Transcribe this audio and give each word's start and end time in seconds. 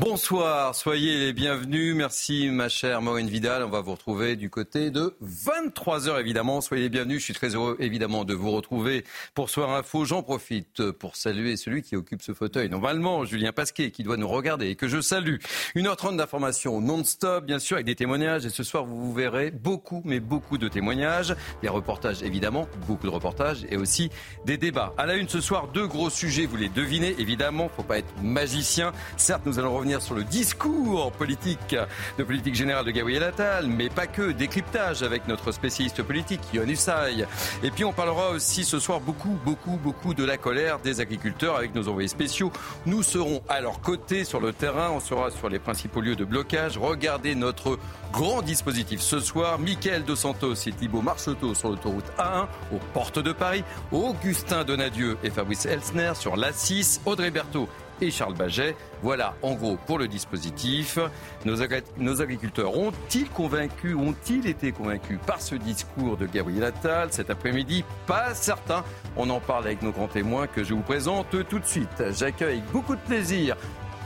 Bonsoir, 0.00 0.74
soyez 0.74 1.18
les 1.18 1.34
bienvenus. 1.34 1.94
Merci 1.94 2.48
ma 2.48 2.70
chère 2.70 3.02
Maureen 3.02 3.28
Vidal. 3.28 3.62
On 3.62 3.68
va 3.68 3.82
vous 3.82 3.92
retrouver 3.92 4.34
du 4.34 4.48
côté 4.48 4.90
de 4.90 5.14
23h 5.22 6.18
évidemment. 6.18 6.62
Soyez 6.62 6.84
les 6.84 6.88
bienvenus. 6.88 7.18
Je 7.18 7.24
suis 7.24 7.34
très 7.34 7.54
heureux 7.54 7.76
évidemment 7.80 8.24
de 8.24 8.32
vous 8.32 8.50
retrouver 8.50 9.04
pour 9.34 9.50
Soir 9.50 9.74
Info. 9.74 10.06
J'en 10.06 10.22
profite 10.22 10.90
pour 10.92 11.16
saluer 11.16 11.58
celui 11.58 11.82
qui 11.82 11.96
occupe 11.96 12.22
ce 12.22 12.32
fauteuil. 12.32 12.70
Normalement, 12.70 13.26
Julien 13.26 13.52
Pasquet 13.52 13.90
qui 13.90 14.02
doit 14.02 14.16
nous 14.16 14.26
regarder 14.26 14.68
et 14.68 14.74
que 14.74 14.88
je 14.88 15.02
salue. 15.02 15.36
1h30 15.76 16.16
d'informations 16.16 16.80
non-stop 16.80 17.44
bien 17.44 17.58
sûr 17.58 17.76
avec 17.76 17.84
des 17.84 17.94
témoignages. 17.94 18.46
Et 18.46 18.50
ce 18.50 18.62
soir, 18.62 18.86
vous 18.86 19.12
verrez 19.12 19.50
beaucoup, 19.50 20.00
mais 20.06 20.18
beaucoup 20.18 20.56
de 20.56 20.68
témoignages. 20.68 21.36
Des 21.60 21.68
reportages 21.68 22.22
évidemment, 22.22 22.66
beaucoup 22.86 23.06
de 23.06 23.12
reportages 23.12 23.66
et 23.68 23.76
aussi 23.76 24.08
des 24.46 24.56
débats. 24.56 24.94
À 24.96 25.04
la 25.04 25.16
une 25.16 25.28
ce 25.28 25.42
soir, 25.42 25.68
deux 25.68 25.86
gros 25.86 26.08
sujets. 26.08 26.46
Vous 26.46 26.56
les 26.56 26.70
devinez 26.70 27.16
évidemment. 27.18 27.68
Faut 27.68 27.82
pas 27.82 27.98
être 27.98 28.14
magicien. 28.22 28.92
Certes, 29.18 29.42
nous 29.44 29.58
allons 29.58 29.74
revenir 29.76 29.89
sur 29.98 30.14
le 30.14 30.22
discours 30.22 31.10
politique 31.10 31.74
de 32.18 32.22
politique 32.22 32.54
générale 32.54 32.84
de 32.84 32.92
Gabriel 32.92 33.24
Attal, 33.24 33.66
mais 33.66 33.88
pas 33.88 34.06
que, 34.06 34.30
décryptage 34.30 35.02
avec 35.02 35.26
notre 35.26 35.50
spécialiste 35.50 36.02
politique, 36.02 36.40
Yohann 36.52 36.70
Usaï. 36.70 37.26
Et 37.64 37.70
puis 37.70 37.84
on 37.84 37.92
parlera 37.92 38.30
aussi 38.30 38.64
ce 38.64 38.78
soir 38.78 39.00
beaucoup, 39.00 39.36
beaucoup, 39.44 39.78
beaucoup 39.82 40.14
de 40.14 40.24
la 40.24 40.36
colère 40.36 40.78
des 40.78 41.00
agriculteurs 41.00 41.56
avec 41.56 41.74
nos 41.74 41.88
envoyés 41.88 42.08
spéciaux. 42.08 42.52
Nous 42.86 43.02
serons 43.02 43.42
à 43.48 43.60
leur 43.60 43.80
côté 43.80 44.22
sur 44.24 44.40
le 44.40 44.52
terrain, 44.52 44.90
on 44.90 45.00
sera 45.00 45.30
sur 45.30 45.48
les 45.48 45.58
principaux 45.58 46.00
lieux 46.00 46.16
de 46.16 46.24
blocage. 46.24 46.78
Regardez 46.78 47.34
notre 47.34 47.78
grand 48.12 48.42
dispositif 48.42 49.00
ce 49.00 49.18
soir. 49.18 49.58
Mickaël 49.58 50.04
Dos 50.04 50.16
Santos 50.16 50.54
et 50.54 50.72
Thibault 50.72 51.02
Marcheteau 51.02 51.54
sur 51.54 51.70
l'autoroute 51.70 52.12
A1 52.18 52.46
aux 52.72 52.80
portes 52.92 53.18
de 53.18 53.32
Paris. 53.32 53.64
Augustin 53.90 54.64
Donadieu 54.64 55.16
et 55.24 55.30
Fabrice 55.30 55.66
Elsner 55.66 56.12
sur 56.14 56.36
l'A6. 56.36 57.00
Audrey 57.06 57.30
Berthaud 57.30 57.68
et 58.00 58.10
Charles 58.10 58.34
Baget. 58.34 58.74
Voilà, 59.02 59.34
en 59.42 59.54
gros, 59.54 59.76
pour 59.86 59.98
le 59.98 60.08
dispositif. 60.08 60.98
Nos, 61.44 61.62
agri- 61.62 61.82
nos 61.98 62.20
agriculteurs 62.22 62.76
ont-ils 62.76 63.28
convaincu, 63.30 63.94
ont-ils 63.94 64.46
été 64.46 64.72
convaincus 64.72 65.18
par 65.26 65.40
ce 65.40 65.54
discours 65.54 66.16
de 66.16 66.26
Gabriel 66.26 66.64
Attal 66.64 67.12
cet 67.12 67.30
après-midi? 67.30 67.84
Pas 68.06 68.34
certain. 68.34 68.84
On 69.16 69.28
en 69.30 69.40
parle 69.40 69.64
avec 69.66 69.82
nos 69.82 69.92
grands 69.92 70.08
témoins 70.08 70.46
que 70.46 70.64
je 70.64 70.74
vous 70.74 70.82
présente 70.82 71.28
tout 71.48 71.58
de 71.58 71.66
suite. 71.66 72.02
J'accueille 72.10 72.58
avec 72.58 72.70
beaucoup 72.72 72.94
de 72.96 73.00
plaisir 73.00 73.56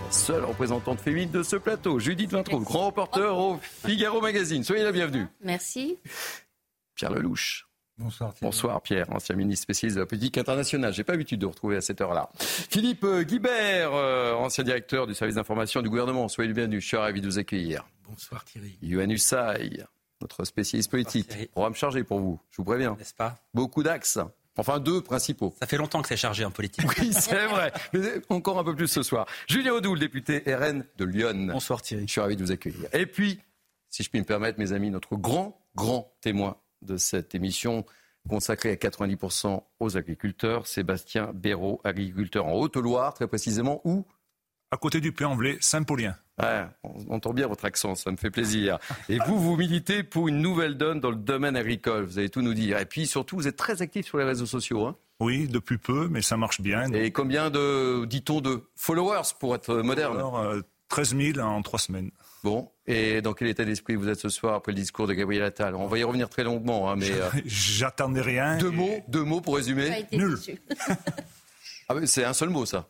la 0.04 0.10
seule 0.12 0.44
représentante 0.44 1.00
féminine 1.00 1.30
de 1.30 1.42
ce 1.42 1.56
plateau, 1.56 1.98
Judith 1.98 2.30
Vintraud, 2.30 2.60
grand 2.60 2.86
reporter 2.86 3.36
au 3.36 3.58
Figaro 3.60 4.20
Magazine. 4.20 4.62
Soyez 4.62 4.84
la 4.84 4.92
bienvenue. 4.92 5.26
Merci. 5.42 5.98
Pierre 6.94 7.10
Lelouch. 7.12 7.66
Bonsoir. 7.96 8.34
Thierry. 8.34 8.50
Bonsoir 8.50 8.82
Pierre, 8.82 9.06
ancien 9.12 9.36
ministre 9.36 9.62
spécialiste 9.62 9.96
de 9.96 10.00
la 10.00 10.06
politique 10.06 10.36
internationale. 10.36 10.92
J'ai 10.92 11.04
pas 11.04 11.12
l'habitude 11.12 11.38
de 11.38 11.46
vous 11.46 11.52
retrouver 11.52 11.76
à 11.76 11.80
cette 11.80 12.00
heure-là. 12.00 12.28
Philippe 12.38 13.04
euh, 13.04 13.22
Guibert, 13.22 13.94
euh, 13.94 14.34
ancien 14.34 14.64
directeur 14.64 15.06
du 15.06 15.14
service 15.14 15.36
d'information 15.36 15.80
du 15.80 15.88
gouvernement. 15.88 16.26
Soyez 16.28 16.48
le 16.48 16.54
bienvenu. 16.54 16.80
Je 16.80 16.86
suis 16.86 16.96
ravi 16.96 17.20
de 17.20 17.26
vous 17.26 17.38
accueillir. 17.38 17.86
Bonsoir 18.08 18.44
Thierry. 18.44 18.76
Yohann 18.82 19.12
Usaï, 19.12 19.84
notre 20.20 20.44
spécialiste 20.44 20.90
politique. 20.90 21.28
Thierry. 21.28 21.46
Programme 21.46 21.74
chargé 21.74 22.02
pour 22.02 22.18
vous, 22.18 22.40
je 22.50 22.56
vous 22.56 22.64
préviens. 22.64 22.96
N'est-ce 22.98 23.14
pas? 23.14 23.36
Beaucoup 23.54 23.84
d'axes. 23.84 24.18
Enfin, 24.56 24.80
deux 24.80 25.00
principaux. 25.00 25.54
Ça 25.60 25.66
fait 25.66 25.76
longtemps 25.76 26.02
que 26.02 26.08
c'est 26.08 26.16
chargé 26.16 26.44
en 26.44 26.50
politique. 26.50 26.86
Oui, 26.98 27.12
c'est 27.12 27.46
vrai. 27.46 27.72
Mais 27.92 28.22
encore 28.28 28.58
un 28.58 28.64
peu 28.64 28.74
plus 28.74 28.88
ce 28.88 29.02
soir. 29.02 29.26
Julien 29.48 29.72
Audoul, 29.72 29.98
député 29.98 30.42
RN 30.46 30.84
de 30.96 31.04
Lyon. 31.04 31.48
Bonsoir 31.52 31.82
Thierry. 31.82 32.06
Je 32.06 32.12
suis 32.12 32.20
ravi 32.20 32.36
de 32.36 32.42
vous 32.42 32.52
accueillir. 32.52 32.88
Et 32.92 33.06
puis, 33.06 33.40
si 33.88 34.02
je 34.02 34.10
puis 34.10 34.18
me 34.20 34.24
permettre, 34.24 34.58
mes 34.58 34.72
amis, 34.72 34.90
notre 34.90 35.16
grand, 35.16 35.60
grand 35.74 36.12
témoin 36.20 36.56
de 36.84 36.96
cette 36.96 37.34
émission 37.34 37.84
consacrée 38.28 38.70
à 38.70 38.76
90% 38.76 39.62
aux 39.80 39.96
agriculteurs, 39.96 40.66
Sébastien 40.66 41.32
Béraud, 41.34 41.80
agriculteur 41.84 42.46
en 42.46 42.54
Haute-Loire, 42.54 43.14
très 43.14 43.26
précisément, 43.26 43.80
où? 43.84 44.06
À 44.70 44.76
côté 44.76 45.00
du 45.00 45.12
Puy-en-Velay, 45.12 45.58
Saint-Paulien. 45.60 46.16
Ouais, 46.42 46.64
on 46.82 47.14
entend 47.14 47.32
bien 47.32 47.46
votre 47.46 47.64
accent, 47.64 47.94
ça 47.94 48.10
me 48.10 48.16
fait 48.16 48.30
plaisir. 48.30 48.78
Et 49.08 49.18
vous, 49.26 49.38
vous 49.38 49.56
militez 49.56 50.02
pour 50.02 50.26
une 50.26 50.40
nouvelle 50.40 50.76
donne 50.76 50.98
dans 50.98 51.10
le 51.10 51.16
domaine 51.16 51.56
agricole, 51.56 52.04
vous 52.04 52.18
allez 52.18 52.28
tout 52.28 52.42
nous 52.42 52.54
dire. 52.54 52.78
Et 52.78 52.86
puis 52.86 53.06
surtout, 53.06 53.36
vous 53.36 53.46
êtes 53.46 53.56
très 53.56 53.82
actif 53.82 54.06
sur 54.06 54.18
les 54.18 54.24
réseaux 54.24 54.46
sociaux. 54.46 54.84
Hein 54.86 54.96
Oui, 55.20 55.46
depuis 55.46 55.78
peu, 55.78 56.08
mais 56.08 56.22
ça 56.22 56.36
marche 56.36 56.60
bien. 56.60 56.90
Et 56.92 57.12
combien 57.12 57.50
de, 57.50 58.04
dit-on, 58.06 58.40
de 58.40 58.68
followers 58.74 59.34
pour 59.38 59.54
être 59.54 59.76
moderne? 59.76 60.16
Alors, 60.16 60.40
euh, 60.40 60.60
13 60.88 61.16
000 61.16 61.38
en 61.38 61.62
trois 61.62 61.78
semaines. 61.78 62.10
Bon, 62.44 62.70
et 62.86 63.22
dans 63.22 63.32
quel 63.32 63.48
état 63.48 63.64
d'esprit 63.64 63.94
vous 63.94 64.06
êtes 64.06 64.20
ce 64.20 64.28
soir 64.28 64.56
après 64.56 64.72
le 64.72 64.76
discours 64.76 65.06
de 65.06 65.14
Gabriel 65.14 65.44
Attal? 65.44 65.74
On 65.74 65.86
va 65.86 65.98
y 65.98 66.04
revenir 66.04 66.28
très 66.28 66.44
longuement, 66.44 66.90
hein, 66.90 66.96
mais 66.96 67.10
euh, 67.10 67.30
J'attendais 67.46 68.20
rien. 68.20 68.58
deux 68.58 68.68
et 68.68 68.70
mots, 68.70 69.04
deux 69.08 69.22
mots 69.24 69.40
pour 69.40 69.56
résumer. 69.56 70.06
Nul. 70.12 70.38
Ah, 71.86 71.94
mais 71.94 72.06
c'est 72.06 72.24
un 72.24 72.32
seul 72.32 72.48
mot, 72.48 72.64
ça. 72.64 72.86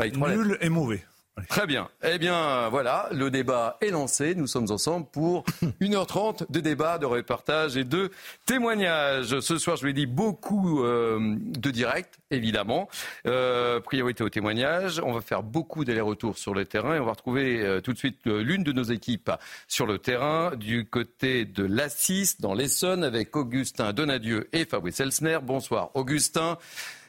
Nul 0.00 0.56
et 0.62 0.68
mauvais. 0.70 1.04
Très 1.48 1.66
bien. 1.66 1.88
Eh 2.02 2.18
bien, 2.18 2.68
voilà, 2.68 3.08
le 3.12 3.30
débat 3.30 3.76
est 3.80 3.90
lancé. 3.90 4.34
Nous 4.34 4.46
sommes 4.46 4.70
ensemble 4.70 5.06
pour 5.06 5.44
1h30 5.80 6.50
de 6.50 6.60
débat, 6.60 6.98
de 6.98 7.06
repartage 7.06 7.76
et 7.76 7.84
de 7.84 8.10
témoignages. 8.46 9.38
Ce 9.40 9.58
soir, 9.58 9.76
je 9.76 9.82
vous 9.82 9.86
l'ai 9.88 9.92
dit, 9.92 10.06
beaucoup 10.06 10.84
euh, 10.84 11.36
de 11.38 11.70
directs, 11.70 12.14
évidemment. 12.30 12.88
Euh, 13.26 13.80
priorité 13.80 14.24
aux 14.24 14.28
témoignages. 14.28 15.00
On 15.04 15.12
va 15.12 15.20
faire 15.20 15.42
beaucoup 15.42 15.84
d'allers-retours 15.84 16.38
sur 16.38 16.54
le 16.54 16.64
terrain 16.64 16.94
et 16.94 17.00
on 17.00 17.04
va 17.04 17.12
retrouver 17.12 17.62
euh, 17.62 17.80
tout 17.80 17.92
de 17.92 17.98
suite 17.98 18.26
euh, 18.26 18.42
l'une 18.42 18.64
de 18.64 18.72
nos 18.72 18.84
équipes 18.84 19.30
sur 19.66 19.86
le 19.86 19.98
terrain 19.98 20.56
du 20.56 20.86
côté 20.86 21.44
de 21.44 21.64
l'Assis, 21.64 22.36
dans 22.40 22.54
l'Essonne, 22.54 23.04
avec 23.04 23.36
Augustin 23.36 23.92
Donadieu 23.92 24.48
et 24.52 24.64
Fabrice 24.64 25.00
Elsner. 25.00 25.38
Bonsoir, 25.42 25.90
Augustin. 25.94 26.58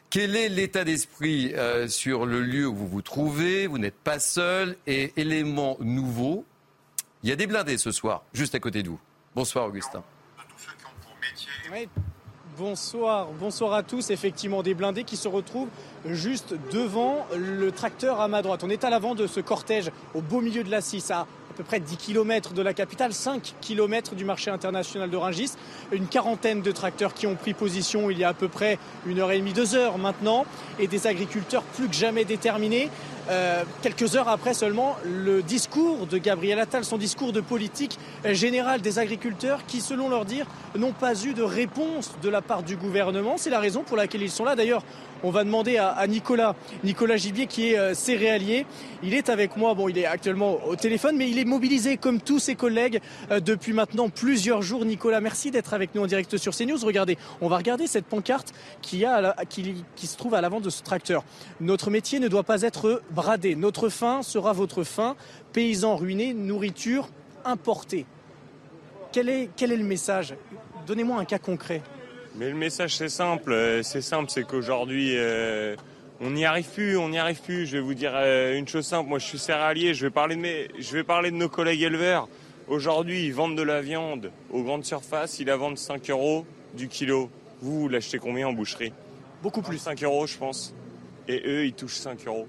Quel 0.09 0.36
est 0.36 0.50
l'état 0.50 0.84
d'esprit 0.84 1.53
euh, 1.53 1.88
sur 1.88 2.25
le 2.25 2.42
lieu 2.42 2.66
où 2.68 2.74
vous 2.74 2.88
vous 2.88 3.03
trouvez? 3.03 3.68
Vous 3.68 3.78
n'êtes 3.78 3.97
pas 3.97 4.18
seul. 4.18 4.75
Et 4.88 5.14
élément 5.18 5.78
nouveau, 5.81 6.46
il 7.22 7.30
y 7.30 7.31
a 7.31 7.36
des 7.36 7.46
blindés 7.46 7.78
ce 7.78 7.92
soir, 7.92 8.24
juste 8.34 8.56
à 8.56 8.59
côté 8.59 8.81
de 8.81 8.90
vous. 8.90 9.00
Bonsoir 9.36 9.68
Augustin. 9.68 10.02
Bonsoir, 12.58 13.28
bonsoir 13.40 13.74
à 13.74 13.84
tous. 13.84 14.09
Effectivement, 14.09 14.64
des 14.64 14.74
blindés 14.74 15.03
qui 15.03 15.16
se 15.16 15.28
retrouvent 15.28 15.70
juste 16.06 16.56
devant 16.74 17.28
le 17.38 17.72
tracteur 17.72 18.20
à 18.20 18.28
ma 18.28 18.41
droite. 18.41 18.64
On 18.64 18.70
est 18.72 18.84
à 18.84 18.90
l'avant 18.90 19.14
de 19.14 19.28
ce 19.28 19.40
cortège 19.40 19.91
au 20.16 20.22
beau 20.22 20.41
milieu 20.41 20.64
de 20.64 20.72
la 20.72 20.81
Cisse, 20.81 21.12
à 21.12 21.20
à 21.20 21.48
peu 21.59 21.66
près 21.66 21.81
10 21.81 21.97
km 21.97 22.53
de 22.53 22.62
la 22.62 22.74
capitale, 22.74 23.12
5 23.12 23.56
km 23.59 24.16
du 24.16 24.24
marché 24.24 24.50
international 24.50 25.09
de. 25.09 25.20
Une 25.92 26.08
quarantaine 26.08 26.62
de 26.62 26.72
tracteurs 26.72 27.14
qui 27.14 27.28
ont 27.28 27.36
pris 27.36 27.53
position 27.53 28.09
il 28.09 28.18
y 28.18 28.24
a 28.24 28.30
à 28.30 28.34
peu 28.34 28.47
près 28.47 28.80
une 29.06 29.20
heure 29.20 29.30
et 29.34 29.40
demie, 29.40 29.52
deux 29.52 29.75
heures 29.75 29.97
maintenant, 29.97 30.46
et 30.80 30.88
des 30.88 31.06
agriculteurs 31.06 31.64
plus 31.64 31.90
que 31.90 31.94
jamais 31.94 32.24
déterminés. 32.24 32.90
Euh, 33.29 33.63
quelques 33.81 34.16
heures 34.16 34.28
après 34.28 34.53
seulement, 34.53 34.95
le 35.06 35.44
discours 35.44 36.07
de 36.07 36.17
Gabriel 36.17 36.59
Attal, 36.59 36.84
son 36.84 36.97
discours 36.97 37.31
de 37.31 37.41
politique 37.41 38.00
générale 38.25 38.81
des 38.81 38.97
agriculteurs 38.97 39.66
qui, 39.67 39.81
selon 39.81 40.09
leur 40.09 40.25
dire, 40.25 40.47
n'ont 40.75 40.94
pas 40.94 41.13
eu 41.23 41.34
de 41.34 41.44
réponse 41.44 42.12
de 42.23 42.29
la 42.29 42.41
part 42.41 42.63
du 42.63 42.75
gouvernement. 42.75 43.35
C'est 43.38 43.50
la 43.50 43.59
raison 43.59 43.84
pour 43.84 43.97
laquelle 43.97 44.22
ils 44.22 44.31
sont 44.31 44.45
là. 44.45 44.56
D'ailleurs, 44.56 44.84
on 45.23 45.31
va 45.31 45.44
demander 45.44 45.78
à, 45.78 46.06
Nicolas, 46.07 46.56
Nicolas 46.84 47.17
Gibier 47.17 47.47
qui 47.47 47.72
est 47.72 47.78
euh, 47.78 47.94
céréalier. 47.94 48.66
Il 49.03 49.14
est 49.14 49.29
avec 49.29 49.58
moi, 49.58 49.73
bon, 49.73 49.90
il 49.90 49.97
est 49.97 50.05
actuellement 50.05 50.58
au 50.66 50.76
téléphone, 50.76 51.17
mais 51.17 51.29
il 51.29 51.37
est 51.37 51.46
mobilisé 51.46 51.97
comme 51.97 52.22
tous 52.22 52.40
ses 52.40 52.55
collègues 52.55 53.02
euh, 53.31 53.40
depuis 53.40 53.73
maintenant 53.73 54.09
plusieurs 54.09 54.61
jours. 54.61 54.85
Nicolas, 54.85 55.20
merci 55.20 55.52
d'être 55.52 55.73
avec 55.73 55.93
nous 55.93 56.03
en 56.03 56.08
direct 56.08 56.37
sur 56.37 56.55
CNews. 56.55 56.79
Regardez, 56.84 57.17
on 57.41 57.47
va 57.47 57.58
regarder 57.58 57.87
cette 57.87 58.05
pancarte 58.05 58.53
qui, 58.81 59.05
a 59.05 59.35
qui 59.49 60.08
se 60.08 60.17
trouve 60.17 60.35
à 60.35 60.41
l'avant 60.41 60.61
de 60.61 60.70
ce 60.70 60.84
tracteur. 60.84 61.23
Notre 61.59 61.90
métier 61.90 62.20
ne 62.20 62.28
doit 62.28 62.43
pas 62.43 62.61
être 62.61 63.02
bradé. 63.19 63.55
Notre 63.55 63.89
faim 63.89 64.21
sera 64.23 64.53
votre 64.53 64.85
faim. 64.85 65.17
Paysans 65.51 65.97
ruinés, 65.97 66.33
nourriture 66.33 67.09
importée. 67.43 68.05
Quel 69.11 69.27
est, 69.27 69.49
quel 69.57 69.73
est 69.73 69.77
le 69.77 69.83
message? 69.83 70.35
Donnez-moi 70.87 71.19
un 71.19 71.25
cas 71.25 71.37
concret. 71.37 71.81
Mais 72.35 72.49
le 72.49 72.55
message 72.55 72.95
c'est 72.95 73.09
simple, 73.09 73.51
euh, 73.51 73.83
c'est 73.83 74.01
simple, 74.01 74.29
c'est 74.29 74.43
qu'aujourd'hui 74.43 75.16
euh, 75.17 75.75
on 76.21 76.29
n'y 76.29 76.45
arrive 76.45 76.67
plus, 76.69 76.95
on 76.95 77.09
n'y 77.09 77.17
arrive 77.17 77.41
plus. 77.41 77.66
Je 77.66 77.73
vais 77.77 77.83
vous 77.83 77.93
dire 77.93 78.11
euh, 78.16 78.57
une 78.57 78.67
chose 78.67 78.85
simple, 78.85 79.09
moi 79.09 79.19
je 79.19 79.25
suis 79.25 79.39
céréalier, 79.39 79.93
je 79.93 80.05
vais 80.05 80.11
parler 80.11 80.35
de 80.35 80.41
mes, 80.41 80.69
je 80.79 80.93
vais 80.93 81.03
parler 81.03 81.31
de 81.31 81.35
nos 81.35 81.49
collègues 81.49 81.81
éleveurs. 81.81 82.29
Aujourd'hui 82.69 83.25
ils 83.25 83.33
vendent 83.33 83.57
de 83.57 83.63
la 83.63 83.81
viande 83.81 84.31
aux 84.51 84.63
grandes 84.63 84.85
surfaces, 84.85 85.39
ils 85.39 85.47
la 85.47 85.57
vendent 85.57 85.77
5 85.77 86.09
euros 86.09 86.45
du 86.73 86.87
kilo. 86.87 87.29
Vous, 87.61 87.81
vous 87.81 87.89
l'achetez 87.89 88.19
combien 88.19 88.47
en 88.47 88.53
boucherie? 88.53 88.93
Beaucoup 89.43 89.61
plus. 89.61 89.79
5 89.79 90.03
euros 90.03 90.25
je 90.25 90.37
pense. 90.37 90.73
et 91.27 91.41
eux, 91.45 91.66
ils 91.66 91.73
touchent 91.73 91.97
5 91.97 92.25
euros. 92.27 92.47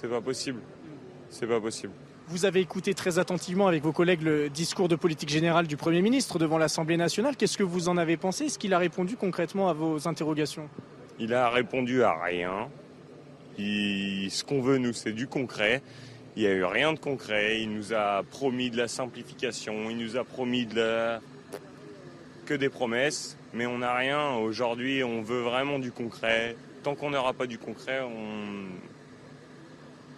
C'est 0.00 0.08
pas 0.08 0.22
possible. 0.22 0.60
C'est 1.28 1.46
pas 1.46 1.60
possible. 1.60 1.92
Vous 2.28 2.46
avez 2.46 2.60
écouté 2.60 2.94
très 2.94 3.18
attentivement 3.18 3.66
avec 3.66 3.82
vos 3.82 3.92
collègues 3.92 4.22
le 4.22 4.48
discours 4.48 4.88
de 4.88 4.96
politique 4.96 5.28
générale 5.28 5.66
du 5.66 5.76
Premier 5.76 6.00
ministre 6.00 6.38
devant 6.38 6.56
l'Assemblée 6.56 6.96
nationale. 6.96 7.36
Qu'est-ce 7.36 7.58
que 7.58 7.62
vous 7.62 7.90
en 7.90 7.98
avez 7.98 8.16
pensé? 8.16 8.46
Est-ce 8.46 8.58
qu'il 8.58 8.72
a 8.72 8.78
répondu 8.78 9.16
concrètement 9.16 9.68
à 9.68 9.74
vos 9.74 10.08
interrogations? 10.08 10.70
Il 11.18 11.34
a 11.34 11.50
répondu 11.50 12.02
à 12.02 12.14
rien. 12.18 12.68
Ce 13.58 14.42
qu'on 14.42 14.62
veut, 14.62 14.78
nous, 14.78 14.94
c'est 14.94 15.12
du 15.12 15.26
concret. 15.26 15.82
Il 16.34 16.44
n'y 16.44 16.48
a 16.48 16.52
eu 16.52 16.64
rien 16.64 16.94
de 16.94 16.98
concret. 16.98 17.60
Il 17.60 17.70
nous 17.70 17.92
a 17.92 18.22
promis 18.22 18.70
de 18.70 18.78
la 18.78 18.88
simplification. 18.88 19.90
Il 19.90 19.98
nous 19.98 20.16
a 20.16 20.24
promis 20.24 20.64
de 20.64 20.76
la... 20.76 21.20
que 22.46 22.54
des 22.54 22.70
promesses. 22.70 23.36
Mais 23.52 23.66
on 23.66 23.78
n'a 23.78 23.94
rien. 23.94 24.30
Aujourd'hui, 24.36 25.04
on 25.04 25.20
veut 25.20 25.42
vraiment 25.42 25.78
du 25.78 25.92
concret. 25.92 26.56
Tant 26.84 26.94
qu'on 26.94 27.10
n'aura 27.10 27.34
pas 27.34 27.46
du 27.46 27.58
concret, 27.58 28.00
on, 28.00 28.64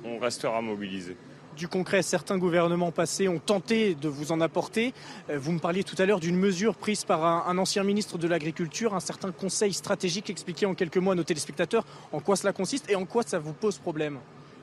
on 0.05 0.19
restera 0.19 0.61
mobilisé 0.61 1.17
du 1.57 1.69
concret. 1.69 2.03
Certains 2.03 2.39
gouvernements 2.39 2.91
passés 2.91 3.29
ont 3.29 3.39
tenté 3.39 3.95
de 3.95 4.09
vous 4.09 4.33
en 4.33 4.41
apporter. 4.41 4.93
Euh, 5.31 5.39
vous 5.39 5.53
me 5.53 5.59
parliez 5.59 5.85
tout 5.85 5.97
à 5.99 6.07
l'heure 6.07 6.21
d'une 6.21 6.37
mesure 6.37 6.75
prise 6.75 7.05
par 7.05 7.25
un, 7.25 7.59
ancien 7.59 7.85
ministre 7.85 8.19
de 8.19 8.29
l'Agriculture, 8.29 8.95
un 8.95 9.01
certain 9.01 9.33
conseil 9.33 9.73
stratégique. 9.73 10.31
Expliquez 10.31 10.67
en 10.67 10.75
quelques 10.75 10.97
mots 10.97 11.13
à 11.13 11.15
nos 11.15 11.25
téléspectateurs 11.25 11.85
en 12.13 12.21
quoi 12.21 12.37
cela 12.37 12.53
consiste 12.53 12.91
et 12.91 12.97
en 12.97 13.05
quoi 13.05 13.23
ça 13.23 13.39
vous 13.39 13.53
pose 13.53 13.79
problème? 13.79 14.19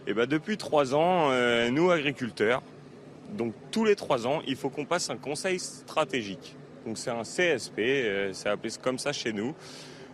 Eh 0.08 0.14
ben, 0.14 0.26
depuis 0.26 0.58
trois 0.58 0.96
ans, 0.96 1.30
euh, 1.32 1.70
nous 1.70 1.92
agriculteurs, 1.92 2.64
donc 3.38 3.54
tous 3.72 3.86
les 3.86 3.96
trois 3.96 4.26
ans, 4.26 4.42
il 4.48 4.56
faut 4.56 4.70
qu'on 4.70 4.86
passe 4.86 5.10
un 5.10 5.18
conseil 5.18 5.60
stratégique. 5.60 6.56
Donc 6.86 6.98
c'est 6.98 7.12
un 7.12 7.24
CSP, 7.24 7.80
euh, 7.80 8.34
c'est 8.34 8.50
appelé 8.50 8.74
comme 8.82 8.98
ça 8.98 9.12
chez 9.12 9.34
nous. 9.34 9.54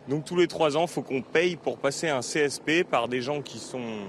Donc 0.10 0.26
tous 0.26 0.36
les 0.36 0.48
trois 0.48 0.76
ans, 0.76 0.84
il 0.84 0.88
faut 0.88 1.02
qu'on 1.02 1.22
paye 1.22 1.56
pour 1.56 1.78
passer 1.78 2.10
un 2.10 2.20
CSP 2.20 2.84
par 2.84 3.08
des 3.08 3.22
gens 3.22 3.42
qui 3.42 3.58
sont 3.58 4.00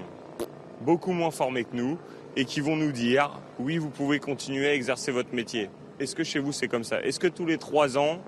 beaucoup 0.81 1.11
moins 1.11 1.31
formés 1.31 1.63
que 1.63 1.75
nous, 1.75 1.97
et 2.35 2.45
qui 2.45 2.61
vont 2.61 2.75
nous 2.75 2.91
dire 2.91 3.31
oui, 3.59 3.77
vous 3.77 3.89
pouvez 3.89 4.19
continuer 4.19 4.67
à 4.67 4.73
exercer 4.73 5.11
votre 5.11 5.33
métier. 5.33 5.69
Est-ce 5.99 6.15
que 6.15 6.23
chez 6.23 6.39
vous 6.39 6.51
c'est 6.51 6.67
comme 6.67 6.83
ça? 6.83 7.01
Est-ce 7.01 7.19
que 7.19 7.27
tous 7.27 7.45
les 7.45 7.57
trois 7.57 7.97
ans, 7.97 8.19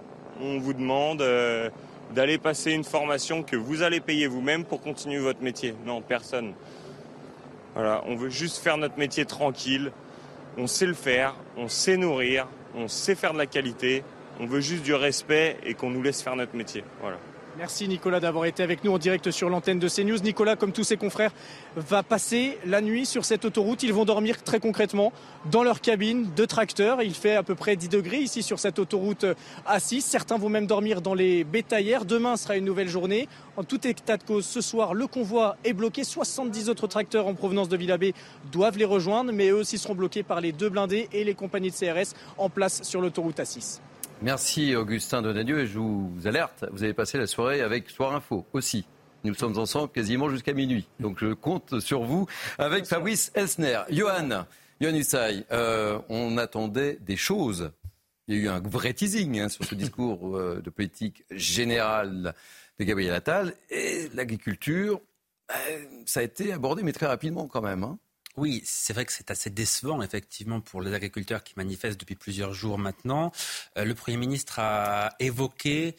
on 0.42 0.58
vous 0.58 0.74
demande 0.74 1.22
euh, 1.22 1.70
d'aller 2.16 2.40
passer 2.40 2.72
une 2.72 2.84
formation 2.84 3.44
que 3.44 3.56
vous 3.56 3.84
allez 3.84 4.00
payer 4.00 4.26
vous-même 4.26 4.66
pour 4.66 4.82
continuer 4.82 5.20
votre 5.20 5.44
métier? 5.44 5.76
Non, 5.86 6.02
personne. 6.02 6.54
Voilà, 7.76 8.04
on 8.08 8.16
veut 8.16 8.30
juste 8.30 8.58
faire 8.58 8.78
notre 8.78 8.98
métier 8.98 9.26
tranquille. 9.26 9.92
On 10.58 10.66
sait 10.66 10.88
le 10.88 10.96
faire, 10.96 11.36
on 11.56 11.68
sait 11.68 11.96
nourrir, 11.96 12.48
on 12.76 12.88
sait 12.88 13.14
faire 13.14 13.34
de 13.34 13.38
la 13.38 13.46
qualité. 13.46 14.04
On 14.40 14.48
veut 14.48 14.62
juste 14.62 14.84
du 14.84 14.94
respect 14.96 15.58
et 15.64 15.76
qu'on 15.76 15.92
nous 15.92 16.02
laisse 16.02 16.24
faire 16.24 16.36
notre 16.36 16.56
métier. 16.56 16.84
Voilà. 17.02 17.18
Merci 17.60 17.90
Nicolas 17.90 18.22
d'avoir 18.22 18.46
été 18.46 18.64
avec 18.64 18.86
nous 18.86 18.94
en 18.94 18.98
direct 18.98 19.32
sur 19.32 19.50
l'antenne 19.50 19.80
de 19.80 19.90
CNews. 19.90 20.20
Nicolas, 20.20 20.56
comme 20.56 20.72
tous 20.72 20.86
ses 20.86 20.96
confrères, 20.96 21.34
va 21.76 22.04
passer 22.04 22.58
la 22.66 22.80
nuit 22.80 23.06
sur 23.06 23.26
cette 23.26 23.44
autoroute. 23.44 23.84
Ils 23.84 23.92
vont 23.92 24.06
dormir 24.06 24.42
très 24.42 24.62
concrètement 24.62 25.12
dans 25.52 25.62
leur 25.62 25.82
cabine 25.82 26.30
de 26.34 26.46
tracteur. 26.46 27.02
Il 27.02 27.14
fait 27.14 27.36
à 27.36 27.44
peu 27.44 27.56
près 27.56 27.76
10 27.76 27.90
degrés 27.90 28.20
ici 28.20 28.44
sur 28.44 28.60
cette 28.60 28.80
autoroute 28.80 29.26
A6. 29.68 30.00
Certains 30.00 30.38
vont 30.38 30.48
même 30.48 30.68
dormir 30.68 31.02
dans 31.02 31.14
les 31.14 31.44
bétaillères. 31.44 32.06
Demain 32.06 32.38
sera 32.38 32.56
une 32.56 32.64
nouvelle 32.64 32.88
journée. 32.88 33.28
En 33.58 33.66
tout 33.66 33.86
état 33.86 34.16
de 34.16 34.24
cause, 34.24 34.46
ce 34.46 34.62
soir, 34.62 34.94
le 34.94 35.08
convoi 35.08 35.58
est 35.66 35.74
bloqué. 35.74 36.06
70 36.06 36.70
autres 36.70 36.88
tracteurs 36.88 37.28
en 37.28 37.34
provenance 37.34 37.68
de 37.68 37.76
Villabé 37.76 38.14
doivent 38.54 38.78
les 38.78 38.86
rejoindre, 38.86 39.34
mais 39.34 39.50
eux 39.50 39.58
aussi 39.58 39.78
seront 39.78 39.96
bloqués 39.96 40.24
par 40.24 40.40
les 40.40 40.54
deux 40.54 40.70
blindés 40.70 41.10
et 41.12 41.26
les 41.26 41.36
compagnies 41.36 41.72
de 41.72 41.76
CRS 41.76 42.16
en 42.38 42.50
place 42.50 42.84
sur 42.84 43.02
l'autoroute 43.02 43.38
A6. 43.38 43.82
Merci 44.22 44.76
Augustin 44.76 45.22
Donadieu 45.22 45.60
et 45.60 45.66
je 45.66 45.80
vous 45.80 46.12
alerte, 46.26 46.66
vous 46.74 46.84
avez 46.84 46.94
passé 46.94 47.18
la 47.18 47.26
soirée 47.26 47.62
avec 47.62 47.90
Soir 47.90 48.14
Info 48.14 48.46
aussi. 48.52 48.86
Nous 49.24 49.34
sommes 49.34 49.58
ensemble 49.58 49.94
quasiment 49.94 50.30
jusqu'à 50.30 50.52
minuit. 50.52 50.90
Donc 51.00 51.20
je 51.22 51.32
compte 51.32 51.80
sur 51.80 52.04
vous 52.04 52.28
avec 52.58 52.86
Fabrice 52.86 53.32
Elsner. 53.34 53.80
Johan, 53.90 54.46
Johan 54.82 54.96
Usaï, 54.96 55.46
euh, 55.54 56.00
on 56.10 56.38
attendait 56.38 56.98
des 57.00 57.16
choses. 57.16 57.72
Il 58.28 58.36
y 58.36 58.40
a 58.40 58.44
eu 58.44 58.50
un 58.50 58.60
vrai 58.60 58.94
teasing 58.94 59.40
hein, 59.40 59.48
sur 59.48 59.64
ce 59.64 59.74
discours 59.76 60.36
euh, 60.36 60.62
de 60.62 60.70
politique 60.70 61.24
générale 61.32 62.36
de 62.78 62.84
Gabriel 62.84 63.14
Attal. 63.14 63.54
Et 63.70 64.10
l'agriculture, 64.16 65.00
ben, 65.48 65.88
ça 66.06 66.20
a 66.20 66.24
été 66.24 66.52
abordé, 66.52 66.84
mais 66.84 66.94
très 66.94 67.08
rapidement 67.08 67.48
quand 67.48 67.62
même. 67.62 67.86
Hein. 67.86 67.98
Oui, 68.40 68.62
c'est 68.64 68.94
vrai 68.94 69.06
que 69.06 69.12
c'est 69.12 69.32
assez 69.32 69.50
décevant, 69.50 70.02
effectivement, 70.02 70.62
pour 70.62 70.82
les 70.82 70.94
agriculteurs 70.94 71.44
qui 71.44 71.56
manifestent 71.58 72.00
depuis 72.00 72.16
plusieurs 72.16 72.54
jours 72.54 72.78
maintenant. 72.78 73.34
Euh, 73.78 73.84
le 73.84 73.94
Premier 73.94 74.16
ministre 74.16 74.60
a 74.60 75.14
évoqué 75.20 75.98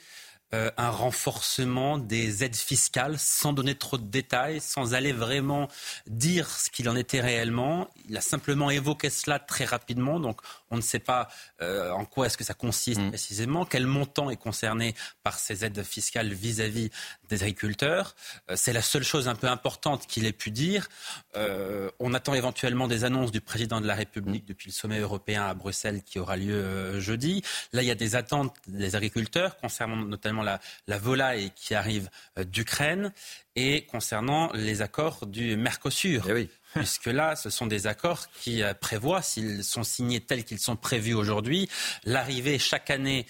euh, 0.55 0.71
un 0.79 0.89
renforcement 0.89 1.99
des 1.99 2.43
aides 2.43 2.57
fiscales 2.57 3.19
sans 3.19 3.53
donner 3.53 3.75
trop 3.75 3.99
de 3.99 4.07
détails, 4.07 4.63
sans 4.63 4.95
aller 4.95 5.13
vraiment 5.13 5.69
dire 6.07 6.49
ce 6.49 6.71
qu'il 6.71 6.89
en 6.89 6.97
était 6.97 7.21
réellement. 7.21 7.91
Il 8.09 8.17
a 8.17 8.23
simplement 8.23 8.71
évoqué 8.71 9.11
cela 9.11 9.39
très 9.39 9.67
rapidement, 9.67 10.19
donc 10.19 10.41
on 10.71 10.77
ne 10.77 10.83
sait 10.83 10.99
pas 11.01 11.29
euh, 11.61 11.91
en 11.91 12.05
quoi 12.05 12.27
est-ce 12.27 12.37
que 12.37 12.45
ça 12.45 12.55
consiste 12.55 13.01
mm. 13.01 13.09
précisément, 13.09 13.65
quel 13.65 13.87
montant 13.87 14.31
est 14.31 14.37
concerné 14.37 14.95
par 15.23 15.39
ces 15.39 15.65
aides 15.65 15.83
fiscales 15.83 16.33
vis-à-vis 16.33 16.91
des 17.29 17.43
agriculteurs. 17.43 18.15
Euh, 18.51 18.55
c'est 18.57 18.73
la 18.73 18.83
seule 18.83 19.03
chose 19.03 19.29
un 19.29 19.35
peu 19.35 19.49
importante 19.49 20.07
qu'il 20.07 20.27
ait 20.27 20.33
pu 20.33 20.51
dire. 20.51 20.89
Euh, 21.37 21.91
on 21.99 22.15
attend 22.15 22.35
éventuellement 22.35 22.89
des 22.89 23.05
annonces 23.05 23.33
du 23.33 23.41
président 23.41 23.81
de 23.81 23.87
la 23.87 23.95
République 23.95 24.47
depuis 24.47 24.69
le 24.69 24.75
sommet 24.75 24.99
européen 24.99 25.45
à 25.45 25.55
Bruxelles 25.55 26.03
qui 26.03 26.19
aura 26.19 26.37
lieu 26.37 27.01
jeudi. 27.01 27.43
Là, 27.73 27.83
il 27.83 27.89
y 27.89 27.91
a 27.91 27.97
des 27.97 28.17
attentes 28.17 28.57
des 28.67 28.97
agriculteurs 28.97 29.57
concernant 29.57 29.97
notamment 29.97 30.43
la, 30.43 30.61
la 30.87 30.99
volaille 30.99 31.51
qui 31.55 31.75
arrive 31.75 32.09
d'Ukraine 32.39 33.13
et 33.57 33.87
concernant 33.87 34.53
les 34.53 34.83
accords 34.83 35.27
du 35.27 35.57
Mercosur. 35.57 36.27
Eh 36.29 36.33
oui 36.33 36.51
puisque 36.75 37.07
là, 37.07 37.37
ce 37.37 37.51
sont 37.51 37.67
des 37.67 37.87
accords 37.87 38.31
qui 38.41 38.63
euh, 38.63 38.75
prévoient, 38.75 39.23
s'ils 39.23 39.65
sont 39.65 39.83
signés 39.83 40.21
tels 40.21 40.45
qu'ils 40.45 40.61
sont 40.61 40.77
prévus 40.77 41.15
aujourd'hui, 41.15 41.69
l'arrivée 42.05 42.59
chaque 42.59 42.91
année 42.91 43.27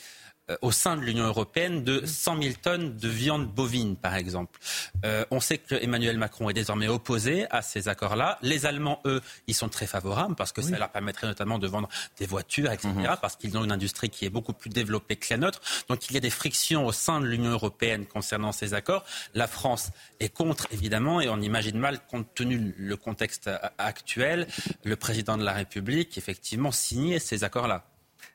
au 0.63 0.73
sein 0.73 0.97
de 0.97 1.03
l'Union 1.03 1.25
européenne 1.27 1.85
de 1.85 2.05
100 2.05 2.43
000 2.43 2.55
tonnes 2.63 2.97
de 2.97 3.09
viande 3.09 3.47
bovine, 3.47 3.97
par 3.97 4.15
exemple. 4.15 4.59
Euh, 5.05 5.25
on 5.31 5.41
sait 5.41 5.59
que 5.59 5.75
Emmanuel 5.75 6.19
Macron 6.19 6.51
est 6.51 6.55
désormais 6.55 6.89
opposé 6.89 7.47
à 7.51 7.63
ces 7.63 7.89
accords-là. 7.89 8.39
Les 8.43 8.67
Allemands, 8.67 9.01
eux, 9.05 9.21
ils 9.47 9.55
sont 9.55 9.69
très 9.69 9.87
favorables 9.87 10.35
parce 10.35 10.53
que 10.53 10.63
ça 10.63 10.79
leur 10.79 10.91
permettrait 10.91 11.27
notamment 11.27 11.59
de 11.59 11.67
vendre 11.67 11.89
des 12.19 12.27
voitures, 12.27 12.71
etc., 12.73 12.89
mhm. 12.89 13.17
parce 13.21 13.37
qu'ils 13.37 13.57
ont 13.57 13.65
une 13.65 13.73
industrie 13.73 14.11
qui 14.11 14.25
est 14.25 14.31
beaucoup 14.31 14.53
plus 14.53 14.71
développée 14.71 15.17
que 15.17 15.27
la 15.31 15.37
nôtre. 15.37 15.61
Donc 15.89 16.09
il 16.09 16.15
y 16.15 16.17
a 16.17 16.21
des 16.21 16.31
frictions 16.31 16.87
au 16.87 16.93
sein 16.93 17.21
de 17.21 17.27
l'Union 17.27 17.51
européenne 17.51 18.07
concernant 18.07 18.53
ces 18.53 18.75
accords. 18.75 19.05
La 19.35 19.47
France 19.47 19.91
est 20.21 20.29
contre, 20.29 20.67
évidemment, 20.71 21.21
et 21.21 21.29
on 21.29 21.41
imagine 21.41 21.79
mal, 21.79 22.01
compte 22.11 22.27
tenu 22.35 22.75
le 22.77 22.97
contexte 22.97 23.51
actuel, 23.79 24.47
le 24.85 24.97
président 24.97 25.37
de 25.37 25.45
la 25.45 25.53
République, 25.53 26.19
effectivement, 26.19 26.73
signer 26.73 27.19
ces 27.19 27.45
accords-là. 27.45 27.90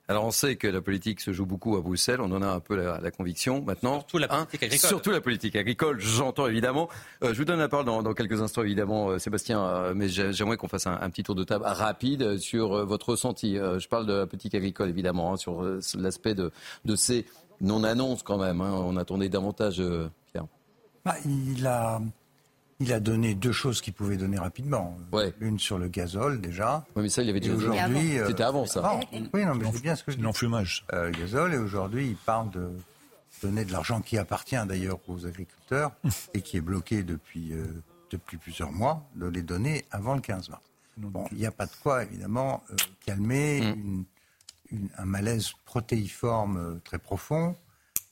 Alors 0.08 0.26
on 0.26 0.32
sait 0.32 0.56
que 0.56 0.68
la 0.68 0.82
politique 0.82 1.20
se 1.20 1.34
joue 1.34 1.48
beaucoup 1.48 1.76
à 1.78 1.82
Bruxelles, 1.82 2.22
on 2.22 2.32
en 2.32 2.42
a 2.44 2.48
un 2.48 2.60
peu 2.60 2.76
la, 2.76 3.12
conviction 3.12 3.64
maintenant. 3.64 4.00
Surtout 4.00 4.20
la 4.20 4.28
politique 4.28 4.64
agricole. 4.64 4.90
Surtout 4.90 5.12
la 5.12 5.22
politique 5.22 5.56
agricole, 5.56 6.00
j'entends 6.00 6.48
évidemment. 6.48 6.90
Euh, 7.24 7.34
je 7.34 7.40
vous 7.40 7.46
donne 7.46 7.58
la 7.58 7.68
parole 7.68 7.86
dans, 7.86 8.14
quelques 8.14 8.40
instants 8.40 8.62
évidemment, 8.62 9.10
euh, 9.10 9.20
Sébastien, 9.20 9.66
euh, 9.66 9.94
mais 9.96 10.08
j'aimerais 10.08 10.58
qu'on 10.58 10.68
fasse 10.68 10.86
un, 10.86 11.10
petit 11.10 11.24
tour 11.24 11.34
de 11.34 11.44
table 11.44 11.66
rapide 11.66 12.38
sur 12.38 12.86
votre 12.86 13.10
ressenti. 13.10 13.56
je 13.56 13.88
parle 13.88 14.06
de 14.06 14.14
la 14.14 14.28
politique 14.28 14.54
agricole 14.54 14.90
évidemment, 14.90 15.34
hein, 15.34 15.38
sur 15.38 15.64
l'aspect 15.98 16.36
de, 16.36 16.52
ces 16.96 17.26
non-annonces 17.62 18.22
quand 18.22 18.38
même. 18.38 18.62
Hein. 18.62 18.74
On 18.74 18.98
attendait 18.98 19.30
davantage, 19.30 19.82
Pierre. 20.32 20.46
Bah, 21.04 21.16
il 21.26 21.66
a 21.66 22.00
il 22.80 22.92
a 22.94 23.00
donné 23.00 23.36
deux 23.36 23.52
choses 23.52 23.82
qu'il 23.82 23.94
pouvait 23.94 24.18
donner 24.18 24.38
rapidement. 24.38 24.98
Une 25.40 25.60
sur 25.60 25.78
le 25.78 25.88
gazole 25.88 26.42
déjà. 26.42 26.86
Oui, 26.96 27.04
mais 27.04 27.10
ça, 27.10 27.22
il 27.22 27.30
avait 27.30 27.40
dit 27.40 27.52
aujourd'hui. 27.52 28.18
C'était 28.28 28.44
avant 28.44 28.66
ça. 28.66 29.00
oui, 29.34 29.46
non, 29.46 29.56
mais 29.56 29.66
c'est 29.72 29.82
bien 29.82 29.96
ce 29.96 30.04
que 30.04 30.12
je 30.12 30.18
dis. 30.18 30.24
L'enfumage. 30.24 30.86
Euh, 30.94 31.12
gazole, 31.12 31.54
et 31.54 31.58
aujourd'hui, 31.58 32.08
il 32.08 32.16
parle 32.16 32.52
de 32.52 32.70
donner 33.42 33.66
de 33.66 33.72
l'argent 33.72 34.02
qui 34.02 34.18
appartient 34.18 34.58
d'ailleurs 34.68 35.00
aux 35.08 35.26
agriculteurs 35.26 35.92
et 36.34 36.42
qui 36.42 36.58
est 36.58 36.62
bloqué 36.62 37.04
depuis, 37.04 37.54
euh, 37.54 37.66
depuis 38.12 38.38
plusieurs 38.38 38.72
mois, 38.72 39.08
de 39.16 39.28
les 39.28 39.42
donner 39.42 39.86
avant 39.92 40.16
le 40.16 40.22
15 40.22 40.50
mars. 40.50 40.64
Bon, 40.98 41.26
il 41.32 41.38
n'y 41.38 41.46
a 41.46 41.52
pas 41.52 41.66
de 41.66 41.74
quoi, 41.84 42.04
évidemment, 42.04 42.64
euh, 42.72 42.76
calmer 43.06 43.76
mm. 43.76 44.06
un 44.98 45.06
malaise 45.06 45.52
protéiforme 45.66 46.58
euh, 46.58 46.82
très 46.84 47.00
profond, 47.00 47.56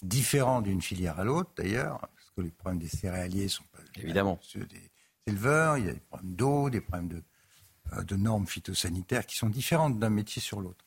différent 0.02 0.62
d'une 0.62 0.82
filière 0.82 1.20
à 1.20 1.24
l'autre 1.24 1.50
d'ailleurs, 1.56 2.00
parce 2.00 2.32
que 2.36 2.42
les 2.42 2.50
problèmes 2.50 2.80
des 2.80 2.90
céréaliers 2.90 3.48
sont 3.48 3.64
Évidemment. 3.98 4.40
Ceux 4.42 4.66
des 4.66 4.92
éleveurs, 5.28 5.78
il 5.78 5.86
y 5.86 5.90
a 5.90 5.94
des 5.94 6.00
problèmes 6.00 6.36
d'eau, 6.36 6.70
des 6.70 6.82
problèmes 6.82 7.08
de, 7.08 7.22
euh, 7.94 8.04
de, 8.04 8.16
normes 8.16 8.48
phytosanitaires 8.48 9.26
qui 9.26 9.38
sont 9.38 9.50
différentes 9.50 10.00
d'un 10.00 10.10
métier 10.10 10.42
sur 10.42 10.62
l'autre. 10.62 10.86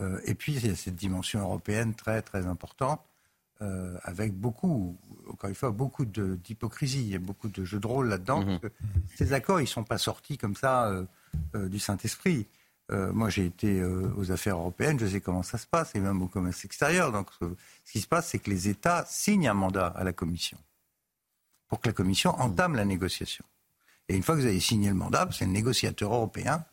Euh, 0.00 0.20
et 0.24 0.34
puis, 0.34 0.54
il 0.54 0.66
y 0.66 0.70
a 0.70 0.76
cette 0.76 0.96
dimension 0.96 1.40
européenne 1.40 1.94
très, 1.94 2.22
très 2.22 2.46
importante, 2.46 3.00
euh, 3.60 3.96
avec 4.02 4.34
beaucoup, 4.34 4.96
encore 5.28 5.48
une 5.48 5.56
fois, 5.56 5.70
beaucoup 5.70 6.04
d'hypocrisie. 6.04 7.00
Il 7.00 7.08
y 7.08 7.16
a 7.16 7.18
beaucoup 7.18 7.48
de 7.48 7.64
jeux 7.64 7.80
de 7.80 7.86
rôle 7.86 8.08
là-dedans. 8.08 8.44
Mhm. 8.44 8.60
Ces 9.16 9.32
accords, 9.32 9.60
ils 9.60 9.64
ne 9.64 9.68
sont 9.68 9.84
pas 9.84 9.98
sortis 9.98 10.38
comme 10.38 10.54
ça 10.54 10.92
du 11.54 11.78
Saint-Esprit. 11.78 12.46
moi, 12.90 13.28
j'ai 13.28 13.46
été 13.46 13.82
aux 13.84 14.30
affaires 14.30 14.56
européennes, 14.56 14.98
je 15.00 15.06
sais 15.06 15.20
comment 15.20 15.42
ça 15.42 15.58
se 15.58 15.66
passe, 15.66 15.94
et 15.94 16.00
même 16.00 16.22
au 16.22 16.28
commerce 16.28 16.64
extérieur. 16.64 17.10
Donc, 17.10 17.30
ce 17.84 17.92
qui 17.92 18.00
se 18.00 18.06
passe, 18.06 18.28
c'est 18.28 18.38
que 18.38 18.50
les 18.50 18.68
États 18.68 19.04
signent 19.06 19.48
un 19.48 19.54
mandat 19.54 19.88
à 19.88 20.04
la 20.04 20.12
Commission. 20.12 20.58
Pour 21.68 21.80
que 21.80 21.88
la 21.88 21.92
Commission 21.92 22.30
entame 22.40 22.74
la 22.74 22.84
négociation. 22.84 23.44
Et 24.08 24.16
une 24.16 24.22
fois 24.22 24.36
que 24.36 24.40
vous 24.40 24.46
avez 24.46 24.60
signé 24.60 24.88
le 24.88 24.94
mandat, 24.94 25.28
c'est 25.32 25.44
le 25.44 25.52
négociateur 25.52 26.14
européen 26.14 26.64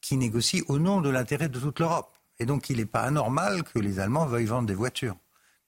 qui 0.00 0.16
négocie 0.16 0.62
au 0.68 0.78
nom 0.78 1.00
de 1.00 1.08
l'intérêt 1.08 1.48
de 1.48 1.58
toute 1.58 1.80
l'Europe. 1.80 2.12
Et 2.38 2.46
donc 2.46 2.68
il 2.70 2.76
n'est 2.76 2.86
pas 2.86 3.02
anormal 3.02 3.62
que 3.62 3.78
les 3.78 3.98
Allemands 3.98 4.26
veuillent 4.26 4.44
vendre 4.46 4.68
des 4.68 4.74
voitures. 4.74 5.16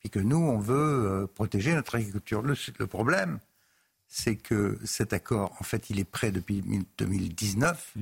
Puis 0.01 0.11
que 0.11 0.19
nous, 0.21 0.37
on 0.37 0.59
veut 0.59 0.77
euh, 0.77 1.27
protéger 1.27 1.75
notre 1.75 1.97
agriculture. 1.97 2.43
Le, 2.43 2.55
le 2.79 2.87
problème, 2.87 3.41
c'est 4.09 4.37
que 4.37 4.79
cet 4.85 5.13
accord, 5.13 5.57
en 5.61 5.65
fait, 5.65 5.91
il 5.91 5.99
est 5.99 6.05
prêt 6.05 6.31
depuis 6.31 6.63
2019. 6.99 7.95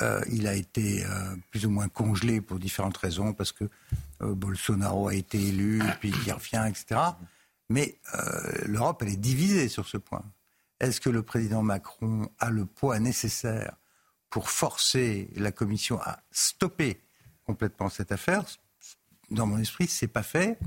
Euh, 0.00 0.20
il 0.30 0.46
a 0.46 0.54
été 0.54 1.04
euh, 1.04 1.36
plus 1.50 1.66
ou 1.66 1.70
moins 1.70 1.88
congelé 1.88 2.40
pour 2.40 2.58
différentes 2.58 2.96
raisons, 2.96 3.32
parce 3.32 3.52
que 3.52 3.64
euh, 4.22 4.34
Bolsonaro 4.34 5.08
a 5.08 5.14
été 5.14 5.40
élu, 5.40 5.80
puis 6.00 6.12
il 6.26 6.32
revient, 6.32 6.64
etc. 6.68 7.00
Mais 7.68 7.98
l'Europe, 8.64 9.02
elle 9.02 9.12
est 9.12 9.16
divisée 9.16 9.68
sur 9.68 9.86
ce 9.86 9.98
point. 9.98 10.24
Est-ce 10.80 11.00
que 11.00 11.10
le 11.10 11.22
président 11.22 11.62
Macron 11.62 12.30
a 12.38 12.50
le 12.50 12.64
poids 12.64 12.98
nécessaire 12.98 13.76
pour 14.30 14.50
forcer 14.50 15.28
la 15.36 15.52
Commission 15.52 16.00
à 16.00 16.20
stopper 16.30 17.00
complètement 17.44 17.90
cette 17.90 18.12
affaire? 18.12 18.44
Dans 19.30 19.46
mon 19.46 19.58
esprit, 19.58 19.86
c'est 19.86 20.08
pas 20.08 20.22
fait. 20.22 20.58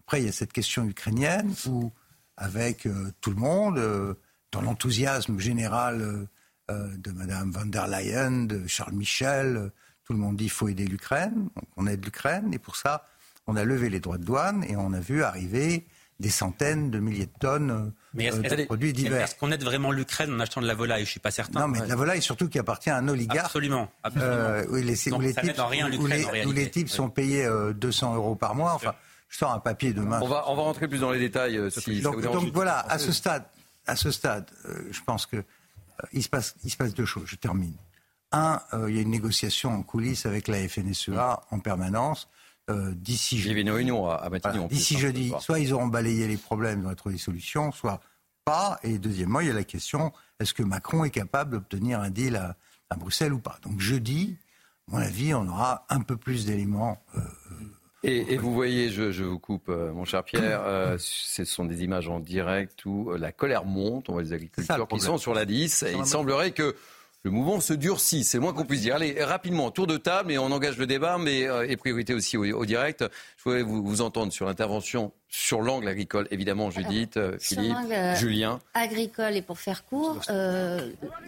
Après, 0.00 0.20
il 0.20 0.26
y 0.26 0.28
a 0.28 0.32
cette 0.32 0.52
question 0.52 0.84
ukrainienne 0.84 1.54
où, 1.66 1.90
avec 2.36 2.86
tout 3.20 3.30
le 3.30 3.36
monde, 3.36 4.16
dans 4.50 4.60
l'enthousiasme 4.60 5.38
général 5.38 6.28
euh, 6.70 6.96
de 6.96 7.10
Mme 7.10 7.50
von 7.50 7.66
der 7.66 7.88
Leyen, 7.88 8.44
de 8.46 8.66
Charles 8.68 8.94
Michel. 8.94 9.56
Euh, 9.56 9.68
tout 10.04 10.12
le 10.12 10.18
monde 10.18 10.36
dit 10.36 10.44
qu'il 10.44 10.52
faut 10.52 10.68
aider 10.68 10.86
l'Ukraine. 10.86 11.48
on 11.76 11.86
aide 11.86 12.04
l'Ukraine. 12.04 12.52
Et 12.54 12.58
pour 12.58 12.76
ça, 12.76 13.08
on 13.46 13.56
a 13.56 13.64
levé 13.64 13.90
les 13.90 14.00
droits 14.00 14.18
de 14.18 14.24
douane 14.24 14.64
et 14.64 14.76
on 14.76 14.92
a 14.92 15.00
vu 15.00 15.22
arriver 15.22 15.86
des 16.22 16.30
centaines 16.30 16.90
de 16.90 16.98
milliers 16.98 17.26
de 17.26 17.38
tonnes 17.38 17.92
mais 18.14 18.32
euh, 18.32 18.40
de 18.40 18.64
produits 18.64 18.94
divers. 18.94 19.24
Est-ce 19.24 19.34
qu'on 19.34 19.50
aide 19.52 19.62
vraiment 19.62 19.90
l'Ukraine 19.90 20.32
en 20.32 20.40
achetant 20.40 20.62
de 20.62 20.66
la 20.66 20.74
volaille? 20.74 21.04
Je 21.04 21.10
suis 21.10 21.20
pas 21.20 21.30
certain. 21.30 21.60
Non, 21.60 21.68
mais 21.68 21.80
de 21.80 21.86
la 21.86 21.96
volaille 21.96 22.22
surtout 22.22 22.48
qui 22.48 22.58
appartient 22.58 22.90
à 22.90 22.96
un 22.96 23.08
oligarque. 23.08 23.46
Absolument. 23.46 23.90
absolument. 24.02 24.32
Euh, 24.32 24.64
où 24.68 24.76
les, 24.76 24.96
types, 24.96 25.14
où 26.46 26.52
les, 26.52 26.70
types 26.70 26.88
sont 26.88 27.10
payés 27.10 27.46
200 27.74 28.14
euros 28.14 28.34
par 28.34 28.54
mois. 28.54 28.72
Enfin, 28.74 28.94
je 29.28 29.38
sors 29.38 29.52
un 29.52 29.60
papier 29.60 29.92
demain. 29.92 30.20
On 30.22 30.28
va, 30.28 30.44
on 30.48 30.54
va 30.54 30.62
rentrer 30.62 30.88
plus 30.88 31.00
dans 31.00 31.10
les 31.10 31.18
détails. 31.18 31.60
si 31.70 32.00
donc, 32.00 32.22
donc 32.22 32.52
voilà, 32.52 32.80
à 32.80 32.98
ce 32.98 33.12
stade, 33.12 33.44
à 33.86 33.96
ce 33.96 34.10
stade, 34.10 34.46
je 34.90 35.00
pense 35.04 35.26
que 35.26 35.44
il 36.12 36.22
se, 36.22 36.28
passe, 36.28 36.54
il 36.64 36.70
se 36.70 36.76
passe 36.76 36.94
deux 36.94 37.04
choses, 37.04 37.26
je 37.26 37.36
termine. 37.36 37.76
Un, 38.32 38.60
euh, 38.72 38.90
il 38.90 38.96
y 38.96 38.98
a 38.98 39.02
une 39.02 39.10
négociation 39.10 39.72
en 39.74 39.82
coulisses 39.82 40.26
avec 40.26 40.48
la 40.48 40.66
FNSEA 40.66 41.42
en 41.50 41.58
permanence. 41.60 42.28
Euh, 42.70 42.92
d'ici 42.94 43.38
jeudi, 43.38 43.64
d'ici 44.70 44.98
jeudi, 44.98 45.32
soit 45.40 45.58
ils 45.58 45.72
auront 45.72 45.88
balayé 45.88 46.28
les 46.28 46.36
problèmes, 46.36 46.80
ils 46.80 46.86
auront 46.86 46.94
trouvé 46.94 47.16
des 47.16 47.20
solutions, 47.20 47.72
soit 47.72 48.00
pas. 48.44 48.78
Et 48.84 48.98
deuxièmement, 48.98 49.40
il 49.40 49.48
y 49.48 49.50
a 49.50 49.54
la 49.54 49.64
question 49.64 50.12
est-ce 50.38 50.54
que 50.54 50.62
Macron 50.62 51.04
est 51.04 51.10
capable 51.10 51.52
d'obtenir 51.52 52.00
un 52.00 52.10
deal 52.10 52.36
à, 52.36 52.56
Bruxelles 52.96 53.32
ou 53.32 53.38
pas? 53.38 53.58
Donc 53.62 53.80
jeudi, 53.80 54.36
à 54.88 54.96
mon 54.96 54.98
avis, 54.98 55.34
on 55.34 55.48
aura 55.48 55.86
un 55.88 56.00
peu 56.00 56.16
plus 56.16 56.46
d'éléments 56.46 57.02
euh, 57.16 57.20
et, 58.04 58.36
vous 58.36 58.52
voyez, 58.52 58.90
je, 58.90 59.22
vous 59.22 59.38
coupe, 59.38 59.68
euh, 59.68 59.92
mon 59.92 60.04
cher 60.04 60.24
Pierre, 60.24 60.62
euh, 60.64 60.96
ce 60.98 61.44
sont 61.44 61.64
des 61.64 61.84
images 61.84 62.08
en 62.08 62.18
direct 62.18 62.84
où 62.84 63.12
euh, 63.12 63.18
la 63.18 63.30
colère 63.30 63.64
monte. 63.64 64.08
On 64.08 64.14
voit 64.14 64.22
les 64.22 64.32
agriculteurs 64.32 64.88
qui 64.88 65.00
sont 65.00 65.18
sur 65.18 65.34
la 65.34 65.44
10. 65.44 65.84
Et 65.84 65.92
il 65.92 66.06
semblerait 66.06 66.50
que 66.50 66.74
le 67.24 67.30
mouvement 67.30 67.60
se 67.60 67.72
durcit, 67.72 68.24
c'est 68.24 68.38
moins 68.38 68.52
qu'on 68.52 68.64
puisse 68.64 68.80
dire. 68.82 68.96
Allez, 68.96 69.22
rapidement, 69.22 69.70
tour 69.70 69.86
de 69.86 69.96
table 69.96 70.32
et 70.32 70.38
on 70.38 70.50
engage 70.50 70.76
le 70.78 70.86
débat, 70.86 71.18
mais 71.18 71.46
et 71.68 71.76
priorité 71.76 72.14
aussi 72.14 72.36
au, 72.36 72.64
direct. 72.64 73.04
Je 73.36 73.44
voudrais 73.44 73.62
vous, 73.62 73.82
vous 73.82 74.00
entendre 74.00 74.32
sur 74.32 74.46
l'intervention 74.46 75.12
sur 75.28 75.62
l'angle 75.62 75.88
agricole, 75.88 76.28
évidemment, 76.30 76.70
Judith, 76.70 77.18
Philippe, 77.38 77.76
Julien. 78.16 78.58
Agricole, 78.74 79.36
et 79.36 79.42
pour 79.42 79.58
faire 79.58 79.84
court, 79.84 80.20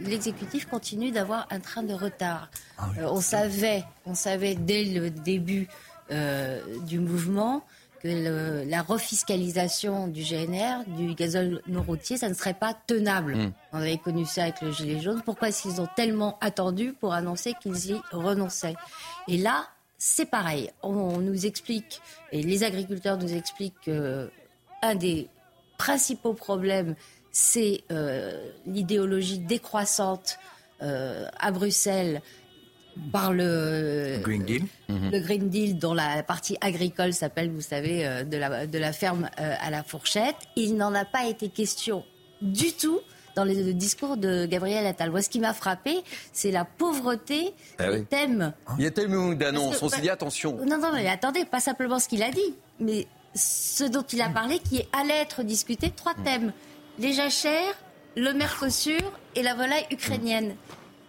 l'exécutif 0.01 0.67
continue 0.67 1.11
d'avoir 1.11 1.47
un 1.51 1.61
train 1.61 1.83
de 1.83 1.95
retard. 1.95 2.51
Ah 2.77 2.89
on 3.05 3.21
savait, 3.21 3.85
on 4.05 4.15
savait 4.15 4.57
dès 4.57 4.85
le 4.85 5.11
début 5.11 5.69
euh, 6.11 6.61
du 6.87 6.99
mouvement 6.99 7.65
que 8.05 8.65
la 8.69 8.83
refiscalisation 8.83 10.09
du 10.09 10.23
GNR, 10.23 10.85
du 10.87 11.15
gazole 11.15 11.63
non 11.67 11.83
routier, 11.83 12.19
ça 12.19 12.29
ne 12.29 12.35
serait 12.35 12.55
pas 12.55 12.77
tenable. 12.87 13.35
Hmm. 13.35 13.53
On 13.73 13.79
avait 13.79 13.97
connu 13.97 14.27
ça 14.27 14.43
avec 14.43 14.61
le 14.61 14.73
gilet 14.73 15.01
jaune. 15.01 15.23
Pourquoi 15.25 15.49
est-ce 15.49 15.63
qu'ils 15.63 15.81
ont 15.81 15.89
tellement 15.97 16.39
attendu 16.43 16.93
pour 16.93 17.15
annoncer 17.15 17.55
qu'ils 17.63 17.93
y 17.93 18.01
renonçaient? 18.13 18.75
Et 19.27 19.39
là, 19.39 19.69
c'est 19.97 20.27
pareil. 20.27 20.71
On, 20.83 21.19
nous 21.19 21.47
explique, 21.47 22.03
et 22.31 22.43
les 22.43 22.63
agriculteurs 22.63 23.17
nous 23.17 23.33
expliquent 23.33 23.81
qu'un 23.81 24.95
des 24.95 25.29
principaux 25.79 26.35
problèmes, 26.35 26.97
c'est 27.33 27.85
euh, 27.91 28.51
l'idéologie 28.67 29.39
décroissante 29.39 30.39
euh, 30.83 31.27
à 31.39 31.51
Bruxelles 31.53 32.21
par 33.13 33.33
le 33.33 34.19
Green 34.23 34.45
Deal, 34.45 34.65
mhm. 34.89 35.11
le 35.11 35.21
Green 35.21 35.49
Deal 35.49 35.79
dont 35.79 35.95
la 35.95 36.23
partie 36.23 36.57
agricole 36.61 37.13
s'appelle, 37.13 37.51
vous 37.51 37.61
savez, 37.61 38.07
euh, 38.07 38.25
de 38.25 38.37
la, 38.37 38.67
de 38.67 38.79
la 38.79 38.93
ferme 38.93 39.29
euh, 39.41 39.55
à 39.61 39.71
la 39.71 39.83
fourchette. 39.83 40.37
Il 40.57 40.77
n'en 40.77 40.95
a 40.95 41.05
pas 41.05 41.27
été 41.27 41.49
question 41.49 42.05
du 42.43 42.73
tout 42.73 43.01
dans 43.35 43.45
le 43.45 43.73
discours 43.73 44.17
de 44.17 44.47
Gabriel 44.47 44.87
Attal. 44.87 45.11
Moi, 45.11 45.23
ce 45.23 45.29
qui 45.29 45.41
m'a 45.41 45.53
frappé, 45.53 46.03
c'est 46.33 46.51
la 46.51 46.65
pauvreté 46.65 47.53
ah 47.79 47.91
des 47.91 48.05
thèmes. 48.05 48.53
Il 48.79 48.85
y 48.85 48.87
a 48.87 48.91
tellement 48.91 49.33
d'annonces, 49.33 49.83
on 49.83 49.89
s'est 49.89 50.01
dit 50.01 50.11
attention. 50.11 50.57
Non, 50.65 50.79
non, 50.79 50.93
mais 50.93 51.09
attendez, 51.09 51.45
pas 51.45 51.61
simplement 51.61 51.99
ce 51.99 52.09
qu'il 52.09 52.23
a 52.23 52.31
dit, 52.31 52.55
mais 52.79 53.07
ce 53.35 53.85
dont 53.85 54.03
il 54.03 54.21
a 54.21 54.29
parlé 54.29 54.59
qui 54.59 54.87
allait 54.93 55.21
être 55.21 55.43
discuté, 55.43 55.91
trois 55.91 56.15
mm. 56.15 56.25
thèmes. 56.25 56.53
Les 56.99 57.13
jachères, 57.13 57.75
le 58.17 58.33
Mercosur 58.33 59.01
et 59.35 59.43
la 59.43 59.55
volaille 59.55 59.87
ukrainienne 59.91 60.55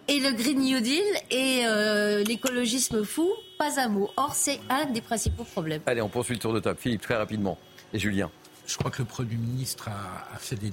et 0.07 0.19
le 0.19 0.33
Green 0.33 0.59
New 0.59 0.79
Deal 0.79 1.03
et 1.31 1.61
euh, 1.65 2.23
l'écologisme 2.23 3.03
fou, 3.03 3.29
pas 3.57 3.79
un 3.79 3.87
mot. 3.87 4.09
Or, 4.17 4.33
c'est 4.33 4.59
un 4.69 4.85
des 4.85 5.01
principaux 5.01 5.43
problèmes. 5.43 5.81
Allez, 5.85 6.01
on 6.01 6.09
poursuit 6.09 6.35
le 6.35 6.39
tour 6.39 6.53
de 6.53 6.59
table. 6.59 6.77
Philippe, 6.79 7.01
très 7.01 7.15
rapidement. 7.15 7.57
Et 7.93 7.99
Julien 7.99 8.29
je 8.67 8.77
crois 8.77 8.91
que 8.91 8.99
le 8.99 9.05
Premier 9.05 9.35
ministre 9.35 9.89
a, 9.89 10.37
fait 10.37 10.55
des 10.55 10.71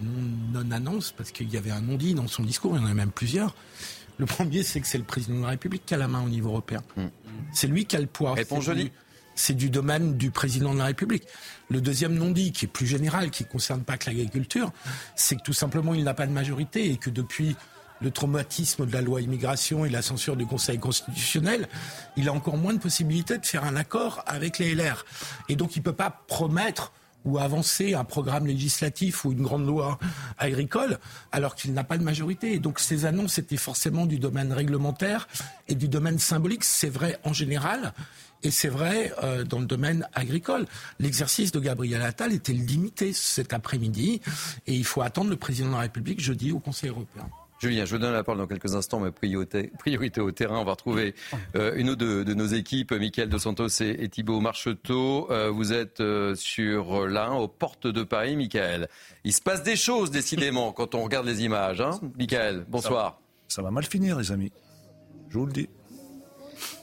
non-annonces 0.53 1.13
parce 1.13 1.31
qu'il 1.31 1.53
y 1.53 1.57
avait 1.57 1.71
un 1.71 1.81
non-dit 1.81 2.15
dans 2.15 2.27
son 2.27 2.43
discours, 2.43 2.77
il 2.77 2.83
y 2.83 2.85
en 2.85 2.89
a 2.89 2.95
même 2.95 3.11
plusieurs. 3.11 3.55
Le 4.19 4.27
premier, 4.27 4.63
c'est 4.63 4.81
que 4.81 4.87
c'est 4.87 4.99
le 4.99 5.05
président 5.05 5.39
de 5.39 5.43
la 5.43 5.49
République 5.49 5.85
qui 5.87 5.95
a 5.95 5.97
la 5.97 6.09
main 6.09 6.23
au 6.23 6.29
niveau 6.29 6.51
européen. 6.51 6.83
Hmm. 6.97 7.09
C'est 7.53 7.67
lui 7.67 7.87
qui 7.87 7.97
a 7.97 8.01
le 8.01 8.07
poids. 8.07 8.35
Réponse 8.35 8.65
jolie. 8.65 8.93
C'est 9.35 9.55
du 9.55 9.71
domaine 9.71 10.19
du 10.19 10.31
président 10.31 10.75
de 10.75 10.79
la 10.79 10.85
République. 10.85 11.25
Le 11.71 11.81
deuxième 11.81 12.15
non-dit, 12.15 12.53
qui 12.53 12.67
est 12.67 12.69
plus 12.69 12.87
général, 12.87 13.31
qui 13.31 13.45
ne 13.45 13.49
concerne 13.49 13.83
pas 13.83 13.97
que 13.97 14.11
l'agriculture, 14.11 14.71
c'est 15.17 15.37
que 15.37 15.43
tout 15.43 15.55
simplement 15.55 15.95
il 15.95 16.05
n'a 16.05 16.13
pas 16.13 16.27
de 16.27 16.33
majorité 16.33 16.91
et 16.91 16.99
que 16.99 17.09
depuis 17.09 17.57
le 18.03 18.11
traumatisme 18.11 18.87
de 18.87 18.93
la 18.93 19.01
loi 19.01 19.21
immigration 19.21 19.85
et 19.85 19.91
la 19.91 20.03
censure 20.03 20.37
du 20.37 20.47
Conseil 20.47 20.79
constitutionnel, 20.79 21.69
il 22.17 22.29
a 22.29 22.33
encore 22.33 22.57
moins 22.57 22.75
de 22.75 22.79
possibilités 22.79 23.39
de 23.39 23.47
faire 23.47 23.65
un 23.65 23.77
accord 23.77 24.23
avec 24.27 24.59
les 24.59 24.75
LR. 24.75 25.05
Et 25.49 25.57
donc 25.57 25.77
il 25.77 25.81
ne 25.81 25.85
peut 25.85 25.93
pas 25.93 26.11
promettre 26.27 26.93
ou 27.25 27.39
avancer 27.39 27.95
un 27.95 28.05
programme 28.05 28.47
législatif 28.47 29.25
ou 29.25 29.33
une 29.33 29.43
grande 29.43 29.67
loi 29.67 29.99
agricole 30.39 30.99
alors 31.31 31.55
qu'il 31.55 31.73
n'a 31.73 31.85
pas 31.85 31.99
de 31.99 32.03
majorité. 32.03 32.53
Et 32.53 32.59
donc 32.59 32.81
ces 32.81 33.05
annonces 33.05 33.39
étaient 33.39 33.57
forcément 33.57 34.07
du 34.07 34.19
domaine 34.19 34.53
réglementaire 34.53 35.29
et 35.69 35.75
du 35.75 35.89
domaine 35.89 36.19
symbolique. 36.19 36.65
C'est 36.65 36.89
vrai 36.89 37.19
en 37.25 37.33
général. 37.33 37.93
Et 38.43 38.51
c'est 38.51 38.69
vrai 38.69 39.13
euh, 39.23 39.45
dans 39.45 39.61
le 39.61 39.67
domaine 39.67 40.09
agricole. 40.15 40.67
L'exercice 40.99 41.53
de 41.53 41.61
Gabriel 41.61 42.03
Attal 42.03 42.33
était 42.33 42.53
limité 42.53 43.13
cet 43.13 43.53
après-midi 43.53 44.21
et 44.67 44.75
il 44.75 44.85
faut 44.85 45.03
attendre 45.03 45.31
le 45.31 45.37
président 45.37 45.69
de 45.69 45.75
la 45.75 45.81
République 45.81 46.21
jeudi 46.21 46.51
au 46.51 46.59
Conseil 46.59 46.91
européen. 46.91 47.29
Julien, 47.63 47.85
je 47.85 47.95
vous 47.95 48.01
donne 48.01 48.13
la 48.13 48.25
parole 48.25 48.41
dans 48.41 48.49
quelques 48.49 48.75
instants, 48.75 48.99
mais 48.99 49.13
priorité, 49.13 49.71
priorité 49.79 50.21
au 50.21 50.33
terrain. 50.33 50.59
On 50.59 50.65
va 50.65 50.73
retrouver 50.73 51.15
euh, 51.55 51.77
une 51.77 51.91
ou 51.91 51.95
deux 51.95 52.25
de 52.25 52.35
nos 52.35 52.47
équipes, 52.47 52.91
Michael 52.91 53.29
Dos 53.29 53.39
Santos 53.39 53.69
et, 53.83 54.09
Thibault 54.09 54.41
Marcheteau. 54.41 55.31
Euh, 55.31 55.49
vous 55.49 55.73
êtes 55.73 56.01
euh, 56.01 56.35
sur 56.35 57.07
l'un, 57.07 57.35
aux 57.35 57.47
portes 57.47 57.87
de 57.87 58.03
Paris, 58.03 58.35
Michael. 58.35 58.89
Il 59.23 59.33
se 59.33 59.41
passe 59.41 59.63
des 59.63 59.77
choses, 59.77 60.11
décidément, 60.11 60.73
quand 60.77 60.97
on 60.97 61.05
regarde 61.05 61.25
les 61.25 61.45
images. 61.45 61.81
Hein 61.81 62.01
Michael, 62.19 62.67
bonsoir. 62.69 63.21
ça 63.47 63.63
va 63.63 63.71
mal 63.71 63.85
finir, 63.85 64.19
les 64.19 64.33
amis. 64.33 64.51
Je 65.29 65.39
vous 65.39 65.47
le 65.47 65.53
dis. 65.53 65.69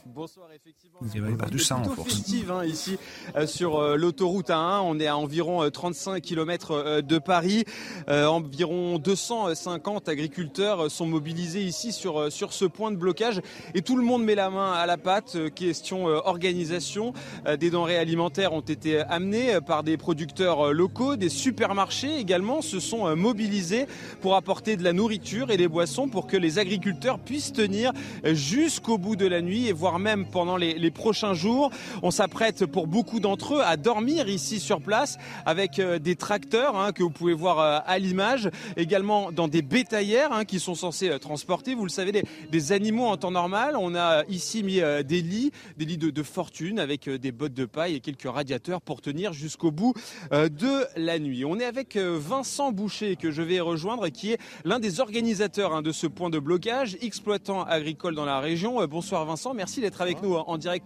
Bonsoir, 0.05 0.47
effectivement. 0.53 0.88
Il 1.01 1.21
va 1.21 1.29
y 1.29 1.33
avoir 1.33 1.49
du 1.49 1.59
sang 1.59 1.81
en 1.81 2.03
festive 2.03 2.51
hein, 2.51 2.63
ici 2.63 2.97
euh, 3.35 3.47
sur 3.47 3.79
euh, 3.79 3.95
l'autoroute 3.95 4.49
A1. 4.49 4.81
On 4.83 4.99
est 4.99 5.07
à 5.07 5.17
environ 5.17 5.69
35 5.69 6.11
euh, 6.11 6.19
km 6.19 7.01
de 7.01 7.17
Paris. 7.19 7.65
environ 8.07 8.97
250 8.99 10.07
agriculteurs 10.09 10.89
sont 10.89 11.05
mobilisés 11.05 11.63
ici 11.63 11.91
sur, 11.91 12.31
sur 12.31 12.53
ce 12.53 12.65
point 12.65 12.91
de 12.91 12.95
blocage 12.95 13.41
et 13.73 13.81
tout 13.81 13.95
le 13.95 14.03
monde 14.03 14.23
met 14.23 14.35
la 14.35 14.49
main 14.49 14.71
à 14.73 14.85
la 14.85 14.97
pâte. 14.97 15.37
Question 15.55 16.05
organisation. 16.05 17.13
des 17.59 17.69
denrées 17.69 17.97
alimentaires 17.97 18.53
ont 18.53 18.61
été 18.61 18.99
amenées 19.01 19.59
par 19.65 19.83
des 19.83 19.97
producteurs 19.97 20.73
locaux. 20.73 21.15
Des 21.15 21.29
supermarchés 21.29 22.17
également 22.17 22.61
se 22.61 22.79
sont 22.79 23.15
mobilisés 23.15 23.85
pour 24.21 24.35
apporter 24.35 24.77
de 24.77 24.83
la 24.83 24.93
nourriture 24.93 25.51
et 25.51 25.57
des 25.57 25.67
boissons 25.67 26.07
pour 26.07 26.27
que 26.27 26.37
les 26.37 26.59
agriculteurs 26.59 27.19
puissent 27.19 27.53
tenir 27.53 27.91
jusqu'au 28.23 28.97
bout 28.97 29.15
de 29.15 29.27
la 29.27 29.41
nuit 29.41 29.67
et 29.67 29.73
voire 29.73 29.89
voire 29.89 29.97
même 29.97 30.27
pendant 30.27 30.55
les, 30.55 30.88
prochains 30.91 31.33
jours. 31.33 31.71
On 32.03 32.11
s'apprête 32.11 32.65
pour 32.65 32.87
beaucoup 32.87 33.19
d'entre 33.19 33.55
eux 33.55 33.61
à 33.63 33.77
dormir 33.77 34.27
ici 34.29 34.59
sur 34.59 34.81
place 34.81 35.17
avec 35.45 35.79
euh, 35.79 35.99
des 35.99 36.15
tracteurs 36.15 36.77
hein, 36.77 36.91
que 36.91 37.03
vous 37.03 37.09
pouvez 37.09 37.33
voir 37.33 37.59
euh, 37.59 37.79
à 37.85 37.99
l'image, 37.99 38.49
également 38.77 39.31
dans 39.31 39.47
des 39.47 39.61
bétaillères 39.61 40.33
hein, 40.33 40.45
qui 40.45 40.59
sont 40.59 40.75
censés 40.75 41.17
transporter, 41.19 41.75
vous 41.75 41.83
le 41.83 41.89
savez, 41.89 42.11
des, 42.51 42.71
animaux 42.71 43.05
en 43.05 43.17
temps 43.17 43.31
normal. 43.31 43.75
On 43.79 43.95
a 43.95 44.23
ici 44.25 44.63
mis 44.63 44.79
des 45.05 45.21
lits, 45.21 45.51
des 45.77 45.85
lits 45.85 45.97
de, 45.97 46.11
de 46.11 46.23
fortune 46.23 46.79
avec 46.79 47.09
des 47.09 47.31
bottes 47.31 47.53
de 47.53 47.65
paille 47.65 47.95
et 47.95 47.99
quelques 47.99 48.29
radiateurs 48.29 48.81
pour 48.81 49.01
tenir 49.01 49.33
jusqu'au 49.33 49.71
bout 49.71 49.93
de 50.31 50.85
la 50.95 51.17
nuit. 51.17 51.45
On 51.45 51.59
est 51.59 51.65
avec 51.65 51.97
Vincent 51.97 52.71
Boucher 52.71 53.15
que 53.15 53.31
je 53.31 53.41
vais 53.41 53.59
rejoindre 53.59 54.09
qui 54.09 54.31
est 54.31 54.39
l'un 54.65 54.79
des 54.79 54.99
organisateurs 54.99 55.73
hein, 55.73 55.81
de 55.81 55.91
ce 55.91 56.07
point 56.07 56.29
de 56.29 56.39
blocage, 56.39 56.97
exploitant 57.01 57.63
agricole 57.63 58.15
dans 58.15 58.25
la 58.25 58.39
région. 58.39 58.81
Euh, 58.81 58.87
bonsoir 58.87 59.25
Vincent, 59.25 59.53
merci 59.53 59.81
d'être 59.81 60.01
avec 60.01 60.21
nous 60.21 60.35
en 60.35 60.57
direct 60.57 60.78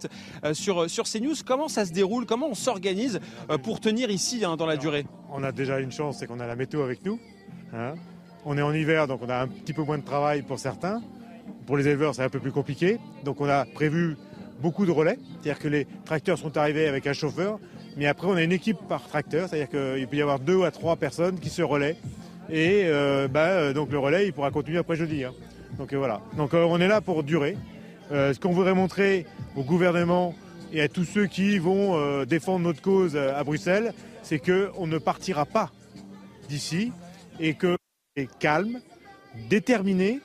euh, 0.44 0.54
sur, 0.54 0.88
sur 0.90 1.04
CNews. 1.04 1.34
Comment 1.44 1.68
ça 1.68 1.84
se 1.84 1.92
déroule? 1.92 2.26
Comment 2.26 2.48
on 2.48 2.54
s'organise 2.54 3.20
euh, 3.50 3.58
pour 3.58 3.80
tenir 3.80 4.10
ici 4.10 4.44
hein, 4.44 4.56
dans 4.56 4.66
la 4.66 4.76
durée? 4.76 5.06
On 5.30 5.42
a 5.42 5.52
déjà 5.52 5.80
une 5.80 5.92
chance, 5.92 6.18
c'est 6.18 6.26
qu'on 6.26 6.40
a 6.40 6.46
la 6.46 6.56
météo 6.56 6.82
avec 6.82 7.04
nous. 7.04 7.18
Hein. 7.72 7.94
on 8.44 8.56
est 8.56 8.62
en 8.62 8.72
hiver, 8.72 9.08
donc 9.08 9.20
on 9.22 9.28
a 9.28 9.36
un 9.36 9.48
petit 9.48 9.72
peu 9.72 9.82
moins 9.82 9.98
de 9.98 10.04
travail 10.04 10.42
pour 10.42 10.58
certains. 10.58 11.02
Pour 11.66 11.76
les 11.76 11.88
éleveurs, 11.88 12.14
c'est 12.14 12.22
un 12.22 12.28
peu 12.28 12.40
plus 12.40 12.52
compliqué. 12.52 12.98
Donc 13.24 13.40
on 13.40 13.48
a 13.48 13.64
prévu 13.64 14.16
beaucoup 14.60 14.86
de 14.86 14.92
relais, 14.92 15.18
c'est-à-dire 15.32 15.58
que 15.58 15.68
les 15.68 15.86
tracteurs 16.04 16.38
sont 16.38 16.56
arrivés 16.56 16.86
avec 16.86 17.06
un 17.06 17.12
chauffeur, 17.12 17.58
mais 17.96 18.06
après 18.06 18.28
on 18.28 18.34
a 18.34 18.42
une 18.42 18.52
équipe 18.52 18.78
par 18.88 19.06
tracteur, 19.08 19.48
c'est-à-dire 19.48 19.68
qu'il 19.68 20.06
peut 20.06 20.16
y 20.16 20.22
avoir 20.22 20.38
deux 20.38 20.62
à 20.62 20.70
trois 20.70 20.96
personnes 20.96 21.40
qui 21.40 21.50
se 21.50 21.62
relaient 21.62 21.96
et 22.50 22.82
euh, 22.84 23.28
bah, 23.28 23.48
euh, 23.48 23.72
donc 23.72 23.90
le 23.90 23.98
relais, 23.98 24.26
il 24.26 24.32
pourra 24.32 24.50
continuer 24.50 24.78
après 24.78 24.96
jeudi. 24.96 25.24
Hein. 25.24 25.32
Donc 25.78 25.92
euh, 25.92 25.96
voilà. 25.96 26.20
Donc 26.36 26.54
on 26.54 26.80
est 26.80 26.88
là 26.88 27.00
pour 27.00 27.22
durer. 27.22 27.56
Ce 28.10 28.38
qu'on 28.38 28.52
voudrait 28.52 28.74
montrer 28.74 29.26
au 29.56 29.62
gouvernement 29.62 30.34
et 30.72 30.80
à 30.80 30.88
tous 30.88 31.04
ceux 31.04 31.26
qui 31.26 31.58
vont 31.58 32.24
défendre 32.24 32.60
notre 32.60 32.82
cause 32.82 33.16
à 33.16 33.42
Bruxelles, 33.44 33.92
c'est 34.22 34.38
qu'on 34.38 34.86
ne 34.86 34.98
partira 34.98 35.44
pas 35.46 35.70
d'ici 36.48 36.92
et 37.40 37.54
que 37.54 37.76
est 38.16 38.28
calme, 38.38 38.80
déterminé 39.50 40.20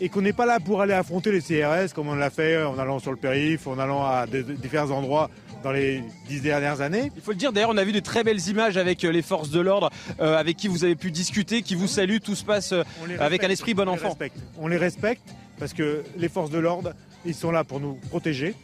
et 0.00 0.08
qu'on 0.08 0.20
n'est 0.20 0.32
pas 0.32 0.46
là 0.46 0.60
pour 0.60 0.82
aller 0.82 0.92
affronter 0.92 1.32
les 1.32 1.40
CRS 1.40 1.94
comme 1.94 2.08
on 2.08 2.14
l'a 2.14 2.30
fait 2.30 2.62
en 2.62 2.78
allant 2.78 2.98
sur 2.98 3.10
le 3.10 3.16
périph', 3.16 3.66
en 3.66 3.78
allant 3.78 4.04
à 4.04 4.26
différents 4.26 4.90
endroits 4.90 5.30
dans 5.62 5.72
les 5.72 6.02
dix 6.26 6.40
dernières 6.40 6.80
années. 6.80 7.12
Il 7.16 7.22
faut 7.22 7.32
le 7.32 7.36
dire, 7.36 7.52
d'ailleurs, 7.52 7.70
on 7.70 7.76
a 7.76 7.84
vu 7.84 7.92
de 7.92 8.00
très 8.00 8.24
belles 8.24 8.48
images 8.48 8.76
avec 8.76 9.04
euh, 9.04 9.12
les 9.12 9.22
forces 9.22 9.50
de 9.50 9.60
l'ordre, 9.60 9.90
euh, 10.20 10.38
avec 10.38 10.56
qui 10.56 10.68
vous 10.68 10.84
avez 10.84 10.96
pu 10.96 11.10
discuter, 11.10 11.60
qui 11.62 11.74
vous 11.74 11.86
saluent, 11.86 12.20
tout 12.20 12.34
se 12.34 12.44
passe 12.44 12.72
euh, 12.72 12.82
avec 13.18 13.44
un 13.44 13.50
esprit 13.50 13.74
bon 13.74 13.88
enfant. 13.88 14.16
On 14.58 14.68
les 14.68 14.78
respecte 14.78 15.22
parce 15.58 15.74
que 15.74 16.02
les 16.16 16.28
forces 16.30 16.50
de 16.50 16.58
l'ordre, 16.58 16.94
ils 17.24 17.34
sont 17.34 17.50
là 17.50 17.64
pour 17.64 17.80
nous 17.80 17.94
protéger. 18.08 18.54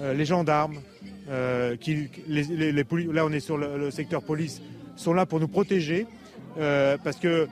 les 0.00 0.24
gendarmes, 0.24 0.76
qui, 1.80 2.08
les, 2.28 2.72
là 2.72 3.24
on 3.24 3.32
est 3.32 3.40
sur 3.40 3.56
le, 3.56 3.90
secteur 3.90 4.22
police, 4.22 4.62
sont 4.96 5.12
là 5.12 5.26
pour 5.26 5.40
nous 5.40 5.48
protéger 5.48 6.06
parce 6.56 7.16
que 7.16 7.48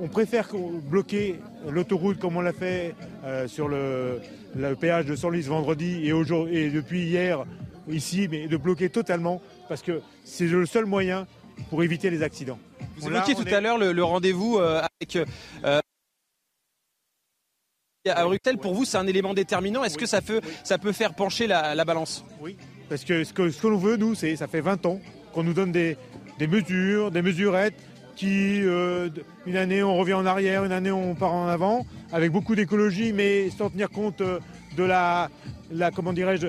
on 0.00 0.08
préfère 0.08 0.48
bloquer 0.90 1.36
l'autoroute 1.68 2.18
comme 2.18 2.36
on 2.36 2.40
l'a 2.40 2.52
fait 2.52 2.94
sur 3.46 3.68
le, 3.68 4.20
péage 4.80 5.06
de 5.06 5.16
Senlis 5.16 5.42
vendredi 5.42 6.06
et, 6.06 6.10
et 6.10 6.70
depuis 6.70 7.02
hier 7.04 7.44
ici, 7.88 8.28
mais 8.30 8.46
de 8.48 8.56
bloquer 8.56 8.88
totalement, 8.88 9.40
parce 9.68 9.82
que 9.82 10.00
c'est 10.24 10.46
le 10.46 10.66
seul 10.66 10.86
moyen 10.86 11.26
pour 11.70 11.82
éviter 11.82 12.10
les 12.10 12.22
accidents. 12.22 12.58
Vous 12.96 13.08
évoquiez 13.08 13.34
tout 13.34 13.44
à 13.52 13.60
l'heure 13.60 13.78
le, 13.78 14.04
rendez-vous 14.04 14.58
euh, 14.58 14.82
avec... 15.00 15.28
Euh, 18.08 18.12
à 18.16 18.24
Bruxelles, 18.24 18.58
pour 18.58 18.74
vous, 18.74 18.84
c'est 18.84 18.96
un 18.96 19.06
élément 19.06 19.32
déterminant. 19.32 19.84
Est-ce 19.84 19.96
que 19.96 20.06
ça 20.06 20.20
peut, 20.20 20.40
ça 20.64 20.76
peut 20.76 20.90
faire 20.90 21.14
pencher 21.14 21.46
la, 21.46 21.84
balance? 21.84 22.24
Oui, 22.40 22.56
parce 22.88 23.04
que 23.04 23.22
ce 23.22 23.32
que, 23.32 23.48
ce 23.48 23.64
l'on 23.68 23.76
veut, 23.76 23.96
nous, 23.96 24.16
c'est 24.16 24.34
ça 24.34 24.48
fait 24.48 24.60
20 24.60 24.86
ans 24.86 25.00
qu'on 25.32 25.44
nous 25.44 25.52
donne 25.52 25.70
des, 25.70 25.96
mesures, 26.40 27.12
des 27.12 27.22
mesurettes 27.22 27.78
qui, 28.16 28.60
euh, 28.60 29.08
une 29.46 29.56
année 29.56 29.84
on 29.84 29.96
revient 29.96 30.14
en 30.14 30.26
arrière, 30.26 30.64
une 30.64 30.72
année 30.72 30.90
on 30.90 31.14
part 31.14 31.32
en 31.32 31.46
avant, 31.46 31.86
avec 32.12 32.32
beaucoup 32.32 32.56
d'écologie, 32.56 33.12
mais 33.12 33.50
sans 33.50 33.70
tenir 33.70 33.88
compte 33.88 34.20
de 34.20 34.82
la, 34.82 35.30
la 35.70 35.92
comment 35.92 36.12
dirais-je, 36.12 36.48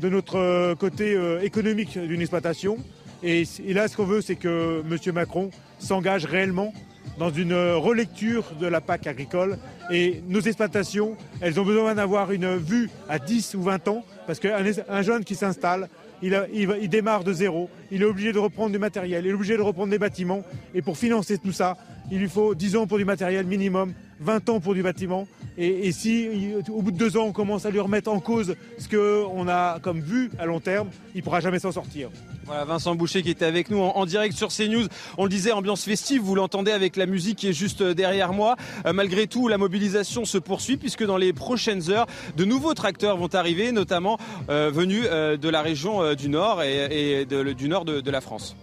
de 0.00 0.08
notre 0.08 0.36
euh, 0.38 0.74
côté 0.74 1.14
euh, 1.14 1.38
économique 1.42 1.98
d'une 1.98 2.22
exploitation. 2.22 2.78
Et, 3.22 3.44
là, 3.68 3.88
ce 3.88 3.96
qu'on 3.96 4.04
veut, 4.06 4.22
c'est 4.22 4.36
que 4.36 4.82
M. 4.90 5.14
Macron 5.14 5.50
s'engage 5.78 6.24
réellement 6.24 6.72
dans 7.18 7.30
une 7.30 7.54
relecture 7.54 8.44
de 8.60 8.66
la 8.66 8.80
PAC 8.80 9.06
agricole. 9.06 9.58
Et 9.90 10.22
nos 10.28 10.40
exploitations, 10.40 11.16
elles 11.40 11.60
ont 11.60 11.64
besoin 11.64 11.94
d'avoir 11.94 12.32
une 12.32 12.56
vue 12.56 12.90
à 13.08 13.18
10 13.18 13.54
ou 13.54 13.62
20 13.62 13.88
ans, 13.88 14.04
parce 14.26 14.40
qu'un 14.40 15.02
jeune 15.02 15.24
qui 15.24 15.34
s'installe, 15.34 15.88
il, 16.22 16.38
il, 16.80 16.88
démarre 16.88 17.24
de 17.24 17.32
zéro, 17.32 17.68
il 17.90 18.02
est 18.02 18.06
obligé 18.06 18.32
de 18.32 18.38
reprendre 18.38 18.72
du 18.72 18.78
matériel, 18.78 19.26
il 19.26 19.30
est 19.30 19.34
obligé 19.34 19.56
de 19.56 19.62
reprendre 19.62 19.90
des 19.90 19.98
bâtiments. 19.98 20.42
Et 20.74 20.80
pour 20.80 20.96
financer 20.96 21.38
tout 21.38 21.52
ça, 21.52 21.76
il 22.10 22.18
lui 22.18 22.28
faut 22.28 22.54
10 22.54 22.76
ans 22.76 22.86
pour 22.86 22.98
du 22.98 23.04
matériel 23.04 23.46
minimum, 23.46 23.92
20 24.20 24.48
ans 24.48 24.60
pour 24.60 24.74
du 24.74 24.82
bâtiment. 24.82 25.26
Et, 25.56 25.92
si 25.92 26.28
au 26.68 26.82
bout 26.82 26.90
de 26.90 26.96
deux 26.96 27.16
ans 27.16 27.26
on 27.26 27.32
commence 27.32 27.64
à 27.64 27.70
lui 27.70 27.78
remettre 27.78 28.10
en 28.10 28.18
cause 28.20 28.56
ce 28.78 28.88
qu'on 28.88 29.46
a 29.48 29.78
comme 29.80 30.00
vue 30.00 30.30
à 30.38 30.46
long 30.46 30.60
terme, 30.60 30.88
il 31.14 31.18
ne 31.18 31.22
pourra 31.22 31.40
jamais 31.40 31.58
s'en 31.58 31.72
sortir. 31.72 32.10
Voilà 32.46 32.64
Vincent 32.64 32.94
Boucher 32.94 33.22
qui 33.22 33.30
était 33.30 33.44
avec 33.44 33.70
nous 33.70 33.78
en, 33.78 34.06
direct 34.06 34.36
sur 34.36 34.48
CNews. 34.48 34.86
On 35.18 35.24
le 35.24 35.30
disait, 35.30 35.52
ambiance 35.52 35.84
festive, 35.84 36.22
vous 36.22 36.34
l'entendez 36.34 36.72
avec 36.72 36.96
la 36.96 37.06
musique 37.06 37.38
qui 37.38 37.48
est 37.48 37.52
juste 37.52 37.82
derrière 37.82 38.32
moi. 38.32 38.56
Euh, 38.86 38.92
malgré 38.92 39.26
tout, 39.26 39.48
la 39.48 39.58
mobilisation 39.58 40.24
se 40.24 40.38
poursuit 40.38 40.76
puisque 40.76 41.04
dans 41.04 41.16
les 41.16 41.32
prochaines 41.32 41.90
heures, 41.90 42.06
de 42.36 42.44
nouveaux 42.44 42.74
tracteurs 42.74 43.16
vont 43.16 43.34
arriver, 43.34 43.72
notamment 43.72 44.18
euh, 44.50 44.70
venus 44.72 45.04
euh, 45.06 45.36
de 45.36 45.48
la 45.48 45.62
région 45.62 46.14
du 46.14 46.28
Nord 46.28 46.62
et, 46.62 47.26
du 47.26 47.68
Nord 47.68 47.84
de 47.84 48.10
la 48.10 48.20
France. 48.20 48.56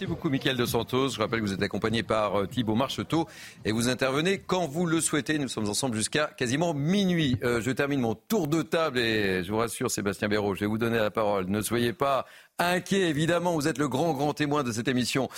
Merci 0.00 0.14
beaucoup, 0.14 0.30
Michael 0.30 0.56
de 0.56 0.64
Santos. 0.64 1.10
Je 1.10 1.20
rappelle 1.20 1.40
que 1.40 1.44
vous 1.44 1.52
êtes 1.52 1.62
accompagné 1.62 2.02
par 2.02 2.40
euh, 2.40 2.46
Thibault 2.46 2.74
Marcheteau 2.74 3.28
et 3.66 3.70
vous 3.70 3.90
intervenez 3.90 4.38
quand 4.38 4.66
vous 4.66 4.86
le 4.86 4.98
souhaitez. 4.98 5.38
Nous 5.38 5.48
sommes 5.48 5.68
ensemble 5.68 5.94
jusqu'à 5.94 6.28
quasiment 6.38 6.72
minuit. 6.72 7.36
Euh, 7.44 7.60
je 7.60 7.70
termine 7.70 8.00
mon 8.00 8.14
tour 8.14 8.48
de 8.48 8.62
table 8.62 8.98
et 8.98 9.44
je 9.44 9.52
vous 9.52 9.58
rassure, 9.58 9.90
Sébastien 9.90 10.28
Béraud, 10.28 10.54
je 10.54 10.60
vais 10.60 10.66
vous 10.66 10.78
donner 10.78 10.96
la 10.96 11.10
parole. 11.10 11.48
Ne 11.48 11.60
soyez 11.60 11.92
pas 11.92 12.24
inquiet, 12.58 13.10
évidemment. 13.10 13.52
Vous 13.52 13.68
êtes 13.68 13.76
le 13.76 13.88
grand, 13.88 14.14
grand 14.14 14.32
témoin 14.32 14.62
de 14.62 14.72
cette 14.72 14.88
émission. 14.88 15.28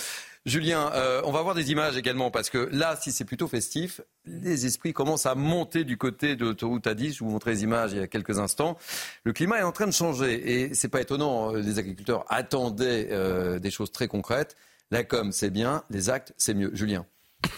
Julien, 0.45 0.91
euh, 0.93 1.21
on 1.23 1.31
va 1.31 1.41
voir 1.41 1.55
des 1.55 1.71
images 1.71 1.95
également 1.95 2.29
parce 2.29 2.49
que 2.49 2.67
là, 2.73 2.97
si 2.99 3.13
c'est 3.13 3.23
plutôt 3.23 3.47
festif, 3.47 4.01
les 4.25 4.65
esprits 4.65 4.91
commencent 4.91 5.25
à 5.25 5.35
monter 5.35 5.85
du 5.85 5.97
côté 5.97 6.35
de 6.35 6.43
l'autoroute 6.43 6.85
A10. 6.85 7.13
Je 7.13 7.23
vous 7.23 7.29
montrais 7.29 7.51
les 7.51 7.63
images 7.63 7.93
il 7.93 7.99
y 7.99 8.01
a 8.01 8.07
quelques 8.07 8.39
instants. 8.39 8.77
Le 9.23 9.31
climat 9.31 9.59
est 9.59 9.63
en 9.63 9.71
train 9.71 9.87
de 9.87 9.93
changer 9.93 10.65
et 10.65 10.73
c'est 10.73 10.89
pas 10.89 10.99
étonnant. 10.99 11.53
Euh, 11.53 11.61
les 11.61 11.79
agriculteurs 11.79 12.25
attendaient 12.27 13.07
euh, 13.11 13.57
des 13.57 13.71
choses 13.71 13.93
très 13.93 14.09
concrètes. 14.09 14.57
La 14.91 15.05
com, 15.05 15.31
c'est 15.31 15.49
bien. 15.49 15.83
Les 15.89 16.09
actes, 16.09 16.33
c'est 16.37 16.53
mieux. 16.53 16.71
Julien. 16.73 17.05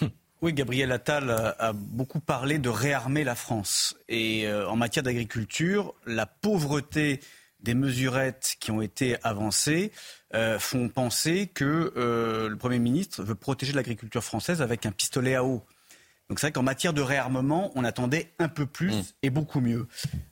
Oui, 0.42 0.52
Gabriel 0.52 0.92
Attal 0.92 1.30
a 1.30 1.72
beaucoup 1.72 2.20
parlé 2.20 2.58
de 2.58 2.68
réarmer 2.68 3.24
la 3.24 3.34
France. 3.34 3.96
Et 4.10 4.46
en 4.46 4.76
matière 4.76 5.02
d'agriculture, 5.02 5.94
la 6.04 6.26
pauvreté 6.26 7.20
des 7.66 7.74
mesurettes 7.74 8.54
qui 8.60 8.70
ont 8.70 8.80
été 8.80 9.16
avancées 9.24 9.90
euh, 10.34 10.58
font 10.58 10.88
penser 10.88 11.48
que 11.52 11.92
euh, 11.96 12.48
le 12.48 12.56
Premier 12.56 12.78
ministre 12.78 13.22
veut 13.22 13.34
protéger 13.34 13.72
l'agriculture 13.72 14.22
française 14.22 14.62
avec 14.62 14.86
un 14.86 14.92
pistolet 14.92 15.34
à 15.34 15.44
eau. 15.44 15.66
Donc 16.28 16.40
c'est 16.40 16.46
vrai 16.46 16.52
qu'en 16.52 16.62
matière 16.62 16.92
de 16.92 17.02
réarmement, 17.02 17.70
on 17.74 17.84
attendait 17.84 18.32
un 18.38 18.48
peu 18.48 18.66
plus 18.66 18.92
mm. 18.92 19.04
et 19.22 19.30
beaucoup 19.30 19.60
mieux. 19.60 19.86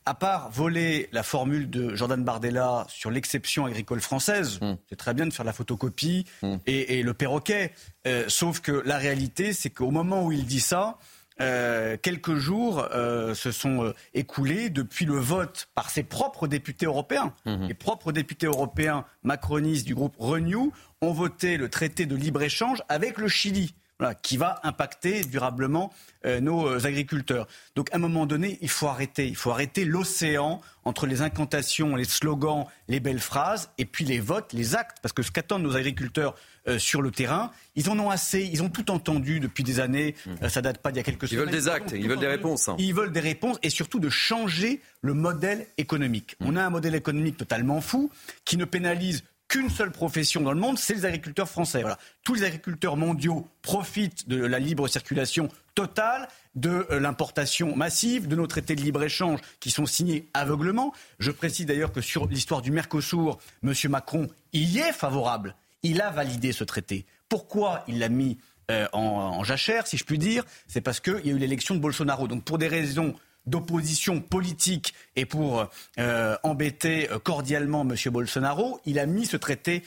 À 0.04 0.14
part 0.14 0.50
voler 0.50 1.08
la 1.12 1.22
formule 1.22 1.70
de 1.70 1.94
Jordan 1.94 2.22
Bardella 2.22 2.86
sur 2.88 3.10
l'exception 3.10 3.66
agricole 3.66 4.00
française, 4.00 4.60
mm. 4.60 4.74
c'est 4.88 4.96
très 4.96 5.14
bien 5.14 5.26
de 5.26 5.32
faire 5.32 5.44
la 5.44 5.52
photocopie 5.52 6.26
mm. 6.42 6.56
et, 6.66 7.02
le 7.02 7.14
perroquet. 7.14 7.72
Euh, 8.06 8.24
sauf 8.28 8.60
que 8.60 8.82
la 8.84 8.98
réalité, 8.98 9.52
c'est 9.52 9.70
qu'au 9.70 9.90
moment 9.90 10.24
où 10.24 10.32
il 10.32 10.46
dit 10.46 10.60
ça, 10.60 10.98
euh, 11.40 11.96
quelques 12.00 12.36
jours 12.36 12.86
euh, 12.92 13.34
se 13.34 13.50
sont 13.50 13.84
euh, 13.84 13.94
écoulés 14.14 14.70
depuis 14.70 15.04
le 15.04 15.16
vote 15.16 15.68
par 15.74 15.90
ses 15.90 16.04
propres 16.04 16.46
députés 16.46 16.86
européens. 16.86 17.34
Mhm. 17.44 17.66
Les 17.66 17.74
propres 17.74 18.12
députés 18.12 18.46
européens 18.46 19.04
macronistes 19.24 19.86
du 19.86 19.94
groupe 19.94 20.14
Renew 20.18 20.72
ont 21.00 21.12
voté 21.12 21.56
le 21.56 21.68
traité 21.68 22.06
de 22.06 22.14
libre-échange 22.14 22.82
avec 22.88 23.18
le 23.18 23.26
Chili. 23.26 23.74
Qui 24.22 24.36
va 24.36 24.60
impacter 24.64 25.24
durablement 25.24 25.92
nos 26.40 26.86
agriculteurs. 26.86 27.46
Donc 27.76 27.92
à 27.92 27.96
un 27.96 28.00
moment 28.00 28.26
donné, 28.26 28.58
il 28.60 28.68
faut 28.68 28.88
arrêter. 28.88 29.28
Il 29.28 29.36
faut 29.36 29.50
arrêter 29.50 29.84
l'océan 29.84 30.60
entre 30.84 31.06
les 31.06 31.22
incantations, 31.22 31.96
les 31.96 32.04
slogans, 32.04 32.66
les 32.88 33.00
belles 33.00 33.20
phrases, 33.20 33.70
et 33.78 33.84
puis 33.84 34.04
les 34.04 34.20
votes, 34.20 34.52
les 34.52 34.74
actes. 34.74 34.98
Parce 35.00 35.12
que 35.12 35.22
ce 35.22 35.30
qu'attendent 35.30 35.62
nos 35.62 35.76
agriculteurs 35.76 36.34
euh, 36.66 36.78
sur 36.78 37.02
le 37.02 37.10
terrain. 37.10 37.50
Ils 37.76 37.90
en 37.90 37.98
ont 37.98 38.08
assez, 38.08 38.42
ils 38.42 38.62
ont 38.62 38.70
tout 38.70 38.90
entendu 38.90 39.38
depuis 39.38 39.62
des 39.62 39.80
années. 39.80 40.14
Ça 40.16 40.30
mmh. 40.30 40.36
euh, 40.44 40.48
ça 40.48 40.62
date 40.62 40.78
pas 40.78 40.92
d'il 40.92 40.96
y 40.96 41.00
a 41.00 41.02
quelques 41.02 41.28
semaines. 41.28 41.42
Ils 41.42 41.44
veulent 41.44 41.60
des 41.60 41.68
actes, 41.68 41.92
ils, 41.94 42.08
veulent 42.08 42.18
des 42.18 42.26
réponses. 42.26 42.70
Hein. 42.70 42.76
Ils 42.78 42.94
veulent 42.94 43.12
des 43.12 43.20
réponses 43.20 43.58
et 43.62 43.68
surtout 43.68 43.98
de 43.98 44.08
changer 44.08 44.80
le 45.02 45.12
modèle 45.12 45.66
économique. 45.76 46.36
Mmh. 46.40 46.46
On 46.46 46.56
a 46.56 46.64
un 46.64 46.70
modèle 46.70 46.94
économique 46.94 47.36
totalement 47.36 47.82
fou 47.82 48.10
qui 48.46 48.56
ne 48.56 48.64
pénalise 48.64 49.24
qu'une 49.54 49.70
seule 49.70 49.92
profession 49.92 50.40
dans 50.40 50.52
le 50.52 50.58
monde, 50.58 50.80
c'est 50.80 50.94
les 50.94 51.04
agriculteurs 51.04 51.48
français. 51.48 51.84
Tous 52.24 52.34
les 52.34 52.42
agriculteurs 52.42 52.96
mondiaux 52.96 53.46
profitent 53.62 54.28
de 54.28 54.44
la 54.44 54.58
libre 54.58 54.88
circulation 54.88 55.48
totale, 55.76 56.26
de 56.56 56.88
euh, 56.90 56.98
l'importation 56.98 57.76
massive, 57.76 58.26
de 58.26 58.34
nos 58.34 58.48
traités 58.48 58.74
de 58.74 58.80
libre-échange 58.80 59.38
qui 59.60 59.70
sont 59.70 59.86
signés 59.86 60.26
aveuglement. 60.34 60.92
Je 61.20 61.30
précise 61.30 61.66
d'ailleurs 61.66 61.92
que 61.92 62.00
sur 62.00 62.26
l'histoire 62.26 62.62
du 62.62 62.72
Mercosur, 62.72 63.38
M. 63.62 63.72
Macron 63.90 64.26
y 64.52 64.80
est 64.80 64.92
favorable. 64.92 65.54
Il 65.84 66.02
a 66.02 66.10
validé 66.10 66.50
ce 66.50 66.64
traité. 66.64 67.06
Pourquoi 67.28 67.84
il 67.86 68.00
l'a 68.00 68.08
mis 68.08 68.38
euh, 68.72 68.88
en, 68.92 69.44
jachère, 69.44 69.86
si 69.86 69.96
je 69.96 70.04
puis 70.04 70.18
dire? 70.18 70.42
C'est 70.66 70.80
parce 70.80 70.98
qu'il 70.98 71.24
y 71.26 71.30
a 71.30 71.32
eu 71.32 71.38
l'élection 71.38 71.76
de 71.76 71.80
Bolsonaro. 71.80 72.26
Donc 72.26 72.42
pour 72.42 72.58
des 72.58 72.66
raisons 72.66 73.14
d'opposition 73.46 74.20
politique 74.20 74.94
et 75.16 75.26
pour 75.26 75.68
euh, 75.98 76.36
embêter 76.42 77.10
euh, 77.10 77.18
cordialement 77.18 77.82
M. 77.82 77.94
Bolsonaro, 78.10 78.80
il 78.84 78.98
a 78.98 79.06
mis 79.06 79.26
ce 79.26 79.36
traité 79.36 79.82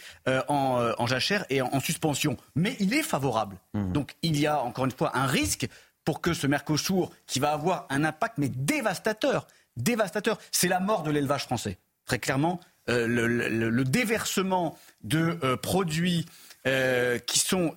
en, 0.48 1.08
jachère 1.08 1.46
et 1.50 1.62
en, 1.62 1.80
suspension. 1.80 2.38
Mais 2.56 2.76
il 2.80 2.94
est 2.94 3.04
favorable. 3.04 3.58
Mmh. 3.74 3.92
Donc 3.92 4.16
il 4.22 4.40
y 4.40 4.48
a 4.48 4.62
encore 4.62 4.86
une 4.86 4.92
fois 4.92 5.18
un 5.18 5.26
risque 5.26 5.68
pour 6.04 6.22
que 6.22 6.34
ce 6.34 6.48
Mercosur, 6.48 7.12
qui 7.26 7.40
va 7.40 7.52
avoir 7.52 7.86
un 7.90 8.04
impact 8.04 8.38
mais 8.38 8.50
dévastateur, 8.50 9.48
dévastateur, 9.76 10.40
c'est 10.52 10.68
la 10.68 10.80
mort 10.80 11.04
de 11.04 11.12
l'élevage 11.12 11.44
français. 11.44 11.78
Très 12.06 12.20
clairement, 12.20 12.60
le, 12.88 13.84
déversement 13.84 14.78
de 15.04 15.56
produits 15.56 16.26
qui 16.64 17.40
sont 17.40 17.76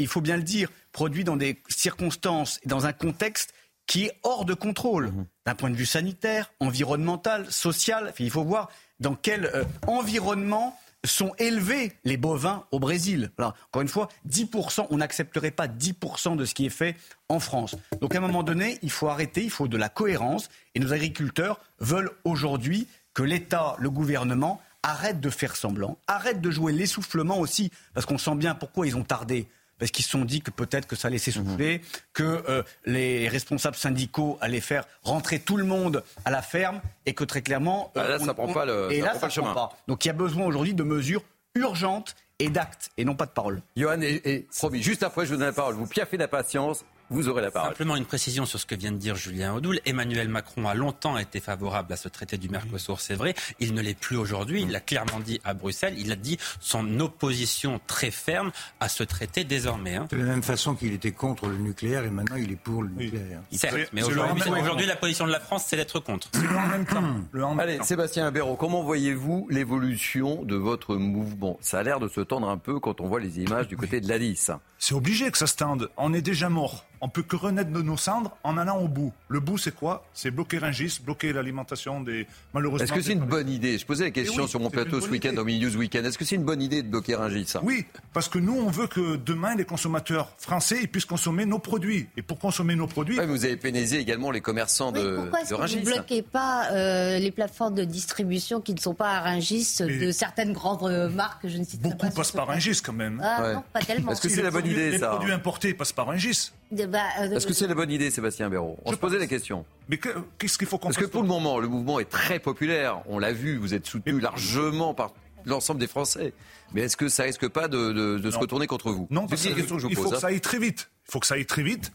il 0.00 0.08
faut 0.08 0.20
bien 0.20 0.36
le 0.36 0.42
dire, 0.42 0.70
produit 0.92 1.24
dans 1.24 1.36
des 1.36 1.62
circonstances 1.68 2.58
et 2.62 2.68
dans 2.68 2.86
un 2.86 2.92
contexte 2.92 3.54
qui 3.90 4.04
est 4.04 4.12
hors 4.22 4.44
de 4.44 4.54
contrôle, 4.54 5.06
mhm. 5.06 5.26
d'un 5.46 5.56
point 5.56 5.68
de 5.68 5.74
vue 5.74 5.84
sanitaire, 5.84 6.52
environnemental, 6.60 7.50
social. 7.50 8.14
Il 8.20 8.30
faut 8.30 8.44
voir 8.44 8.70
dans 9.00 9.16
quel 9.16 9.46
euh, 9.46 9.64
environnement 9.88 10.78
sont 11.04 11.34
élevés 11.38 11.92
les 12.04 12.16
bovins 12.16 12.66
au 12.70 12.78
Brésil. 12.78 13.32
encore 13.36 13.82
une 13.82 13.88
fois, 13.88 14.08
10%, 14.28 14.86
on 14.90 14.98
n'accepterait 14.98 15.50
pas 15.50 15.66
10% 15.66 16.36
de 16.36 16.44
ce 16.44 16.54
qui 16.54 16.66
est 16.66 16.70
fait 16.70 16.94
en 17.28 17.40
France. 17.40 17.74
Donc 18.00 18.14
à 18.14 18.18
un 18.18 18.20
moment 18.20 18.44
donné, 18.44 18.78
il 18.82 18.92
faut 18.92 19.08
arrêter, 19.08 19.42
il 19.42 19.50
faut 19.50 19.66
de 19.66 19.76
la 19.76 19.88
cohérence. 19.88 20.50
Et 20.76 20.78
nos 20.78 20.92
agriculteurs 20.92 21.58
veulent 21.80 22.12
aujourd'hui 22.22 22.86
que 23.12 23.24
l'État, 23.24 23.74
le 23.80 23.90
gouvernement, 23.90 24.60
arrête 24.84 25.18
de 25.18 25.30
faire 25.30 25.56
semblant, 25.56 25.98
arrête 26.06 26.40
de 26.40 26.50
jouer 26.52 26.72
l'essoufflement 26.72 27.40
aussi, 27.40 27.72
parce 27.92 28.06
qu'on 28.06 28.18
sent 28.18 28.36
bien 28.36 28.54
pourquoi 28.54 28.86
ils 28.86 28.96
ont 28.96 29.02
tardé 29.02 29.48
parce 29.80 29.90
qu'ils 29.90 30.04
se 30.04 30.10
sont 30.10 30.24
dit 30.24 30.42
que 30.42 30.52
peut-être 30.52 30.86
que 30.86 30.94
ça 30.94 31.08
allait 31.08 31.18
s'essouffler, 31.18 31.78
mhm. 31.78 31.84
que 32.12 32.44
euh, 32.48 32.62
les 32.84 33.26
responsables 33.28 33.76
syndicaux 33.76 34.38
allaient 34.40 34.60
faire 34.60 34.84
rentrer 35.02 35.40
tout 35.40 35.56
le 35.56 35.64
monde 35.64 36.04
à 36.24 36.30
la 36.30 36.42
ferme 36.42 36.80
et 37.06 37.14
que 37.14 37.24
très 37.24 37.42
clairement... 37.42 37.90
Euh, 37.96 38.06
là, 38.06 38.18
ça 38.18 38.34
prend 38.34 38.52
pas 38.52 38.66
le, 38.66 38.92
et 38.92 39.00
là, 39.00 39.14
ça 39.18 39.28
prend 39.28 39.54
pas. 39.54 39.70
Donc 39.88 40.04
il 40.04 40.08
y 40.08 40.10
a 40.10 40.14
besoin 40.14 40.44
aujourd'hui 40.44 40.74
de 40.74 40.84
mesures 40.84 41.22
urgentes 41.54 42.14
et 42.38 42.50
d'actes 42.50 42.90
et 42.96 43.04
non 43.04 43.14
pas 43.14 43.26
de 43.26 43.32
paroles. 43.32 43.62
Johan, 43.76 44.00
et, 44.02 44.46
promis, 44.54 44.82
juste 44.82 45.02
après 45.02 45.24
je 45.24 45.32
vous 45.32 45.38
donne 45.38 45.48
la 45.48 45.52
parole, 45.52 45.74
vous 45.74 45.86
piaffez 45.86 46.18
la 46.18 46.28
patience, 46.28 46.84
vous 47.10 47.28
aurez 47.28 47.42
la 47.42 47.50
parole. 47.50 47.70
Simplement 47.70 47.96
une 47.96 48.04
précision 48.04 48.46
sur 48.46 48.58
ce 48.58 48.66
que 48.66 48.74
vient 48.74 48.92
de 48.92 48.96
dire 48.96 49.16
Julien 49.16 49.54
Audoul. 49.54 49.80
Emmanuel 49.84 50.28
Macron 50.28 50.68
a 50.68 50.74
longtemps 50.74 51.18
été 51.18 51.40
favorable 51.40 51.92
à 51.92 51.96
ce 51.96 52.08
traité 52.08 52.38
du 52.38 52.48
Mercosur, 52.48 53.00
c'est 53.00 53.14
vrai. 53.14 53.34
Il 53.58 53.74
ne 53.74 53.82
l'est 53.82 53.98
plus 53.98 54.16
aujourd'hui. 54.16 54.62
Il 54.62 54.70
l'a 54.70 54.80
clairement 54.80 55.20
dit 55.20 55.40
à 55.44 55.54
Bruxelles. 55.54 55.94
Il 55.98 56.12
a 56.12 56.16
dit 56.16 56.38
son 56.60 57.00
opposition 57.00 57.80
très 57.86 58.10
ferme 58.10 58.52
à 58.78 58.88
ce 58.88 59.02
traité 59.02 59.44
désormais. 59.44 59.96
Hein. 59.96 60.06
De 60.10 60.16
la 60.16 60.24
même 60.24 60.42
façon 60.42 60.74
qu'il 60.74 60.92
était 60.92 61.12
contre 61.12 61.48
le 61.48 61.58
nucléaire 61.58 62.04
et 62.04 62.10
maintenant 62.10 62.36
il 62.36 62.52
est 62.52 62.56
pour 62.56 62.82
le 62.82 62.90
nucléaire. 62.90 63.40
Certes, 63.52 63.90
mais 63.92 64.02
aujourd'hui, 64.02 64.86
la 64.86 64.96
position 64.96 65.26
de 65.26 65.32
la 65.32 65.40
France, 65.40 65.64
c'est 65.66 65.76
d'être 65.76 66.00
contre. 66.00 66.28
Le 66.34 66.56
en 66.56 66.66
même 66.66 66.86
temps. 66.86 67.58
Allez, 67.58 67.78
Sébastien 67.82 68.26
Abéraud, 68.26 68.56
comment 68.56 68.82
voyez-vous 68.82 69.48
l'évolution 69.50 70.44
de 70.44 70.56
votre 70.56 70.96
mouvement? 70.96 71.58
Ça 71.60 71.80
a 71.80 71.82
l'air 71.82 72.00
de 72.00 72.08
se 72.08 72.20
tendre 72.20 72.48
un 72.48 72.58
peu 72.58 72.78
quand 72.80 73.00
on 73.00 73.08
voit 73.08 73.20
les 73.20 73.40
images 73.40 73.68
du 73.68 73.76
côté 73.76 74.00
de 74.00 74.08
l'Alice. 74.08 74.50
C'est 74.78 74.94
obligé 74.94 75.30
que 75.30 75.38
ça 75.38 75.46
se 75.46 75.56
tende. 75.56 75.90
On 75.96 76.14
est 76.14 76.22
déjà 76.22 76.48
mort. 76.48 76.86
On 77.02 77.08
peut 77.08 77.22
que 77.22 77.36
renaître 77.36 77.70
de 77.70 77.82
nos 77.82 77.96
cendres 77.96 78.36
en 78.44 78.58
allant 78.58 78.78
au 78.78 78.88
bout. 78.88 79.12
Le 79.28 79.40
bout, 79.40 79.56
c'est 79.56 79.74
quoi? 79.74 80.04
C'est 80.12 80.30
bloquer 80.30 80.58
Rungis, 80.58 81.00
bloquer 81.02 81.32
l'alimentation 81.32 82.00
des 82.00 82.26
malheureusement. 82.52 82.84
Est-ce 82.84 82.92
que 82.92 83.00
c'est 83.00 83.12
une 83.14 83.20
bonne 83.20 83.48
idée? 83.48 83.78
Je 83.78 83.86
posais 83.86 84.04
la 84.04 84.10
question 84.10 84.46
sur 84.46 84.60
mon 84.60 84.70
plateau 84.70 85.00
ce 85.00 85.08
week-end, 85.08 85.36
au 85.36 85.44
milieu 85.44 85.70
ce 85.70 85.76
week-end. 85.76 86.04
Est-ce 86.04 86.18
que 86.18 86.24
c'est 86.24 86.36
une 86.36 86.44
bonne 86.44 86.60
idée 86.60 86.82
de 86.82 86.88
bloquer 86.88 87.14
Rungis 87.14 87.54
Oui, 87.62 87.86
parce 88.12 88.28
que 88.28 88.38
nous, 88.38 88.54
on 88.54 88.70
veut 88.70 88.86
que 88.86 89.16
demain, 89.16 89.54
les 89.54 89.64
consommateurs 89.64 90.32
français 90.38 90.86
puissent 90.86 91.06
consommer 91.06 91.46
nos 91.46 91.58
produits. 91.58 92.08
Et 92.16 92.22
pour 92.22 92.38
consommer 92.38 92.76
nos 92.76 92.86
produits. 92.86 93.18
vous 93.18 93.44
avez 93.44 93.56
pénalisé 93.56 93.98
également 93.98 94.30
les 94.30 94.40
commerçants 94.40 94.92
de, 94.92 95.16
pourquoi 95.16 95.40
est-ce 95.40 95.54
Que 95.54 95.54
vous 95.54 95.76
ne 95.76 95.84
bloquez 95.84 96.22
pas 96.22 96.70
euh, 96.72 97.18
les 97.18 97.30
plateformes 97.30 97.74
de 97.74 97.84
distribution 97.84 98.60
qui 98.60 98.74
ne 98.74 98.80
sont 98.80 98.94
pas 98.94 99.10
à 99.12 99.20
Rungis 99.20 99.76
de 99.80 100.12
certaines 100.12 100.52
grandes 100.52 101.10
marques? 101.14 101.46
Je 101.48 101.56
ne 101.56 101.64
cite 101.64 101.80
Beaucoup 101.80 101.96
pas 101.96 102.10
passent 102.10 102.32
par 102.32 102.48
Rungis 102.48 102.80
quand 102.82 102.92
même. 102.92 103.20
Ah, 103.24 103.54
non, 103.54 103.64
pas 103.72 103.80
tellement. 103.80 104.12
Est-ce 104.12 104.20
que 104.20 104.28
c'est 104.28 104.42
la 104.42 104.50
bonne 104.50 104.66
idée, 104.66 104.98
ça? 104.98 105.10
Les 105.10 105.16
produits 105.16 105.32
importés 105.32 105.74
passent 105.74 105.92
par 105.92 106.06
Rungis. 106.06 106.52
Bah, 106.70 107.02
euh, 107.20 107.30
Est-ce 107.32 107.46
que 107.46 107.52
c'est 107.52 107.66
la 107.66 107.74
bonne 107.74 107.90
idée, 107.90 108.10
Sébastien 108.10 108.48
Béraud 108.48 108.78
On 108.84 108.92
se 108.92 108.96
posait 108.96 109.18
la 109.18 109.26
question. 109.26 109.64
Mais 109.88 109.98
qu'est-ce 110.38 110.56
qu'il 110.56 110.68
faut 110.68 110.78
qu'on 110.78 110.88
Parce 110.88 110.98
que 110.98 111.04
pour 111.04 111.22
le 111.22 111.28
moment, 111.28 111.58
le 111.58 111.68
mouvement 111.68 111.98
est 111.98 112.08
très 112.08 112.38
populaire. 112.38 113.02
On 113.06 113.18
l'a 113.18 113.32
vu, 113.32 113.56
vous 113.56 113.74
êtes 113.74 113.86
soutenu 113.86 114.20
largement 114.20 114.94
par 114.94 115.12
l'ensemble 115.44 115.80
des 115.80 115.88
Français. 115.88 116.32
Mais 116.72 116.82
est-ce 116.82 116.96
que 116.96 117.08
ça 117.08 117.24
risque 117.24 117.48
pas 117.48 117.66
de, 117.68 118.20
se 118.22 118.38
retourner 118.38 118.66
contre 118.66 118.92
vous 118.92 119.08
Non, 119.10 119.26
c'est 119.34 119.48
une 119.48 119.56
question 119.56 119.76
que 119.76 119.82
je 119.82 119.86
vous 119.86 119.92
il 119.92 119.96
faut 119.96 120.10
que 120.10 120.18
ça 120.18 120.28
aille 120.28 120.40
très 120.40 120.58
vite. 120.58 120.90
Il 121.08 121.12
faut 121.12 121.20
que 121.20 121.26
ça 121.26 121.34
aille 121.34 121.46
très 121.46 121.62
vite. 121.62 121.92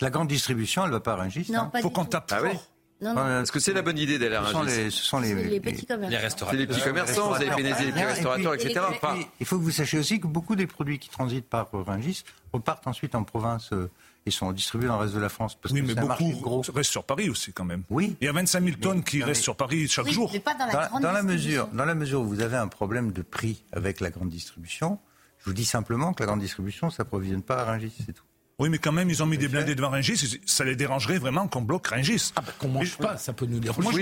La 0.00 0.10
grande 0.10 0.28
distribution, 0.28 0.84
elle 0.84 0.90
va 0.90 1.00
pas 1.00 1.14
Rungis. 1.14 1.50
Non, 1.52 1.70
Il 1.74 1.80
faut 1.82 1.90
qu'on 1.90 2.04
tape 2.04 2.32
ah 2.32 2.40
fort. 2.40 2.66
Est-ce 3.04 3.52
que 3.52 3.60
c'est 3.60 3.72
la 3.72 3.82
bonne 3.82 3.98
idée 3.98 4.18
d'aller 4.18 4.36
à 4.36 4.42
Rungis 4.42 4.90
Ce 4.90 5.04
sont 5.04 5.20
les, 5.20 5.34
les, 5.34 5.60
petits 5.60 5.86
commerçants. 5.86 6.10
Les 6.10 6.16
restaurateurs. 6.16 6.60
les 6.60 6.66
petits 6.66 6.82
commerçants, 6.82 7.28
vous 7.28 7.34
avez 7.34 7.50
pénalisé 7.50 7.86
les 7.86 7.92
petits 7.92 8.04
restaurateurs, 8.04 8.54
etc. 8.54 8.80
il 9.40 9.46
faut 9.46 9.58
que 9.58 9.62
vous 9.62 9.70
sachiez 9.70 9.98
aussi 9.98 10.20
que 10.20 10.26
beaucoup 10.26 10.56
des 10.56 10.66
produits 10.66 10.98
qui 10.98 11.08
transitent 11.08 11.48
par 11.48 11.68
Rungis 11.72 12.24
repartent 12.52 12.86
ensuite 12.86 13.14
en 13.14 13.24
province 13.24 13.72
euh, 13.72 13.90
ils 14.26 14.32
sont 14.32 14.52
distribués 14.52 14.88
dans 14.88 14.96
le 14.96 15.02
reste 15.02 15.14
de 15.14 15.20
la 15.20 15.28
France. 15.28 15.54
Parce 15.54 15.72
oui, 15.74 15.82
que 15.82 15.86
mais 15.86 15.94
beaucoup 15.94 16.30
gros. 16.40 16.62
restent 16.74 16.90
sur 16.90 17.04
Paris 17.04 17.28
aussi 17.28 17.52
quand 17.52 17.64
même. 17.64 17.82
Oui. 17.90 18.16
Il 18.20 18.24
y 18.24 18.28
a 18.28 18.32
25 18.32 18.64
000 18.64 18.76
tonnes 18.78 19.04
qui 19.04 19.22
restent 19.22 19.42
sur 19.42 19.56
Paris 19.56 19.86
chaque 19.88 20.08
jour. 20.08 20.30
Mais 20.32 20.40
pas 20.40 20.54
dans 20.54 20.66
la, 20.66 20.90
dans, 21.00 21.12
la 21.12 21.22
mesure, 21.22 21.68
dans 21.68 21.84
la 21.84 21.94
mesure 21.94 22.22
où 22.22 22.26
vous 22.26 22.40
avez 22.40 22.56
un 22.56 22.68
problème 22.68 23.12
de 23.12 23.22
prix 23.22 23.62
avec 23.72 24.00
la 24.00 24.10
grande 24.10 24.30
distribution, 24.30 24.98
je 25.38 25.44
vous 25.46 25.52
dis 25.52 25.66
simplement 25.66 26.14
que 26.14 26.22
la 26.22 26.26
grande 26.26 26.40
distribution 26.40 26.86
ne 26.86 26.92
s'approvisionne 26.92 27.42
pas 27.42 27.60
à 27.60 27.64
Rungis, 27.64 27.92
c'est 28.06 28.12
tout. 28.14 28.24
Oui, 28.58 28.68
mais 28.68 28.78
quand 28.78 28.92
même, 28.92 29.10
ils 29.10 29.22
ont 29.22 29.26
mis 29.26 29.38
des 29.38 29.48
blindés 29.48 29.74
devant 29.74 29.90
Rungis. 29.90 30.40
Ça 30.46 30.64
les 30.64 30.76
dérangerait 30.76 31.18
vraiment 31.18 31.48
qu'on 31.48 31.62
bloque 31.62 31.88
Rungis. 31.88 32.32
Ah, 32.36 32.40
bah, 32.40 32.52
qu'on 32.58 32.68
mange 32.68 32.96
pas, 32.96 33.16
ça 33.16 33.32
peut 33.32 33.46
nous 33.46 33.58
déranger. 33.58 33.82
Moi, 33.82 33.92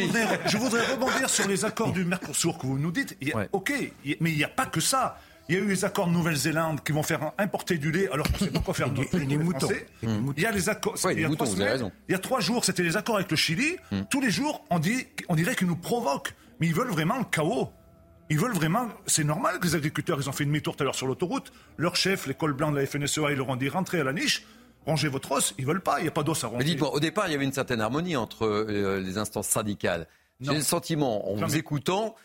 je, 0.47 0.57
voudrais, 0.59 0.87
rebondir 0.93 1.31
sur 1.31 1.49
les 1.49 1.65
accords 1.65 1.93
du 1.93 2.05
Mercosur 2.05 2.59
que 2.59 2.67
vous 2.67 2.79
nous 2.79 2.93
dites. 2.93 3.17
OK, 3.53 3.73
mais 4.21 4.31
il 4.31 4.37
n'y 4.37 4.45
a 4.45 4.49
pas 4.49 4.67
que 4.67 4.81
ça. 4.81 5.19
Il 5.49 5.57
y 5.57 5.59
a 5.59 5.61
eu 5.61 5.69
les 5.69 5.85
accords 5.85 6.07
de 6.07 6.12
Nouvelle-Zélande 6.12 6.83
qui 6.85 6.93
vont 6.93 7.03
faire 7.03 7.33
importer 7.37 7.77
du 7.77 7.91
lait 7.91 8.09
alors 8.11 8.27
qu'on 8.27 8.45
ne 8.45 8.51
sait 8.51 8.53
pas 8.53 8.61
quoi 8.61 8.75
faire 8.75 8.91
de 8.91 9.05
des 9.12 9.37
moutons. 9.37 9.69
Il 10.03 10.43
y 10.43 10.47
a 10.47 10.53
les 10.53 10.69
accords. 10.69 10.97
il, 11.11 11.21
y 11.21 11.25
a 11.25 11.31
trois 11.31 11.47
il 12.09 12.12
y 12.12 12.15
a 12.15 12.19
trois 12.19 12.41
jours, 12.41 12.65
c'était 12.65 12.83
les 12.83 12.97
accords 12.97 13.17
avec 13.17 13.31
le 13.31 13.37
Chili. 13.37 13.77
Hmm. 13.91 14.03
Tous 14.09 14.21
les 14.21 14.31
jours, 14.31 14.65
on, 14.71 14.79
dit, 14.79 15.07
on 15.29 15.35
dirait 15.35 15.55
qu'ils 15.57 15.67
nous 15.67 15.77
provoquent. 15.77 16.35
Mais 16.61 16.69
ils 16.69 16.75
veulent 16.75 16.91
vraiment 16.91 17.19
le 17.19 17.25
chaos. 17.25 17.73
Ils 18.33 18.38
veulent 18.38 18.55
vraiment. 18.55 18.88
C'est 19.05 19.25
normal 19.25 19.59
que 19.59 19.66
les 19.66 19.75
agriculteurs, 19.75 20.18
ils 20.18 20.27
ont 20.27 20.33
fait 20.33 20.45
une 20.45 20.49
demi-tour 20.49 20.75
tout 20.75 20.83
à 20.83 20.85
l'heure 20.85 20.95
sur 20.95 21.07
l'autoroute. 21.07 21.53
Leur 21.77 21.97
chef, 21.97 22.27
l'école 22.27 22.55
blanche 22.55 22.73
de 22.73 22.79
la 22.81 22.87
FNSEA, 22.87 23.31
ils 23.31 23.37
leur 23.37 23.51
ont 23.51 23.57
dit 23.57 23.68
rentrez 23.68 24.01
à 24.01 24.05
la 24.05 24.14
niche. 24.14 24.47
Rangez 24.87 25.09
votre 25.09 25.33
os, 25.33 25.55
ils 25.59 25.66
veulent 25.66 25.83
pas, 25.83 26.01
il 26.01 26.05
n'y 26.05 26.09
a 26.09 26.12
pas 26.12 26.23
d'os 26.23 26.42
à 26.42 26.47
ranger. 26.47 26.59
Mais 26.61 26.64
dites-moi, 26.64 26.95
au 26.95 26.99
départ, 26.99 27.29
il 27.29 27.33
y 27.33 27.35
avait 27.35 27.45
une 27.45 27.53
certaine 27.53 27.83
harmonie 27.83 28.16
entre 28.16 28.47
euh, 28.47 29.01
les 29.01 29.18
instances 29.18 29.49
syndicales. 29.49 30.09
J'ai 30.40 30.55
le 30.55 30.62
sentiment, 30.62 31.31
en 31.31 31.35
vous 31.37 31.57
écoutant, 31.57 32.16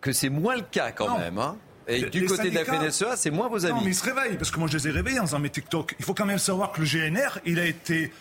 que 0.00 0.10
c'est 0.10 0.30
moins 0.30 0.56
le 0.56 0.62
cas 0.62 0.90
quand 0.90 1.16
même. 1.16 1.38
Hein 1.38 1.56
et 1.86 2.02
du 2.06 2.26
côté 2.26 2.50
de 2.50 2.56
la 2.56 2.64
FNSEA, 2.64 3.14
c'est 3.14 3.30
moins 3.30 3.48
vos 3.48 3.64
amis. 3.64 3.78
Non, 3.78 3.84
mais 3.84 3.92
ils 3.92 3.94
se 3.94 4.04
réveillent, 4.04 4.36
parce 4.36 4.50
que 4.50 4.58
moi 4.58 4.66
je 4.66 4.76
les 4.78 4.88
ai 4.88 4.90
réveillés 4.90 5.20
en 5.20 5.26
faisant 5.26 5.38
mes 5.38 5.50
TikTok. 5.50 5.94
Il 6.00 6.04
faut 6.04 6.14
quand 6.14 6.26
même 6.26 6.38
savoir 6.38 6.72
que 6.72 6.80
le 6.80 6.86
GNR, 6.88 7.38
il 7.46 7.60
a 7.60 7.66
été 7.66 8.12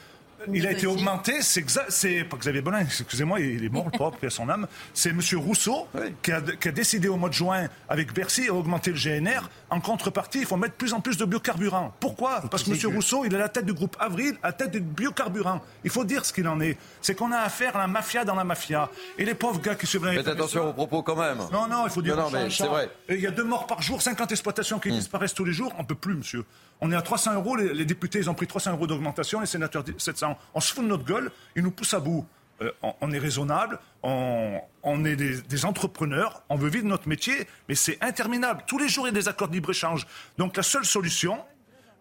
il 0.53 0.67
a 0.67 0.71
été 0.71 0.87
augmenté, 0.87 1.41
c'est 1.41 1.65
c'est 1.89 2.23
pas 2.23 2.37
Xavier 2.37 2.61
Bolin, 2.61 2.79
excusez-moi, 2.79 3.39
il 3.39 3.63
est 3.63 3.69
mort, 3.69 3.85
le 3.91 3.97
pauvre, 3.97 4.17
son 4.29 4.49
âme. 4.49 4.67
C'est 4.93 5.09
M. 5.09 5.19
Rousseau 5.35 5.87
qui, 6.21 6.31
a, 6.31 6.41
qui, 6.41 6.67
a, 6.67 6.71
décidé 6.71 7.07
au 7.07 7.17
mois 7.17 7.29
de 7.29 7.33
juin, 7.33 7.67
avec 7.89 8.13
Bercy, 8.13 8.47
d'augmenter 8.47 8.91
le 8.91 8.97
GNR. 8.97 9.49
En 9.69 9.79
contrepartie, 9.79 10.39
il 10.39 10.45
faut 10.45 10.57
mettre 10.57 10.75
plus 10.75 10.93
en 10.93 10.99
plus 10.99 11.17
de 11.17 11.25
biocarburants. 11.25 11.93
Pourquoi? 11.99 12.41
Parce 12.49 12.63
que 12.63 12.71
M. 12.71 12.93
Rousseau, 12.93 13.25
il 13.25 13.33
est 13.33 13.37
à 13.37 13.39
la 13.39 13.49
tête 13.49 13.65
du 13.65 13.73
groupe 13.73 13.95
Avril, 13.99 14.35
à 14.43 14.47
la 14.47 14.53
tête 14.53 14.71
du 14.71 14.79
biocarburant. 14.79 15.61
Il 15.83 15.89
faut 15.89 16.03
dire 16.03 16.25
ce 16.25 16.33
qu'il 16.33 16.47
en 16.47 16.59
est. 16.59 16.77
C'est 17.01 17.15
qu'on 17.15 17.31
a 17.31 17.39
affaire 17.39 17.75
à 17.75 17.79
la 17.79 17.87
mafia 17.87 18.25
dans 18.25 18.35
la 18.35 18.43
mafia. 18.43 18.89
Et 19.17 19.25
les 19.25 19.35
pauvres 19.35 19.61
gars 19.61 19.75
qui 19.75 19.87
se 19.87 19.97
Faites 20.01 20.27
attention 20.27 20.69
aux 20.69 20.73
propos 20.73 21.03
quand 21.03 21.15
même. 21.15 21.37
Non, 21.51 21.67
non, 21.67 21.85
il 21.85 21.91
faut 21.91 22.01
dire. 22.01 22.15
Non, 22.15 22.23
non 22.23 22.29
mais 22.31 22.49
c'est 22.49 22.67
vrai. 22.67 22.89
il 23.09 23.19
y 23.19 23.27
a 23.27 23.31
deux 23.31 23.43
morts 23.43 23.67
par 23.67 23.81
jour, 23.81 24.01
50 24.01 24.31
exploitations 24.31 24.79
qui 24.79 24.89
hmm. 24.89 24.95
disparaissent 24.95 25.33
tous 25.33 25.45
les 25.45 25.53
jours. 25.53 25.73
On 25.77 25.83
peut 25.83 25.95
plus, 25.95 26.15
monsieur. 26.15 26.43
On 26.81 26.91
est 26.91 26.95
à 26.95 27.01
300 27.01 27.35
euros, 27.35 27.55
les, 27.55 27.85
députés, 27.85 28.19
ils 28.19 28.29
ont 28.29 28.33
pris 28.33 28.47
300 28.47 28.71
euros 28.71 28.87
d'augmentation, 28.87 29.39
les 29.39 29.45
sénateurs 29.45 29.83
700. 29.97 30.37
On 30.55 30.59
se 30.59 30.73
fout 30.73 30.83
de 30.83 30.89
notre 30.89 31.05
gueule, 31.05 31.31
ils 31.55 31.61
nous 31.61 31.71
poussent 31.71 31.93
à 31.93 31.99
bout. 31.99 32.25
Euh, 32.61 32.71
on, 33.01 33.11
est 33.11 33.17
raisonnable, 33.17 33.79
on, 34.03 35.05
est 35.05 35.15
des, 35.15 35.65
entrepreneurs, 35.65 36.43
on 36.49 36.55
veut 36.55 36.69
vivre 36.69 36.85
notre 36.85 37.07
métier, 37.07 37.47
mais 37.67 37.75
c'est 37.75 37.97
interminable. 38.01 38.63
Tous 38.67 38.77
les 38.77 38.87
jours, 38.87 39.07
il 39.07 39.13
y 39.13 39.17
a 39.17 39.19
des 39.19 39.27
accords 39.27 39.47
de 39.47 39.53
libre-échange. 39.53 40.05
Donc 40.37 40.57
la 40.57 40.63
seule 40.63 40.85
solution, 40.85 41.39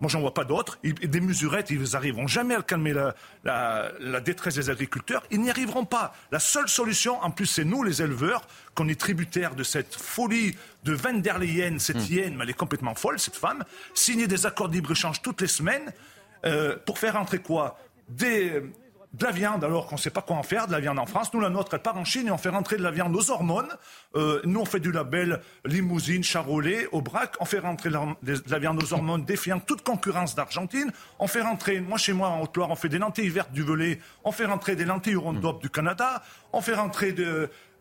Moi, 0.00 0.08
j'en 0.08 0.20
vois 0.20 0.32
pas 0.32 0.44
d'autres. 0.44 0.78
Des 0.82 1.20
mesurettes, 1.20 1.70
ils 1.70 1.92
n'arriveront 1.92 2.26
jamais 2.26 2.54
à 2.54 2.62
calmer 2.62 2.94
la, 3.44 4.20
détresse 4.20 4.54
des 4.54 4.70
agriculteurs. 4.70 5.22
Ils 5.30 5.40
n'y 5.40 5.50
arriveront 5.50 5.84
pas. 5.84 6.14
La 6.32 6.40
seule 6.40 6.68
solution, 6.68 7.22
en 7.22 7.30
plus, 7.30 7.46
c'est 7.46 7.64
nous, 7.64 7.82
les 7.82 8.00
éleveurs, 8.00 8.46
qu'on 8.74 8.88
est 8.88 8.98
tributaires 8.98 9.54
de 9.54 9.62
cette 9.62 9.94
folie 9.94 10.56
de 10.84 10.94
Van 10.94 11.12
der 11.12 11.38
Leyen, 11.38 11.78
cette 11.78 11.96
hmm. 11.96 12.12
hyène, 12.12 12.36
mais 12.36 12.44
elle 12.44 12.50
est 12.50 12.54
complètement 12.54 12.94
folle, 12.94 13.18
cette 13.18 13.36
femme, 13.36 13.62
signer 13.94 14.26
des 14.26 14.46
accords 14.46 14.68
de 14.68 14.74
libre-échange 14.74 15.20
toutes 15.20 15.42
les 15.42 15.46
semaines 15.46 15.92
euh, 16.46 16.76
pour 16.86 16.98
faire 16.98 17.16
entrer 17.16 17.38
quoi? 17.38 17.78
Des, 18.08 18.62
de 19.12 19.24
la 19.24 19.32
viande 19.32 19.64
alors 19.64 19.86
qu'on 19.86 19.96
ne 19.96 20.00
sait 20.00 20.10
pas 20.10 20.22
quoi 20.22 20.36
en 20.36 20.42
faire, 20.42 20.66
de 20.66 20.72
la 20.72 20.80
viande 20.80 20.98
en 20.98 21.06
France. 21.06 21.32
Nous, 21.34 21.40
la 21.40 21.50
nôtre, 21.50 21.74
elle 21.74 21.82
part 21.82 21.96
en 21.96 22.04
Chine 22.04 22.28
et 22.28 22.30
on 22.30 22.38
fait 22.38 22.48
rentrer 22.48 22.76
de 22.76 22.82
la 22.82 22.92
viande 22.92 23.14
aux 23.14 23.30
hormones. 23.30 23.68
Euh, 24.14 24.40
nous, 24.44 24.60
on 24.60 24.64
fait 24.64 24.78
du 24.78 24.92
label 24.92 25.40
limousine, 25.64 26.22
charolais, 26.22 26.86
au 26.92 27.02
brac. 27.02 27.34
On 27.40 27.44
fait 27.44 27.58
rentrer 27.58 27.90
de 27.90 28.42
la 28.48 28.58
viande 28.58 28.80
aux 28.82 28.92
hormones 28.92 29.24
défiant 29.24 29.58
toute 29.58 29.82
concurrence 29.82 30.34
d'Argentine. 30.36 30.92
On 31.18 31.26
fait 31.26 31.42
rentrer, 31.42 31.80
moi 31.80 31.98
chez 31.98 32.12
moi 32.12 32.28
en 32.28 32.42
Haute-Loire, 32.42 32.70
on 32.70 32.76
fait 32.76 32.88
des 32.88 32.98
lentilles 32.98 33.30
vertes 33.30 33.52
du 33.52 33.62
velay. 33.62 33.98
On 34.22 34.30
fait 34.30 34.46
rentrer 34.46 34.76
des 34.76 34.84
lentilles 34.84 35.16
Roundup 35.16 35.60
du 35.60 35.70
Canada. 35.70 36.22
On 36.52 36.60
fait 36.60 36.74
rentrer 36.74 37.14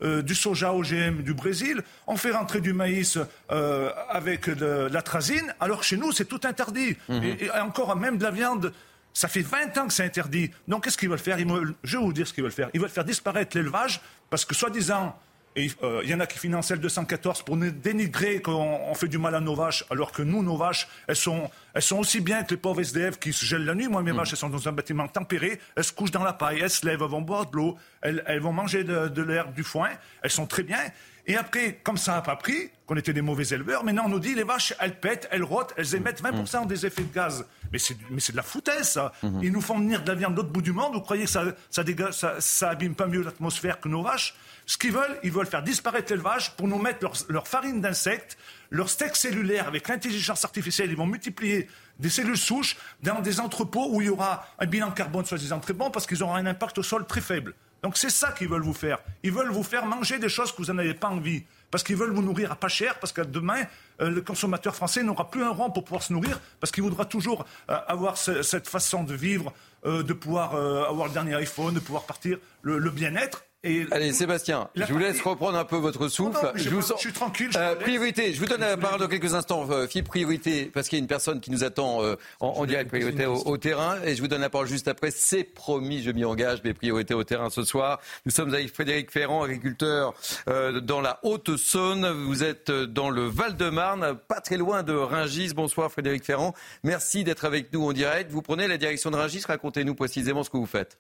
euh, 0.02 0.22
du 0.24 0.34
soja 0.34 0.74
OGM 0.74 1.22
du 1.22 1.36
Brésil. 1.36 1.84
On 2.08 2.18
fait 2.18 2.32
rentrer 2.32 2.60
du 2.60 2.74
maïs 2.74 3.20
euh, 3.52 3.92
avec 4.10 4.50
de, 4.50 4.88
l'atrazine. 4.92 5.54
Alors 5.60 5.84
chez 5.84 5.98
nous, 5.98 6.12
c'est 6.12 6.26
tout 6.26 6.42
interdit. 6.44 6.98
Mhm. 7.08 7.24
et 7.40 7.52
encore 7.52 7.96
même 7.96 8.18
de 8.18 8.24
la 8.24 8.32
viande 8.32 8.74
ça 9.20 9.28
fait 9.28 9.42
20 9.42 9.78
ans 9.78 9.88
que 9.88 9.92
c'est 9.92 10.06
interdit. 10.06 10.50
Donc, 10.66 10.86
qu'est-ce 10.86 10.98
qu'ils 10.98 11.10
veulent 11.10 11.20
faire? 11.20 11.38
Je 11.84 11.98
vais 11.98 12.04
vous 12.04 12.14
dire 12.14 12.26
ce 12.26 12.32
qu'ils 12.32 12.42
veulent 12.42 12.54
faire. 12.54 12.70
Ils 12.74 12.80
veulent 12.80 12.90
faire 12.90 13.04
disparaître 13.04 13.58
l'élevage 13.58 14.00
parce 14.30 14.46
que, 14.46 14.56
soi-disant, 14.56 15.14
euh, 15.58 16.00
il 16.06 16.10
y 16.10 16.14
en 16.14 16.22
a 16.22 16.26
qui 16.26 16.40
financent 16.40 16.72
le 16.72 16.78
214 16.78 17.42
pour 17.42 17.58
dénigrer 17.58 18.42
qu'on 18.42 18.94
fait 18.96 19.10
du 19.10 19.18
mal 19.18 19.36
à 19.36 19.42
nos 19.42 19.56
vaches, 19.56 19.84
alors 19.90 20.14
que 20.14 20.22
nous, 20.22 20.42
nos 20.42 20.56
vaches, 20.56 20.88
elles 21.06 21.18
sont, 21.18 21.52
elles 21.74 21.82
sont 21.82 21.98
aussi 21.98 22.22
bien 22.22 22.44
que 22.44 22.52
les 22.52 22.58
pauvres 22.58 22.80
SDF 22.80 23.20
qui 23.20 23.34
se 23.34 23.44
gèlent 23.44 23.66
la 23.66 23.76
nuit. 23.76 23.90
Moi, 23.90 24.04
mes 24.04 24.14
mm. 24.14 24.16
vaches, 24.16 24.32
elles 24.32 24.38
sont 24.38 24.48
dans 24.48 24.70
un 24.70 24.72
bâtiment 24.72 25.10
tempéré, 25.10 25.60
elles 25.76 25.84
se 25.84 25.92
couchent 25.92 26.12
dans 26.12 26.24
la 26.24 26.32
paille, 26.32 26.62
elles 26.62 26.70
se 26.70 26.86
lèvent, 26.86 27.02
elles 27.02 27.10
vont 27.10 27.20
boire 27.20 27.50
de 27.50 27.58
l'eau, 27.58 27.78
elles, 28.02 28.24
elles, 28.26 28.40
vont 28.40 28.54
manger 28.54 28.86
de, 28.86 29.10
de 29.10 29.22
l'herbe, 29.22 29.54
du 29.54 29.64
foin, 29.64 29.90
elles 30.22 30.32
sont 30.32 30.48
très 30.48 30.64
bien. 30.64 30.80
Et 31.28 31.36
après, 31.36 31.80
comme 31.84 31.98
ça 31.98 32.14
n'a 32.14 32.22
pas 32.22 32.38
pris, 32.38 32.72
qu'on 32.86 32.96
était 32.96 33.14
des 33.14 33.22
mauvais 33.22 33.44
éleveurs, 33.44 33.84
maintenant 33.84 34.04
on 34.06 34.10
nous 34.10 34.20
dit 34.20 34.34
les 34.34 34.44
vaches, 34.44 34.74
elles 34.80 35.00
pètent, 35.00 35.28
elles 35.30 35.44
rotent, 35.44 35.74
elles 35.78 35.94
émettent 35.94 36.24
20% 36.24 36.68
des 36.68 36.86
effets 36.86 37.04
de 37.04 37.14
gaz. 37.14 37.46
Mais 37.72 37.80
c'est, 37.80 37.98
mais 38.10 38.20
c'est 38.20 38.32
de 38.32 38.38
la 38.38 38.44
foutaise, 38.44 38.90
ça. 38.90 39.12
Mhm. 39.24 39.44
Ils 39.44 39.52
nous 39.52 39.62
font 39.62 39.78
venir 39.78 40.04
de 40.04 40.08
la 40.08 40.16
viande 40.16 40.34
de 40.34 40.38
l'autre 40.38 40.52
bout 40.52 40.62
du 40.62 40.72
monde. 40.72 40.94
Vous 40.94 41.02
croyez 41.02 41.26
que 41.26 41.30
ça, 41.30 41.44
ça, 41.70 41.84
ça, 42.12 42.36
ça 42.40 42.70
abîme 42.70 42.96
pas 42.96 43.08
mieux 43.08 43.22
l'atmosphère 43.22 43.80
que 43.80 43.88
nos 43.88 44.02
vaches? 44.02 44.36
Ce 44.66 44.78
qu'ils 44.78 44.92
veulent, 44.92 45.20
ils 45.24 45.32
veulent 45.32 45.48
faire 45.48 45.64
disparaître 45.64 46.12
l'élevage 46.12 46.56
pour 46.56 46.68
nous 46.68 46.78
mettre 46.78 47.00
leur, 47.02 47.14
leur 47.30 47.48
farine 47.48 47.82
d'insectes, 47.82 48.38
leur 48.70 48.90
steak 48.90 49.16
cellulaire 49.16 49.68
avec 49.68 49.88
l'intelligence 49.88 50.46
artificielle. 50.46 50.92
Ils 50.92 50.98
vont 50.98 51.08
multiplier 51.08 51.68
des 52.00 52.10
cellules 52.10 52.38
souches 52.38 52.78
dans 53.02 53.20
des 53.20 53.40
entrepôts 53.40 53.90
où 53.92 54.02
il 54.02 54.08
y 54.08 54.10
aura 54.10 54.46
un 54.60 54.66
bilan 54.66 54.92
carbone 54.92 55.26
soi-disant 55.26 55.60
très 55.60 55.74
bon 55.74 55.90
parce 55.90 56.06
qu'ils 56.06 56.22
auront 56.24 56.36
un 56.36 56.46
impact 56.46 56.78
au 56.78 56.84
sol 56.84 57.06
très 57.06 57.22
faible. 57.22 57.56
Donc 57.82 57.98
c'est 57.98 58.10
ça 58.10 58.32
qu'ils 58.32 58.50
veulent 58.50 58.62
vous 58.62 58.74
faire. 58.74 59.00
Ils 59.24 59.32
veulent 59.32 59.52
vous 59.52 59.64
faire 59.64 59.86
manger 59.86 60.20
des 60.20 60.30
choses 60.30 60.52
que 60.52 60.58
vous 60.62 60.72
n'en 60.72 60.78
avez 60.78 60.94
pas 60.94 61.08
envie 61.08 61.44
parce 61.72 61.84
qu'ils 61.84 61.96
veulent 61.96 62.14
vous 62.14 62.22
nourrir 62.22 62.52
à 62.52 62.56
pas 62.56 62.68
cher, 62.68 63.00
parce 63.00 63.14
que 63.14 63.22
demain, 63.22 63.64
euh, 64.02 64.10
le 64.10 64.22
consommateur 64.22 64.76
français 64.76 65.04
n'aura 65.04 65.30
plus 65.30 65.44
un 65.44 65.52
rang 65.52 65.70
pour 65.70 65.84
pouvoir 65.84 66.04
se 66.04 66.14
nourrir, 66.14 66.40
parce 66.60 66.72
qu'il 66.72 66.84
voudra 66.84 67.06
toujours 67.06 67.46
euh, 67.70 67.78
avoir 67.88 68.18
cette 68.18 68.68
façon 68.68 69.04
de 69.04 69.14
vivre, 69.14 69.54
euh, 69.86 70.04
de 70.04 70.14
pouvoir 70.14 70.56
avoir 70.56 71.08
le 71.08 71.14
dernier 71.14 71.36
iPhone, 71.36 71.74
de 71.74 71.80
pouvoir 71.80 72.04
partir 72.04 72.38
le 72.62 72.90
bien-être. 72.90 73.44
Allez, 73.62 74.14
Sébastien, 74.14 74.70
je 74.74 74.86
vous 74.86 75.00
laisse 75.00 75.22
reprendre 75.22 75.58
un 75.58 75.66
peu 75.66 75.76
votre 75.76 76.08
souffle. 76.08 76.50
je, 76.56 76.70
vous 76.70 76.82
suis 76.98 77.12
tranquille. 77.12 77.50
Euh, 77.58 77.76
priorité, 77.76 78.32
je 78.32 78.40
vous 78.40 78.46
donne 78.46 78.62
la 78.62 78.78
parole 78.78 79.02
dans 79.02 79.10
quelques 79.10 79.34
instants. 79.34 79.68
Euh, 79.70 79.86
priorité, 80.06 80.72
parce 80.74 80.88
qu'il 80.88 80.98
y 80.98 81.02
a 81.02 81.04
une 81.04 81.10
personne 81.10 81.42
qui 81.42 81.52
nous 81.52 81.66
attend 81.66 82.02
euh, 82.02 82.16
en, 82.40 82.66
direct, 82.66 82.90
priorité 82.90 83.26
au, 83.26 83.58
terrain. 83.58 83.98
Et 84.06 84.16
je 84.16 84.22
vous 84.22 84.30
donne 84.30 84.40
la 84.40 84.50
parole 84.50 84.68
juste 84.68 84.88
après. 84.88 85.12
C'est 85.12 85.44
promis, 85.44 86.02
je 86.04 86.12
m'y 86.12 86.24
engage, 86.24 86.64
mes 86.64 86.74
priorités 86.74 87.14
au 87.14 87.26
terrain 87.26 87.50
ce 87.50 87.64
soir. 87.64 88.00
Nous 88.26 88.32
sommes 88.32 88.54
avec 88.54 88.74
Frédéric 88.74 89.12
Ferrand, 89.12 89.44
agriculteur 89.44 90.14
euh, 90.48 90.80
dans 90.80 91.02
la 91.02 91.20
Haute-Saône. 91.24 92.10
Vous 92.12 92.46
êtes 92.46 92.72
dans 92.72 93.10
le 93.10 93.24
Val-de-Marne, 93.24 94.18
pas 94.30 94.40
très 94.40 94.56
loin 94.56 94.84
de 94.84 94.94
Ringis. 94.94 95.54
Bonsoir 95.54 95.92
Frédéric 95.92 96.24
Ferrand. 96.24 96.54
Merci 96.84 97.26
d'être 97.26 97.44
avec 97.44 97.74
nous 97.74 97.84
en 97.84 97.92
direct. 97.92 98.32
Vous 98.32 98.42
prenez 98.42 98.70
la 98.70 98.78
direction 98.78 99.12
de 99.12 99.18
Ringis. 99.18 99.44
Racontez-nous 99.46 99.96
précisément 99.96 100.46
ce 100.46 100.50
que 100.50 100.56
vous 100.56 100.66
faites. 100.66 100.98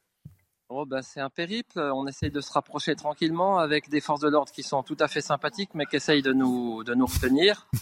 Oh 0.71 0.86
ben 0.86 1.01
c'est 1.01 1.19
un 1.19 1.32
périple. 1.32 1.79
On 1.79 2.05
essaye 2.05 2.29
de 2.29 2.41
se 2.41 2.53
rapprocher 2.53 2.95
tranquillement 2.95 3.58
avec 3.58 3.89
des 3.89 4.01
forces 4.01 4.19
de 4.19 4.29
l'ordre 4.29 4.51
qui 4.51 4.62
sont 4.62 4.84
tout 4.84 4.97
à 4.99 5.08
fait 5.08 5.19
sympathiques, 5.19 5.71
mais 5.73 5.88
qui 5.88 5.95
essayent 5.95 6.21
de 6.21 6.32
nous 6.32 6.84
de 6.84 6.93
nous 6.93 7.08
retenir. 7.08 7.67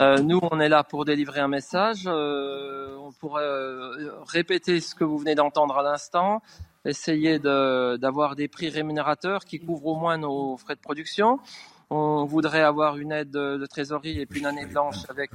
Euh, 0.00 0.16
nous, 0.22 0.40
on 0.50 0.60
est 0.60 0.70
là 0.70 0.82
pour 0.82 1.04
délivrer 1.04 1.40
un 1.40 1.48
message. 1.48 2.04
Euh, 2.06 2.96
on 2.96 3.12
pourrait 3.12 3.44
euh, 3.44 4.14
répéter 4.26 4.80
ce 4.80 4.94
que 4.94 5.04
vous 5.04 5.18
venez 5.18 5.34
d'entendre 5.34 5.76
à 5.76 5.82
l'instant, 5.82 6.40
essayer 6.86 7.38
d'avoir 7.38 8.34
des 8.34 8.48
prix 8.48 8.70
rémunérateurs 8.70 9.44
qui 9.44 9.60
couvrent 9.60 9.88
au 9.88 9.96
moins 9.96 10.16
nos 10.16 10.56
frais 10.56 10.74
de 10.74 10.80
production. 10.80 11.38
On 11.90 12.24
voudrait 12.24 12.62
avoir 12.62 12.96
une 12.96 13.12
aide 13.12 13.30
de, 13.30 13.66
trésorerie 13.66 14.18
et 14.22 14.24
puis 14.24 14.40
une 14.40 14.46
année 14.46 14.64
blanche 14.64 15.04
avec 15.10 15.32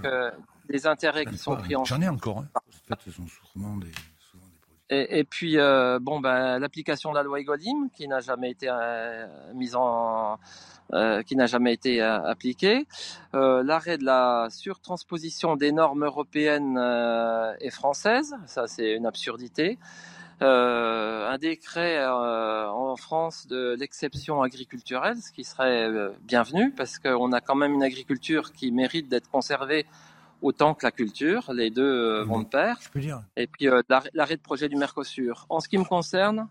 des 0.68 0.88
intérêts 0.88 1.28
qui 1.28 1.38
sont 1.38 1.56
pris 1.56 1.76
en. 1.76 1.86
J'en 1.86 2.02
ai 2.02 2.10
encore. 2.10 2.40
Hein. 2.40 2.48
En 2.56 2.96
fait, 2.98 3.12
et, 4.92 5.24
puis, 5.24 5.58
euh, 5.58 5.98
bon, 6.00 6.20
ben, 6.20 6.60
l'application 6.60 7.10
de 7.10 7.16
la 7.16 7.24
loi 7.24 7.40
Egolim, 7.40 7.90
qui 7.96 8.08
n'a 8.08 8.20
jamais 8.20 8.52
été 8.52 8.68
euh, 8.70 9.26
mise 9.56 9.76
en, 9.76 10.38
euh, 10.94 11.24
qui 11.24 11.36
n'a 11.36 11.48
jamais 11.48 11.74
été 11.74 12.02
appliquée, 12.02 12.86
l'arrêt 13.34 13.98
de 13.98 14.04
la 14.06 14.48
surtransposition 14.52 15.56
des 15.56 15.72
normes 15.72 16.06
européennes 16.06 16.78
et 17.60 17.72
françaises, 17.72 18.36
ça 18.46 18.68
c'est 18.68 18.94
une 18.94 19.08
absurdité. 19.08 19.80
un 20.42 21.38
décret 21.40 22.06
en 22.06 22.96
France 22.96 23.48
de 23.48 23.76
l'exception 23.80 24.44
agriculturelle, 24.44 25.18
ce 25.18 25.32
qui 25.32 25.44
serait 25.44 25.90
bienvenu 26.22 26.72
parce 26.72 27.00
qu'on 27.00 27.32
a 27.32 27.42
quand 27.42 27.56
même 27.56 27.74
une 27.74 27.84
agriculture 27.84 28.54
qui 28.54 28.72
mérite 28.72 29.10
d'être 29.10 29.30
conservée 29.32 29.88
autant 30.42 30.74
que 30.74 30.86
la 30.86 30.92
culture. 30.92 31.52
Les 31.54 31.70
deux 31.70 31.84
euh, 31.84 32.24
vont 32.24 32.40
de 32.40 32.48
pair. 32.48 32.78
Et 33.38 33.48
puis 33.48 33.68
euh, 33.68 33.82
l'arrêt 34.14 34.38
de 34.38 34.42
projet 34.42 34.70
du 34.70 34.76
Mercosur. 34.76 35.46
En 35.50 35.60
ce 35.60 35.68
qui 35.68 35.78
me 35.78 35.84
concerne, 35.84 36.48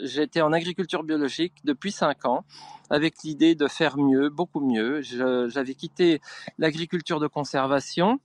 j'étais 0.00 0.40
en 0.40 0.52
agriculture 0.52 1.02
biologique 1.02 1.54
depuis 1.64 1.92
cinq 1.92 2.24
ans 2.24 2.44
avec 2.90 3.22
l'idée 3.24 3.54
de 3.54 3.68
faire 3.68 3.96
mieux, 3.96 4.28
beaucoup 4.28 4.60
mieux. 4.60 5.00
J'avais 5.00 5.74
quitté 5.74 6.20
l'agriculture 6.58 7.20
de 7.20 7.26
conservation 7.26 8.20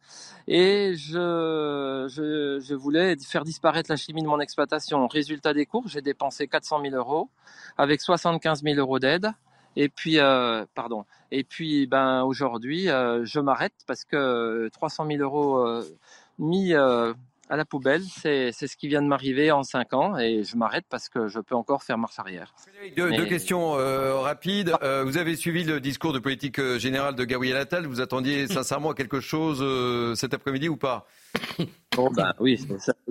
et 0.47 0.93
je, 0.95 2.07
je, 2.09 2.59
je, 2.59 2.75
voulais 2.75 3.15
faire 3.17 3.45
disparaître 3.45 3.89
la 3.89 3.95
chimie 3.95 4.21
de 4.21 4.27
mon 4.27 4.41
exploitation. 4.41 5.07
Résultat 5.07 5.53
des 5.53 5.65
cours, 5.65 5.87
j'ai 5.87 6.01
dépensé 6.01 6.47
400 6.47 6.81
000 6.81 6.95
euros 6.95 7.29
avec 7.77 8.01
75 8.01 8.63
000 8.63 8.77
euros 8.77 8.99
d'aide. 8.99 9.31
Et 9.79 9.89
puis, 9.89 10.19
euh, 10.19 10.65
pardon. 10.73 11.05
Et 11.31 11.43
puis, 11.43 11.85
ben 11.85 12.23
aujourd'hui, 12.23 12.89
euh, 12.89 13.23
je 13.25 13.39
m'arrête 13.39 13.75
parce 13.85 14.05
que 14.05 14.69
300 14.73 15.05
000 15.07 15.21
euros 15.21 15.63
mis 16.39 16.73
à 16.73 17.55
la 17.55 17.63
poubelle, 17.63 18.01
c'est 18.03 18.51
ce 18.51 18.75
qui 18.75 18.87
vient 18.87 19.03
de 19.03 19.07
m'arriver 19.07 19.51
en 19.51 19.61
5 19.61 19.93
ans 19.93 20.17
et 20.17 20.43
je 20.43 20.57
m'arrête 20.57 20.85
parce 20.89 21.09
que 21.09 21.27
je 21.27 21.39
peux 21.39 21.55
encore 21.55 21.83
faire 21.83 21.97
marche 21.97 22.17
arrière. 22.17 22.53
Deux, 22.95 23.25
questions 23.25 23.73
rapides. 24.21 24.73
vous 25.03 25.17
avez 25.17 25.35
suivi 25.35 25.63
le 25.63 25.79
discours 25.79 26.11
de 26.11 26.19
politique 26.19 26.59
générale 26.77 27.15
de 27.15 27.23
Gabriel 27.23 27.57
Attal. 27.57 27.85
Vous 27.85 28.01
attendiez 28.01 28.47
sincèrement 28.57 28.91
à 28.91 28.95
quelque 28.95 29.19
chose 29.19 29.63
cet 30.17 30.33
après-midi 30.33 30.69
ou 30.69 30.77
pas? 30.77 31.07
Bon, 31.97 32.12
ben 32.12 32.32
oui, 32.39 32.63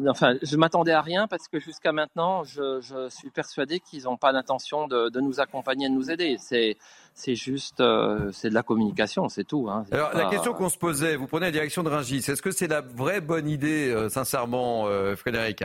enfin, 0.07 0.37
je 0.43 0.57
m'attendais 0.57 0.93
à 0.93 1.01
rien 1.01 1.27
parce 1.27 1.49
que 1.49 1.59
jusqu'à 1.59 1.91
maintenant, 1.91 2.45
je, 2.45 3.09
suis 3.11 3.31
persuadé 3.31 3.81
qu'ils 3.81 4.05
n'ont 4.05 4.17
pas 4.17 4.31
l'intention 4.31 4.87
de, 4.87 5.21
nous 5.21 5.41
accompagner, 5.41 5.89
de 5.89 5.95
nous 5.95 6.09
aider. 6.13 6.37
C'est, 6.39 6.77
c'est 7.13 7.35
juste, 7.35 7.81
euh, 7.81 8.31
c'est 8.33 8.49
de 8.49 8.55
la 8.55 8.63
communication, 8.63 9.29
c'est 9.29 9.43
tout. 9.43 9.69
Hein. 9.69 9.85
Alors, 9.91 10.15
la 10.15 10.27
question 10.27 10.55
qu'on 10.55 10.69
se 10.69 10.79
posait, 10.79 11.17
vous 11.17 11.27
prenez 11.27 11.47
la 11.47 11.53
direction 11.53 11.83
de 11.83 11.89
Rungis, 11.89 12.19
est-ce 12.19 12.43
que 12.43 12.53
c'est 12.53 12.69
la 12.69 12.81
vraie 12.81 13.21
bonne 13.21 13.49
idée, 13.49 13.91
euh, 13.91 14.09
sincèrement, 14.09 14.87
euh, 14.87 15.17
Frédéric? 15.17 15.65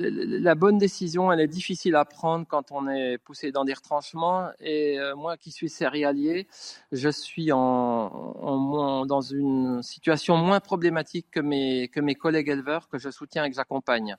La 0.00 0.54
bonne 0.54 0.78
décision, 0.78 1.30
elle 1.30 1.40
est 1.40 1.48
difficile 1.48 1.94
à 1.94 2.04
prendre 2.04 2.46
quand 2.48 2.72
on 2.72 2.88
est 2.88 3.18
poussé 3.18 3.52
dans 3.52 3.64
des 3.64 3.74
retranchements. 3.74 4.48
Et 4.60 4.98
euh, 4.98 5.14
moi 5.14 5.36
qui 5.36 5.50
suis 5.50 5.68
céréalier, 5.68 6.46
je 6.90 7.08
suis 7.10 7.52
en, 7.52 9.04
dans 9.06 9.20
une 9.20 9.82
situation 9.82 10.36
moins 10.36 10.60
problématique 10.60 11.26
que 11.30 11.40
mes, 11.40 12.14
collègues 12.14 12.48
éleveurs 12.48 12.88
que 12.88 12.98
je 12.98 13.10
soutiens 13.10 13.44
et 13.44 13.50
que 13.50 13.56
j'accompagne. 13.56 14.16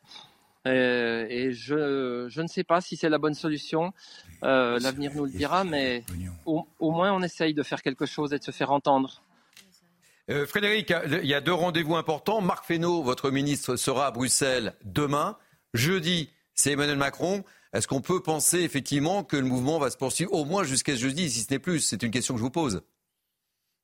Euh, 0.67 1.25
et 1.27 1.51
je, 1.51 2.39
ne 2.39 2.47
sais 2.47 2.63
pas 2.63 2.81
si 2.81 2.95
c'est 2.95 3.09
la 3.09 3.17
bonne 3.17 3.33
solution. 3.33 3.93
Euh, 4.43 4.77
l'avenir 4.79 5.11
nous 5.15 5.25
le 5.25 5.31
dira, 5.31 5.63
mais 5.63 6.03
au, 6.45 6.67
au, 6.79 6.91
moins 6.91 7.11
on 7.11 7.23
essaye 7.23 7.55
de 7.55 7.63
faire 7.63 7.81
quelque 7.81 8.05
chose 8.05 8.33
et 8.33 8.37
de 8.37 8.43
se 8.43 8.51
faire 8.51 8.71
entendre. 8.71 9.23
Frédéric, 10.47 10.93
il 11.23 11.27
y 11.27 11.33
a 11.33 11.41
deux 11.41 11.53
rendez-vous 11.53 11.95
importants. 11.95 12.39
Marc 12.39 12.63
Fesneau, 12.63 13.01
votre 13.01 13.31
ministre, 13.31 13.75
sera 13.75 14.05
à 14.05 14.11
Bruxelles 14.11 14.75
demain. 14.85 15.35
Jeudi, 15.73 16.29
c'est 16.53 16.71
Emmanuel 16.71 16.97
Macron. 16.97 17.43
Est-ce 17.73 17.87
qu'on 17.87 18.01
peut 18.01 18.21
penser 18.21 18.59
effectivement 18.59 19.23
que 19.23 19.37
le 19.37 19.45
mouvement 19.45 19.79
va 19.79 19.89
se 19.89 19.97
poursuivre 19.97 20.33
au 20.33 20.43
moins 20.43 20.63
jusqu'à 20.63 20.95
jeudi, 20.95 21.29
si 21.29 21.41
ce 21.41 21.51
n'est 21.53 21.59
plus? 21.59 21.79
C'est 21.79 22.03
une 22.03 22.11
question 22.11 22.33
que 22.33 22.39
je 22.39 22.43
vous 22.43 22.51
pose. 22.51 22.81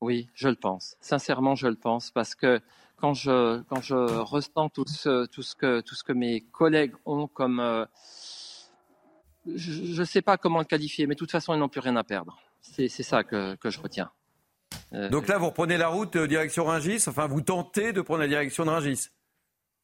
Oui, 0.02 0.28
je 0.34 0.50
le 0.50 0.56
pense. 0.56 0.96
Sincèrement, 1.00 1.56
je 1.56 1.68
le 1.68 1.76
pense. 1.76 2.12
Parce 2.12 2.36
que 2.36 2.60
quand 2.98 3.14
je 3.14 3.62
quand 3.64 3.82
je 3.82 3.96
ressens 3.96 4.70
tout 4.70 4.86
ce 4.88 5.26
tout 5.28 5.42
ce 5.42 5.56
que 5.56 5.82
tout 5.82 5.96
ce 5.96 6.04
que 6.04 6.14
mes 6.14 6.42
collègues 6.42 6.94
ont 7.06 7.28
comme 7.28 7.60
euh, 7.60 7.86
je 9.56 10.00
ne 10.00 10.06
sais 10.06 10.22
pas 10.22 10.38
comment 10.38 10.60
le 10.60 10.66
qualifier, 10.66 11.08
mais 11.08 11.16
de 11.16 11.20
toute 11.20 11.32
façon, 11.32 11.54
ils 11.54 11.60
n'ont 11.60 11.70
plus 11.70 11.80
rien 11.80 11.96
à 11.96 12.04
perdre. 12.04 12.38
C'est 12.62 12.90
ça 12.90 13.24
que, 13.24 13.56
que 13.56 13.70
je 13.70 13.80
retiens. 13.80 14.12
Euh, 14.94 15.10
Donc 15.10 15.28
là, 15.28 15.38
vous 15.38 15.48
reprenez 15.48 15.78
la 15.78 15.88
route 15.88 16.16
euh, 16.18 16.28
direction 16.28 16.66
Ringis, 16.66 17.04
enfin, 17.08 17.28
vous 17.28 17.42
tentez 17.42 17.94
de 17.94 18.02
prendre 18.02 18.20
la 18.20 18.28
direction 18.28 18.66
de 18.66 18.70
Ringis 18.72 19.08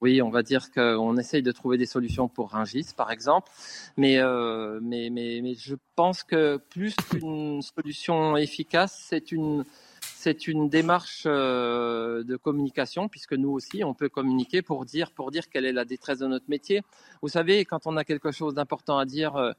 oui, 0.03 0.21
on 0.21 0.29
va 0.29 0.43
dire 0.43 0.69
qu'on 0.69 1.15
essaye 1.15 1.41
de 1.41 1.51
trouver 1.53 1.77
des 1.77 1.85
solutions 1.85 2.27
pour 2.27 2.49
Ringis, 2.49 2.87
par 2.95 3.09
exemple. 3.09 3.49
Mais, 3.95 4.17
euh, 4.17 4.81
mais, 4.81 5.09
mais, 5.09 5.55
je 5.55 5.75
pense 5.95 6.23
que 6.23 6.57
plus 6.57 6.93
qu'une 7.09 7.61
solution 7.61 8.35
efficace, 8.35 9.05
c'est 9.07 9.31
une, 9.31 9.63
c'est 10.01 10.49
une 10.49 10.67
démarche 10.67 11.23
euh, 11.25 12.21
de 12.25 12.35
communication, 12.35 13.07
puisque 13.07 13.31
nous 13.31 13.51
aussi, 13.51 13.85
on 13.85 13.93
peut 13.93 14.09
communiquer 14.09 14.61
pour 14.61 14.83
dire, 14.83 15.09
pour 15.11 15.31
dire 15.31 15.47
quelle 15.49 15.65
est 15.65 15.71
la 15.71 15.85
détresse 15.85 16.19
de 16.19 16.27
notre 16.27 16.49
métier. 16.49 16.81
Vous 17.21 17.29
savez, 17.29 17.63
quand 17.63 17.87
on 17.87 17.95
a 17.95 18.03
quelque 18.03 18.31
chose 18.31 18.55
d'important 18.55 18.97
à 18.97 19.05
dire, 19.05 19.37
euh, 19.37 19.53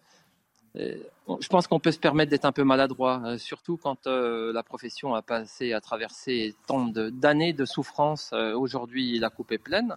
je 0.76 1.48
pense 1.48 1.66
qu'on 1.68 1.80
peut 1.80 1.92
se 1.92 1.98
permettre 1.98 2.30
d'être 2.30 2.44
un 2.44 2.52
peu 2.52 2.64
maladroit, 2.64 3.38
surtout 3.38 3.78
quand 3.78 4.06
la 4.06 4.62
profession 4.62 5.14
a 5.14 5.22
passé 5.22 5.72
à 5.72 5.80
traverser 5.80 6.54
tant 6.66 6.84
d'années 6.84 7.54
de 7.54 7.64
souffrance. 7.64 8.32
Aujourd'hui, 8.32 9.18
la 9.20 9.30
coupe 9.30 9.52
est 9.52 9.64
pleine. 9.70 9.96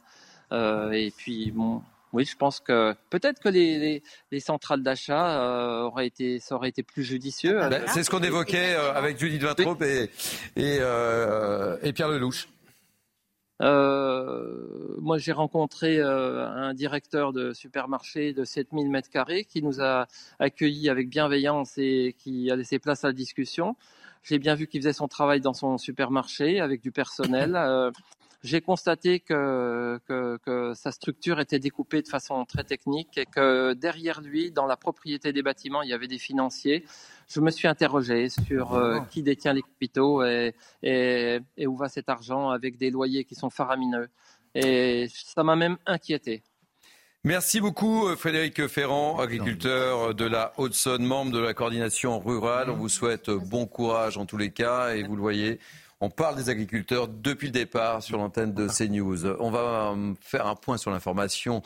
Et 0.52 1.12
puis, 1.18 1.52
bon, 1.52 1.82
oui, 2.14 2.26
je 2.26 2.38
pense 2.38 2.60
que 2.60 2.96
peut-être 3.10 3.40
que 3.40 3.50
les, 3.50 4.02
centrales 4.40 4.82
d'achat 4.82 5.40
euh, 5.40 5.82
auraient 5.84 6.08
été, 6.08 6.40
ça 6.40 6.56
aurait 6.56 6.70
été 6.70 6.84
plus 6.84 7.04
judicieux. 7.04 7.60
Ben, 7.70 7.84
c'est 7.88 8.04
ce 8.04 8.10
qu'on 8.10 8.24
évoquait 8.24 8.76
euh, 8.76 8.94
avec 8.94 9.20
Judith 9.20 9.44
Vintraube 9.44 9.84
et, 9.84 10.10
euh, 10.58 11.78
et, 11.84 11.92
Pierre 11.92 12.08
Lelouch. 12.08 12.48
moi, 13.60 15.18
j'ai 15.18 15.34
rencontré 15.34 16.02
un 16.02 16.74
directeur 16.74 17.34
de 17.34 17.52
supermarché 17.54 18.34
de 18.34 18.46
7000 18.46 18.90
mètres 18.90 19.10
carrés 19.10 19.44
qui 19.44 19.62
nous 19.62 19.82
a 19.82 20.08
accueillis 20.40 20.90
avec 20.90 21.10
bienveillance 21.10 21.78
et 21.78 22.16
qui 22.18 22.50
a 22.50 22.56
laissé 22.56 22.80
place 22.80 23.04
à 23.04 23.08
la 23.08 23.14
discussion. 23.14 23.76
J'ai 24.24 24.40
bien 24.40 24.56
vu 24.56 24.68
qu'il 24.68 24.82
faisait 24.82 24.94
son 24.94 25.08
travail 25.08 25.42
dans 25.42 25.54
son 25.54 25.78
supermarché 25.78 26.60
avec 26.62 26.82
du 26.82 26.92
personnel. 26.92 27.92
j'ai 28.48 28.62
constaté 28.62 29.20
que, 29.20 30.00
que, 30.08 30.74
sa 30.74 30.92
structure 30.92 31.40
était 31.40 31.60
découpée 31.60 32.02
de 32.02 32.08
façon 32.08 32.46
très 32.46 32.64
technique 32.64 33.18
et 33.18 33.26
que 33.26 33.74
derrière 33.74 34.22
lui, 34.22 34.52
dans 34.52 34.66
la 34.66 34.78
propriété 34.78 35.34
des 35.34 35.44
bâtiments, 35.44 35.82
il 35.82 35.90
y 35.90 35.94
avait 35.94 36.08
des 36.08 36.18
financiers. 36.18 36.86
Je 37.28 37.42
me 37.42 37.52
suis 37.52 37.68
interrogé 37.68 38.30
sur 38.30 38.74
euh, 38.74 39.00
qui 39.12 39.22
détient 39.22 39.54
les 39.54 39.62
capitaux 39.62 40.24
et, 40.24 40.56
et, 40.82 41.68
où 41.68 41.76
va 41.76 41.90
cet 41.90 42.08
argent 42.08 42.50
avec 42.50 42.78
des 42.78 42.90
loyers 42.90 43.26
qui 43.26 43.36
sont 43.36 43.50
faramineux. 43.50 44.08
Et 44.56 45.08
ça 45.14 45.44
m'a 45.44 45.58
même 45.58 45.78
inquiété. 45.86 46.42
Merci 47.24 47.60
beaucoup 47.60 48.16
Frédéric 48.16 48.68
Ferrand, 48.68 49.20
agriculteur 49.20 50.16
de 50.16 50.24
la 50.24 50.54
Haute-Saône, 50.56 51.04
membre 51.04 51.34
de 51.34 51.40
la 51.40 51.54
coordination 51.54 52.20
rurale. 52.20 52.70
On 52.70 52.76
vous 52.76 52.88
souhaite 52.88 53.30
bon 53.30 53.66
courage 53.66 54.18
en 54.18 54.26
tous 54.26 54.38
les 54.38 54.52
cas 54.52 54.96
et 54.96 55.04
vous 55.04 55.16
le 55.18 55.22
voyez, 55.22 55.60
on 56.00 56.10
parle 56.10 56.36
des 56.36 56.50
agriculteurs 56.50 57.08
depuis 57.08 57.48
le 57.48 57.54
départ 57.54 58.04
sur 58.04 58.18
l'antenne 58.18 58.54
de 58.54 58.68
CNews. 58.68 59.26
On 59.40 59.50
va 59.50 59.94
euh, 59.96 60.14
faire 60.22 60.46
un 60.46 60.56
point 60.56 60.78
sur 60.78 60.92
l'information 60.92 61.64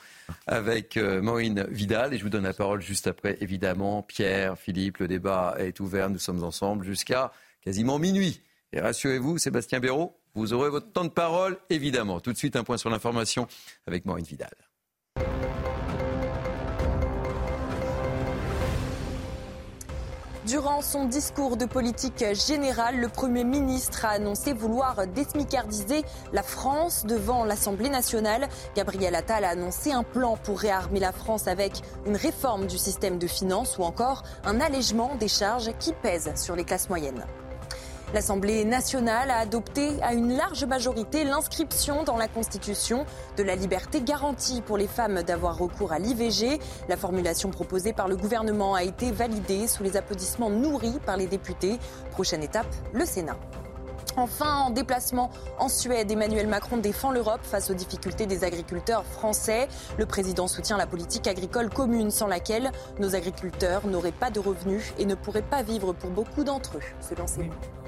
avec 0.47 0.95
euh, 0.97 1.21
Maureen 1.21 1.65
Vidal 1.69 2.13
et 2.13 2.17
je 2.17 2.23
vous 2.23 2.29
donne 2.29 2.43
la 2.43 2.53
parole 2.53 2.81
juste 2.81 3.07
après. 3.07 3.37
Évidemment, 3.41 4.03
Pierre, 4.03 4.57
Philippe, 4.57 4.99
le 4.99 5.07
débat 5.07 5.55
est 5.59 5.79
ouvert. 5.79 6.09
Nous 6.09 6.19
sommes 6.19 6.43
ensemble 6.43 6.85
jusqu'à 6.85 7.31
quasiment 7.61 7.99
minuit. 7.99 8.41
Et 8.73 8.79
rassurez-vous, 8.79 9.37
Sébastien 9.37 9.79
Béraud, 9.79 10.15
vous 10.33 10.53
aurez 10.53 10.69
votre 10.69 10.91
temps 10.93 11.03
de 11.03 11.09
parole, 11.09 11.57
évidemment. 11.69 12.21
Tout 12.21 12.31
de 12.31 12.37
suite, 12.37 12.55
un 12.55 12.63
point 12.63 12.77
sur 12.77 12.89
l'information 12.89 13.47
avec 13.85 14.05
Maureen 14.05 14.25
Vidal. 14.25 14.53
Durant 20.51 20.81
son 20.81 21.05
discours 21.05 21.55
de 21.55 21.63
politique 21.63 22.25
générale, 22.33 22.99
le 22.99 23.07
Premier 23.07 23.45
ministre 23.45 24.03
a 24.03 24.09
annoncé 24.09 24.51
vouloir 24.51 25.07
désmicardiser 25.07 26.03
la 26.33 26.43
France 26.43 27.05
devant 27.05 27.45
l'Assemblée 27.45 27.87
nationale. 27.87 28.49
Gabriel 28.75 29.15
Attal 29.15 29.45
a 29.45 29.51
annoncé 29.51 29.93
un 29.93 30.03
plan 30.03 30.35
pour 30.35 30.59
réarmer 30.59 30.99
la 30.99 31.13
France 31.13 31.47
avec 31.47 31.81
une 32.05 32.17
réforme 32.17 32.67
du 32.67 32.77
système 32.77 33.17
de 33.17 33.27
finances 33.27 33.77
ou 33.77 33.83
encore 33.83 34.23
un 34.43 34.59
allègement 34.59 35.15
des 35.15 35.29
charges 35.29 35.71
qui 35.79 35.93
pèsent 35.93 36.33
sur 36.35 36.57
les 36.57 36.65
classes 36.65 36.89
moyennes. 36.89 37.25
L'Assemblée 38.13 38.65
nationale 38.65 39.31
a 39.31 39.37
adopté 39.37 39.89
à 40.03 40.13
une 40.13 40.35
large 40.35 40.65
majorité 40.65 41.23
l'inscription 41.23 42.03
dans 42.03 42.17
la 42.17 42.27
Constitution 42.27 43.05
de 43.37 43.43
la 43.43 43.55
liberté 43.55 44.01
garantie 44.01 44.61
pour 44.61 44.77
les 44.77 44.87
femmes 44.87 45.23
d'avoir 45.23 45.57
recours 45.57 45.93
à 45.93 45.99
l'IVG. 45.99 46.59
La 46.89 46.97
formulation 46.97 47.51
proposée 47.51 47.93
par 47.93 48.09
le 48.09 48.17
gouvernement 48.17 48.75
a 48.75 48.83
été 48.83 49.13
validée 49.13 49.65
sous 49.65 49.83
les 49.83 49.95
applaudissements 49.95 50.49
nourris 50.49 50.99
par 51.05 51.15
les 51.15 51.25
députés. 51.25 51.79
Prochaine 52.11 52.43
étape, 52.43 52.67
le 52.91 53.05
Sénat. 53.05 53.37
Enfin, 54.17 54.57
en 54.57 54.71
déplacement 54.71 55.29
en 55.57 55.69
Suède, 55.69 56.11
Emmanuel 56.11 56.47
Macron 56.47 56.75
défend 56.75 57.11
l'Europe 57.11 57.39
face 57.43 57.69
aux 57.69 57.73
difficultés 57.73 58.25
des 58.25 58.43
agriculteurs 58.43 59.05
français. 59.05 59.69
Le 59.97 60.05
président 60.05 60.49
soutient 60.49 60.77
la 60.77 60.85
politique 60.85 61.27
agricole 61.27 61.69
commune 61.69 62.11
sans 62.11 62.27
laquelle 62.27 62.73
nos 62.99 63.15
agriculteurs 63.15 63.87
n'auraient 63.87 64.11
pas 64.11 64.31
de 64.31 64.41
revenus 64.41 64.91
et 64.97 65.05
ne 65.05 65.15
pourraient 65.15 65.41
pas 65.41 65.63
vivre 65.63 65.93
pour 65.93 66.09
beaucoup 66.09 66.43
d'entre 66.43 66.75
eux, 66.75 66.83
selon 66.99 67.25
ses 67.25 67.43
mots. 67.43 67.80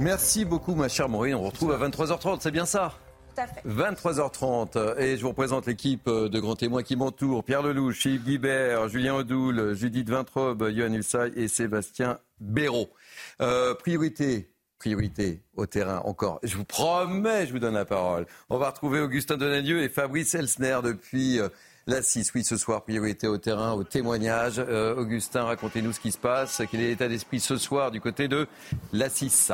Merci 0.00 0.46
beaucoup, 0.46 0.74
ma 0.74 0.88
chère 0.88 1.10
Maureen. 1.10 1.34
On 1.34 1.42
retrouve 1.42 1.72
à 1.72 1.76
23h30, 1.76 2.38
c'est 2.40 2.50
bien 2.50 2.64
ça? 2.64 2.94
Tout 3.34 3.42
à 3.42 3.46
fait. 3.46 3.60
23h30 3.68 4.98
et 4.98 5.18
je 5.18 5.22
vous 5.22 5.34
présente 5.34 5.66
l'équipe 5.66 6.08
de 6.08 6.40
grands 6.40 6.56
témoins 6.56 6.82
qui 6.82 6.96
m'entourent. 6.96 7.44
Pierre 7.44 7.62
Lelouch, 7.62 8.06
Yves 8.06 8.24
Guibert, 8.24 8.88
Julien 8.88 9.14
Odoul, 9.16 9.74
Judith 9.74 10.08
Vintrobe, 10.08 10.70
Johan 10.70 10.94
Ulsay 10.94 11.32
et 11.36 11.48
Sébastien 11.48 12.18
Béraud. 12.40 12.88
Euh, 13.42 13.74
priorité, 13.74 14.50
priorité 14.78 15.42
au 15.54 15.66
terrain 15.66 16.00
encore. 16.06 16.40
Je 16.44 16.56
vous 16.56 16.64
promets, 16.64 17.46
je 17.46 17.52
vous 17.52 17.58
donne 17.58 17.74
la 17.74 17.84
parole. 17.84 18.24
On 18.48 18.56
va 18.56 18.70
retrouver 18.70 19.00
Augustin 19.00 19.36
Donadieu 19.36 19.82
et 19.82 19.90
Fabrice 19.90 20.34
Elsner 20.34 20.78
depuis 20.82 21.40
euh, 21.40 21.50
la 21.86 22.00
6. 22.00 22.32
Oui, 22.34 22.42
ce 22.42 22.56
soir, 22.56 22.84
priorité 22.84 23.26
au 23.28 23.36
terrain, 23.36 23.74
au 23.74 23.84
témoignage. 23.84 24.54
Euh, 24.58 24.96
Augustin, 24.96 25.44
racontez-nous 25.44 25.92
ce 25.92 26.00
qui 26.00 26.10
se 26.10 26.18
passe. 26.18 26.62
Quel 26.70 26.80
est 26.80 26.88
l'état 26.88 27.06
d'esprit 27.06 27.38
ce 27.38 27.58
soir 27.58 27.90
du 27.90 28.00
côté 28.00 28.28
de 28.28 28.48
la 28.94 29.10
6 29.10 29.52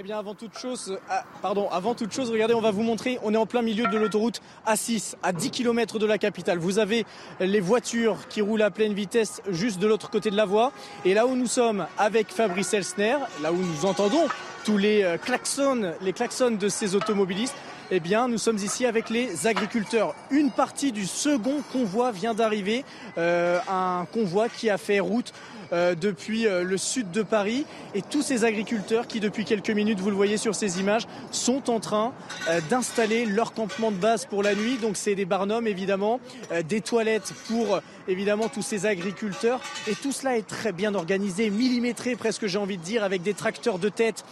eh 0.00 0.02
bien, 0.02 0.18
avant 0.18 0.34
toute 0.34 0.56
chose, 0.56 0.98
euh, 1.10 1.14
pardon, 1.42 1.68
avant 1.70 1.94
toute 1.94 2.10
chose, 2.10 2.30
regardez, 2.30 2.54
on 2.54 2.62
va 2.62 2.70
vous 2.70 2.82
montrer. 2.82 3.18
On 3.22 3.34
est 3.34 3.36
en 3.36 3.44
plein 3.44 3.60
milieu 3.60 3.86
de 3.86 3.98
l'autoroute 3.98 4.40
A6, 4.66 5.14
à 5.22 5.34
10 5.34 5.50
km 5.50 5.98
de 5.98 6.06
la 6.06 6.16
capitale. 6.16 6.56
Vous 6.56 6.78
avez 6.78 7.04
les 7.38 7.60
voitures 7.60 8.16
qui 8.30 8.40
roulent 8.40 8.62
à 8.62 8.70
pleine 8.70 8.94
vitesse 8.94 9.42
juste 9.50 9.78
de 9.78 9.86
l'autre 9.86 10.08
côté 10.08 10.30
de 10.30 10.36
la 10.36 10.46
voie. 10.46 10.72
Et 11.04 11.12
là 11.12 11.26
où 11.26 11.36
nous 11.36 11.46
sommes 11.46 11.86
avec 11.98 12.28
Fabrice 12.28 12.72
Elsner, 12.72 13.16
là 13.42 13.52
où 13.52 13.58
nous 13.58 13.84
entendons 13.84 14.26
tous 14.64 14.78
les 14.78 15.02
euh, 15.02 15.18
klaxons, 15.18 15.92
les 16.00 16.14
klaxons 16.14 16.52
de 16.52 16.70
ces 16.70 16.94
automobilistes, 16.94 17.56
eh 17.90 18.00
bien, 18.00 18.26
nous 18.26 18.38
sommes 18.38 18.56
ici 18.56 18.86
avec 18.86 19.10
les 19.10 19.46
agriculteurs. 19.46 20.14
Une 20.30 20.50
partie 20.50 20.92
du 20.92 21.04
second 21.04 21.60
convoi 21.72 22.10
vient 22.10 22.32
d'arriver, 22.32 22.86
euh, 23.18 23.58
un 23.68 24.06
convoi 24.14 24.48
qui 24.48 24.70
a 24.70 24.78
fait 24.78 25.00
route 25.00 25.34
depuis 25.72 26.46
euh, 26.46 26.64
le 26.64 26.76
sud 26.76 27.10
de 27.10 27.22
Paris. 27.22 27.64
Et 27.94 28.02
tous 28.02 28.22
ces 28.22 28.44
agriculteurs 28.44 29.06
qui, 29.06 29.20
depuis 29.20 29.44
quelques 29.44 29.70
minutes, 29.70 30.00
vous 30.00 30.10
le 30.10 30.16
voyez 30.16 30.36
sur 30.36 30.54
ces 30.54 30.80
images, 30.80 31.06
sont 31.30 31.70
en 31.70 31.80
train 31.80 32.12
euh, 32.48 32.60
d'installer 32.70 33.26
leur 33.26 33.52
campement 33.52 33.90
de 33.90 33.96
base 33.96 34.26
pour 34.26 34.42
la 34.42 34.54
nuit. 34.54 34.78
Donc 34.78 34.96
c'est 34.96 35.14
des 35.14 35.24
barnums, 35.24 35.66
évidemment, 35.66 36.20
des 36.68 36.80
toilettes 36.80 37.32
pour 37.46 37.80
évidemment 38.08 38.48
tous 38.48 38.62
ces 38.62 38.86
agriculteurs. 38.86 39.60
Et 39.88 39.94
tout 39.94 40.12
cela 40.12 40.36
est 40.36 40.46
très 40.46 40.72
bien 40.72 40.94
organisé, 40.94 41.50
millimétré 41.50 42.16
presque 42.16 42.46
j'ai 42.46 42.58
envie 42.58 42.76
de 42.76 42.82
dire, 42.82 43.04
avec 43.04 43.22
des 43.22 43.34
tracteurs 43.34 43.78
de 43.78 43.88
tête 43.88 44.24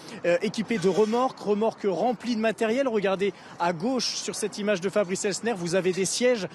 équipés 0.43 0.79
de 0.79 0.89
remorques, 0.89 1.39
remorques 1.39 1.87
remplies 1.89 2.37
de 2.37 2.41
matériel. 2.41 2.89
Regardez 2.89 3.33
à 3.61 3.73
gauche 3.73 4.17
sur 4.17 4.35
cette 4.35 4.59
image 4.59 4.81
de 4.81 4.89
Fabrice 4.89 5.25
Elsner, 5.25 5.55
vous 5.57 5.75
avez 5.75 5.93
des 5.93 6.05
sièges 6.05 6.49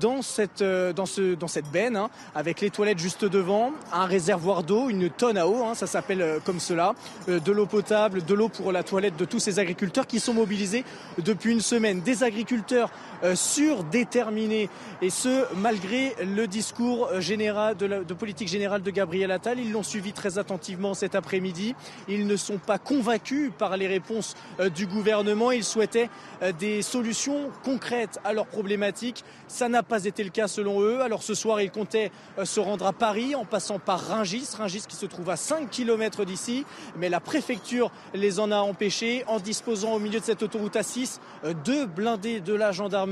dans, 0.00 0.22
cette, 0.22 0.62
dans, 0.62 1.06
ce, 1.06 1.34
dans 1.34 1.48
cette 1.48 1.70
benne, 1.70 1.96
hein, 1.96 2.10
avec 2.34 2.60
les 2.60 2.70
toilettes 2.70 2.98
juste 2.98 3.24
devant, 3.24 3.72
un 3.92 4.06
réservoir 4.22 4.62
d'eau, 4.62 4.88
une 4.88 5.10
tonne 5.10 5.36
à 5.36 5.48
eau, 5.48 5.64
hein, 5.64 5.74
ça 5.74 5.88
s'appelle 5.88 6.22
euh, 6.22 6.38
comme 6.44 6.60
cela, 6.60 6.94
euh, 7.28 7.40
de 7.40 7.50
l'eau 7.50 7.66
potable, 7.66 8.24
de 8.24 8.34
l'eau 8.34 8.48
pour 8.48 8.70
la 8.70 8.84
toilette 8.84 9.16
de 9.16 9.24
tous 9.24 9.40
ces 9.40 9.58
agriculteurs 9.58 10.06
qui 10.06 10.20
sont 10.20 10.32
mobilisés 10.32 10.84
depuis 11.18 11.50
une 11.50 11.60
semaine. 11.60 12.02
Des 12.02 12.22
agriculteurs 12.22 12.88
surdéterminés. 13.34 14.68
Et 15.00 15.10
ce, 15.10 15.44
malgré 15.56 16.14
le 16.24 16.46
discours 16.46 17.20
général 17.20 17.76
de, 17.76 18.14
politique 18.14 18.48
générale 18.48 18.82
de 18.82 18.90
Gabriel 18.90 19.30
Attal. 19.30 19.58
Ils 19.58 19.72
l'ont 19.72 19.82
suivi 19.82 20.12
très 20.12 20.38
attentivement 20.38 20.94
cet 20.94 21.14
après-midi. 21.14 21.74
Ils 22.08 22.26
ne 22.26 22.36
sont 22.36 22.58
pas 22.58 22.78
convaincus 22.78 23.50
par 23.56 23.76
les 23.76 23.86
réponses 23.86 24.34
du 24.74 24.86
gouvernement. 24.86 25.50
Ils 25.50 25.64
souhaitaient 25.64 26.10
des 26.58 26.82
solutions 26.82 27.50
concrètes 27.64 28.18
à 28.24 28.32
leurs 28.32 28.46
problématiques. 28.46 29.24
Ça 29.48 29.68
n'a 29.68 29.82
pas 29.82 30.04
été 30.04 30.24
le 30.24 30.30
cas 30.30 30.48
selon 30.48 30.80
eux. 30.80 31.00
Alors 31.00 31.22
ce 31.22 31.34
soir, 31.34 31.60
ils 31.60 31.70
comptaient 31.70 32.10
se 32.44 32.60
rendre 32.60 32.86
à 32.86 32.92
Paris 32.92 33.34
en 33.34 33.44
passant 33.44 33.78
par 33.78 34.00
Ringis. 34.00 34.48
Ringis 34.56 34.84
qui 34.88 34.96
se 34.96 35.06
trouve 35.06 35.30
à 35.30 35.36
5 35.36 35.70
km 35.70 36.24
d'ici. 36.24 36.64
Mais 36.96 37.08
la 37.08 37.20
préfecture 37.20 37.90
les 38.14 38.40
en 38.40 38.50
a 38.50 38.58
empêchés 38.58 39.24
en 39.26 39.38
disposant 39.38 39.92
au 39.94 39.98
milieu 39.98 40.20
de 40.20 40.24
cette 40.24 40.42
autoroute 40.42 40.74
A6 40.74 41.18
deux 41.64 41.86
blindés 41.86 42.40
de 42.40 42.54
la 42.54 42.72
gendarmerie. 42.72 43.11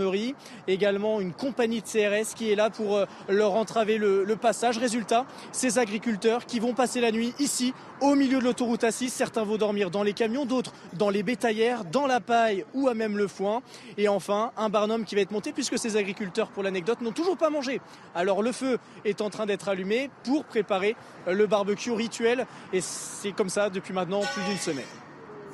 Également 0.66 1.20
une 1.20 1.32
compagnie 1.32 1.82
de 1.82 1.86
CRS 1.86 2.34
qui 2.34 2.50
est 2.50 2.54
là 2.54 2.70
pour 2.70 3.00
leur 3.28 3.54
entraver 3.54 3.98
le, 3.98 4.24
passage. 4.40 4.78
Résultat, 4.78 5.26
ces 5.52 5.78
agriculteurs 5.78 6.46
qui 6.46 6.60
vont 6.60 6.72
passer 6.72 7.00
la 7.00 7.12
nuit 7.12 7.34
ici 7.38 7.74
au 8.00 8.14
milieu 8.14 8.38
de 8.38 8.44
l'autoroute 8.44 8.82
A6. 8.82 9.08
Certains 9.08 9.44
vont 9.44 9.58
dormir 9.58 9.90
dans 9.90 10.02
les 10.02 10.12
camions, 10.12 10.46
d'autres 10.46 10.72
dans 10.94 11.10
les 11.10 11.22
bétaillères, 11.22 11.84
dans 11.84 12.06
la 12.06 12.20
paille 12.20 12.64
ou 12.72 12.88
à 12.88 12.94
même 12.94 13.18
le 13.18 13.28
foin. 13.28 13.62
Et 13.98 14.08
enfin, 14.08 14.52
un 14.56 14.68
barnum 14.68 15.04
qui 15.04 15.14
va 15.14 15.20
être 15.20 15.32
monté 15.32 15.52
puisque 15.52 15.78
ces 15.78 15.96
agriculteurs, 15.96 16.48
pour 16.48 16.62
l'anecdote, 16.62 17.02
n'ont 17.02 17.12
toujours 17.12 17.36
pas 17.36 17.50
mangé. 17.50 17.80
Alors 18.14 18.42
le 18.42 18.52
feu 18.52 18.78
est 19.04 19.20
en 19.20 19.30
train 19.30 19.46
d'être 19.46 19.68
allumé 19.68 20.10
pour 20.24 20.44
préparer 20.44 20.96
le 21.26 21.46
barbecue 21.46 21.92
rituel. 21.92 22.46
Et 22.72 22.80
c'est 22.80 23.32
comme 23.32 23.50
ça 23.50 23.68
depuis 23.68 23.92
maintenant 23.92 24.20
plus 24.20 24.42
d'une 24.44 24.58
semaine. 24.58 24.86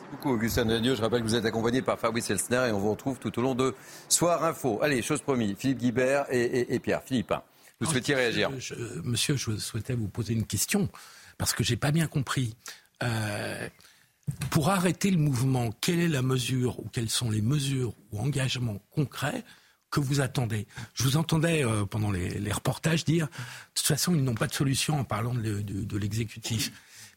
Merci 0.06 0.22
beaucoup, 0.22 0.34
Augustin 0.36 0.80
Dieu. 0.80 0.94
Je 0.94 1.02
rappelle 1.02 1.22
que 1.22 1.26
vous 1.26 1.34
êtes 1.34 1.46
accompagné 1.46 1.82
par 1.82 1.98
Fabrice 1.98 2.30
Elsner 2.30 2.68
et 2.68 2.70
on 2.72 2.78
vous 2.78 2.92
retrouve 2.92 3.18
tout 3.18 3.36
au 3.40 3.42
long 3.42 3.56
de 3.56 3.74
Soir 4.08 4.44
Info. 4.44 4.78
Allez, 4.80 5.02
chose 5.02 5.20
promise, 5.20 5.56
Philippe 5.58 5.78
Guibert 5.78 6.26
et, 6.30 6.42
et, 6.42 6.74
et 6.74 6.78
Pierre. 6.78 7.02
Philippe, 7.02 7.32
hein, 7.32 7.42
vous 7.80 7.90
souhaitiez 7.90 8.14
réagir 8.14 8.50
je, 8.56 8.74
je, 8.74 9.00
Monsieur, 9.02 9.36
je 9.36 9.56
souhaitais 9.56 9.94
vous 9.94 10.06
poser 10.06 10.34
une 10.34 10.46
question 10.46 10.88
parce 11.38 11.52
que 11.52 11.64
j'ai 11.64 11.76
pas 11.76 11.90
bien 11.90 12.06
compris. 12.06 12.54
Euh, 13.02 13.68
pour 14.50 14.68
arrêter 14.70 15.10
le 15.10 15.18
mouvement, 15.18 15.72
quelle 15.80 15.98
est 15.98 16.08
la 16.08 16.22
mesure 16.22 16.78
ou 16.78 16.88
quelles 16.92 17.10
sont 17.10 17.30
les 17.30 17.42
mesures 17.42 17.94
ou 18.12 18.20
engagements 18.20 18.78
concrets 18.92 19.42
que 19.90 19.98
vous 19.98 20.20
attendez? 20.20 20.68
Je 20.94 21.02
vous 21.02 21.16
entendais 21.16 21.64
euh, 21.64 21.84
pendant 21.84 22.12
les, 22.12 22.28
les, 22.28 22.52
reportages 22.52 23.04
dire, 23.04 23.26
de 23.26 23.32
toute 23.74 23.86
façon, 23.86 24.14
ils 24.14 24.22
n'ont 24.22 24.34
pas 24.34 24.46
de 24.46 24.54
solution 24.54 25.00
en 25.00 25.04
parlant 25.04 25.34
de, 25.34 25.62
de, 25.62 25.82
de 25.82 25.98
l'exécutif. 25.98 26.70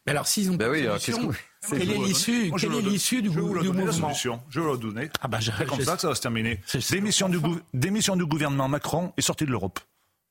Mais 0.05 0.11
alors, 0.11 0.27
s'ils 0.27 0.49
ont 0.49 0.55
ben 0.55 0.65
pas 0.65 0.71
oui, 0.71 0.81
de 0.81 0.87
alors, 0.87 0.99
solution, 0.99 1.31
quelle 1.67 1.81
est 1.91 1.97
l'issue 1.97 2.51
Quelle 2.59 2.73
est 2.75 2.81
l'issue 2.81 3.21
du, 3.21 3.29
vous 3.29 3.59
du 3.59 3.69
mouvement 3.71 4.07
solution. 4.07 4.41
Je 4.49 4.59
vais 4.59 4.65
vous 4.65 4.71
la 4.73 4.77
donner. 4.77 5.09
Ah 5.21 5.27
bah, 5.27 5.39
c'est 5.41 5.51
comme 5.67 5.79
je- 5.79 5.85
ça 5.85 5.95
que 5.95 6.01
ça 6.01 6.07
va 6.09 6.15
se 6.15 6.21
terminer. 6.21 6.61
Démission 6.91 7.29
du, 7.29 7.39
gou- 7.39 7.59
démission 7.73 8.15
du 8.15 8.25
gouvernement 8.25 8.67
Macron 8.69 9.13
et 9.17 9.21
sortie 9.21 9.45
de 9.45 9.51
l'Europe. 9.51 9.79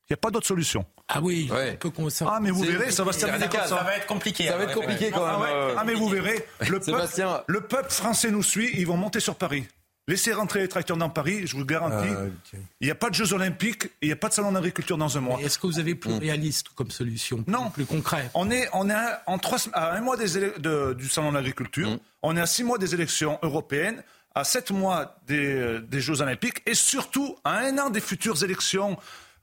Il 0.09 0.12
n'y 0.12 0.14
a 0.14 0.18
pas 0.18 0.31
d'autre 0.31 0.47
solution. 0.47 0.87
Ah 1.09 1.20
oui, 1.20 1.51
Ouais. 1.53 1.79
on 1.85 1.91
peut 1.91 2.11
s'en- 2.11 2.29
Ah, 2.29 2.39
mais 2.41 2.51
vous 2.51 2.62
verrez, 2.62 2.91
ça 2.91 3.05
va 3.05 3.12
se 3.12 3.20
terminer 3.20 3.47
comme 3.49 3.61
ça. 3.61 3.66
Ça 3.66 3.83
va 3.83 3.95
être 3.97 4.07
compliqué. 4.07 4.47
Ça 4.47 4.57
va 4.57 4.64
hein, 4.64 4.68
être 4.68 4.74
compliqué 4.74 5.11
quand 5.11 5.22
Ah, 5.22 5.33
même. 5.33 5.41
ouais. 5.43 5.74
Ah, 5.76 5.85
mais 5.85 5.93
vous 5.95 6.09
verrez, 6.09 6.47
le 6.66 6.81
Sébastien. 6.83 7.29
peuple, 7.31 7.45
le 7.53 7.61
peuple 7.61 7.91
français 7.91 8.31
nous 8.31 8.43
suit, 8.43 8.70
ils 8.74 8.87
vont 8.87 8.97
monter 8.97 9.20
sur 9.20 9.35
Paris. 9.35 9.66
Laissez 10.09 10.32
rentrer 10.32 10.61
les 10.61 10.68
tracteurs 10.68 10.96
dans 10.96 11.11
Paris, 11.11 11.46
je 11.46 11.52
vous 11.52 11.59
le 11.61 11.64
garantis. 11.66 12.09
Euh, 12.09 12.30
tiens. 12.50 12.59
Il 12.80 12.86
n'y 12.86 12.90
a 12.90 12.94
pas 12.94 13.11
de 13.11 13.14
Jeux 13.14 13.32
Olympiques 13.34 13.84
et 13.84 13.90
il 14.02 14.06
n'y 14.09 14.12
a 14.12 14.16
pas 14.16 14.28
de 14.30 14.34
salon 14.34 14.50
d'agriculture 14.52 14.96
dans 14.96 15.16
un 15.16 15.20
mois. 15.20 15.38
Est-ce 15.40 15.59
que 15.59 15.66
vous 15.66 15.78
avez 15.78 15.94
plus 15.94 16.14
réaliste 16.14 16.70
comme 16.74 16.90
solution 16.90 17.42
plus- 17.42 17.52
Non. 17.52 17.70
Plus 17.70 17.84
concret? 17.84 18.30
On 18.34 18.50
est, 18.50 18.68
on 18.72 18.88
est 18.88 18.94
à, 18.94 19.22
en 19.26 19.38
trois, 19.38 19.59
à 19.74 19.92
un 19.94 20.00
mois 20.00 20.16
des 20.16 20.38
élec- 20.38 20.59
de- 20.61 20.94
du 20.94 21.09
salon 21.09 21.28
de 21.30 21.36
l'agriculture, 21.36 21.98
on 22.22 22.36
est 22.36 22.40
à 22.40 22.46
six 22.46 22.64
mois 22.64 22.78
des 22.78 22.94
élections 22.94 23.38
européennes, 23.42 24.02
à 24.34 24.44
sept 24.44 24.70
mois 24.70 25.18
des, 25.26 25.78
des 25.86 26.00
Jeux 26.00 26.20
olympiques 26.22 26.62
et 26.64 26.74
surtout 26.74 27.36
à 27.44 27.59
un 27.59 27.76
an 27.78 27.90
des 27.90 28.00
futures 28.00 28.42
élections 28.42 28.96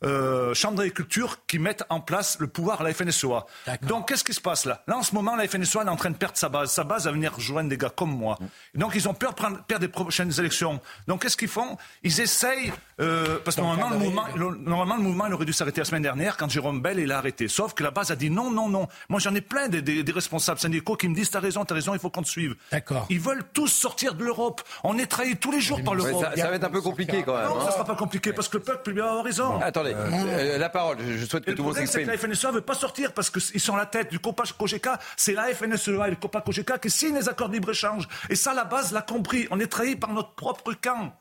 euh, 0.03 0.53
chambres 0.53 0.77
d'agriculture 0.77 1.39
qui 1.47 1.57
mettent 1.59 1.83
en 1.89 1.99
place 2.01 2.37
le 2.39 2.47
pouvoir 2.47 2.81
à 2.81 2.83
la 2.83 2.93
FNSEA. 2.93 3.45
Donc 3.83 4.07
qu'est-ce 4.07 4.23
qui 4.23 4.33
se 4.33 4.41
passe 4.41 4.65
là? 4.65 4.83
Là 4.87 4.97
en 4.97 5.03
ce 5.03 5.15
moment 5.15 5.35
la 5.35 5.47
FNSEA 5.47 5.83
est 5.83 5.89
en 5.89 5.95
train 5.95 6.09
de 6.11 6.17
perdre 6.17 6.37
sa 6.37 6.49
base. 6.49 6.71
Sa 6.71 6.83
base 6.83 7.05
va 7.05 7.11
venir 7.11 7.33
rejoindre 7.35 7.69
des 7.69 7.77
gars 7.77 7.89
comme 7.95 8.11
moi. 8.15 8.37
Donc 8.73 8.91
ils 8.95 9.07
ont 9.07 9.13
peur 9.13 9.31
de 9.31 9.35
prendre- 9.35 9.63
perdre 9.63 9.85
des 9.85 9.91
prochaines 9.91 10.31
élections. 10.39 10.79
Donc 11.07 11.21
qu'est-ce 11.21 11.37
qu'ils 11.37 11.47
font? 11.47 11.77
Ils 12.03 12.19
essayent, 12.19 12.71
euh, 12.99 13.39
parce 13.43 13.55
que 13.57 13.61
normalement 13.61 13.89
le, 13.89 13.97
mouvement, 13.97 14.25
le- 14.35 14.55
normalement 14.57 14.97
le 14.97 15.03
mouvement 15.03 15.27
il 15.27 15.33
aurait 15.33 15.45
dû 15.45 15.53
s'arrêter 15.53 15.81
la 15.81 15.85
semaine 15.85 16.03
dernière 16.03 16.37
quand 16.37 16.49
Jérôme 16.49 16.81
Bell 16.81 16.99
il 16.99 17.11
a 17.11 17.17
arrêté. 17.17 17.47
Sauf 17.47 17.73
que 17.73 17.83
la 17.83 17.91
base 17.91 18.11
a 18.11 18.15
dit 18.15 18.29
non, 18.29 18.51
non, 18.51 18.69
non. 18.69 18.87
Moi 19.09 19.19
j'en 19.19 19.33
ai 19.33 19.41
plein 19.41 19.67
des, 19.69 19.81
des- 19.81 20.03
des 20.03 20.11
responsables 20.11 20.59
syndicaux 20.59 20.95
qui 20.95 21.07
me 21.07 21.15
disent 21.15 21.31
t'as 21.31 21.39
raison, 21.39 21.65
t'as 21.65 21.75
raison, 21.75 21.93
il 21.93 21.99
faut 21.99 22.09
qu'on 22.09 22.21
te 22.23 22.27
suive. 22.27 22.55
D'accord. 22.71 23.05
Ils 23.09 23.19
veulent 23.19 23.43
tous 23.53 23.67
sortir 23.67 24.13
de 24.15 24.23
l'Europe. 24.23 24.61
On 24.83 24.97
est 24.97 25.05
trahi 25.07 25.35
tous 25.37 25.51
les 25.51 25.61
jours 25.61 25.81
par 25.83 25.95
l'Europe. 25.95 26.23
ça, 26.23 26.35
ça 26.35 26.49
va 26.49 26.55
être 26.55 26.63
un 26.63 26.69
peu 26.69 26.81
compliqué 26.81 27.23
quand 27.23 27.35
même. 27.37 27.47
Non, 27.49 27.61
ça 27.61 27.67
hein. 27.67 27.71
sera 27.71 27.85
pas 27.85 27.95
compliqué 27.95 28.33
parce 28.33 28.49
que 28.49 28.57
le 28.57 28.63
peuple 28.63 28.91
lui 28.91 29.01
avoir 29.01 29.23
raison. 29.23 29.59
Attendez, 29.93 30.31
euh, 30.31 30.57
la 30.57 30.69
parole. 30.69 30.97
Je, 30.99 31.25
souhaite 31.25 31.45
que 31.45 31.51
le 31.51 31.55
tout 31.55 31.61
le 31.63 31.67
monde 31.67 31.73
problème, 31.75 31.87
c'est 31.87 31.99
que 32.03 32.05
s'exprime. 32.05 32.29
la 32.31 32.35
FNSEA 32.35 32.47
ne 32.49 32.55
veut 32.55 32.61
pas 32.61 32.75
sortir 32.75 33.13
parce 33.13 33.29
qu'ils 33.29 33.61
sont 33.61 33.75
à 33.75 33.77
la 33.79 33.85
tête 33.85 34.09
du 34.09 34.19
COPA 34.19 34.43
COGECA. 34.57 34.99
C'est 35.17 35.33
la 35.33 35.45
FNSEA 35.53 36.07
et 36.07 36.11
le 36.11 36.15
COPA 36.15 36.41
COGECA 36.41 36.77
qui 36.79 36.89
signent 36.89 37.15
les 37.15 37.29
accords 37.29 37.49
de 37.49 37.53
libre-échange. 37.53 38.07
Et 38.29 38.35
ça, 38.35 38.53
la 38.53 38.63
base 38.63 38.91
l'a 38.91 39.01
compris. 39.01 39.47
On 39.51 39.59
est 39.59 39.67
trahi 39.67 39.95
par 39.95 40.11
notre 40.13 40.33
propre 40.35 40.73
camp. 40.73 41.13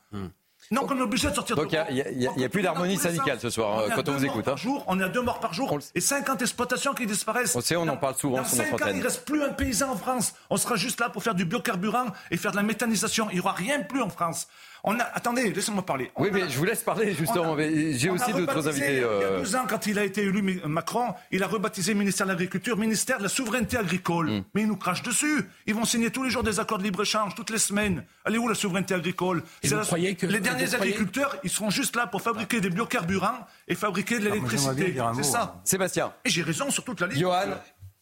Donc 0.71 0.89
on 0.89 0.97
est 0.97 1.01
obligé 1.01 1.29
de 1.29 1.35
sortir 1.35 1.55
Hmm. 1.55 1.59
Donc, 1.59 1.71
de 1.71 1.77
il 1.91 2.23
y 2.39 2.45
a- 2.45 2.49
plus 2.49 2.61
d'harmonie 2.63 2.97
syndicale 2.97 3.39
ce 3.39 3.49
soir, 3.51 3.83
On 3.87 3.91
à 3.91 3.95
quand 3.95 4.09
on 4.09 4.13
vous 4.13 4.25
écoute, 4.25 4.47
hein. 4.47 4.55
jour, 4.55 4.83
on 4.87 4.99
est 4.99 5.03
à 5.03 5.09
deux 5.09 5.21
morts 5.21 5.39
par 5.39 5.53
jour 5.53 5.71
On 5.71 5.79
et 5.93 6.01
50 6.01 6.41
exploitations 6.41 6.93
qui 6.93 7.05
disparaissent. 7.05 7.55
On 7.55 7.61
sait, 7.61 7.75
on 7.75 7.87
en 7.87 7.97
parle 7.97 8.15
souvent 8.15 8.37
Dans 8.37 8.45
sur 8.45 8.57
notre 8.57 8.69
5 8.79 8.81
ans, 8.81 8.89
il 8.89 8.97
ne 8.97 9.03
reste 9.03 9.25
plus 9.25 9.43
un 9.43 9.49
paysan 9.49 9.91
en 9.91 9.95
France. 9.95 10.33
On 10.49 10.57
sera 10.57 10.75
juste 10.75 10.99
là 10.99 11.09
pour 11.09 11.21
faire 11.21 11.35
du 11.35 11.45
biocarburant 11.45 12.07
et 12.31 12.37
faire 12.37 12.51
de 12.51 12.57
la 12.57 12.63
méthanisation. 12.63 13.27
Il 13.29 13.35
n'y 13.35 13.41
aura 13.41 13.51
rien 13.51 13.81
plus 13.81 14.01
en 14.01 14.09
France. 14.09 14.47
On 14.87 14.99
a... 14.99 15.03
Attendez, 15.03 15.51
laissez-moi 15.51 15.83
parler. 15.83 16.11
Oui, 16.15 16.29
a- 16.29 16.31
mais 16.31 16.47
je 16.49 16.57
vous 16.59 16.63
laisse 16.65 16.83
parler 16.83 17.13
justement. 17.15 17.55
a- 17.55 17.61
J'ai 17.93 18.09
aussi 18.11 18.31
d'autres 18.31 18.67
invités. 18.67 18.93
Il 18.97 18.99
y 18.99 19.03
a 19.03 19.07
euh, 19.07 19.39
deux 19.41 19.55
ans, 19.55 19.65
quand 19.67 19.87
il 19.87 19.97
a 19.97 20.03
été 20.03 20.21
élu 20.21 20.61
Macron, 20.65 21.13
il 21.31 21.41
a 21.41 21.47
rebaptisé 21.47 21.95
ministère 21.95 22.27
de 22.27 22.31
l'Agriculture, 22.33 22.77
ministère 22.77 23.17
de 23.17 23.23
la 23.23 23.29
Souveraineté 23.29 23.77
Agricole. 23.77 24.29
Hmm. 24.29 24.43
Mais 24.53 24.61
ils 24.61 24.67
nous 24.67 24.75
crachent 24.77 25.01
dessus. 25.01 25.43
Ils 25.65 25.73
vont 25.73 25.85
signer 25.85 26.11
tous 26.11 26.23
les 26.23 26.29
jours 26.29 26.43
des 26.43 26.59
accords 26.59 26.77
de 26.77 26.83
libre-échange, 26.83 27.33
toutes 27.35 27.49
les 27.49 27.57
semaines. 27.57 28.05
Allez 28.25 28.37
où 28.37 28.47
la 28.47 28.53
souveraineté 28.55 28.93
agricole? 28.93 29.43
Et 29.63 29.67
C'est 29.67 29.73
vous 29.73 29.79
la- 29.81 29.85
croyez 29.87 30.15
que- 30.15 30.27
Les 30.27 30.37
vous 30.37 30.43
derniers 30.43 30.65
croyez- 30.65 30.93
agriculteurs, 30.93 31.35
ils 31.43 31.49
seront 31.49 31.71
juste 31.71 31.95
là 31.95 32.05
pour 32.05 32.21
fabriquer 32.21 32.61
des 32.61 32.69
biocarburants 32.69 33.47
et 33.67 33.73
fabriquer 33.75 34.19
de 34.19 34.25
Ah, 34.27 34.35
moi, 34.35 34.35
l'électricité. 34.35 34.95
C'est 35.15 35.23
ça. 35.23 35.55
hein. 35.57 35.61
Sébastien, 35.63 36.13
Et 36.23 36.29
j'ai 36.29 36.43
raison 36.43 36.69
sur 36.69 36.83
toute 36.83 37.01
la 37.01 37.07
ligne. 37.07 37.19
Johan 37.19 37.55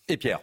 et 0.10 0.18
Pierre. 0.18 0.42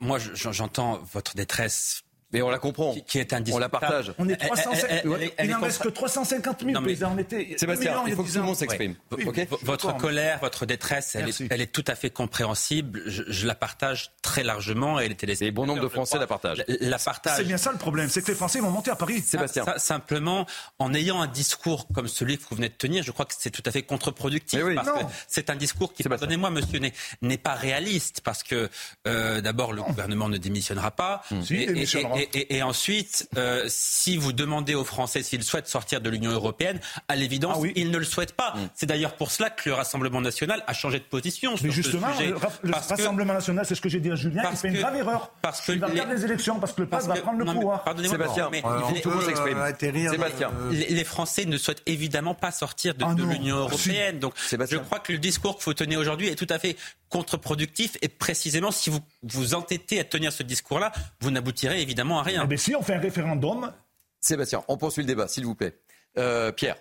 Moi, 0.00 0.18
je- 0.18 0.50
j'entends 0.50 1.00
votre 1.12 1.36
détresse 1.36 2.02
Mais 2.32 2.42
on 2.42 2.50
la 2.50 2.58
comprend. 2.58 2.92
qui, 2.94 3.02
qui 3.04 3.18
est 3.18 3.32
On 3.52 3.58
la 3.58 3.68
partage. 3.68 4.12
On 4.18 4.28
est 4.28 4.32
Elle- 4.32 4.38
350 4.48 4.84
elle- 4.88 5.00
elle- 5.04 5.12
elle- 5.22 5.32
elle 5.36 5.46
Il 5.46 5.50
n'en 5.52 5.60
reste 5.60 5.82
que 5.82 5.88
350 5.88 6.60
000 6.60 6.72
Non, 6.72 6.80
mais- 6.80 6.86
paysans. 6.88 7.12
On 7.14 7.18
était 7.18 7.54
Sébastien, 7.58 8.02
il 8.06 8.14
faut 8.14 8.22
que 8.22 8.28
10 8.28 8.34
tout 8.34 8.40
le 8.40 8.44
monde 8.46 8.56
s'exprime. 8.56 8.94
Oui, 9.16 9.24
Votre 9.62 9.96
colère, 9.96 10.38
votre 10.40 10.66
détresse, 10.66 11.14
elle 11.14 11.22
est, 11.22 11.24
Merci. 11.26 11.48
elle 11.50 11.60
est 11.60 11.72
tout 11.72 11.84
à 11.86 11.94
fait 11.94 12.10
compréhensible. 12.10 13.02
Je, 13.06 13.22
je 13.28 13.46
la 13.46 13.54
partage 13.54 14.12
très 14.22 14.42
largement. 14.42 14.98
Et, 15.00 15.08
les 15.08 15.44
Et 15.44 15.50
bon 15.50 15.66
nombre 15.66 15.82
de 15.82 15.88
Français 15.88 16.18
la 16.18 16.26
partagent. 16.26 16.64
La, 16.66 16.76
la 16.80 16.98
partagent. 16.98 17.36
C'est 17.36 17.44
bien 17.44 17.56
ça 17.58 17.72
le 17.72 17.78
problème, 17.78 18.08
c'est 18.08 18.22
que 18.22 18.28
les 18.28 18.34
Français 18.36 18.60
vont 18.60 18.70
monter 18.70 18.90
à 18.90 18.96
Paris. 18.96 19.20
Sébastien. 19.20 19.64
Ça, 19.64 19.78
simplement, 19.78 20.46
en 20.78 20.94
ayant 20.94 21.20
un 21.20 21.26
discours 21.26 21.86
comme 21.94 22.08
celui 22.08 22.38
que 22.38 22.44
vous 22.48 22.56
venez 22.56 22.68
de 22.68 22.74
tenir, 22.74 23.02
je 23.02 23.10
crois 23.10 23.24
que 23.26 23.34
c'est 23.38 23.50
tout 23.50 23.62
à 23.66 23.70
fait 23.70 23.82
contre-productif. 23.82 24.60
Oui. 24.64 24.74
parce 24.74 24.88
Non. 24.88 24.94
que 24.98 25.04
c'est 25.28 25.50
un 25.50 25.56
discours 25.56 25.92
qui, 25.92 26.02
pardonnez-moi, 26.02 26.50
monsieur, 26.50 26.80
n'est, 27.22 27.38
pas 27.38 27.54
réaliste. 27.54 28.20
Parce 28.22 28.42
que, 28.42 28.68
euh, 29.06 29.40
d'abord, 29.40 29.72
le 29.72 29.82
gouvernement 29.82 30.28
ne 30.28 30.38
démissionnera 30.38 30.90
pas. 30.92 31.22
Et. 31.50 32.21
Et- 32.22 32.38
et- 32.38 32.56
et 32.56 32.62
ensuite, 32.62 33.28
euh, 33.36 33.64
si 33.68 34.16
vous 34.16 34.32
demandez 34.32 34.74
aux 34.74 34.84
Français 34.84 35.22
s'ils 35.22 35.42
souhaitent 35.42 35.68
sortir 35.68 36.00
de 36.00 36.08
l'Union 36.10 36.30
européenne, 36.30 36.80
à 37.08 37.16
l'évidence, 37.16 37.54
Ah 37.56 37.60
oui. 37.60 37.72
ils 37.76 37.90
ne 37.90 37.98
le 37.98 38.04
souhaitent 38.04 38.32
pas. 38.34 38.54
C'est 38.74 38.86
d'ailleurs 38.86 39.14
pour 39.16 39.30
cela 39.30 39.50
que 39.50 39.68
le 39.68 39.74
Rassemblement 39.74 40.20
national 40.20 40.62
a 40.66 40.72
changé 40.72 40.98
de 40.98 41.04
position 41.04 41.56
sur 41.56 41.64
Mais 41.66 41.70
ce 41.70 41.76
justement, 41.76 42.12
sujet. 42.12 42.30
le, 42.30 42.38
que- 42.38 42.72
Rassemblement 42.72 43.34
national, 43.34 43.64
c'est 43.66 43.74
ce 43.74 43.80
que 43.80 43.88
j'ai 43.88 44.00
dit 44.00 44.10
à 44.10 44.14
Julien, 44.16 44.42
il 44.50 44.56
fait 44.56 44.68
une 44.68 44.74
que- 44.74 44.80
grave 44.80 44.96
erreur. 44.96 45.32
parce 45.42 45.60
que 45.60 45.72
il 45.72 45.78
va 45.78 45.88
les- 45.88 45.94
perdre 45.94 46.12
les 46.12 46.24
élections 46.24 46.58
parce 46.60 46.72
que 46.72 46.82
le 46.82 46.88
PAS 46.88 47.06
va 47.06 47.14
prendre 47.16 47.38
le 47.38 47.44
non, 47.44 47.54
pouvoir. 47.54 47.84
pardonnez-moi, 47.84 48.16
Sébastien, 48.18 48.48
mais 48.50 48.62
Euh, 48.64 48.68
on 48.84 48.92
les- 48.92 49.00
tout 49.00 49.08
le 49.08 49.14
monde 49.16 49.24
peut, 49.24 49.30
s'exprime. 49.30 49.58
euh, 49.58 49.72
euh, 49.82 50.70
les, 50.72 50.86
les 50.86 51.04
Français 51.04 51.44
ne 51.44 51.56
souhaitent 51.56 51.82
évidemment 51.86 52.34
pas 52.34 52.50
sortir 52.50 52.94
de, 52.94 53.04
Ah 53.04 53.14
de 53.14 53.22
l'Union 53.24 53.56
Ah, 53.56 53.60
européenne. 53.60 54.18
Donc, 54.18 54.34
Sébastien. 54.38 54.78
je 54.78 54.82
crois 54.84 54.98
que 54.98 55.12
le 55.12 55.18
discours 55.18 55.58
que 55.58 55.64
vous 55.64 55.74
tenez 55.74 55.96
aujourd'hui 55.96 56.28
est 56.28 56.34
tout 56.34 56.46
à 56.50 56.58
fait 56.58 56.76
contre-productif. 57.08 57.96
Et 58.02 58.08
précisément, 58.08 58.70
si 58.70 58.90
vous 58.90 59.00
vous 59.22 59.54
entêtez 59.54 60.00
à 60.00 60.04
tenir 60.04 60.32
ce 60.32 60.42
discours-là, 60.42 60.92
vous 61.20 61.30
n'aboutirez 61.30 61.80
évidemment 61.82 62.18
à 62.20 62.22
rien. 62.22 62.42
Eh 62.44 62.46
bien, 62.46 62.56
si 62.58 62.74
on 62.74 62.82
fait 62.82 62.94
un 62.94 63.00
référendum, 63.00 63.72
Sébastien, 64.20 64.62
on 64.68 64.76
poursuit 64.76 65.02
le 65.02 65.06
débat, 65.08 65.28
s'il 65.28 65.44
vous 65.44 65.54
plaît. 65.54 65.78
Euh, 66.18 66.52
Pierre. 66.52 66.76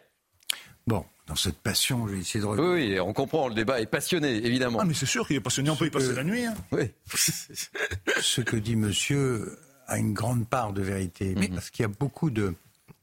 Bon, 0.88 1.06
dans 1.28 1.36
cette 1.36 1.58
passion, 1.60 2.08
je 2.08 2.14
vais 2.16 2.20
essayer 2.22 2.40
de 2.40 2.46
Oui, 2.46 2.58
revenir. 2.58 3.04
oui, 3.04 3.10
on 3.10 3.14
comprend, 3.14 3.48
le 3.48 3.54
débat 3.54 3.80
est 3.82 3.86
passionné, 3.86 4.30
évidemment. 4.46 4.80
ah, 4.82 4.86
mais 4.86 4.94
c'est 4.94 5.06
sûr 5.06 5.26
qu'il 5.28 5.36
est 5.36 5.42
passionné, 5.42 5.70
on 5.70 5.76
peut 5.76 5.86
y 5.88 5.92
passer 5.92 6.14
la 6.14 6.24
nuit. 6.24 6.46
hein. 6.46 6.56
Oui. 6.72 6.92
Ce 8.22 8.42
que 8.42 8.56
dit 8.58 8.76
monsieur 8.76 9.58
a 9.88 9.98
une 9.98 10.14
grande 10.14 10.48
part 10.48 10.74
de 10.74 10.82
vérité, 10.82 11.34
mais 11.38 11.48
parce 11.50 11.70
qu'il 11.70 11.84
y 11.84 11.86
a 11.86 11.90
beaucoup 11.90 12.30
de. 12.30 12.54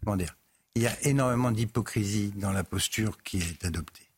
Comment 0.05 0.16
dire 0.16 0.36
Il 0.74 0.82
y 0.82 0.86
a 0.86 0.97
énormément 1.03 1.51
d'hypocrisie 1.51 2.32
dans 2.36 2.53
la 2.53 2.64
posture 2.64 3.22
qui 3.22 3.39
est 3.39 3.64
adoptée. 3.64 4.09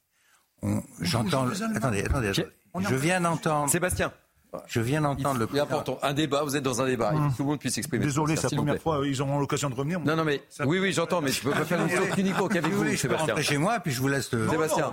On- 0.62 0.82
J'entends. 1.00 1.48
Attendez, 1.48 2.02
attendez, 2.02 2.28
attendez. 2.28 2.32
Je 2.88 2.94
viens 2.94 3.18
de- 3.20 3.24
d'entendre. 3.24 3.70
Sébastien. 3.70 4.12
Je 4.66 4.80
viens 4.80 5.00
d'entendre 5.00 5.38
le 5.38 5.46
président. 5.46 5.64
important. 5.64 5.98
Un 6.02 6.12
débat, 6.12 6.42
vous 6.42 6.56
êtes 6.56 6.62
dans 6.62 6.82
un 6.82 6.86
débat. 6.86 7.12
Il 7.14 7.18
faut 7.18 7.30
que 7.30 7.36
tout 7.36 7.42
le 7.42 7.48
monde 7.48 7.60
puisse 7.60 7.74
s'exprimer. 7.74 8.04
Désolé, 8.04 8.36
c'est 8.36 8.50
la 8.50 8.56
première 8.56 8.82
fois, 8.82 9.00
ils 9.06 9.22
auront 9.22 9.38
l'occasion 9.38 9.70
de 9.70 9.74
revenir. 9.74 10.00
Non, 10.00 10.16
non, 10.16 10.24
mais 10.24 10.42
oui, 10.64 10.78
oui, 10.78 10.92
j'entends, 10.92 11.20
mais 11.20 11.30
tu 11.30 11.42
peux 11.42 11.50
pas 11.50 11.64
faire 11.64 11.80
une 11.80 11.88
histoire 11.88 12.18
uniquement 12.18 12.48
qu'avec 12.48 12.72
vous, 12.72 12.96
Sébastien. 12.96 13.34
rentrer 13.34 13.42
chez 13.42 13.58
moi, 13.58 13.80
puis 13.80 13.92
je 13.92 14.00
vous 14.00 14.08
laisse 14.08 14.32
le. 14.32 14.48
Sébastien, 14.48 14.92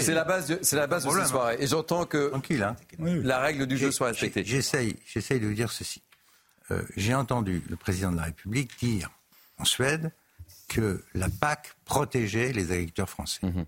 c'est 0.00 0.14
la 0.14 0.24
base, 0.24 0.48
de, 0.48 0.58
c'est 0.62 0.76
la 0.76 0.86
base 0.86 1.04
de 1.04 1.10
cette 1.10 1.26
soirée. 1.26 1.56
Et 1.60 1.66
j'entends 1.66 2.06
que 2.06 2.32
hein. 2.34 2.76
la 2.98 3.38
règle 3.38 3.66
du 3.66 3.76
jeu 3.76 3.90
soit 3.90 4.08
respectée. 4.08 4.44
J'essaye, 4.44 4.96
j'essaye 5.06 5.40
de 5.40 5.46
vous 5.46 5.54
dire 5.54 5.70
ceci. 5.70 6.02
Euh, 6.70 6.82
j'ai 6.96 7.14
entendu 7.14 7.62
le 7.68 7.76
président 7.76 8.10
de 8.10 8.16
la 8.16 8.22
République 8.22 8.70
dire 8.78 9.10
en 9.58 9.64
Suède 9.64 10.12
que 10.68 11.04
la 11.14 11.28
PAC 11.28 11.74
protégeait 11.84 12.52
les 12.52 12.72
agriculteurs 12.72 13.10
français. 13.10 13.40
Mhm. 13.42 13.66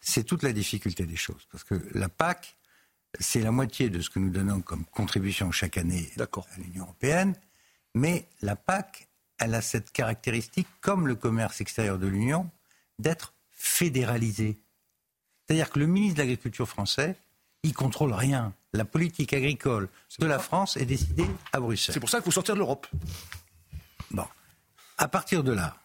C'est 0.00 0.24
toute 0.24 0.42
la 0.42 0.52
difficulté 0.52 1.06
des 1.06 1.16
choses, 1.16 1.48
parce 1.50 1.64
que 1.64 1.74
la 1.92 2.08
PAC 2.08 2.56
c'est 3.20 3.40
la 3.40 3.50
moitié 3.50 3.90
de 3.90 4.00
ce 4.00 4.10
que 4.10 4.18
nous 4.18 4.30
donnons 4.30 4.60
comme 4.60 4.84
contribution 4.84 5.50
chaque 5.50 5.76
année 5.76 6.10
à 6.18 6.26
l'Union 6.58 6.84
européenne. 6.84 7.34
Mais 7.94 8.26
la 8.42 8.56
PAC, 8.56 9.08
elle 9.38 9.54
a 9.54 9.62
cette 9.62 9.92
caractéristique, 9.92 10.66
comme 10.80 11.06
le 11.06 11.14
commerce 11.14 11.60
extérieur 11.60 11.98
de 11.98 12.06
l'Union, 12.06 12.50
d'être 12.98 13.34
fédéralisée. 13.50 14.58
C'est-à-dire 15.46 15.70
que 15.70 15.78
le 15.78 15.86
ministre 15.86 16.16
de 16.16 16.22
l'Agriculture 16.22 16.68
français, 16.68 17.16
il 17.62 17.72
contrôle 17.72 18.12
rien. 18.12 18.52
La 18.72 18.84
politique 18.84 19.32
agricole 19.32 19.88
de 20.18 20.26
la 20.26 20.38
France 20.38 20.76
est 20.76 20.84
décidée 20.84 21.26
à 21.52 21.60
Bruxelles. 21.60 21.94
C'est 21.94 22.00
pour 22.00 22.10
ça 22.10 22.18
qu'il 22.18 22.26
faut 22.26 22.30
sortir 22.30 22.54
de 22.54 22.60
l'Europe. 22.60 22.86
Bon. 24.10 24.26
À 24.98 25.08
partir 25.08 25.42
de 25.42 25.52
là, 25.52 25.76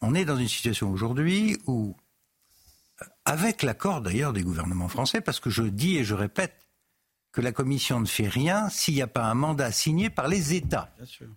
on 0.00 0.14
est 0.14 0.24
dans 0.24 0.36
une 0.36 0.48
situation 0.48 0.90
aujourd'hui 0.90 1.58
où 1.66 1.96
avec 3.24 3.62
l'accord 3.62 4.00
d'ailleurs 4.00 4.32
des 4.32 4.42
gouvernements 4.42 4.88
français, 4.88 5.20
parce 5.20 5.40
que 5.40 5.50
je 5.50 5.62
dis 5.62 5.98
et 5.98 6.04
je 6.04 6.14
répète 6.14 6.62
que 7.32 7.40
la 7.40 7.52
Commission 7.52 7.98
ne 7.98 8.06
fait 8.06 8.28
rien 8.28 8.68
s'il 8.68 8.94
n'y 8.94 9.02
a 9.02 9.06
pas 9.06 9.24
un 9.24 9.34
mandat 9.34 9.72
signé 9.72 10.10
par 10.10 10.28
les 10.28 10.52
États. 10.52 10.90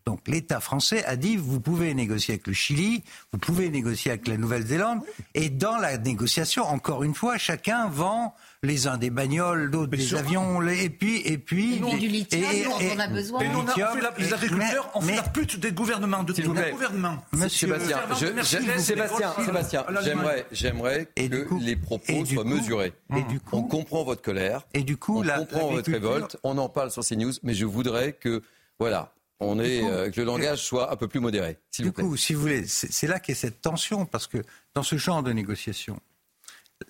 Donc 0.06 0.28
l'État 0.28 0.60
français 0.60 1.06
a 1.06 1.16
dit 1.16 1.38
vous 1.38 1.62
pouvez 1.62 1.94
négocier 1.94 2.34
avec 2.34 2.48
le 2.48 2.54
Chili, 2.54 3.04
vous 3.32 3.40
pouvez 3.40 3.70
négocier 3.70 4.12
avec 4.12 4.28
la 4.28 4.36
Nouvelle-Zélande, 4.36 5.02
et 5.34 5.50
dans 5.50 5.78
la 5.78 5.98
négociation, 5.98 6.66
encore 6.66 7.04
une 7.04 7.16
fois, 7.16 7.38
chacun 7.38 7.88
vend 7.88 8.36
les 8.66 8.88
uns 8.88 8.98
des 8.98 9.10
bagnoles, 9.10 9.72
d'autres 9.72 9.96
des 9.96 10.16
avions, 10.16 10.62
et 10.68 10.90
puis 10.90 11.22
et 11.26 11.38
puis 11.38 11.76
et, 11.76 11.98
du 11.98 12.08
lithium, 12.08 12.44
et, 12.44 12.66
on 12.96 13.00
a 13.00 13.08
besoin. 13.08 13.40
Et, 13.42 13.48
on 13.48 13.68
a, 13.68 13.74
fait 13.74 14.02
la, 14.02 14.14
les 14.18 14.34
agriculteurs, 14.34 14.92
on 14.96 15.02
fait 15.02 15.16
la 15.16 15.24
pute 15.24 15.60
des 15.60 15.72
gouvernements, 15.72 16.24
de 16.24 16.34
tous 16.34 16.54
les 16.54 16.72
gouvernements. 16.72 17.24
Monsieur 17.32 17.68
Sébastien, 17.68 18.00
je, 18.12 18.80
Sébastien, 18.80 19.34
Sébastien, 19.46 19.86
j'aimerais, 20.04 20.46
j'aimerais 20.52 21.08
que 21.16 21.64
les 21.64 21.76
propos 21.76 22.26
soient 22.26 22.44
mesurés. 22.44 22.94
Et 23.16 23.24
du 23.24 23.40
coup, 23.40 23.58
on 23.58 23.64
comprend 23.64 24.04
votre 24.04 24.22
colère. 24.22 24.62
Et 24.74 24.84
du 24.84 24.98
coup, 24.98 25.24
on 25.24 25.24
comprend 25.24 25.72
votre 25.72 25.92
révolte. 25.92 26.38
On 26.44 26.58
en 26.58 26.70
parle 26.70 26.92
sur 26.92 27.04
CNews, 27.04 27.34
mais 27.44 27.54
je 27.54 27.66
voudrais 27.66 28.14
que, 28.14 28.42
voilà, 28.80 29.14
on 29.40 29.60
est, 29.60 29.84
euh, 29.84 30.10
que 30.10 30.22
le 30.22 30.26
langage 30.26 30.64
soit 30.64 30.92
un 30.92 30.96
peu 30.96 31.08
plus 31.08 31.20
modéré. 31.20 31.58
Du 31.80 31.92
coup, 31.92 32.16
si 32.16 32.34
vous 32.34 32.42
voulez, 32.42 32.66
c'est 32.68 33.08
là 33.08 33.20
qu'est 33.20 33.34
cette 33.34 33.62
tension, 33.62 34.06
parce 34.06 34.28
que 34.28 34.38
dans 34.74 34.84
ce 34.84 34.98
genre 34.98 35.24
de 35.24 35.32
négociation, 35.32 36.00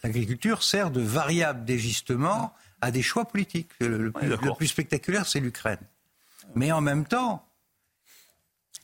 l'agriculture 0.03 0.63
sert 0.63 0.91
de 0.91 1.01
variable 1.01 1.65
d'ajustement 1.65 2.53
à 2.81 2.91
des 2.91 3.01
choix 3.01 3.25
politiques. 3.25 3.69
Le, 3.79 4.11
plus, 4.57 4.67
spectaculaire, 4.67 5.25
c'est 5.25 5.39
l'Ukraine. 5.39 5.79
Mais 6.55 6.71
en 6.71 6.81
même 6.81 7.05
temps, 7.05 7.47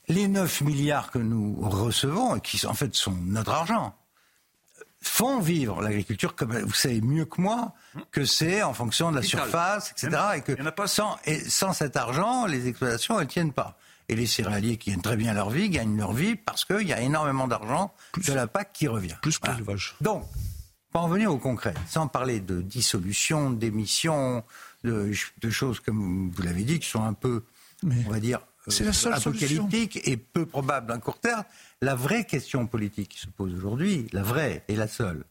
les 0.08 0.28
9 0.28 0.62
milliards 0.62 1.10
que 1.10 1.18
nous 1.18 1.56
recevons, 1.60 2.36
et 2.36 2.40
qui 2.40 2.64
en 2.66 2.74
fait 2.74 2.94
sont 2.94 3.12
notre 3.12 3.52
argent, 3.52 3.94
font 5.00 5.40
vivre 5.40 5.82
l'agriculture, 5.82 6.34
comme 6.36 6.56
vous 6.56 6.72
savez 6.72 7.00
mieux 7.00 7.24
que 7.24 7.40
moi, 7.40 7.74
que 8.10 8.24
c'est 8.24 8.62
en 8.62 8.72
fonction 8.72 9.10
de 9.10 9.16
la 9.16 9.22
surface, 9.22 9.90
etc. 9.92 10.22
Et 10.36 10.40
que 10.42 10.54
sans, 10.86 11.16
et 11.24 11.38
sans 11.38 11.72
cet 11.72 11.96
argent, 11.96 12.46
les 12.46 12.68
exploitations, 12.68 13.18
elles 13.18 13.26
ne 13.26 13.30
tiennent 13.30 13.52
pas. 13.52 13.78
Et 14.08 14.14
les 14.14 14.26
céréaliers 14.26 14.76
qui 14.76 14.90
gagnent 14.90 15.02
très 15.02 15.16
bien 15.16 15.32
leur 15.32 15.50
vie 15.50 15.70
gagnent 15.70 15.96
leur 15.96 16.12
vie 16.12 16.36
parce 16.36 16.64
qu'il 16.64 16.86
y 16.86 16.92
a 16.92 17.00
énormément 17.00 17.48
d'argent 17.48 17.94
de 18.16 18.32
la 18.32 18.46
PAC 18.46 18.72
qui 18.72 18.88
revient. 18.88 19.16
Plus 19.22 19.38
que 19.38 19.50
l'élevage. 19.50 19.96
Donc, 20.00 20.24
pour 20.92 21.02
en 21.02 21.08
venir 21.08 21.32
au 21.32 21.38
concret, 21.38 21.74
sans 21.88 22.06
parler 22.06 22.40
de 22.40 22.60
dissolution, 22.60 23.50
d'émissions, 23.50 24.44
de, 24.84 25.12
choses, 25.50 25.80
comme 25.80 26.30
vous 26.30 26.42
l'avez 26.42 26.64
dit, 26.64 26.78
qui 26.78 26.88
sont 26.88 27.02
un 27.02 27.14
peu, 27.14 27.44
on 27.84 28.10
va 28.10 28.20
dire, 28.20 28.40
euh, 28.68 28.92
apocalyptiques 29.12 30.06
et 30.06 30.16
peu 30.16 30.46
probables 30.46 30.92
à 30.92 30.98
court 30.98 31.18
terme, 31.18 31.44
la 31.80 31.94
vraie 31.94 32.24
question 32.24 32.66
politique 32.66 33.08
qui 33.08 33.18
se 33.18 33.26
pose 33.26 33.54
aujourd'hui, 33.54 34.06
la 34.12 34.22
vraie 34.22 34.64
et 34.68 34.76
la 34.76 34.86
seule, 34.86 35.24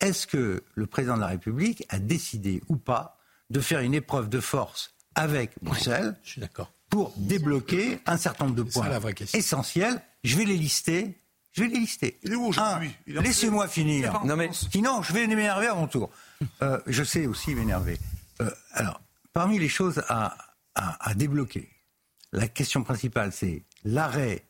est-ce 0.00 0.26
que 0.26 0.62
le 0.74 0.86
président 0.86 1.16
de 1.16 1.20
la 1.20 1.26
République 1.26 1.84
a 1.88 1.98
décidé 1.98 2.62
ou 2.68 2.76
pas 2.76 3.18
de 3.50 3.60
faire 3.60 3.80
une 3.80 3.94
épreuve 3.94 4.28
de 4.28 4.40
force 4.40 4.94
avec 5.14 5.52
Bruxelles 5.60 6.16
je 6.22 6.30
suis 6.30 6.40
d'accord. 6.40 6.72
pour 6.88 7.12
débloquer 7.16 8.00
un 8.06 8.16
certain 8.16 8.46
nombre 8.46 8.56
de 8.56 8.62
points 8.62 8.88
essentiels? 9.34 10.00
Je 10.22 10.36
vais 10.36 10.44
les 10.44 10.56
lister 10.56 11.18
je 11.54 11.62
vais 11.62 11.68
les 11.68 11.78
lister. 11.78 12.18
Il 12.24 12.32
est 12.32 12.36
où 12.36 12.46
aujourd'hui? 12.46 12.90
Laissez-moi 13.06 13.68
finir. 13.68 14.20
Non, 14.24 14.36
mais... 14.36 14.50
Sinon, 14.52 15.02
je 15.02 15.12
vais 15.12 15.26
m'énerver 15.26 15.68
à 15.68 15.74
mon 15.74 15.86
tour. 15.86 16.10
Euh, 16.62 16.80
je 16.86 17.04
sais 17.04 17.26
aussi 17.26 17.54
m'énerver. 17.54 17.96
Euh, 18.42 18.50
alors, 18.72 19.00
parmi 19.32 19.58
les 19.60 19.68
choses 19.68 20.02
à, 20.08 20.36
à, 20.74 21.14
débloquer, 21.14 21.70
la 22.32 22.48
question 22.48 22.82
principale, 22.82 23.30
c'est 23.32 23.62
l'arrêt 23.84 24.44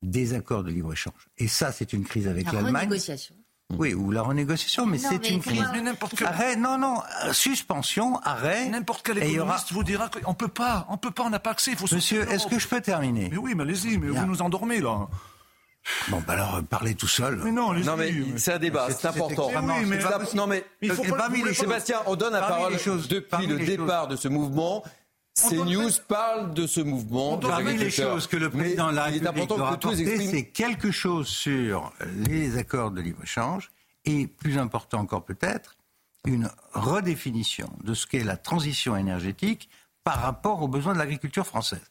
des 0.00 0.32
accords 0.32 0.64
de 0.64 0.70
libre-échange. 0.70 1.28
Et 1.36 1.46
ça, 1.46 1.72
c'est 1.72 1.92
une 1.92 2.04
crise 2.04 2.26
avec 2.26 2.46
l'Allemagne. 2.46 2.72
La 2.72 2.78
renégociation. 2.80 3.34
Oui, 3.76 3.92
ou 3.92 4.10
la 4.10 4.22
renégociation, 4.22 4.86
mais 4.86 4.98
c'est 4.98 5.28
une 5.28 5.40
crise. 5.40 5.62
Arrêt, 6.24 6.56
non, 6.56 6.78
non, 6.78 7.02
suspension, 7.32 8.18
arrêt. 8.20 8.68
N'importe 8.68 9.04
quel 9.04 9.18
économiste 9.18 9.72
vous 9.72 9.84
dira 9.84 10.08
qu'on 10.08 10.34
peut 10.34 10.48
pas, 10.48 10.86
on 10.88 10.96
peut 10.96 11.10
pas, 11.10 11.24
on 11.24 11.30
n'a 11.30 11.38
pas 11.38 11.50
accès. 11.50 11.72
Il 11.72 11.76
faut 11.76 11.94
Monsieur, 11.94 12.26
est-ce 12.30 12.46
que 12.46 12.58
je 12.58 12.66
peux 12.66 12.80
terminer? 12.80 13.28
Mais 13.30 13.36
oui, 13.36 13.54
mais 13.54 13.62
allez-y, 13.62 13.98
mais 13.98 14.08
vous 14.08 14.26
nous 14.26 14.40
endormez 14.40 14.80
là. 14.80 15.06
Bon, 16.08 16.22
bah 16.26 16.34
alors, 16.34 16.62
parlez 16.68 16.94
tout 16.94 17.08
seul. 17.08 17.40
Mais 17.44 17.50
non, 17.50 17.72
non 17.74 17.96
mais 17.96 18.12
c'est 18.36 18.54
un 18.54 18.58
débat, 18.58 18.88
c'est 18.90 19.06
important. 19.06 19.50
mais 19.84 19.98
non, 20.34 20.46
mais 20.46 20.64
il 20.80 20.92
faut 20.92 21.04
pas, 21.04 21.28
Sébastien, 21.52 22.00
on 22.06 22.16
donne 22.16 22.32
la 22.32 22.42
parole 22.42 22.72
depuis 22.72 23.46
le 23.46 23.58
départ 23.58 24.08
de 24.08 24.16
ce 24.16 24.28
mouvement. 24.28 24.82
CNews 25.34 25.90
parle 26.06 26.54
de 26.54 26.66
ce 26.66 26.80
mouvement. 26.80 27.38
Parmi 27.38 27.76
les 27.76 27.90
choses 27.90 28.26
que 28.26 28.36
le 28.36 28.50
président 28.50 28.90
de 28.90 28.96
la 28.96 29.04
République 29.04 29.48
doit 29.48 29.68
apporter, 29.68 30.26
c'est 30.26 30.46
quelque 30.46 30.90
chose 30.90 31.28
sur 31.28 31.92
les 32.28 32.56
accords 32.56 32.90
de 32.90 33.00
libre-échange 33.00 33.70
et, 34.04 34.26
plus 34.26 34.58
important 34.58 35.00
encore 35.00 35.24
peut-être, 35.24 35.76
une 36.24 36.50
redéfinition 36.72 37.70
de 37.82 37.94
ce 37.94 38.06
qu'est 38.06 38.24
la 38.24 38.36
transition 38.36 38.96
énergétique 38.96 39.68
par 40.04 40.20
rapport 40.20 40.62
aux 40.62 40.68
besoins 40.68 40.94
de 40.94 40.98
l'agriculture 40.98 41.46
française. 41.46 41.84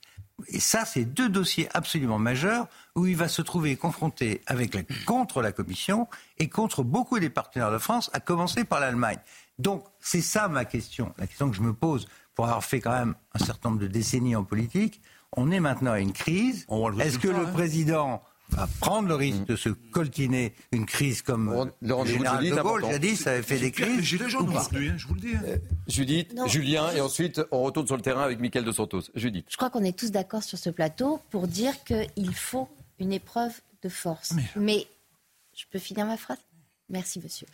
Et 0.47 0.59
ça, 0.59 0.85
c'est 0.85 1.05
deux 1.05 1.29
dossiers 1.29 1.67
absolument 1.73 2.19
majeurs 2.19 2.67
où 2.95 3.07
il 3.07 3.15
va 3.15 3.27
se 3.27 3.41
trouver 3.41 3.75
confronté 3.75 4.41
avec 4.45 4.73
la, 4.75 4.81
contre 5.05 5.41
la 5.41 5.51
Commission 5.51 6.07
et 6.37 6.47
contre 6.47 6.83
beaucoup 6.83 7.19
des 7.19 7.29
partenaires 7.29 7.71
de 7.71 7.77
France, 7.77 8.09
à 8.13 8.19
commencer 8.19 8.63
par 8.63 8.79
l'Allemagne. 8.79 9.19
Donc, 9.59 9.85
c'est 9.99 10.21
ça 10.21 10.47
ma 10.47 10.65
question, 10.65 11.13
la 11.17 11.27
question 11.27 11.49
que 11.49 11.55
je 11.55 11.61
me 11.61 11.73
pose 11.73 12.07
pour 12.35 12.45
avoir 12.45 12.63
fait 12.63 12.79
quand 12.79 12.91
même 12.91 13.15
un 13.33 13.39
certain 13.39 13.69
nombre 13.69 13.81
de 13.81 13.87
décennies 13.87 14.35
en 14.35 14.43
politique. 14.43 15.01
On 15.35 15.51
est 15.51 15.59
maintenant 15.59 15.91
à 15.91 15.99
une 15.99 16.13
crise. 16.13 16.65
Est-ce 16.99 17.19
que 17.19 17.27
le 17.27 17.47
hein. 17.47 17.51
président 17.53 18.21
va 18.49 18.67
prendre 18.79 19.07
le 19.07 19.15
risque 19.15 19.45
de 19.45 19.55
se 19.55 19.69
coltiner 19.69 20.53
une 20.71 20.85
crise 20.85 21.21
comme 21.21 21.71
le 21.81 22.05
général 22.05 22.43
de 22.43 22.61
Gaulle 22.61 22.85
jadis 22.85 23.21
ça 23.21 23.31
avait 23.31 23.41
fait 23.41 23.57
des 23.57 23.71
crises. 23.71 24.01
Gilets 24.01 24.29
jaunes 24.29 24.49
aujourd'hui, 24.49 24.89
hein, 24.89 24.95
je 24.97 25.07
vous 25.07 25.15
le 25.15 25.19
dis. 25.21 25.35
Hein. 25.35 25.41
Euh, 25.47 25.57
Judith, 25.87 26.35
Julien, 26.47 26.91
et 26.91 27.01
ensuite 27.01 27.41
on 27.51 27.63
retourne 27.63 27.87
sur 27.87 27.95
le 27.95 28.01
terrain 28.01 28.21
avec 28.21 28.39
Mickaël 28.39 28.65
de 28.65 28.71
Santos. 28.71 29.01
Judith. 29.15 29.47
Je 29.49 29.57
crois 29.57 29.69
qu'on 29.69 29.83
est 29.83 29.97
tous 29.97 30.11
d'accord 30.11 30.43
sur 30.43 30.57
ce 30.57 30.69
plateau 30.69 31.19
pour 31.31 31.47
dire 31.47 31.73
qu'il 31.83 32.35
faut 32.35 32.69
une 32.99 33.13
épreuve 33.13 33.61
de 33.81 33.89
force. 33.89 34.33
Mais, 34.55 34.87
je 35.53 35.65
peux 35.69 35.79
finir 35.79 36.05
ma 36.05 36.17
phrase? 36.17 36.39
Merci, 36.89 37.19
monsieur. 37.19 37.47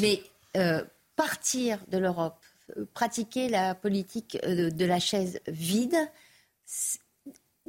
Mais 0.00 0.22
euh, 0.56 0.84
partir 1.16 1.78
de 1.88 1.98
l'Europe, 1.98 2.38
euh, 2.76 2.86
pratiquer 2.94 3.48
la 3.48 3.74
politique 3.74 4.38
de 4.44 4.84
la 4.84 5.00
chaise 5.00 5.40
vide, 5.46 5.96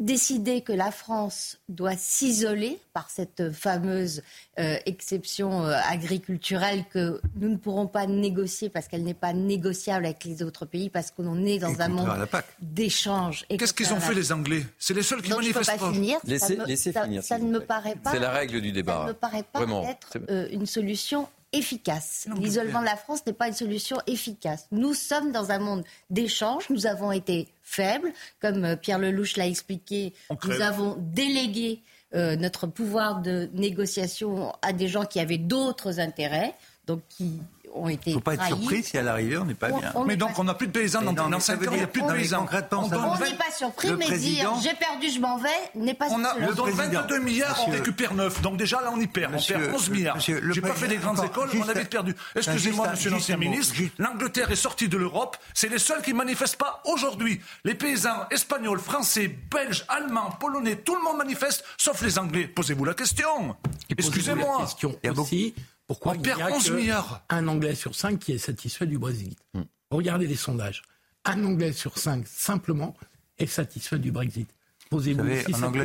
décider 0.01 0.61
que 0.61 0.73
la 0.73 0.91
France 0.91 1.59
doit 1.69 1.95
s'isoler 1.95 2.79
par 2.93 3.09
cette 3.09 3.51
fameuse 3.51 4.23
euh, 4.59 4.75
exception 4.85 5.65
euh, 5.65 5.77
agriculturelle 5.87 6.83
que 6.91 7.21
nous 7.35 7.49
ne 7.49 7.55
pourrons 7.55 7.87
pas 7.87 8.07
négocier 8.07 8.69
parce 8.69 8.87
qu'elle 8.87 9.03
n'est 9.03 9.13
pas 9.13 9.33
négociable 9.33 10.05
avec 10.05 10.25
les 10.25 10.43
autres 10.43 10.65
pays 10.65 10.89
parce 10.89 11.11
qu'on 11.11 11.45
est 11.45 11.59
dans 11.59 11.79
un 11.79 11.87
monde 11.87 12.27
d'échange. 12.61 13.45
Qu'est-ce 13.47 13.73
qu'ils 13.73 13.93
ont 13.93 13.99
fait 13.99 14.15
les 14.15 14.31
Anglais? 14.31 14.65
C'est 14.77 14.93
les 14.93 15.03
seuls 15.03 15.21
qui 15.21 15.31
manifestent. 15.31 15.71
Je 15.71 15.77
peux 15.77 15.85
pas 15.85 15.93
finir. 15.93 16.19
Laissez, 16.23 16.91
ça, 16.91 17.03
finir. 17.03 17.23
Ça, 17.23 17.37
ne 17.37 17.49
me 17.49 17.59
paraît 17.59 17.95
pas. 17.95 18.11
C'est 18.11 18.19
la 18.19 18.31
règle 18.31 18.59
du 18.61 18.71
débat. 18.71 18.93
Ça 18.93 19.03
ne 19.03 19.07
me 19.09 19.13
paraît 19.13 19.43
pas 19.43 19.61
être 19.89 20.17
euh, 20.29 20.47
une 20.51 20.65
solution 20.65 21.27
efficace. 21.53 22.27
L'isolement 22.37 22.79
de 22.79 22.85
la 22.85 22.95
France 22.95 23.25
n'est 23.25 23.33
pas 23.33 23.47
une 23.47 23.53
solution 23.53 23.97
efficace. 24.07 24.67
Nous 24.71 24.93
sommes 24.93 25.31
dans 25.31 25.51
un 25.51 25.59
monde 25.59 25.83
d'échange. 26.09 26.69
Nous 26.69 26.87
avons 26.87 27.11
été 27.11 27.47
faibles, 27.61 28.11
comme 28.39 28.63
euh, 28.63 28.75
Pierre 28.75 28.99
Lelouch 28.99 29.37
l'a 29.37 29.47
expliqué. 29.47 30.13
Nous 30.45 30.61
avons 30.61 30.97
délégué 30.99 31.81
euh, 32.13 32.35
notre 32.35 32.67
pouvoir 32.67 33.21
de 33.21 33.49
négociation 33.53 34.53
à 34.61 34.73
des 34.73 34.87
gens 34.87 35.05
qui 35.05 35.19
avaient 35.19 35.37
d'autres 35.37 35.99
intérêts, 35.99 36.53
donc 36.87 37.01
qui 37.09 37.39
ont 37.73 37.87
été 37.89 38.11
Il 38.11 38.13
ne 38.13 38.17
faut 38.19 38.23
pas 38.23 38.33
être 38.35 38.45
surpris 38.47 38.83
si 38.83 38.97
à 38.97 39.01
l'arrivée, 39.01 39.37
on 39.37 39.45
n'est 39.45 39.53
pas 39.53 39.69
On- 39.71 39.79
bien. 39.79 39.91
on 39.95 40.03
Mais 40.05 40.15
donc, 40.15 40.35
pas- 40.35 40.41
on 40.41 40.43
n'a 40.45 40.53
plus 40.53 40.67
de 40.67 40.71
paysans 40.71 41.01
dans, 41.01 41.13
non, 41.13 41.23
dans 41.23 41.29
mais 41.29 41.39
ça 41.39 41.53
5 41.53 41.61
veut 41.61 41.67
ans, 41.69 41.71
il 41.73 41.77
n'y 41.77 41.83
a 41.83 41.87
plus 41.87 42.01
de 42.01 42.07
paysans. 42.11 42.39
concrètement, 42.39 42.83
On 42.91 43.19
n'est 43.19 43.35
pas 43.35 43.51
surpris, 43.55 43.89
Le 43.89 43.97
mais 43.97 44.05
président- 44.05 44.57
dire 44.57 44.71
j'ai 44.71 44.77
perdu, 44.77 45.09
je 45.09 45.19
m'en 45.19 45.37
vais 45.37 45.49
n'est 45.75 45.93
pas 45.93 46.07
On, 46.11 46.23
a, 46.23 46.33
président. 46.33 46.65
22 47.01 47.19
milliards, 47.19 47.57
on 47.67 47.71
récupère 47.71 48.13
9. 48.13 48.41
Donc 48.41 48.57
déjà, 48.57 48.81
là, 48.81 48.91
on 48.93 48.99
y 48.99 49.07
perd. 49.07 49.33
Monsieur- 49.33 49.55
on 49.55 49.59
perd 49.59 49.73
11 49.75 49.89
milliards. 49.89 50.17
le 50.27 50.53
J'ai 50.53 50.61
pas 50.61 50.73
fait 50.73 50.87
des 50.87 50.97
grandes 50.97 51.23
écoles, 51.23 51.49
on 51.53 51.61
a 51.67 51.71
un- 51.71 51.73
vite 51.79 51.89
perdu. 51.89 52.15
Excusez-moi, 52.35 52.89
monsieur 52.89 53.09
l'ancien 53.11 53.37
ministre, 53.37 53.75
l'Angleterre 53.97 54.51
est 54.51 54.55
sortie 54.55 54.87
de 54.87 54.97
l'Europe. 54.97 55.37
C'est 55.53 55.69
les 55.69 55.79
seuls 55.79 56.01
qui 56.01 56.13
manifestent 56.13 56.57
pas 56.57 56.81
aujourd'hui. 56.85 57.41
Les 57.63 57.75
paysans 57.75 58.25
espagnols, 58.31 58.79
français, 58.79 59.27
belges, 59.51 59.85
allemands, 59.87 60.31
polonais, 60.39 60.75
tout 60.77 60.95
le 60.95 61.01
monde 61.03 61.17
manifeste, 61.17 61.63
sauf 61.77 62.01
les 62.01 62.17
Anglais. 62.17 62.47
Posez-vous 62.47 62.85
la 62.85 62.93
question. 62.93 63.55
Et 63.89 63.95
posez-vous 63.95 64.11
la 64.11 64.17
Excusez-moi. 64.17 64.57
question 64.59 64.95
Il 65.03 65.07
y 65.07 65.09
a 65.09 65.19
aussi, 65.19 65.53
pourquoi 65.91 66.13
On 66.13 66.15
il 66.15 66.21
perd 66.21 66.39
y 66.39 66.43
a 66.43 66.51
11 66.51 66.67
que 66.69 66.73
milliards. 66.73 67.21
un 67.29 67.47
Anglais 67.49 67.75
sur 67.75 67.95
cinq 67.95 68.19
qui 68.19 68.31
est 68.31 68.37
satisfait 68.37 68.85
du 68.85 68.97
Brexit. 68.97 69.37
Hmm. 69.53 69.63
Regardez 69.89 70.25
les 70.25 70.35
sondages. 70.37 70.83
Un 71.25 71.43
Anglais 71.43 71.73
sur 71.73 71.97
cinq, 71.97 72.25
simplement, 72.27 72.95
est 73.39 73.45
satisfait 73.45 73.99
du 73.99 74.11
Brexit. 74.11 74.49
Posez-vous 74.89 75.25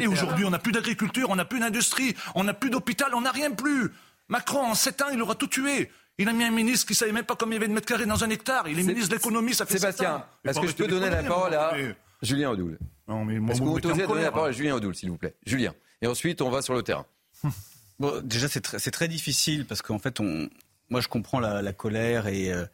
Et 0.00 0.06
aujourd'hui, 0.06 0.44
on 0.44 0.50
n'a 0.50 0.58
plus 0.58 0.72
d'agriculture, 0.72 1.30
on 1.30 1.36
n'a 1.36 1.44
plus 1.44 1.58
d'industrie, 1.60 2.14
on 2.34 2.44
n'a 2.44 2.54
plus 2.54 2.70
d'hôpital, 2.70 3.14
on 3.14 3.20
n'a 3.20 3.32
rien 3.32 3.50
plus. 3.50 3.90
Macron, 4.28 4.60
en 4.60 4.74
7 4.74 5.02
ans, 5.02 5.06
il 5.12 5.20
aura 5.22 5.34
tout 5.34 5.46
tué. 5.46 5.90
Il 6.18 6.28
a 6.28 6.32
mis 6.32 6.44
un 6.44 6.50
ministre 6.50 6.86
qui 6.86 6.92
ne 6.92 6.96
savait 6.96 7.12
même 7.12 7.24
pas 7.24 7.36
combien 7.36 7.56
il 7.56 7.60
y 7.60 7.64
avait 7.64 7.68
de 7.68 7.74
mètres 7.74 7.86
carrés 7.86 8.06
dans 8.06 8.22
un 8.24 8.30
hectare. 8.30 8.68
Il 8.68 8.78
est 8.78 8.82
ministre 8.82 9.10
de 9.10 9.14
l'économie, 9.16 9.54
ça 9.54 9.66
fait 9.66 9.78
Sébastien, 9.78 10.24
est-ce 10.44 10.60
que 10.60 10.66
je 10.66 10.74
peux 10.74 10.86
donner 10.86 11.10
la 11.10 11.22
parole 11.22 11.54
à 11.54 11.74
Julien 12.22 12.50
Audoul? 12.50 12.78
Non, 13.08 13.24
mais 13.24 13.38
moi, 13.38 13.52
Est-ce 13.52 13.60
que 13.60 13.66
vous 13.66 13.72
vous 13.74 13.80
donner 13.80 14.22
la 14.22 14.32
parole 14.32 14.50
à 14.50 14.52
Julien 14.52 14.74
Audoul, 14.74 14.94
s'il 14.94 15.10
vous 15.10 15.18
plaît? 15.18 15.34
Julien. 15.44 15.74
Et 16.00 16.06
ensuite, 16.06 16.40
on 16.42 16.50
va 16.50 16.62
sur 16.62 16.74
le 16.74 16.82
terrain. 16.82 17.06
Bon, 17.98 18.20
déjà, 18.22 18.48
c'est 18.48 18.60
très, 18.90 19.08
difficile 19.08 19.64
parce 19.66 19.82
qu'en 19.82 19.98
fait, 19.98 20.20
on, 20.20 20.48
moi, 20.90 21.00
je 21.00 21.08
comprends 21.08 21.40
la, 21.40 21.62
la 21.62 21.72
colère 21.72 22.26
et, 22.26 22.52
euh, 22.52 22.66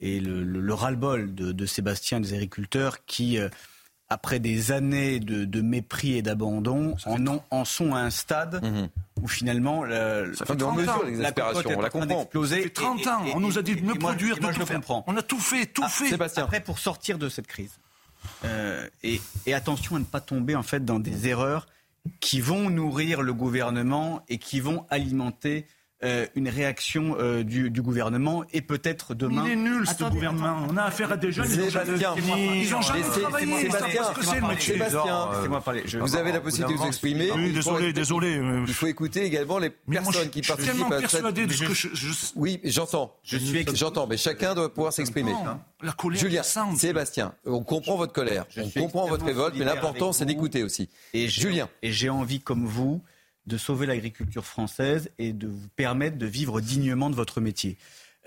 et 0.00 0.20
le, 0.20 0.42
le- 0.44 0.60
le 0.60 0.74
ras-le-bol 0.74 1.34
de, 1.34 1.52
de 1.52 1.66
Sébastien 1.66 2.18
et 2.18 2.20
des 2.20 2.34
agriculteurs 2.34 3.04
qui, 3.06 3.38
euh, 3.38 3.48
après 4.10 4.38
des 4.38 4.72
années 4.72 5.18
de, 5.18 5.44
de 5.46 5.60
mépris 5.62 6.16
et 6.18 6.22
d'abandon, 6.22 6.94
en, 7.06 7.26
ont- 7.26 7.42
en 7.50 7.64
sont 7.64 7.94
à 7.94 8.00
un 8.00 8.10
stade 8.10 8.62
où 9.20 9.26
finalement 9.26 9.82
la, 9.84 10.24
fait 10.26 10.44
30 10.44 10.62
ans, 10.62 10.76
l'exaspération, 11.04 11.62
cocotte 11.62 11.72
est 11.72 11.76
on 11.76 11.80
la 11.80 11.86
en 11.86 11.90
train 11.90 12.00
comprend. 12.00 12.44
Ça 12.46 12.56
fait 12.56 12.68
30 12.70 13.06
ans, 13.06 13.24
on 13.34 13.40
nous 13.40 13.58
a 13.58 13.62
dit 13.62 13.74
de 13.76 13.82
moi- 13.82 13.94
produire, 13.98 14.36
et 14.36 14.38
de 14.38 14.42
moi, 14.44 14.52
je 14.52 14.58
tout 14.60 14.66
faire. 14.66 14.76
comprends. 14.76 15.04
On 15.06 15.16
a 15.16 15.22
tout 15.22 15.40
fait, 15.40 15.66
tout 15.66 15.82
Ah, 15.84 15.88
fait. 15.88 16.08
Sébastien. 16.08 16.44
Après, 16.44 16.60
pour 16.60 16.78
sortir 16.78 17.18
de 17.18 17.28
cette 17.30 17.46
crise, 17.46 17.72
euh, 18.44 18.86
et, 19.02 19.20
et 19.46 19.54
attention 19.54 19.96
à 19.96 19.98
ne 19.98 20.04
pas 20.04 20.20
tomber 20.20 20.54
en 20.54 20.62
fait 20.62 20.84
dans 20.84 20.98
des 21.00 21.26
erreurs 21.28 21.66
qui 22.20 22.40
vont 22.40 22.70
nourrir 22.70 23.22
le 23.22 23.32
gouvernement 23.32 24.22
et 24.28 24.38
qui 24.38 24.60
vont 24.60 24.86
alimenter 24.90 25.66
euh, 26.04 26.26
une 26.34 26.48
réaction 26.48 27.16
euh, 27.18 27.42
du, 27.42 27.70
du 27.70 27.80
gouvernement 27.80 28.44
et 28.52 28.60
peut-être 28.60 29.14
demain. 29.14 29.44
Il 29.46 29.52
est 29.52 29.56
nul, 29.56 29.86
ce 29.86 29.92
Attendez, 29.92 30.16
gouvernement. 30.16 30.66
On 30.68 30.76
a 30.76 30.82
affaire 30.82 31.10
à 31.12 31.16
des 31.16 31.32
jeunes, 31.32 31.46
ils 31.50 31.62
ont 31.62 31.70
jamais, 31.70 31.86
Sébastien, 31.96 32.14
ils 32.54 32.74
ont 32.74 32.80
jamais 32.82 33.00
travaillé. 33.02 33.60
Sébastien, 33.62 34.02
pas 34.02 34.08
ce 34.14 34.18
que 34.20 34.26
c'est 34.26 34.40
le 34.40 34.46
métier. 34.48 34.72
Sébastien, 34.74 35.28
Laissez-moi 35.32 35.60
parler. 35.62 35.82
Je- 35.86 35.98
vous 35.98 36.16
avez 36.16 36.32
la 36.32 36.40
possibilité 36.40 36.74
de 36.74 36.78
vous 36.78 36.86
exprimer. 36.86 37.30
Oui, 37.34 37.52
désolé, 37.52 37.92
désolé. 37.94 38.36
euh, 38.36 38.64
Il 38.68 38.74
faut 38.74 38.86
écouter 38.88 39.24
également 39.24 39.58
les 39.58 39.70
personnes 39.70 40.28
qui 40.28 40.40
je 40.40 40.44
suis 40.44 40.52
participent 40.52 40.72
tellement 40.74 40.86
à 40.90 41.00
cette... 41.00 41.10
persuadé 41.10 41.46
de 41.46 41.52
ce 41.54 41.64
que 41.64 41.72
je- 41.74 41.88
je- 41.94 42.12
Oui, 42.36 42.60
j'entends. 42.64 43.14
Je 43.22 43.38
suis 43.38 43.58
ex- 43.58 43.74
J'entends, 43.74 44.06
mais 44.06 44.18
chacun 44.18 44.54
doit 44.54 44.72
pouvoir 44.72 44.92
s'exprimer. 44.92 45.32
Non, 45.32 45.58
La 45.82 45.92
colère 45.92 46.20
Julien. 46.20 46.42
Sébastien, 46.76 47.32
on 47.46 47.62
comprend 47.62 47.96
votre 47.96 48.12
colère, 48.12 48.44
Je 48.50 48.60
on 48.60 48.68
comprend 48.70 49.06
votre 49.06 49.24
révolte, 49.24 49.54
mais 49.58 49.64
l'important 49.64 50.12
c'est 50.12 50.26
d'écouter 50.26 50.62
aussi. 50.62 50.88
Et 51.14 51.28
Julien. 51.28 51.68
Et 51.82 51.90
j'ai 51.92 52.10
envie, 52.10 52.40
comme 52.40 52.66
vous, 52.66 53.02
de 53.46 53.56
sauver 53.58 53.86
l'agriculture 53.86 54.44
française 54.44 55.10
et 55.18 55.32
de 55.32 55.46
vous 55.46 55.68
permettre 55.76 56.18
de 56.18 56.26
vivre 56.26 56.60
dignement 56.60 57.10
de 57.10 57.14
votre 57.14 57.40
métier. 57.40 57.76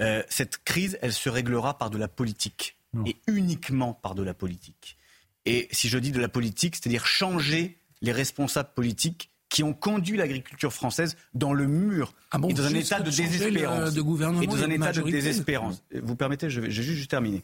Euh, 0.02 0.24
cette 0.30 0.64
crise, 0.64 0.98
elle 1.02 1.14
se 1.14 1.30
réglera 1.30 1.78
par 1.78 1.90
de 1.90 1.98
la 1.98 2.08
politique. 2.08 2.76
Et 3.06 3.18
uniquement 3.28 3.94
par 3.94 4.16
de 4.16 4.24
la 4.24 4.34
politique. 4.34 4.98
Et 5.46 5.68
si 5.72 5.90
je 5.90 6.00
dis 6.00 6.12
de 6.12 6.20
la 6.20 6.28
politique, 6.30 6.76
c'est-à-dire 6.76 7.06
changer 7.06 7.78
les 8.02 8.12
responsables 8.12 8.70
politiques 8.74 9.30
qui 9.48 9.62
ont 9.62 9.74
conduit 9.74 10.18
l'agriculture 10.18 10.74
française 10.74 11.16
dans 11.36 11.54
le 11.54 11.68
mur 11.68 12.14
Ah 12.32 12.40
bon, 12.40 12.50
et 12.50 12.54
dans 12.54 12.64
un 12.66 12.74
état 12.74 13.00
de 13.00 13.10
le- 13.12 13.16
désespérance. 13.16 13.94
de 13.94 14.02
gouvernement 14.02 14.42
et 14.42 14.48
dans 14.48 14.58
et 14.58 14.64
un 14.64 14.68
de 14.68 14.74
état 14.74 14.76
de 14.76 14.80
majorité. 14.80 15.18
désespérance. 15.18 15.84
Vous 16.02 16.16
permettez, 16.16 16.50
je 16.50 16.62
vais, 16.62 16.72
je 16.72 16.82
vais 16.82 16.88
juste 16.96 17.12
terminer. 17.12 17.44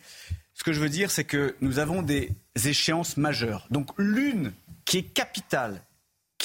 Ce 0.56 0.64
que 0.64 0.72
je 0.74 0.80
veux 0.80 0.90
dire, 0.90 1.12
c'est 1.12 1.26
que 1.26 1.56
nous 1.62 1.78
avons 1.78 2.02
des 2.02 2.32
échéances 2.64 3.18
majeures. 3.18 3.68
Donc 3.70 3.90
l'une 3.98 4.52
qui 4.86 4.98
est 5.00 5.04
capitale, 5.04 5.82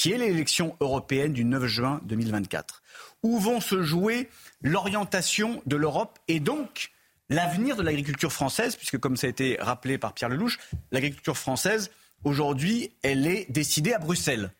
qui 0.01 0.11
est 0.11 0.17
l'élection 0.17 0.75
européenne 0.79 1.31
du 1.31 1.45
9 1.45 1.67
juin 1.67 2.01
2024, 2.05 2.81
où 3.21 3.37
vont 3.37 3.61
se 3.61 3.83
jouer 3.83 4.29
l'orientation 4.63 5.61
de 5.67 5.75
l'Europe 5.75 6.17
et 6.27 6.39
donc 6.39 6.89
l'avenir 7.29 7.75
de 7.75 7.83
l'agriculture 7.83 8.33
française, 8.33 8.75
puisque 8.75 8.97
comme 8.97 9.15
ça 9.15 9.27
a 9.27 9.29
été 9.29 9.57
rappelé 9.59 9.99
par 9.99 10.13
Pierre 10.13 10.29
Lelouch, 10.29 10.57
l'agriculture 10.91 11.37
française, 11.37 11.91
aujourd'hui, 12.23 12.89
elle 13.03 13.27
est 13.27 13.45
décidée 13.51 13.93
à 13.93 13.99
Bruxelles. 13.99 14.51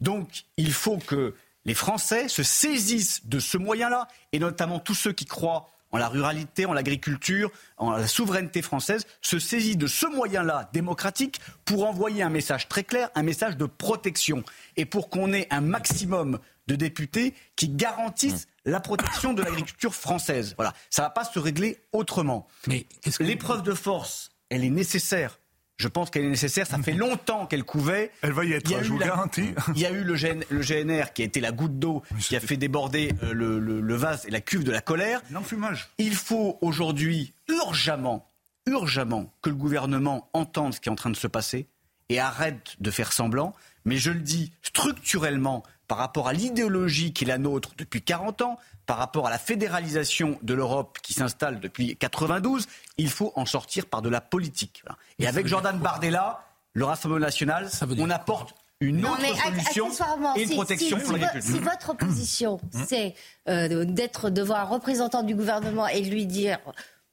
Donc 0.00 0.44
il 0.56 0.72
faut 0.72 0.98
que 0.98 1.34
les 1.64 1.74
Français 1.74 2.28
se 2.28 2.44
saisissent 2.44 3.26
de 3.26 3.40
ce 3.40 3.58
moyen-là, 3.58 4.06
et 4.30 4.38
notamment 4.38 4.78
tous 4.78 4.94
ceux 4.94 5.12
qui 5.12 5.24
croient 5.24 5.68
en 5.94 5.96
la 5.96 6.08
ruralité, 6.08 6.66
en 6.66 6.72
l'agriculture, 6.72 7.52
en 7.76 7.92
la 7.92 8.08
souveraineté 8.08 8.62
française, 8.62 9.06
se 9.20 9.38
saisissent 9.38 9.78
de 9.78 9.86
ce 9.86 10.06
moyen-là 10.06 10.68
démocratique 10.72 11.40
pour 11.64 11.86
envoyer 11.88 12.24
un 12.24 12.30
message 12.30 12.68
très 12.68 12.82
clair, 12.82 13.10
un 13.14 13.22
message 13.22 13.56
de 13.56 13.64
protection, 13.66 14.42
et 14.76 14.86
pour 14.86 15.08
qu'on 15.08 15.32
ait 15.32 15.46
un 15.50 15.60
maximum 15.60 16.40
de 16.66 16.74
députés 16.74 17.32
qui 17.54 17.68
garantissent 17.68 18.48
la 18.64 18.80
protection 18.80 19.34
de 19.34 19.42
l'agriculture 19.42 19.94
française. 19.94 20.54
Voilà, 20.56 20.72
ça 20.90 21.02
ne 21.02 21.06
va 21.06 21.10
pas 21.10 21.24
se 21.24 21.38
régler 21.38 21.78
autrement. 21.92 22.48
Mais 22.66 22.86
que- 23.18 23.22
L'épreuve 23.22 23.62
de 23.62 23.74
force, 23.74 24.30
elle 24.50 24.64
est 24.64 24.70
nécessaire. 24.70 25.38
Je 25.76 25.88
pense 25.88 26.10
qu'elle 26.10 26.24
est 26.24 26.28
nécessaire. 26.28 26.66
Ça 26.66 26.78
fait 26.78 26.92
longtemps 26.94 27.46
qu'elle 27.46 27.64
couvait. 27.64 28.10
Elle 28.22 28.32
va 28.32 28.44
y 28.44 28.52
être, 28.52 28.68
je 28.82 28.88
vous 28.88 28.98
garantis. 28.98 29.50
Il 29.74 29.80
y 29.80 29.86
a 29.86 29.90
eu 29.90 30.04
le, 30.04 30.14
GN 30.14 30.42
le 30.50 30.60
GNR 30.60 31.12
qui 31.12 31.22
a 31.22 31.24
été 31.24 31.40
la 31.40 31.50
goutte 31.52 31.78
d'eau 31.78 32.02
qui 32.20 32.36
a 32.36 32.40
fait 32.40 32.56
déborder 32.56 33.12
euh, 33.22 33.32
le, 33.32 33.58
le- 33.58 33.80
le 33.80 33.94
vase 33.96 34.24
et 34.26 34.30
la 34.30 34.40
cuve 34.40 34.62
de 34.64 34.70
la 34.70 34.80
colère. 34.80 35.20
L'enfumage. 35.30 35.88
Il 35.98 36.14
faut 36.14 36.58
aujourd'hui 36.60 37.32
urgemment, 37.48 38.30
urgemment 38.66 39.32
que 39.42 39.50
le 39.50 39.56
gouvernement 39.56 40.28
entende 40.32 40.74
ce 40.74 40.80
qui 40.80 40.88
est 40.88 40.92
en 40.92 40.96
train 40.96 41.10
de 41.10 41.16
se 41.16 41.26
passer 41.26 41.66
et 42.08 42.20
arrête 42.20 42.76
de 42.80 42.90
faire 42.90 43.12
semblant. 43.12 43.54
Mais 43.84 43.96
je 43.96 44.10
le 44.10 44.20
dis 44.20 44.52
structurellement 44.62 45.62
par 45.88 45.98
rapport 45.98 46.28
à 46.28 46.32
l'idéologie 46.32 47.12
qui 47.12 47.24
est 47.24 47.28
la 47.28 47.38
nôtre 47.38 47.70
depuis 47.76 48.02
40 48.02 48.42
ans, 48.42 48.58
par 48.86 48.98
rapport 48.98 49.26
à 49.26 49.30
la 49.30 49.38
fédéralisation 49.38 50.38
de 50.42 50.54
l'Europe 50.54 50.98
qui 51.02 51.14
s'installe 51.14 51.60
depuis 51.60 51.96
92, 51.96 52.66
il 52.98 53.08
faut 53.10 53.32
en 53.36 53.46
sortir 53.46 53.86
par 53.86 54.02
de 54.02 54.08
la 54.08 54.20
politique. 54.20 54.82
Voilà. 54.84 54.98
Et 55.18 55.26
avec 55.26 55.46
Jordan 55.46 55.78
Bardella, 55.78 56.44
le 56.74 56.84
Rassemblement 56.84 57.20
national, 57.24 57.70
Ça 57.70 57.86
veut 57.86 57.94
dire 57.94 58.04
on 58.04 58.10
apporte 58.10 58.54
une 58.80 59.00
Non, 59.00 59.12
autre 59.12 59.20
mais 59.22 59.28
solution 59.34 59.88
et 60.36 60.42
une 60.42 60.48
si- 60.48 60.54
protection 60.54 60.98
si- 60.98 61.04
pour 61.04 61.16
si. 61.16 61.42
Si 61.52 61.58
votre 61.60 61.96
position, 61.96 62.60
c'est 62.86 63.14
euh, 63.48 63.84
d'être 63.86 64.28
devant 64.30 64.56
un 64.56 64.64
représentant 64.64 65.22
du 65.22 65.34
gouvernement 65.34 65.86
et 65.86 66.02
de 66.02 66.10
lui 66.10 66.26
dire 66.26 66.58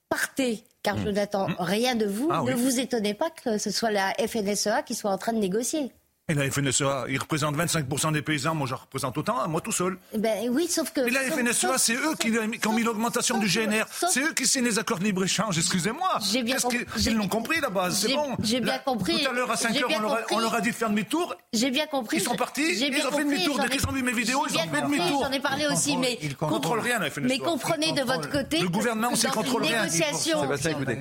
partez, 0.10 0.64
car 0.84 0.98
je 0.98 1.10
n'attends 1.10 1.48
rien 1.60 1.96
de 1.96 2.06
vous, 2.06 2.30
Ah 2.32 2.42
ne 2.44 2.54
oui. 2.54 2.62
vous 2.62 2.80
étonnez 2.80 3.14
pas 3.14 3.30
que 3.30 3.58
ce 3.58 3.70
soit 3.72 3.92
la 3.92 4.14
FNSEA 4.16 4.82
qui 4.84 4.96
soit 4.96 5.12
en 5.12 5.18
train 5.18 5.32
de 5.34 5.38
négocier. 5.38 5.92
Et 6.32 6.34
la 6.34 6.50
FNSEA, 6.50 7.08
il 7.10 7.20
représente 7.20 7.58
25% 7.58 8.14
des 8.14 8.22
paysans, 8.22 8.56
moi 8.56 8.66
j'en 8.66 8.78
représente 8.78 9.18
autant, 9.18 9.46
moi 9.50 9.60
tout 9.60 9.74
seul. 9.74 9.98
Eh 10.14 10.18
Ben 10.18 10.48
oui, 10.50 10.66
sauf 10.70 10.90
que. 10.92 11.02
Et 11.02 11.10
la 11.10 11.24
FNSEA, 11.24 11.78
c'est 11.78 11.94
eux 11.96 12.16
qui, 12.18 12.34
sauf- 12.34 12.58
qui 12.58 12.68
ont 12.70 12.72
mis 12.74 12.84
l'augmentation 12.84 13.38
du 13.38 13.48
GNR. 13.48 13.84
C'est 14.10 14.22
eux 14.22 14.32
qui 14.34 14.48
signent 14.48 14.64
les 14.64 14.80
accords 14.80 15.00
de 15.00 15.04
libre-échange, 15.04 15.58
excusez-moi. 15.58 16.20
J'ai 16.32 16.42
bien 16.42 16.56
compris- 16.56 16.86
Ils 17.06 17.16
l'ont 17.18 17.28
compris 17.28 17.60
là-bas, 17.60 17.92
c'est 17.92 18.08
j'ai- 18.08 18.16
bon. 18.16 18.30
j'ai 18.42 18.62
bien 18.62 18.72
Là, 18.74 18.80
compris- 18.80 19.22
Tout 19.24 19.30
à 19.30 19.34
l'heure 19.34 19.52
à 19.52 19.58
5 19.58 19.74
j'ai 19.74 19.82
heures, 19.82 19.90
bien 19.90 19.98
on 20.00 20.04
leur, 20.04 20.14
a, 20.14 20.18
compris. 20.22 20.36
on 20.36 20.40
leur 20.40 20.54
a 20.56 20.62
dit 20.62 20.70
de 20.70 20.76
faire 20.76 20.90
demi-tour. 20.90 21.36
J'ai 21.52 21.70
bien 21.70 21.86
compris. 21.88 22.18
Ils 22.18 22.24
sont 22.24 22.36
partis, 22.36 22.62
ils 22.80 23.06
ont 23.08 23.12
fait 23.12 23.26
demi-tour. 23.26 23.60
Dès 23.60 23.68
qu'ils 23.68 23.86
ont 23.88 23.92
vu 23.92 24.04
mes 24.04 24.14
vidéos, 24.14 24.46
ils 24.50 24.56
ont 24.56 24.60
fait 24.74 24.82
demi-tour. 24.84 25.24
J'en 25.26 25.32
ai 25.34 25.40
parlé 25.42 25.68
aussi, 25.68 25.98
mais. 25.98 26.18
ils 26.22 26.38
contrôlent 26.38 26.80
rien, 26.80 27.00
la 27.00 27.10
FNSEA. 27.10 27.28
Mais 27.28 27.40
comprenez 27.40 27.90
Ils 27.90 27.96
de 27.96 28.04
votre 28.04 28.30
côté. 28.30 28.60
Le 28.60 28.70
gouvernement 28.70 29.12
dans 29.28 29.34
contrôle 29.34 29.64
une 29.64 29.68
rien. 29.70 29.86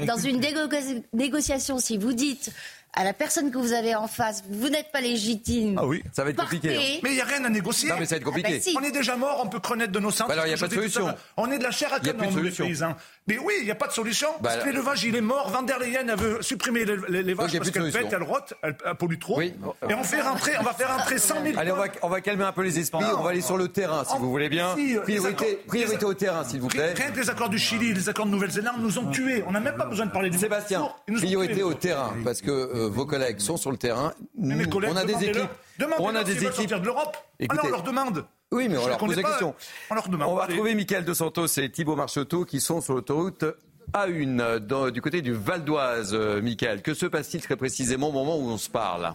Dans 0.07 0.17
une 0.17 0.41
négo- 0.41 1.03
négociation, 1.13 1.79
si 1.79 1.97
vous 1.99 2.13
dites 2.13 2.51
à 2.95 3.05
la 3.05 3.13
personne 3.13 3.51
que 3.51 3.59
vous 3.59 3.73
avez 3.73 3.95
en 3.95 4.09
face, 4.09 4.43
vous 4.51 4.69
n'êtes 4.69 4.91
pas 4.93 5.01
légitime. 5.01 5.77
Ah 5.79 5.87
oui. 5.87 6.03
Ça 6.13 6.25
va 6.25 6.31
être 6.31 6.37
compliqué, 6.37 6.69
partez. 6.75 7.01
Mais 7.03 7.11
il 7.11 7.15
n'y 7.15 7.21
a 7.21 7.25
rien 7.25 7.45
à 7.45 7.49
négocier. 7.49 7.89
Non, 7.89 7.97
mais 7.99 8.05
ça 8.07 8.15
va 8.15 8.19
être 8.19 8.25
compliqué. 8.25 8.49
Ah 8.53 8.57
bah 8.57 8.61
si. 8.63 8.77
On 8.79 8.83
est 8.83 8.91
déjà 8.91 9.17
mort, 9.17 9.41
on 9.45 9.49
peut 9.49 9.61
connaître 9.61 9.93
de 9.93 10.01
nos 10.01 10.11
centres. 10.11 10.29
Bah 10.29 10.35
alors, 10.35 10.47
il 10.47 10.51
y 10.51 10.55
a 10.55 10.57
pas 10.57 10.67
de 10.69 10.75
solution. 10.75 11.15
On 11.37 11.51
est 11.51 11.59
de 11.59 11.63
la 11.63 11.71
chair 11.71 11.93
à 11.93 11.99
Il 12.01 12.07
y 12.07 12.11
a 12.11 12.15
plus 12.15 12.21
canon, 12.27 12.31
nous, 12.33 12.37
les 12.43 12.51
solution. 12.51 12.65
paysans. 12.67 12.95
Mais 13.29 13.39
oui, 13.39 13.55
il 13.61 13.65
n'y 13.65 13.71
a 13.71 13.75
pas 13.77 13.87
de 13.87 13.93
solution. 13.93 14.29
Bah 14.41 14.51
parce 14.51 14.65
que 14.65 14.69
l'élevage, 14.71 15.05
il 15.05 15.15
est 15.15 15.21
mort. 15.21 15.51
Van 15.51 15.63
der 15.63 15.79
Leyen, 15.79 16.09
elle 16.09 16.17
veut 16.19 16.43
supprimer 16.43 16.85
les, 16.85 16.97
les- 17.09 17.23
les 17.23 17.35
vaches 17.35 17.51
il 17.51 17.55
y 17.55 17.57
a 17.57 17.61
parce 17.61 17.71
plus 17.71 17.81
de 17.81 17.85
qu'elles 17.85 17.93
solution. 17.93 18.01
pètent, 18.11 18.13
elles 18.21 18.27
rotent, 18.29 18.55
elles, 18.63 18.77
elles 18.85 18.95
polluent 18.97 19.19
trop. 19.19 19.39
Oui. 19.39 19.55
Et 19.89 19.95
on, 19.95 20.03
fait 20.03 20.21
rentrer, 20.21 20.53
on 20.59 20.63
va 20.65 20.73
faire 20.73 20.97
rentrer 20.97 21.19
100 21.19 21.35
000 21.45 21.59
Allez, 21.59 21.71
on 21.73 21.77
va, 21.77 21.85
on 22.03 22.09
va 22.09 22.21
calmer 22.21 22.45
un 22.45 22.53
peu 22.53 22.63
les 22.63 22.79
esprits, 22.79 23.05
on 23.17 23.23
va 23.23 23.31
aller 23.31 23.41
sur 23.41 23.57
le 23.57 23.69
terrain, 23.69 24.05
si 24.05 24.17
vous 24.19 24.31
voulez 24.31 24.49
bien. 24.49 24.75
Si, 24.77 24.97
euh, 24.97 25.01
les 25.07 25.15
Priorité, 25.17 25.45
accords- 25.45 25.67
priorité 25.67 25.97
les- 25.99 26.05
au 26.05 26.15
terrain, 26.15 26.45
s'il 26.45 26.61
vous 26.61 26.69
plaît. 26.69 26.93
Rien 26.95 27.11
que 27.13 27.21
les 27.21 27.31
accords 27.31 27.49
du 27.51 27.59
Chili, 27.59 27.93
les 27.95 28.09
accords 28.09 28.27
de 28.27 28.31
Nouvelle-Zélande 28.33 28.77
nous 28.81 28.99
ont 28.99 29.07
tués. 29.11 29.45
On 29.47 29.53
n'a 29.53 29.61
même 29.61 29.77
pas 29.77 29.85
besoin 29.87 30.07
de 30.07 30.11
parler 30.11 30.31
du 30.31 30.39
Sébastien, 30.39 30.81
Mercosur. 30.81 31.05
Ils 31.07 31.13
nous 31.15 31.19
ont 31.19 31.23
priorité 31.23 31.55
tués. 31.55 31.63
au 31.63 31.75
terrain, 31.75 32.13
parce 32.25 32.41
que 32.41 32.51
vos 32.89 33.07
collègues 33.07 33.41
sont 33.41 33.57
sur 33.57 33.71
le 33.71 33.77
terrain. 33.77 34.13
mes 34.37 34.67
collègues, 34.67 34.91
on 34.93 34.97
a 34.97 35.05
des 35.05 35.25
équipes. 35.25 35.51
on 35.99 36.15
a 36.15 36.25
des 36.25 36.33
équipes. 36.33 36.53
sortir 36.53 36.81
de 36.81 36.87
l'Europe. 36.87 37.17
Alors 37.49 37.65
on 37.65 37.69
leur 37.69 37.83
demande. 37.83 38.25
Oui, 38.53 38.69
mais 38.69 38.77
on 38.79 38.87
leur 38.87 38.99
pose 38.99 39.17
des 39.17 39.23
questions. 39.23 39.55
On 39.91 39.95
leur 39.95 40.09
demande. 40.09 40.29
On 40.29 40.35
va 40.35 40.47
retrouver 40.47 40.75
Michael 40.75 41.05
De 41.05 41.15
Santos 41.15 41.47
et 41.59 41.71
Thibault 41.71 41.97
Marcheteau 41.97 42.45
qui 42.45 42.61
sont 42.61 42.81
sur 42.81 42.95
l'autoroute 42.95 43.45
A1 43.93 44.91
du 44.91 45.01
côté 45.01 45.23
du 45.23 45.33
Val 45.33 45.65
d'Oise. 45.65 46.15
Michael, 46.15 46.83
que 46.83 46.95
se 46.95 47.07
passe-t-il 47.07 47.43
très 47.43 47.57
précisément 47.57 48.09
au 48.09 48.13
moment 48.13 48.37
où 48.37 48.49
on 48.49 48.59
se 48.59 48.71
parle? 48.71 49.15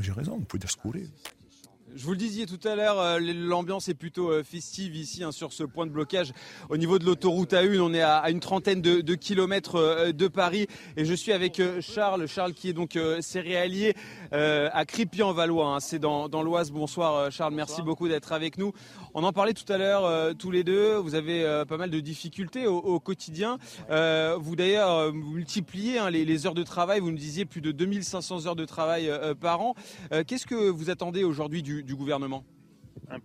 J'ai 0.00 0.12
raison, 0.12 0.36
vous 0.36 0.44
pouvez 0.44 0.60
dire 0.60 0.70
ce 0.70 0.76
que 0.76 0.82
vous 0.82 0.90
voulez. 0.90 1.08
Je 1.96 2.04
vous 2.04 2.10
le 2.10 2.18
disais 2.18 2.44
tout 2.44 2.60
à 2.68 2.76
l'heure, 2.76 3.00
euh, 3.00 3.18
l'ambiance 3.18 3.88
est 3.88 3.94
plutôt 3.94 4.30
euh, 4.30 4.42
festive 4.42 4.94
ici 4.94 5.24
hein, 5.24 5.32
sur 5.32 5.54
ce 5.54 5.64
point 5.64 5.86
de 5.86 5.90
blocage 5.90 6.34
au 6.68 6.76
niveau 6.76 6.98
de 6.98 7.06
l'autoroute 7.06 7.54
A1. 7.54 7.80
On 7.80 7.94
est 7.94 8.02
à 8.02 8.28
une 8.28 8.40
trentaine 8.40 8.82
de, 8.82 9.14
kilomètres 9.14 9.76
euh, 9.76 10.12
de 10.12 10.28
Paris 10.28 10.66
et 10.98 11.06
je 11.06 11.14
suis 11.14 11.32
avec 11.32 11.62
Charles, 11.80 12.28
Charles 12.28 12.52
qui 12.52 12.68
est 12.68 12.74
donc 12.74 12.98
céréalier 13.20 13.94
à 14.30 14.84
Crépy-en-Valois. 14.84 15.76
Hein. 15.76 15.80
C'est 15.80 15.98
dans, 15.98 16.42
l'Oise. 16.42 16.70
Bonsoir 16.70 17.32
Charles, 17.32 17.54
merci 17.54 17.80
beaucoup 17.80 18.08
d'être 18.08 18.32
avec 18.32 18.58
nous. 18.58 18.72
On 19.18 19.24
en 19.24 19.32
parlait 19.32 19.54
tout 19.54 19.72
à 19.72 19.78
l'heure 19.78 20.36
tous 20.36 20.50
les 20.50 20.62
deux. 20.62 20.96
Vous 20.96 21.14
avez 21.14 21.64
pas 21.66 21.78
mal 21.78 21.88
de 21.88 22.00
difficultés 22.00 22.66
au, 22.66 23.00
quotidien. 23.00 23.56
vous 23.88 24.56
d'ailleurs 24.56 25.10
multipliez 25.14 25.96
hein, 25.96 26.10
les, 26.10 26.46
heures 26.46 26.52
de 26.52 26.62
travail. 26.62 27.00
Vous 27.00 27.10
nous 27.10 27.16
disiez 27.16 27.46
plus 27.46 27.62
de 27.62 27.72
2500 27.72 28.46
heures 28.46 28.56
de 28.56 28.66
travail 28.66 29.10
par 29.40 29.62
an. 29.62 29.74
Qu'est-ce 30.26 30.44
que 30.44 30.68
vous 30.68 30.90
attendez 30.90 31.24
aujourd'hui 31.24 31.62
du, 31.62 31.82
du 31.82 31.96
gouvernement? 31.96 32.44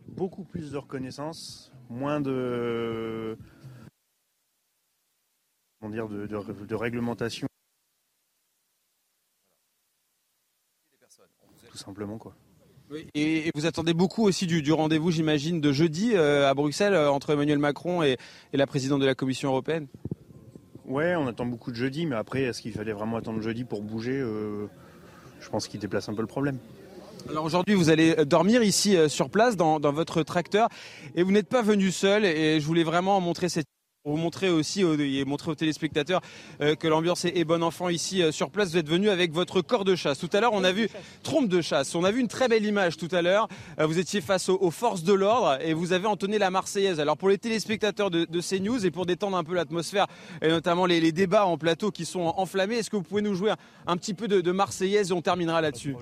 Beaucoup 0.07 0.45
plus 0.45 0.71
de 0.71 0.77
reconnaissance, 0.77 1.73
moins 1.89 2.21
de, 2.21 3.37
dire, 5.89 6.07
de, 6.07 6.75
réglementation. 6.75 7.47
Tout 11.69 11.77
simplement 11.77 12.17
quoi. 12.17 12.33
Et, 13.15 13.51
vous 13.55 13.65
attendez 13.65 13.93
beaucoup 13.93 14.23
aussi 14.23 14.47
du, 14.47 14.71
rendez-vous, 14.71 15.11
j'imagine, 15.11 15.61
de 15.61 15.71
jeudi 15.71 16.11
euh, 16.13 16.49
à 16.49 16.53
Bruxelles 16.53 16.93
euh, 16.93 17.11
entre 17.11 17.31
Emmanuel 17.31 17.59
Macron 17.59 18.03
et, 18.03 18.17
la 18.53 18.67
présidente 18.67 19.01
de 19.01 19.05
la 19.05 19.15
Commission 19.15 19.49
européenne? 19.49 19.87
Ouais, 20.85 21.15
on 21.15 21.27
attend 21.27 21.45
beaucoup 21.45 21.71
de 21.71 21.75
jeudi, 21.75 22.05
mais 22.05 22.15
après, 22.15 22.43
est-ce 22.43 22.61
qu'il 22.61 22.73
fallait 22.73 22.91
vraiment 22.91 23.17
attendre 23.17 23.41
jeudi 23.41 23.63
pour 23.63 23.81
bouger 23.81 24.19
euh, 24.19 24.67
Je 25.39 25.49
pense 25.49 25.67
qu'il 25.67 25.79
déplace 25.79 26.09
un 26.09 26.13
peu 26.13 26.21
le 26.21 26.27
problème. 26.27 26.57
Alors 27.29 27.45
aujourd'hui, 27.45 27.75
vous 27.75 27.89
allez 27.89 28.15
dormir 28.25 28.63
ici 28.63 28.97
euh, 28.97 29.07
sur 29.07 29.29
place 29.29 29.55
dans, 29.55 29.79
votre 29.79 30.23
tracteur 30.23 30.69
et 31.15 31.23
vous 31.23 31.31
n'êtes 31.31 31.47
pas 31.47 31.61
venu 31.61 31.91
seul 31.91 32.25
et 32.25 32.59
je 32.59 32.65
voulais 32.65 32.83
vraiment 32.83 33.21
montrer 33.21 33.47
cette 33.47 33.67
vous 34.03 34.17
montrer 34.17 34.49
aussi 34.49 34.81
et 34.81 35.25
montrer 35.25 35.51
aux 35.51 35.55
téléspectateurs 35.55 36.21
euh, 36.59 36.73
que 36.73 36.87
l'ambiance 36.87 37.25
est 37.25 37.43
bon 37.43 37.61
enfant 37.61 37.87
ici 37.87 38.23
euh, 38.23 38.31
sur 38.31 38.49
place. 38.49 38.71
Vous 38.71 38.77
êtes 38.77 38.89
venu 38.89 39.09
avec 39.09 39.31
votre 39.31 39.61
corps 39.61 39.85
de 39.85 39.95
chasse. 39.95 40.17
Tout 40.17 40.29
à 40.33 40.39
l'heure, 40.39 40.53
on 40.53 40.63
a 40.63 40.71
vu 40.71 40.89
trompe 41.21 41.47
de 41.47 41.61
chasse. 41.61 41.93
On 41.93 42.03
a 42.03 42.09
vu 42.09 42.19
une 42.19 42.27
très 42.27 42.47
belle 42.47 42.65
image 42.65 42.97
tout 42.97 43.09
à 43.11 43.21
l'heure. 43.21 43.47
Vous 43.77 43.99
étiez 43.99 44.19
face 44.19 44.49
aux, 44.49 44.71
forces 44.71 45.03
de 45.03 45.13
l'ordre 45.13 45.59
et 45.61 45.73
vous 45.73 45.93
avez 45.93 46.07
entonné 46.07 46.39
la 46.39 46.49
Marseillaise. 46.49 46.99
Alors 46.99 47.15
pour 47.15 47.29
les 47.29 47.37
téléspectateurs 47.37 48.09
de, 48.09 48.25
de 48.25 48.41
CNews 48.41 48.83
et 48.87 48.89
pour 48.89 49.05
détendre 49.05 49.37
un 49.37 49.43
peu 49.43 49.53
l'atmosphère 49.53 50.07
et 50.41 50.47
notamment 50.47 50.87
les, 50.87 51.11
débats 51.11 51.45
en 51.45 51.59
plateau 51.59 51.91
qui 51.91 52.05
sont 52.05 52.33
enflammés, 52.37 52.77
est-ce 52.77 52.89
que 52.89 52.95
vous 52.95 53.03
pouvez 53.03 53.21
nous 53.21 53.35
jouer 53.35 53.53
un, 53.85 53.97
petit 53.97 54.15
peu 54.15 54.27
de, 54.27 54.41
de 54.41 54.51
Marseillaise 54.51 55.11
et 55.11 55.13
on 55.13 55.21
terminera 55.21 55.61
là-dessus 55.61 55.95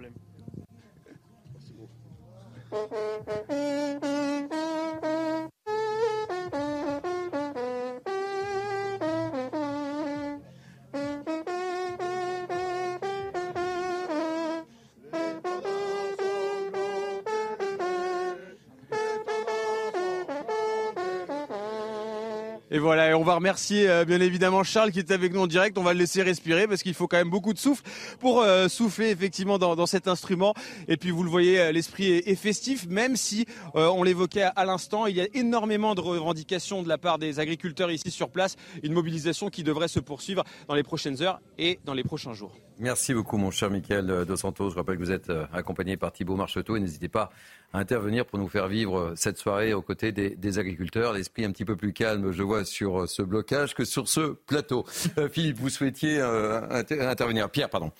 Et 22.71 22.77
voilà, 22.77 23.09
et 23.09 23.13
on 23.15 23.23
va 23.23 23.35
remercier 23.35 23.89
euh, 23.89 24.05
bien 24.05 24.21
évidemment 24.21 24.63
Charles 24.63 24.91
qui 24.91 24.99
est 24.99 25.11
avec 25.11 25.33
nous 25.33 25.41
en 25.41 25.47
direct. 25.47 25.77
On 25.79 25.83
va 25.83 25.93
le 25.93 25.99
laisser 25.99 26.21
respirer 26.21 26.67
parce 26.67 26.83
qu'il 26.83 26.93
faut 26.93 27.07
quand 27.07 27.17
même 27.17 27.29
beaucoup 27.29 27.53
de 27.53 27.57
souffle 27.57 27.83
pour 28.19 28.41
euh, 28.41 28.67
souffler 28.67 29.09
effectivement 29.09 29.57
dans, 29.57 29.85
cet 29.87 30.07
instrument. 30.07 30.53
Et 30.87 30.95
puis 30.95 31.09
vous 31.09 31.23
le 31.23 31.31
voyez, 31.31 31.59
euh, 31.59 31.71
l'esprit 31.71 32.11
est, 32.11 32.35
festif, 32.35 32.87
même 32.87 33.17
si 33.17 33.45
on 33.73 34.03
l'évoquait 34.03 34.47
à, 34.55 34.65
l'instant, 34.65 35.07
il 35.07 35.15
y 35.15 35.21
a 35.21 35.27
énormément 35.33 35.95
de 35.95 36.01
revendications 36.01 36.83
de 36.83 36.87
la 36.87 36.97
part 36.97 37.17
des 37.17 37.39
agriculteurs 37.39 37.91
ici 37.91 38.11
sur 38.11 38.29
place. 38.29 38.55
Une 38.83 38.93
mobilisation 38.93 39.49
qui 39.49 39.63
devrait 39.63 39.87
se 39.87 39.99
poursuivre 39.99 40.43
dans 40.67 40.75
les 40.75 40.83
prochaines 40.83 41.21
heures 41.21 41.41
et 41.57 41.79
dans 41.85 41.93
les 41.93 42.03
prochains 42.03 42.33
jours. 42.33 42.53
Merci 42.81 43.13
beaucoup 43.13 43.37
mon 43.37 43.51
cher 43.51 43.69
Michael 43.69 44.23
Dos 44.25 44.37
Santos. 44.37 44.69
Je 44.69 44.75
rappelle 44.75 44.97
que 44.97 45.03
vous 45.03 45.11
êtes 45.11 45.29
accompagné 45.51 45.97
par 45.97 46.13
Thibault 46.13 46.37
Marcheteau 46.37 46.77
et 46.77 46.79
n'hésitez 46.79 47.09
pas 47.09 47.29
à 47.73 47.79
intervenir 47.79 48.25
pour 48.25 48.39
nous 48.39 48.47
faire 48.47 48.69
vivre 48.69 49.13
cette 49.17 49.37
soirée 49.37 49.73
aux 49.73 49.81
côtés 49.81 50.13
des, 50.13 50.29
des 50.29 50.59
agriculteurs. 50.59 51.11
L'esprit 51.11 51.43
un 51.43 51.51
petit 51.51 51.65
peu 51.65 51.75
plus 51.75 51.91
calme, 51.91 52.31
je 52.31 52.41
vois 52.41 52.63
sur 52.63 53.01
euh, 53.01 53.05
ce 53.05 53.21
blocage 53.21 53.75
que 53.75 53.83
sur 53.83 54.07
ce 54.07 54.31
plateau. 54.31 54.85
Euh, 55.17 55.27
Philippe, 55.27 55.57
vous 55.59 55.69
souhaitiez 55.69 56.21
euh, 56.21 56.83
intervenir. 57.01 57.49
Pierre, 57.49 57.69
pardon. 57.69 57.91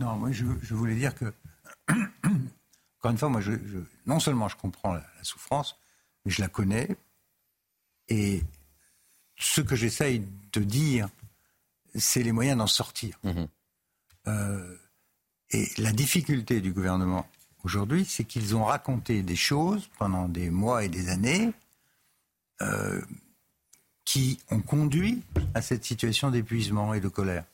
Non, 0.00 0.16
moi 0.16 0.30
je, 0.32 0.44
voulais 0.74 0.94
dire 0.94 1.14
que, 1.14 1.26
encore 1.90 3.10
une 3.10 3.18
fois, 3.18 3.28
moi 3.28 3.42
je, 3.42 3.52
non 4.06 4.18
seulement 4.18 4.48
je 4.48 4.56
comprends 4.56 4.94
la, 4.94 5.04
souffrance, 5.22 5.78
mais 6.24 6.30
je 6.30 6.40
la 6.40 6.48
connais. 6.48 6.88
Et 8.08 8.42
ce 9.36 9.60
que 9.60 9.76
j'essaye 9.76 10.26
de 10.54 10.60
dire, 10.60 11.08
c'est 11.94 12.22
les 12.22 12.32
moyens 12.32 12.56
d'en 12.56 12.66
sortir. 12.66 13.18
Mhm. 14.26 14.78
et 15.50 15.68
la 15.78 15.92
difficulté 15.92 16.60
du 16.60 16.72
gouvernement 16.72 17.26
aujourd'hui, 17.64 18.04
c'est 18.04 18.24
qu'ils 18.24 18.54
ont 18.54 18.64
raconté 18.64 19.22
des 19.22 19.36
choses 19.36 19.88
pendant 19.98 20.28
des 20.28 20.50
mois 20.50 20.84
et 20.84 20.88
des 20.88 21.08
années 21.08 21.52
qui 24.04 24.38
ont 24.50 24.60
conduit 24.60 25.22
à 25.54 25.62
cette 25.62 25.84
situation 25.84 26.30
d'épuisement 26.30 26.94
et 26.94 27.00
de 27.00 27.08
colère. 27.08 27.44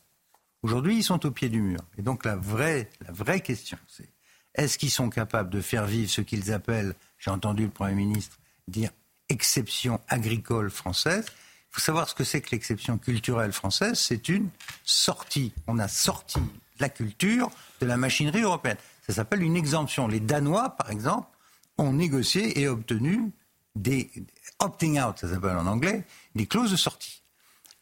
Aujourd'hui, 0.63 0.97
ils 0.97 1.03
sont 1.03 1.25
au 1.25 1.31
pied 1.31 1.49
du 1.49 1.61
mur. 1.61 1.79
Et 1.97 2.01
donc 2.01 2.25
la 2.25 2.35
vraie, 2.35 2.89
la 3.05 3.11
vraie 3.11 3.41
question, 3.41 3.77
c'est 3.87 4.09
est-ce 4.55 4.77
qu'ils 4.77 4.91
sont 4.91 5.09
capables 5.09 5.51
de 5.51 5.61
faire 5.61 5.85
vivre 5.85 6.09
ce 6.09 6.21
qu'ils 6.21 6.51
appellent, 6.51 6.95
j'ai 7.19 7.29
entendu 7.29 7.63
le 7.63 7.69
Premier 7.69 7.93
ministre 7.93 8.39
dire, 8.67 8.89
exception 9.29 10.01
agricole 10.07 10.71
française? 10.71 11.27
Il 11.69 11.75
faut 11.75 11.81
savoir 11.81 12.09
ce 12.09 12.15
que 12.15 12.23
c'est 12.23 12.41
que 12.41 12.51
l'exception 12.51 12.97
culturelle 12.97 13.51
française. 13.51 13.99
C'est 13.99 14.29
une 14.29 14.49
sortie. 14.83 15.53
On 15.67 15.79
a 15.79 15.87
sorti 15.87 16.39
la 16.79 16.89
culture 16.89 17.49
de 17.81 17.85
la 17.85 17.97
machinerie 17.97 18.41
européenne. 18.41 18.77
Ça 19.07 19.13
s'appelle 19.13 19.43
une 19.43 19.55
exemption. 19.55 20.07
Les 20.07 20.19
Danois, 20.19 20.71
par 20.71 20.91
exemple, 20.91 21.29
ont 21.77 21.93
négocié 21.93 22.59
et 22.59 22.67
obtenu 22.67 23.31
des, 23.75 24.11
opting 24.59 24.99
out, 24.99 25.17
ça 25.19 25.29
s'appelle 25.29 25.55
en 25.55 25.67
anglais, 25.67 26.03
des 26.35 26.47
clauses 26.47 26.71
de 26.71 26.75
sortie. 26.75 27.21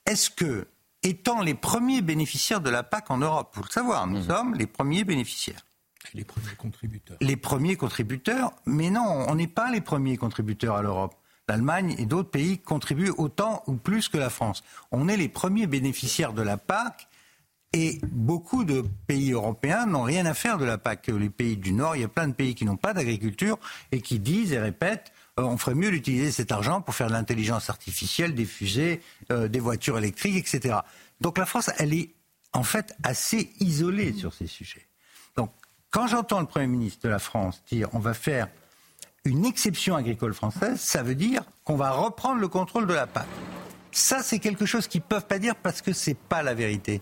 Est-ce 0.05 0.29
que, 0.29 0.67
étant 1.03 1.41
les 1.41 1.53
premiers 1.53 2.01
bénéficiaires 2.01 2.61
de 2.61 2.69
la 2.69 2.83
PAC 2.83 3.09
en 3.11 3.17
Europe, 3.17 3.53
pour 3.53 3.63
le 3.63 3.69
savoir, 3.69 4.07
nous 4.07 4.19
mmh. 4.19 4.27
sommes 4.27 4.55
les 4.55 4.67
premiers 4.67 5.03
bénéficiaires. 5.03 5.65
Les 6.13 6.23
premiers 6.23 6.55
contributeurs. 6.55 7.17
Les 7.21 7.35
premiers 7.35 7.75
contributeurs, 7.75 8.51
mais 8.65 8.89
non, 8.89 9.25
on 9.27 9.35
n'est 9.35 9.47
pas 9.47 9.71
les 9.71 9.81
premiers 9.81 10.17
contributeurs 10.17 10.75
à 10.75 10.81
l'Europe. 10.81 11.15
L'Allemagne 11.47 11.95
et 11.97 12.05
d'autres 12.05 12.29
pays 12.29 12.57
contribuent 12.57 13.13
autant 13.17 13.63
ou 13.67 13.73
plus 13.73 14.09
que 14.09 14.17
la 14.17 14.29
France. 14.29 14.63
On 14.91 15.07
est 15.07 15.17
les 15.17 15.29
premiers 15.29 15.67
bénéficiaires 15.67 16.33
de 16.33 16.41
la 16.41 16.57
PAC 16.57 17.07
et 17.73 17.99
beaucoup 18.03 18.63
de 18.63 18.83
pays 19.05 19.31
européens 19.31 19.85
n'ont 19.85 20.03
rien 20.03 20.25
à 20.25 20.33
faire 20.33 20.57
de 20.57 20.65
la 20.65 20.77
PAC. 20.77 21.07
Les 21.07 21.29
pays 21.29 21.57
du 21.57 21.71
Nord, 21.71 21.95
il 21.95 22.01
y 22.01 22.05
a 22.05 22.07
plein 22.07 22.27
de 22.27 22.33
pays 22.33 22.55
qui 22.55 22.65
n'ont 22.65 22.77
pas 22.77 22.93
d'agriculture 22.93 23.59
et 23.91 24.01
qui 24.01 24.19
disent 24.19 24.53
et 24.53 24.59
répètent 24.59 25.11
euh, 25.39 25.43
on 25.43 25.57
ferait 25.57 25.75
mieux 25.75 25.91
d'utiliser 25.91 26.31
cet 26.31 26.51
argent 26.51 26.81
pour 26.81 26.95
faire 26.95 27.07
de 27.07 27.11
l'intelligence 27.13 27.69
artificielle, 27.69 28.33
des 28.35 28.45
fusées, 28.45 29.01
euh, 29.31 29.47
des 29.47 29.59
voitures 29.59 29.97
électriques, 29.97 30.37
etc. 30.37 30.77
Donc 31.21 31.37
la 31.37 31.45
France, 31.45 31.69
elle 31.77 31.93
est 31.93 32.13
en 32.53 32.63
fait 32.63 32.95
assez 33.03 33.51
isolée 33.59 34.13
sur 34.13 34.33
ces 34.33 34.47
sujets. 34.47 34.87
Donc 35.35 35.51
quand 35.91 36.07
j'entends 36.07 36.39
le 36.39 36.45
Premier 36.45 36.67
ministre 36.67 37.01
de 37.03 37.09
la 37.09 37.19
France 37.19 37.61
dire 37.69 37.89
on 37.93 37.99
va 37.99 38.13
faire 38.13 38.47
une 39.25 39.45
exception 39.45 39.95
agricole 39.95 40.33
française, 40.33 40.79
ça 40.79 41.03
veut 41.03 41.15
dire 41.15 41.43
qu'on 41.63 41.75
va 41.75 41.91
reprendre 41.91 42.39
le 42.39 42.47
contrôle 42.47 42.87
de 42.87 42.93
la 42.93 43.07
PAC. 43.07 43.27
Ça, 43.91 44.21
c'est 44.21 44.39
quelque 44.39 44.65
chose 44.65 44.87
qu'ils 44.87 45.01
ne 45.01 45.07
peuvent 45.07 45.25
pas 45.25 45.39
dire 45.39 45.55
parce 45.55 45.81
que 45.81 45.93
ce 45.93 46.11
n'est 46.11 46.15
pas 46.15 46.43
la 46.43 46.53
vérité. 46.53 47.01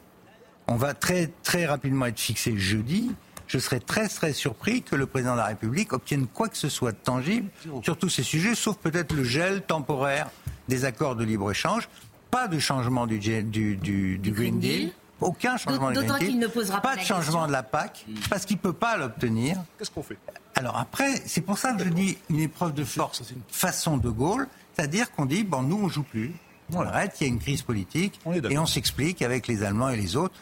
On 0.68 0.76
va 0.76 0.94
très, 0.94 1.32
très 1.44 1.66
rapidement 1.66 2.06
être 2.06 2.20
fixé 2.20 2.58
jeudi 2.58 3.14
je 3.48 3.60
serais 3.60 3.80
très 3.80 4.08
très 4.08 4.34
surpris 4.34 4.82
que 4.82 4.96
le 4.96 5.06
président 5.06 5.34
de 5.34 5.38
la 5.38 5.46
République 5.46 5.94
obtienne 5.94 6.28
quoi 6.28 6.50
que 6.50 6.58
ce 6.58 6.70
soit 6.70 6.92
de 6.92 6.98
tangible 6.98 7.50
sur 7.84 7.98
tous 7.98 8.10
ces 8.10 8.24
sujets, 8.24 8.56
sauf 8.56 8.78
peut-être 8.78 9.14
le 9.14 9.24
gel 9.24 9.62
temporaire 9.62 10.30
des 10.68 10.86
accords 10.86 11.16
de 11.16 11.24
libre-échange. 11.24 11.88
Pas 12.32 12.48
de 12.48 12.58
changement 12.58 13.06
du, 13.06 13.20
du, 13.20 13.76
du, 13.76 14.32
Green 14.32 14.60
Deal. 14.60 14.92
Aucun 15.22 15.58
changement 15.58 15.92
du 15.92 16.00
Green 16.00 16.18
Deal. 16.18 16.40
Ne 16.40 16.48
posera 16.48 16.82
pas, 16.82 16.96
de 16.96 17.02
changement 17.02 17.46
de 17.46 17.52
la 17.52 17.62
PAC, 17.62 18.08
parce 18.28 18.46
qu'il 18.46 18.58
ne 18.58 18.62
peut 18.62 18.74
pas 18.74 18.98
l'obtenir. 18.98 19.58
Qu'est-ce 19.78 19.92
qu'on 19.92 20.02
fait? 20.02 20.18
Alors 20.64 20.78
après, 20.78 21.22
c'est 21.26 21.42
pour 21.42 21.58
ça 21.58 21.74
que 21.74 21.84
je 21.84 21.90
dis 21.90 22.18
une 22.30 22.40
épreuve 22.40 22.74
de 22.74 22.86
force, 22.86 23.22
une 23.32 23.42
façon 23.50 23.98
de 23.98 24.10
Gaulle, 24.10 24.48
c'est-à-dire 24.74 25.12
qu'on 25.12 25.26
dit, 25.26 25.44
bon, 25.44 25.62
nous, 25.62 25.76
on 25.76 25.90
joue 25.90 26.04
plus. 26.04 26.32
On 26.72 26.80
arrête, 26.80 27.18
il 27.20 27.28
y 27.28 27.30
a 27.30 27.34
une 27.34 27.40
crise 27.40 27.64
politique, 27.64 28.22
et 28.50 28.58
on 28.58 28.66
s'explique 28.66 29.22
avec 29.22 29.48
les 29.48 29.64
Allemands 29.64 29.90
et 29.90 29.98
les 29.98 30.16
autres 30.16 30.36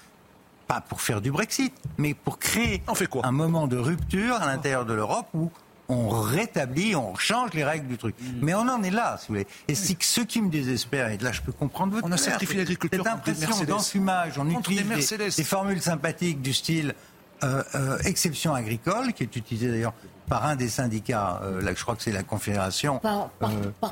pas 0.68 0.80
pour 0.80 1.02
faire 1.02 1.22
du 1.22 1.32
Brexit, 1.32 1.74
mais 1.98 2.14
pour 2.14 2.38
créer 2.38 2.84
un 3.24 3.32
moment 3.32 3.66
de 3.66 3.78
rupture 3.78 4.36
à 4.36 4.46
l'intérieur 4.46 4.86
de 4.86 4.94
l'Europe 4.94 5.28
où 5.34 5.50
on 5.90 6.10
rétablit, 6.10 6.96
on 6.96 7.16
change 7.16 7.54
les 7.54 7.64
règles 7.64 7.88
du 7.88 7.98
truc. 7.98 8.16
Mm. 8.22 8.26
Mais 8.42 8.54
on 8.54 8.62
en 8.70 8.82
est 8.84 8.92
là, 8.92 9.18
si 9.20 9.28
vous 9.28 9.34
voulez. 9.34 9.48
Et 9.68 9.76
c'est 9.76 10.02
ce 10.02 10.22
qui 10.22 10.42
me 10.42 10.50
désespère, 10.50 11.10
et 11.10 11.18
là 11.18 11.32
je 11.32 11.42
peux 11.42 11.52
comprendre 11.52 11.94
votre 11.94 12.08
On 12.08 12.12
a 12.12 12.18
sacrifié 12.18 12.58
l'agriculture. 12.58 13.04
Cette 13.04 13.14
impression 13.14 13.64
d'enfumage, 13.66 14.38
on 14.38 14.48
utilise 14.50 15.10
des, 15.10 15.44
formules 15.44 15.82
sympathiques 15.82 16.42
du 16.42 16.54
style 16.54 16.94
euh, 17.44 17.64
euh, 17.76 17.98
exception 18.06 18.54
agricole, 18.54 19.14
qui 19.14 19.24
est 19.24 19.36
utilisée 19.36 19.70
d'ailleurs 19.70 19.94
par 20.28 20.46
un 20.46 20.56
des 20.56 20.70
syndicats, 20.70 21.42
euh, 21.44 21.62
là, 21.62 21.74
je 21.76 21.82
crois 21.82 21.96
que 21.96 22.04
c'est 22.04 22.12
la 22.12 22.24
Confédération. 22.24 23.00
Par, 23.00 23.32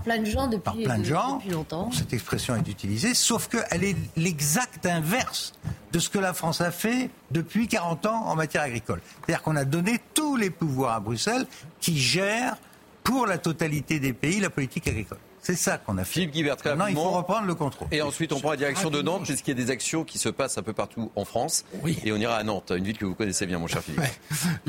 plein 0.04 0.20
de 0.20 0.26
gens 0.26 0.48
depuis, 0.48 0.62
par 0.62 0.76
plein 0.76 0.98
de 1.00 1.04
gens, 1.04 1.38
depuis 1.38 1.50
longtemps. 1.50 1.92
Cette 1.92 2.14
expression 2.14 2.56
est 2.56 2.68
utilisée, 2.68 3.14
sauf 3.14 3.50
qu'elle 3.50 3.84
est 3.84 3.98
l'exact 4.16 4.86
inverse 4.86 5.54
de 5.92 6.00
ce 6.00 6.10
que 6.10 6.20
la 6.20 6.34
France 6.34 6.62
a 6.62 6.72
fait 6.72 7.10
depuis 7.32 7.68
40 7.68 8.06
ans 8.06 8.26
en 8.26 8.36
matière 8.36 8.62
agricole. 8.62 9.02
C'est-à-dire 9.26 9.42
qu'on 9.44 9.56
a 9.56 9.66
donné 9.66 10.00
tous 10.14 10.38
les 10.38 10.50
pouvoirs 10.50 10.94
à 10.94 11.00
Bruxelles 11.00 11.46
qui 11.82 11.98
gèrent 11.98 12.56
pour 13.04 13.28
la 13.28 13.38
totalité 13.38 14.00
des 14.00 14.14
pays 14.14 14.40
la 14.40 14.50
politique 14.50 14.88
agricole. 14.88 15.18
C'est 15.42 15.56
ça 15.56 15.78
qu'on 15.78 15.98
a 15.98 16.04
fait. 16.04 16.14
Philippe 16.14 16.32
Guibert, 16.32 16.58
Maintenant, 16.64 16.88
il 16.88 16.96
faut 16.96 17.10
reprendre 17.10 17.48
le 17.48 17.56
contrôle. 17.56 17.88
Et 17.92 18.02
ensuite, 18.02 18.34
on 18.34 18.40
prend 18.40 18.52
la 18.52 18.58
direction 18.58 18.90
de 18.90 19.02
Nantes, 19.02 19.24
puisqu'il 19.24 19.58
y 19.58 19.62
a 19.62 19.64
des 19.64 19.72
actions 19.72 20.04
qui 20.04 20.18
se 20.18 20.30
passent 20.30 20.58
un 20.58 20.64
peu 20.64 20.74
partout 20.74 21.12
en 21.16 21.26
France. 21.26 21.66
Oui. 21.84 22.00
Et 22.04 22.12
on 22.12 22.18
ira 22.18 22.36
à 22.36 22.44
Nantes, 22.44 22.72
une 22.76 22.84
ville 22.84 22.98
que 22.98 23.06
vous 23.06 23.16
connaissez 23.16 23.46
bien, 23.46 23.60
mon 23.60 23.68
cher 23.68 23.82
Philippe. 23.82 24.02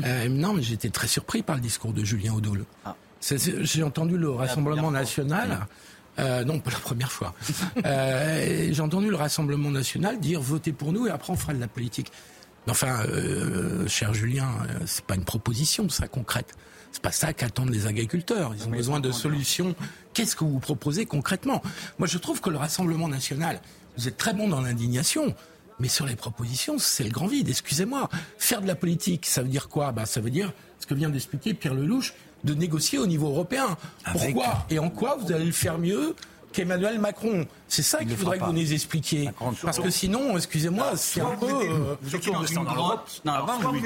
Euh, 0.05 0.27
non, 0.29 0.53
mais 0.53 0.63
j'étais 0.63 0.89
très 0.89 1.07
surpris 1.07 1.43
par 1.43 1.55
le 1.55 1.61
discours 1.61 1.93
de 1.93 2.03
Julien 2.03 2.33
Audoul. 2.33 2.65
Ah. 2.85 2.95
J'ai 3.21 3.83
entendu 3.83 4.17
le 4.17 4.29
Rassemblement 4.29 4.91
national. 4.91 5.67
Euh, 6.19 6.43
non, 6.43 6.59
pas 6.59 6.71
la 6.71 6.79
première 6.79 7.11
fois. 7.11 7.33
euh, 7.85 8.69
J'ai 8.71 8.81
entendu 8.81 9.09
le 9.09 9.15
Rassemblement 9.15 9.69
national 9.69 10.19
dire 10.19 10.41
votez 10.41 10.73
pour 10.73 10.91
nous 10.91 11.07
et 11.07 11.09
après 11.09 11.31
on 11.31 11.37
fera 11.37 11.53
de 11.53 11.59
la 11.59 11.67
politique. 11.67 12.11
Enfin, 12.69 13.03
euh, 13.07 13.87
cher 13.87 14.13
Julien, 14.13 14.49
euh, 14.69 14.79
c'est 14.85 15.05
pas 15.05 15.15
une 15.15 15.23
proposition, 15.23 15.89
ça 15.89 16.07
concrète. 16.07 16.53
C'est 16.91 17.01
pas 17.01 17.11
ça 17.11 17.33
qu'attendent 17.33 17.69
les 17.69 17.87
agriculteurs. 17.87 18.53
Ils 18.57 18.67
ont 18.67 18.71
besoin 18.71 18.99
de 18.99 19.11
solutions. 19.11 19.75
Qu'est-ce 20.13 20.35
que 20.35 20.43
vous 20.43 20.59
proposez 20.59 21.05
concrètement? 21.05 21.61
Moi, 21.99 22.07
je 22.07 22.17
trouve 22.17 22.41
que 22.41 22.49
le 22.49 22.57
Rassemblement 22.57 23.07
national, 23.07 23.61
vous 23.97 24.07
êtes 24.07 24.17
très 24.17 24.33
bon 24.33 24.47
dans 24.49 24.61
l'indignation. 24.61 25.33
Mais 25.79 25.87
sur 25.87 26.05
les 26.05 26.15
propositions, 26.15 26.77
c'est 26.77 27.03
le 27.03 27.09
grand 27.09 27.27
vide. 27.27 27.49
Excusez-moi. 27.49 28.09
Faire 28.37 28.61
de 28.61 28.67
la 28.67 28.75
politique, 28.75 29.25
ça 29.25 29.41
veut 29.41 29.47
dire 29.47 29.67
quoi? 29.69 29.91
Bah, 29.91 30.05
Ça 30.05 30.21
veut 30.21 30.29
dire 30.29 30.53
ce 30.79 30.85
que 30.85 30.93
vient 30.93 31.09
d'expliquer 31.09 31.53
Pierre 31.53 31.73
Lelouch, 31.73 32.13
de 32.43 32.53
négocier 32.53 32.99
au 32.99 33.07
niveau 33.07 33.29
européen. 33.29 33.77
Pourquoi? 34.11 34.65
Et 34.69 34.77
en 34.79 34.89
quoi 34.89 35.17
vous 35.19 35.31
allez 35.31 35.45
le 35.45 35.51
faire 35.51 35.79
mieux? 35.79 36.15
qu'Emmanuel 36.51 36.99
Macron. 36.99 37.45
C'est 37.67 37.83
ça 37.83 37.99
qu'il 37.99 38.15
faudrait 38.15 38.39
que 38.39 38.43
vous 38.43 38.53
nous 38.53 38.73
expliquiez. 38.73 39.29
Parce 39.63 39.79
que 39.79 39.89
sinon, 39.89 40.35
excusez-moi, 40.35 40.93
c'est 40.95 41.21
un 41.21 41.35
peu. 41.35 41.47
Vous 42.01 42.15
étiez 42.15 42.31
dans 42.31 42.45
une 42.45 42.63
grotte. 42.63 43.21
Non, 43.25 43.33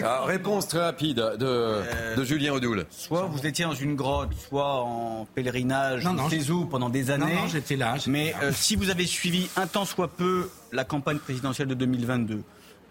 ah, 0.04 0.24
réponse 0.26 0.68
très 0.68 0.82
rapide 0.82 1.18
de, 1.18 1.38
euh, 1.42 2.16
de 2.16 2.24
Julien 2.24 2.54
Odoul. 2.54 2.86
Soit 2.90 3.24
vous 3.24 3.46
étiez 3.46 3.66
dans 3.66 3.74
une 3.74 3.96
grotte, 3.96 4.30
soit 4.48 4.82
en 4.82 5.28
pèlerinage, 5.36 6.04
non, 6.04 6.30
sais 6.30 6.50
où, 6.50 6.66
pendant 6.66 6.90
des 6.90 7.12
années. 7.12 7.36
Non, 7.36 7.48
j'étais 7.48 7.76
là. 7.76 7.96
Mais 8.08 8.34
euh, 8.42 8.52
si 8.54 8.76
vous 8.76 8.90
avez 8.90 9.06
suivi 9.06 9.50
un 9.56 9.68
temps 9.68 9.86
soit 9.86 10.08
peu 10.08 10.50
la 10.72 10.84
campagne 10.84 11.18
présidentielle 11.18 11.68
de 11.68 11.74
2022, 11.76 12.44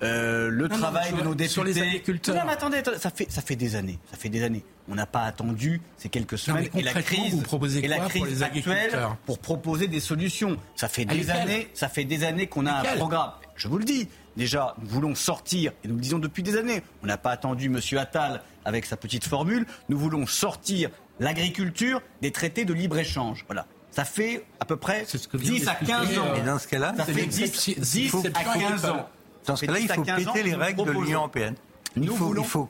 euh, 0.05 0.49
le 0.51 0.69
travail 0.69 1.13
de 1.13 1.23
nos 1.23 1.35
députés. 1.35 1.49
Sur 1.49 1.65
les 1.65 1.81
agriculteurs. 1.81 2.35
Non, 2.37 2.43
mais 2.47 2.53
attendez, 2.53 2.83
ça, 2.99 3.11
fait, 3.11 3.31
ça 3.31 3.43
fait 3.43 3.57
des 3.57 3.77
années. 3.77 3.99
Ça 4.11 4.17
fait 4.17 4.29
des 4.29 4.43
années. 4.43 4.65
On 4.89 4.95
n'a 4.95 5.07
pas 5.07 5.23
attendu 5.23 5.81
ces 5.97 6.09
quelques 6.09 6.39
semaines 6.39 6.69
et 6.75 6.83
la 6.83 6.93
crise, 6.93 7.35
vous 7.35 7.41
proposez 7.43 7.85
et 7.85 7.89
la 7.89 8.01
crise 8.01 8.23
pour 8.23 8.27
les 8.27 8.43
actuelle 8.43 8.99
pour 9.25 9.39
proposer 9.39 9.89
des 9.89 10.01
solutions. 10.01 10.57
Ça 10.77 10.89
fait 10.89 11.05
des 11.05 11.31
années, 11.31 11.69
ça 11.75 11.89
fait 11.89 12.05
des 12.05 12.25
années 12.25 12.47
qu'on 12.47 12.67
a 12.67 12.73
un 12.73 12.97
programme. 12.97 13.33
Je 13.57 13.69
vous 13.69 13.79
le 13.79 13.85
dis. 13.85 14.09
Déjà, 14.37 14.75
nous 14.83 14.89
voulons 14.89 15.15
sortir, 15.15 15.71
et 15.85 15.89
nous 15.89 15.95
le 15.95 16.01
disons 16.01 16.19
depuis 16.19 16.43
des 16.43 16.57
années, 16.57 16.83
on 17.05 17.07
n'a 17.07 17.17
pas 17.17 17.31
attendu 17.31 17.67
M. 17.67 17.79
Attal 17.97 18.43
avec 18.65 18.85
sa 18.85 18.97
petite 18.97 19.25
formule, 19.25 19.65
nous 19.89 19.97
voulons 19.97 20.27
sortir 20.27 20.91
l'agriculture 21.21 22.03
des 22.21 22.33
traités 22.33 22.65
de 22.65 22.73
libre-échange. 22.73 23.45
Voilà. 23.47 23.67
Ça 23.93 24.05
fait 24.05 24.45
à 24.59 24.65
peu 24.65 24.77
près 24.77 25.07
10 25.33 25.69
à 25.69 25.75
15 25.77 26.19
ans. 26.19 26.35
Et 26.35 26.41
dans 26.41 26.59
ce 26.59 26.67
cas-là, 26.67 26.95
ça 26.97 27.05
fait 27.05 27.27
10, 27.27 27.79
10 27.79 28.15
à 28.35 28.59
15 28.59 28.85
ans. 28.87 29.09
Dans 29.47 29.57
ce 29.57 29.67
cas-là, 29.67 29.79
il 29.79 29.89
faut 29.89 30.03
péter 30.03 30.43
les 30.43 30.55
règles 30.55 30.85
de 30.85 30.91
l'Union 30.93 31.19
européenne. 31.21 31.55
Il 31.97 32.09
faut, 32.11 32.35
il 32.37 32.45
faut, 32.45 32.69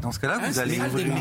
dans 0.00 0.10
ce 0.10 0.18
cas-là, 0.18 0.38
vous 0.38 0.58
allez 0.58 0.80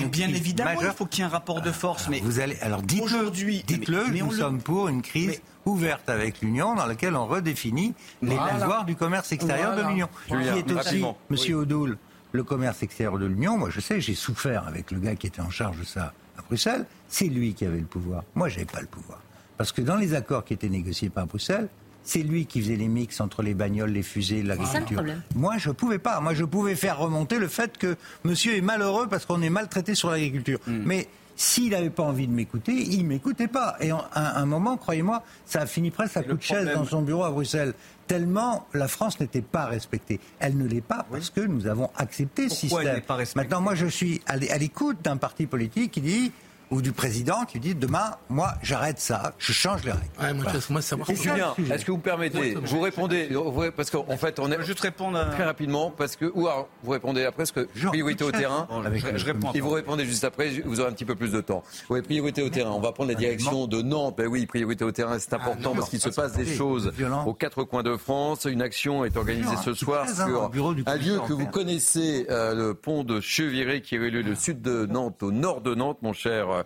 bien 0.09 0.29
évidemment, 0.29 0.79
il 0.81 0.87
faut 0.91 1.05
qu'il 1.05 1.19
y 1.19 1.21
ait 1.23 1.25
un 1.25 1.29
rapport 1.29 1.61
de 1.61 1.71
force. 1.71 2.07
Mais 2.07 2.21
vous 2.21 2.39
allez, 2.39 2.57
alors 2.61 2.81
dites-le, 2.81 3.29
dites-le, 3.29 4.07
nous 4.11 4.31
sommes 4.31 4.61
pour 4.61 4.87
une 4.87 5.01
crise 5.01 5.41
ouverte 5.65 6.09
avec 6.09 6.41
l'Union 6.41 6.75
dans 6.75 6.85
laquelle 6.85 7.15
on 7.15 7.25
redéfinit 7.25 7.93
les 8.21 8.35
pouvoirs 8.35 8.85
du 8.85 8.95
commerce 8.95 9.31
extérieur 9.31 9.75
de 9.75 9.81
l'Union. 9.81 10.07
Qui 10.27 10.33
est 10.33 10.71
aussi, 10.71 11.03
Monsieur 11.29 11.55
Odoul, 11.55 11.97
le 12.31 12.43
commerce 12.43 12.81
extérieur 12.81 13.17
de 13.17 13.25
l'Union. 13.25 13.57
Moi, 13.57 13.69
je 13.69 13.79
sais, 13.79 14.01
j'ai 14.01 14.15
souffert 14.15 14.67
avec 14.67 14.91
le 14.91 14.99
gars 14.99 15.15
qui 15.15 15.27
était 15.27 15.41
en 15.41 15.49
charge 15.49 15.79
de 15.79 15.85
ça 15.85 16.13
à 16.37 16.41
Bruxelles. 16.41 16.85
C'est 17.07 17.27
lui 17.27 17.53
qui 17.53 17.65
avait 17.65 17.79
le 17.79 17.85
pouvoir. 17.85 18.23
Moi, 18.35 18.49
j'avais 18.49 18.65
pas 18.65 18.81
le 18.81 18.87
pouvoir. 18.87 19.19
Parce 19.57 19.71
que 19.71 19.81
dans 19.81 19.97
les 19.97 20.13
accords 20.15 20.43
qui 20.43 20.53
étaient 20.53 20.69
négociés 20.69 21.09
par 21.09 21.27
Bruxelles, 21.27 21.69
c'est 22.03 22.19
lui 22.19 22.45
qui 22.45 22.61
faisait 22.61 22.75
les 22.75 22.87
mix 22.87 23.21
entre 23.21 23.41
les 23.41 23.53
bagnoles, 23.53 23.91
les 23.91 24.03
fusées, 24.03 24.43
l'agriculture. 24.43 25.03
Moi, 25.35 25.57
je 25.57 25.69
ne 25.69 25.73
pouvais 25.73 25.99
pas. 25.99 26.19
Moi, 26.19 26.33
je 26.33 26.43
pouvais 26.43 26.75
faire 26.75 26.97
remonter 26.97 27.39
le 27.39 27.47
fait 27.47 27.77
que 27.77 27.95
monsieur 28.23 28.55
est 28.55 28.61
malheureux 28.61 29.07
parce 29.07 29.25
qu'on 29.25 29.41
est 29.41 29.49
maltraité 29.49 29.95
sur 29.95 30.09
l'agriculture. 30.09 30.59
Hmm. 30.67 30.83
Mais 30.85 31.07
s'il 31.35 31.71
n'avait 31.71 31.89
pas 31.89 32.03
envie 32.03 32.27
de 32.27 32.33
m'écouter, 32.33 32.73
il 32.73 33.05
m'écoutait 33.05 33.47
pas. 33.47 33.75
Et 33.79 33.91
à 33.91 34.39
un, 34.39 34.45
moment, 34.45 34.77
croyez-moi, 34.77 35.23
ça 35.45 35.61
a 35.61 35.65
fini 35.65 35.91
presque 35.91 36.17
à 36.17 36.23
coup 36.23 36.33
de 36.33 36.41
chaise 36.41 36.69
dans 36.73 36.85
son 36.85 37.01
bureau 37.01 37.23
à 37.23 37.31
Bruxelles. 37.31 37.73
Tellement 38.05 38.67
la 38.73 38.87
France 38.87 39.19
n'était 39.19 39.41
pas 39.41 39.65
respectée. 39.65 40.19
Elle 40.39 40.57
ne 40.57 40.67
l'est 40.67 40.81
pas 40.81 41.05
parce 41.09 41.29
que 41.29 41.41
nous 41.41 41.67
avons 41.67 41.89
accepté 41.95 42.49
ce 42.49 42.67
système. 42.67 43.01
Maintenant, 43.35 43.61
moi, 43.61 43.75
je 43.75 43.87
suis 43.87 44.21
à 44.27 44.37
l'écoute 44.37 44.97
d'un 45.03 45.17
parti 45.17 45.47
politique 45.47 45.91
qui 45.91 46.01
dit 46.01 46.31
ou 46.73 46.81
du 46.81 46.91
président 46.91 47.45
qui 47.45 47.59
dit 47.59 47.75
demain, 47.75 48.15
moi, 48.29 48.55
j'arrête 48.63 48.99
ça, 48.99 49.33
je 49.37 49.53
change 49.53 49.83
les 49.83 49.91
règles. 49.91 50.05
Ouais, 50.19 50.33
moi, 50.33 50.45
moi, 50.69 50.81
savoir 50.81 51.07
Julien, 51.07 51.53
est-ce 51.71 51.85
que 51.85 51.91
vous 51.91 51.99
permettez 51.99 52.55
Vous 52.55 52.81
répondez, 52.81 53.29
parce 53.75 53.91
qu'en 53.91 54.17
fait, 54.17 54.39
on 54.39 54.51
est. 54.51 54.63
Juste 54.63 54.79
répondre 54.79 55.19
très 55.31 55.43
rapidement, 55.43 55.91
parce 55.91 56.15
que. 56.15 56.31
Ou 56.33 56.47
alors, 56.47 56.69
vous 56.83 56.91
répondez 56.91 57.25
après, 57.25 57.43
parce 57.43 57.51
que 57.51 57.67
priorité 57.87 58.23
au 58.23 58.31
terrain. 58.31 58.67
je, 58.93 59.25
réponds. 59.25 59.51
Et 59.53 59.59
vous 59.59 59.69
répondez 59.69 60.05
juste 60.05 60.23
après, 60.23 60.49
vous 60.65 60.79
aurez 60.79 60.89
un 60.89 60.93
petit 60.93 61.05
peu 61.05 61.15
plus 61.15 61.31
de 61.31 61.41
temps. 61.41 61.63
Oui, 61.89 62.01
priorité 62.01 62.41
au 62.41 62.49
terrain. 62.49 62.71
On 62.71 62.79
va 62.79 62.91
prendre 62.91 63.09
la 63.09 63.15
direction 63.15 63.67
de 63.67 63.81
Nantes. 63.81 64.15
Ben 64.17 64.27
oui, 64.27 64.45
priorité 64.45 64.83
au 64.83 64.91
terrain, 64.91 65.19
c'est 65.19 65.33
important 65.33 65.71
ah, 65.73 65.77
parce 65.77 65.89
qu'il 65.89 65.99
se 65.99 66.09
passe 66.09 66.33
des 66.33 66.45
choses 66.45 66.91
aux 67.25 67.33
quatre 67.33 67.63
coins 67.63 67.83
de 67.83 67.97
France. 67.97 68.45
Une 68.45 68.61
action 68.61 69.05
est 69.05 69.15
organisée 69.15 69.55
ce 69.63 69.73
soir 69.73 70.07
sur 70.09 70.51
un 70.87 70.95
lieu 70.95 71.19
que 71.27 71.33
vous 71.33 71.47
connaissez, 71.47 72.25
euh, 72.29 72.55
le 72.55 72.73
pont 72.73 73.03
de 73.03 73.19
Cheviré, 73.19 73.81
qui 73.81 73.95
est 73.95 73.99
lieu 73.99 74.21
le 74.21 74.35
sud 74.35 74.61
de 74.61 74.85
Nantes, 74.85 75.21
au 75.23 75.31
nord 75.31 75.61
de 75.61 75.75
Nantes, 75.75 75.99
mon 76.01 76.13
cher 76.13 76.49
euh, 76.49 76.62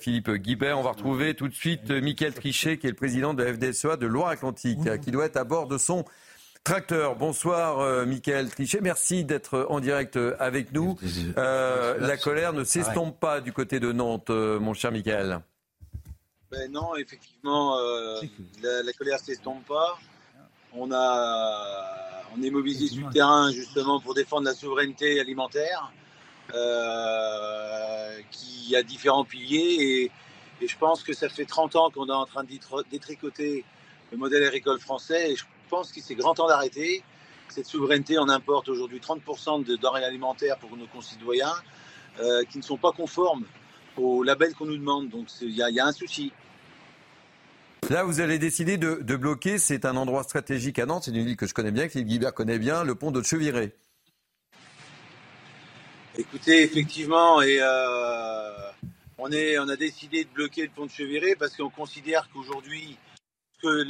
Philippe 0.00 0.30
Guibert. 0.30 0.78
On 0.78 0.82
va 0.82 0.90
retrouver 0.90 1.34
tout 1.34 1.48
de 1.48 1.54
suite 1.54 1.90
euh, 1.90 2.00
Mickaël 2.00 2.34
Trichet, 2.34 2.78
qui 2.78 2.86
est 2.86 2.90
le 2.90 2.96
président 2.96 3.34
de 3.34 3.42
la 3.42 3.52
FDSEA 3.52 3.96
de 3.96 4.06
Loire-Atlantique, 4.06 5.00
qui 5.02 5.10
doit 5.10 5.26
être 5.26 5.36
à 5.36 5.44
bord 5.44 5.66
de 5.66 5.78
son 5.78 6.04
tracteur. 6.64 7.16
Bonsoir, 7.16 7.80
euh, 7.80 8.06
Mickaël 8.06 8.50
Trichet. 8.50 8.80
Merci 8.80 9.24
d'être 9.24 9.66
en 9.68 9.80
direct 9.80 10.18
avec 10.38 10.72
nous. 10.72 10.96
la 11.36 12.16
colère 12.16 12.52
ne 12.52 12.64
s'estompe 12.64 13.18
pas 13.18 13.40
du 13.40 13.52
côté 13.52 13.80
de 13.80 13.92
Nantes, 13.92 14.30
mon 14.30 14.74
cher 14.74 14.92
Mickaël. 14.92 15.40
Ben 16.50 16.70
non, 16.70 16.94
effectivement, 16.96 17.76
la, 18.62 18.92
colère 18.92 19.18
ne 19.18 19.24
s'estompe 19.24 19.66
pas. 19.66 19.98
On, 20.74 20.90
a, 20.92 22.22
on 22.36 22.42
est 22.42 22.50
mobilisé 22.50 22.88
sur 22.88 23.06
le 23.06 23.12
terrain 23.12 23.50
justement 23.50 24.00
pour 24.00 24.14
défendre 24.14 24.46
la 24.46 24.54
souveraineté 24.54 25.20
alimentaire. 25.20 25.92
Euh, 26.54 28.20
qui 28.30 28.76
a 28.76 28.82
différents 28.82 29.24
piliers. 29.24 30.10
Et, 30.60 30.66
je 30.66 30.76
pense 30.78 31.02
que 31.02 31.12
ça 31.12 31.28
fait 31.28 31.44
30 31.44 31.74
ans 31.74 31.90
qu'on 31.90 32.06
est 32.06 32.12
en 32.12 32.24
train 32.24 32.44
de 32.44 32.50
détricoter 32.88 33.64
le 34.12 34.18
modèle 34.18 34.44
agricole 34.44 34.78
français. 34.78 35.32
Et 35.32 35.36
je 35.36 35.44
pense 35.68 35.90
qu'il 35.90 36.02
c'est 36.02 36.14
grand 36.14 36.34
temps 36.34 36.46
d'arrêter. 36.46 37.02
Cette 37.48 37.66
souveraineté, 37.66 38.16
on 38.18 38.28
importe 38.28 38.68
aujourd'hui 38.68 39.00
30% 39.00 39.64
de 39.64 39.74
denrées 39.76 40.04
alimentaires 40.04 40.58
pour 40.58 40.76
nos 40.76 40.86
concitoyens 40.86 41.52
euh, 42.20 42.44
qui 42.44 42.58
ne 42.58 42.62
sont 42.62 42.76
pas 42.76 42.92
conformes 42.92 43.44
au 43.96 44.22
label 44.22 44.54
qu'on 44.54 44.66
nous 44.66 44.76
demande. 44.76 45.08
Donc 45.08 45.26
il 45.40 45.50
y, 45.50 45.80
a 45.80 45.86
un 45.86 45.92
souci. 45.92 46.32
Là, 47.90 48.04
vous 48.04 48.20
allez 48.20 48.38
décider 48.38 48.78
de, 48.78 49.16
bloquer, 49.16 49.58
c'est 49.58 49.84
un 49.84 49.96
endroit 49.96 50.22
stratégique 50.22 50.78
à 50.78 50.86
Nantes, 50.86 51.04
c'est 51.04 51.10
une 51.10 51.24
ville 51.24 51.36
que 51.36 51.46
je 51.46 51.54
connais 51.54 51.72
bien, 51.72 51.86
que 51.86 51.92
Philippe 51.92 52.08
Guibert 52.08 52.34
connaît 52.34 52.58
bien, 52.58 52.84
le 52.84 52.94
pont 52.94 53.10
de 53.10 53.20
Cheviré. 53.22 53.74
Écoutez, 56.18 56.62
effectivement, 56.62 57.40
et 57.40 57.56
euh, 57.62 58.70
on, 59.16 59.32
est, 59.32 59.58
on 59.58 59.66
a 59.68 59.76
décidé 59.76 60.24
de 60.24 60.28
bloquer 60.28 60.60
le 60.60 60.68
pont 60.68 60.84
de 60.84 60.90
Cheviré 60.90 61.34
parce 61.36 61.56
qu'on 61.56 61.70
considère 61.70 62.28
qu'aujourd'hui, 62.30 62.98
que 63.62 63.86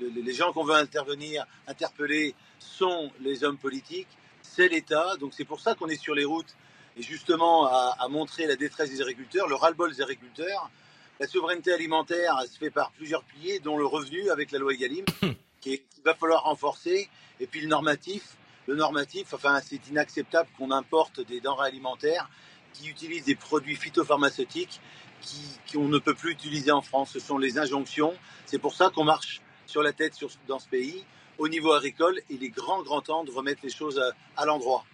les 0.00 0.32
gens 0.34 0.52
qu'on 0.52 0.64
veut 0.64 0.74
intervenir, 0.74 1.46
interpeller, 1.68 2.34
sont 2.58 3.12
les 3.20 3.44
hommes 3.44 3.56
politiques, 3.56 4.08
c'est 4.42 4.66
l'État. 4.66 5.16
Donc 5.20 5.32
c'est 5.32 5.44
pour 5.44 5.60
ça 5.60 5.76
qu'on 5.76 5.86
est 5.86 6.00
sur 6.00 6.16
les 6.16 6.24
routes 6.24 6.56
et 6.96 7.02
justement 7.02 7.66
à, 7.66 8.08
montrer 8.10 8.46
la 8.46 8.56
détresse 8.56 8.90
des 8.90 9.00
agriculteurs, 9.00 9.46
le 9.46 9.54
ras-le-bol 9.54 9.94
des 9.94 10.02
agriculteurs. 10.02 10.70
La 11.20 11.28
souveraineté 11.28 11.72
alimentaire 11.72 12.36
elle 12.42 12.48
se 12.48 12.58
fait 12.58 12.70
par 12.70 12.90
plusieurs 12.90 13.22
piliers, 13.22 13.60
dont 13.60 13.78
le 13.78 13.86
revenu 13.86 14.28
avec 14.30 14.50
la 14.50 14.58
loi 14.58 14.72
Egalim, 14.72 15.04
qu'il 15.60 15.78
va 16.04 16.16
falloir 16.16 16.42
renforcer, 16.42 17.08
et 17.38 17.46
puis 17.46 17.60
le 17.60 17.68
normatif 17.68 18.36
le 18.66 18.76
normatif, 18.76 19.34
enfin, 19.34 19.60
c'est 19.64 19.88
inacceptable 19.88 20.48
qu'on 20.58 20.70
importe 20.70 21.20
des 21.20 21.40
denrées 21.40 21.68
alimentaires 21.68 22.28
qui 22.72 22.88
utilisent 22.88 23.24
des 23.24 23.34
produits 23.34 23.76
phytopharmaceutiques 23.76 24.80
qui, 25.20 25.40
qu'on 25.72 25.88
ne 25.88 25.98
peut 25.98 26.14
plus 26.14 26.32
utiliser 26.32 26.70
en 26.70 26.82
France. 26.82 27.10
Ce 27.12 27.20
sont 27.20 27.38
les 27.38 27.58
injonctions. 27.58 28.14
C'est 28.46 28.58
pour 28.58 28.74
ça 28.74 28.90
qu'on 28.90 29.04
marche 29.04 29.42
sur 29.66 29.82
la 29.82 29.92
tête 29.92 30.14
dans 30.48 30.58
ce 30.58 30.68
pays 30.68 31.04
au 31.38 31.48
niveau 31.48 31.72
agricole. 31.72 32.20
Il 32.30 32.44
est 32.44 32.50
grand, 32.50 32.82
grand 32.82 33.00
temps 33.00 33.24
de 33.24 33.30
remettre 33.30 33.60
les 33.62 33.70
choses 33.70 34.00
à, 34.36 34.44
l'endroit. 34.44 34.84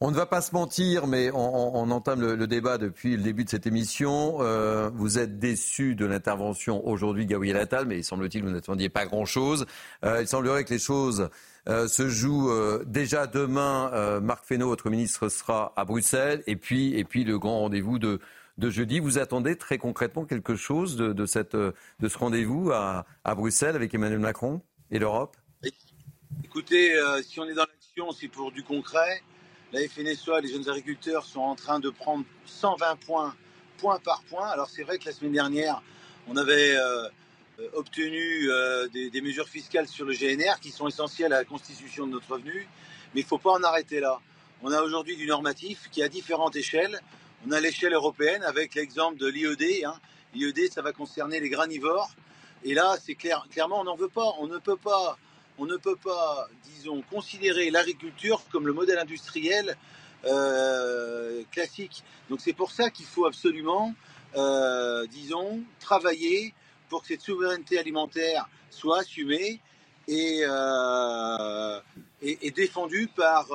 On 0.00 0.10
ne 0.10 0.16
va 0.16 0.26
pas 0.26 0.42
se 0.42 0.52
mentir, 0.52 1.06
mais 1.06 1.30
on, 1.32 1.90
entame 1.90 2.20
le, 2.20 2.46
débat 2.46 2.78
depuis 2.78 3.16
le 3.16 3.22
début 3.22 3.44
de 3.44 3.48
cette 3.48 3.66
émission. 3.66 4.38
Euh, 4.40 4.90
vous 4.92 5.18
êtes 5.18 5.38
déçu 5.38 5.94
de 5.94 6.04
l'intervention 6.04 6.86
aujourd'hui, 6.86 7.26
Gabriel 7.26 7.56
Attal, 7.56 7.86
mais 7.86 7.98
il 7.98 8.04
semble-t-il 8.04 8.42
que 8.42 8.48
vous 8.48 8.52
n'attendiez 8.52 8.88
pas 8.88 9.06
grand-chose. 9.06 9.66
Euh, 10.04 10.20
il 10.20 10.28
semblerait 10.28 10.64
que 10.64 10.74
les 10.74 10.80
choses 10.80 11.30
euh, 11.68 11.88
se 11.88 12.08
jouent 12.08 12.52
déjà 12.86 13.26
demain. 13.26 14.20
Marc 14.20 14.44
Fesneau, 14.44 14.68
votre 14.68 14.90
ministre, 14.90 15.28
sera 15.28 15.72
à 15.76 15.84
Bruxelles. 15.84 16.42
Et 16.46 16.56
puis, 16.56 16.94
et 16.98 17.04
puis 17.04 17.24
le 17.24 17.38
grand 17.38 17.60
rendez-vous 17.60 17.98
de, 17.98 18.20
jeudi. 18.58 19.00
Vous 19.00 19.18
attendez 19.18 19.56
très 19.56 19.78
concrètement 19.78 20.24
quelque 20.24 20.56
chose 20.56 20.96
de, 20.96 21.26
cette, 21.26 21.56
de 21.56 21.74
ce 22.08 22.18
rendez-vous 22.18 22.70
à, 22.72 23.06
Bruxelles 23.34 23.76
avec 23.76 23.94
Emmanuel 23.94 24.20
Macron 24.20 24.60
et 24.90 24.98
l'Europe? 24.98 25.36
Écoutez, 26.42 26.94
euh, 26.94 27.22
si 27.22 27.40
on 27.40 27.44
est 27.44 27.54
dans 27.54 27.66
l'action, 27.66 28.12
c'est 28.12 28.28
pour 28.28 28.52
du 28.52 28.62
concret. 28.62 29.22
La 29.72 29.80
FNSOA, 29.88 30.40
les 30.40 30.48
jeunes 30.48 30.68
agriculteurs 30.68 31.24
sont 31.24 31.40
en 31.40 31.54
train 31.54 31.80
de 31.80 31.90
prendre 31.90 32.24
120 32.46 32.96
points, 33.04 33.34
point 33.78 33.98
par 33.98 34.22
point. 34.30 34.46
Alors 34.48 34.68
c'est 34.70 34.82
vrai 34.82 34.98
que 34.98 35.06
la 35.06 35.12
semaine 35.12 35.32
dernière, 35.32 35.82
on 36.28 36.36
avait 36.36 36.76
euh, 36.76 37.08
obtenu 37.74 38.50
euh, 38.50 38.88
des, 38.88 39.10
des, 39.10 39.20
mesures 39.20 39.48
fiscales 39.48 39.88
sur 39.88 40.04
le 40.04 40.12
GNR 40.12 40.60
qui 40.60 40.70
sont 40.70 40.88
essentielles 40.88 41.32
à 41.32 41.38
la 41.38 41.44
constitution 41.44 42.06
de 42.06 42.12
notre 42.12 42.32
revenu, 42.32 42.68
mais 43.14 43.20
il 43.20 43.24
ne 43.24 43.28
faut 43.28 43.38
pas 43.38 43.52
en 43.52 43.62
arrêter 43.62 44.00
là. 44.00 44.20
On 44.62 44.72
a 44.72 44.82
aujourd'hui 44.82 45.16
du 45.16 45.26
normatif 45.26 45.88
qui, 45.90 46.02
à 46.02 46.08
différentes 46.08 46.56
échelles, 46.56 47.00
on 47.46 47.52
a 47.52 47.60
l'échelle 47.60 47.92
européenne 47.92 48.42
avec 48.42 48.74
l'exemple 48.74 49.18
de 49.18 49.26
l'IED. 49.26 49.84
Hein. 49.84 49.94
L'IED, 50.34 50.72
ça 50.72 50.82
va 50.82 50.92
concerner 50.92 51.40
les 51.40 51.50
granivores. 51.50 52.10
Et 52.64 52.72
là, 52.72 52.96
c'est 53.04 53.14
clair, 53.14 53.46
clairement, 53.50 53.80
on 53.80 53.84
n'en 53.84 53.96
veut 53.96 54.08
pas. 54.08 54.32
On 54.38 54.46
ne 54.46 54.58
peut 54.58 54.76
pas, 54.76 55.18
on 55.58 55.66
ne 55.66 55.76
peut 55.76 55.96
pas, 55.96 56.48
disons, 56.64 57.02
considérer 57.02 57.70
l'agriculture 57.70 58.42
comme 58.50 58.66
le 58.66 58.72
modèle 58.72 58.98
industriel 58.98 59.76
euh, 60.24 61.42
classique. 61.50 62.02
Donc 62.30 62.40
c'est 62.40 62.54
pour 62.54 62.70
ça 62.70 62.88
qu'il 62.88 63.04
faut 63.04 63.26
absolument, 63.26 63.94
euh, 64.36 65.06
disons, 65.08 65.62
travailler 65.80 66.54
pour 66.94 67.02
que 67.02 67.08
cette 67.08 67.22
souveraineté 67.22 67.76
alimentaire 67.76 68.48
soit 68.70 69.00
assumée 69.00 69.60
et, 70.06 70.42
euh, 70.48 71.80
défendue 72.54 73.08
par 73.16 73.48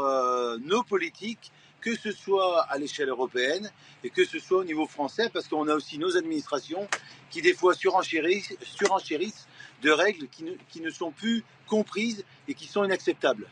nos 0.59 0.83
politiques 0.83 1.53
que 1.79 1.95
ce 1.95 2.11
soit 2.11 2.63
à 2.63 2.77
l'échelle 2.77 3.07
européenne 3.07 3.71
et 4.03 4.09
que 4.09 4.25
ce 4.25 4.39
soit 4.39 4.57
au 4.57 4.63
niveau 4.65 4.85
français, 4.85 5.29
parce 5.31 5.47
qu'on 5.47 5.69
a 5.69 5.73
aussi 5.73 5.97
nos 5.97 6.17
administrations 6.17 6.85
qui 7.29 7.41
des 7.41 7.53
fois 7.53 7.73
surenchérissent, 7.73 9.47
de 9.81 9.91
règles 9.91 10.27
qui 10.27 10.81
ne, 10.81 10.89
sont 10.89 11.11
plus 11.11 11.45
comprises 11.65 12.25
et 12.49 12.53
qui 12.53 12.67
sont 12.67 12.83
inacceptables. 12.83 13.47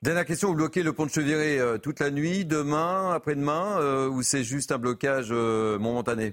Dernière 0.00 0.24
question, 0.24 0.48
vous 0.48 0.54
bloquez 0.54 0.82
le 0.82 0.94
pont 0.94 1.04
de 1.04 1.10
Cheviré 1.10 1.58
euh, 1.58 1.76
toute 1.76 2.00
la 2.00 2.10
nuit, 2.10 2.46
demain, 2.46 3.12
après-demain, 3.12 3.78
euh, 3.80 4.08
ou 4.08 4.22
c'est 4.22 4.44
juste 4.44 4.72
un 4.72 4.78
blocage 4.78 5.28
euh, 5.30 5.78
momentané? 5.78 6.32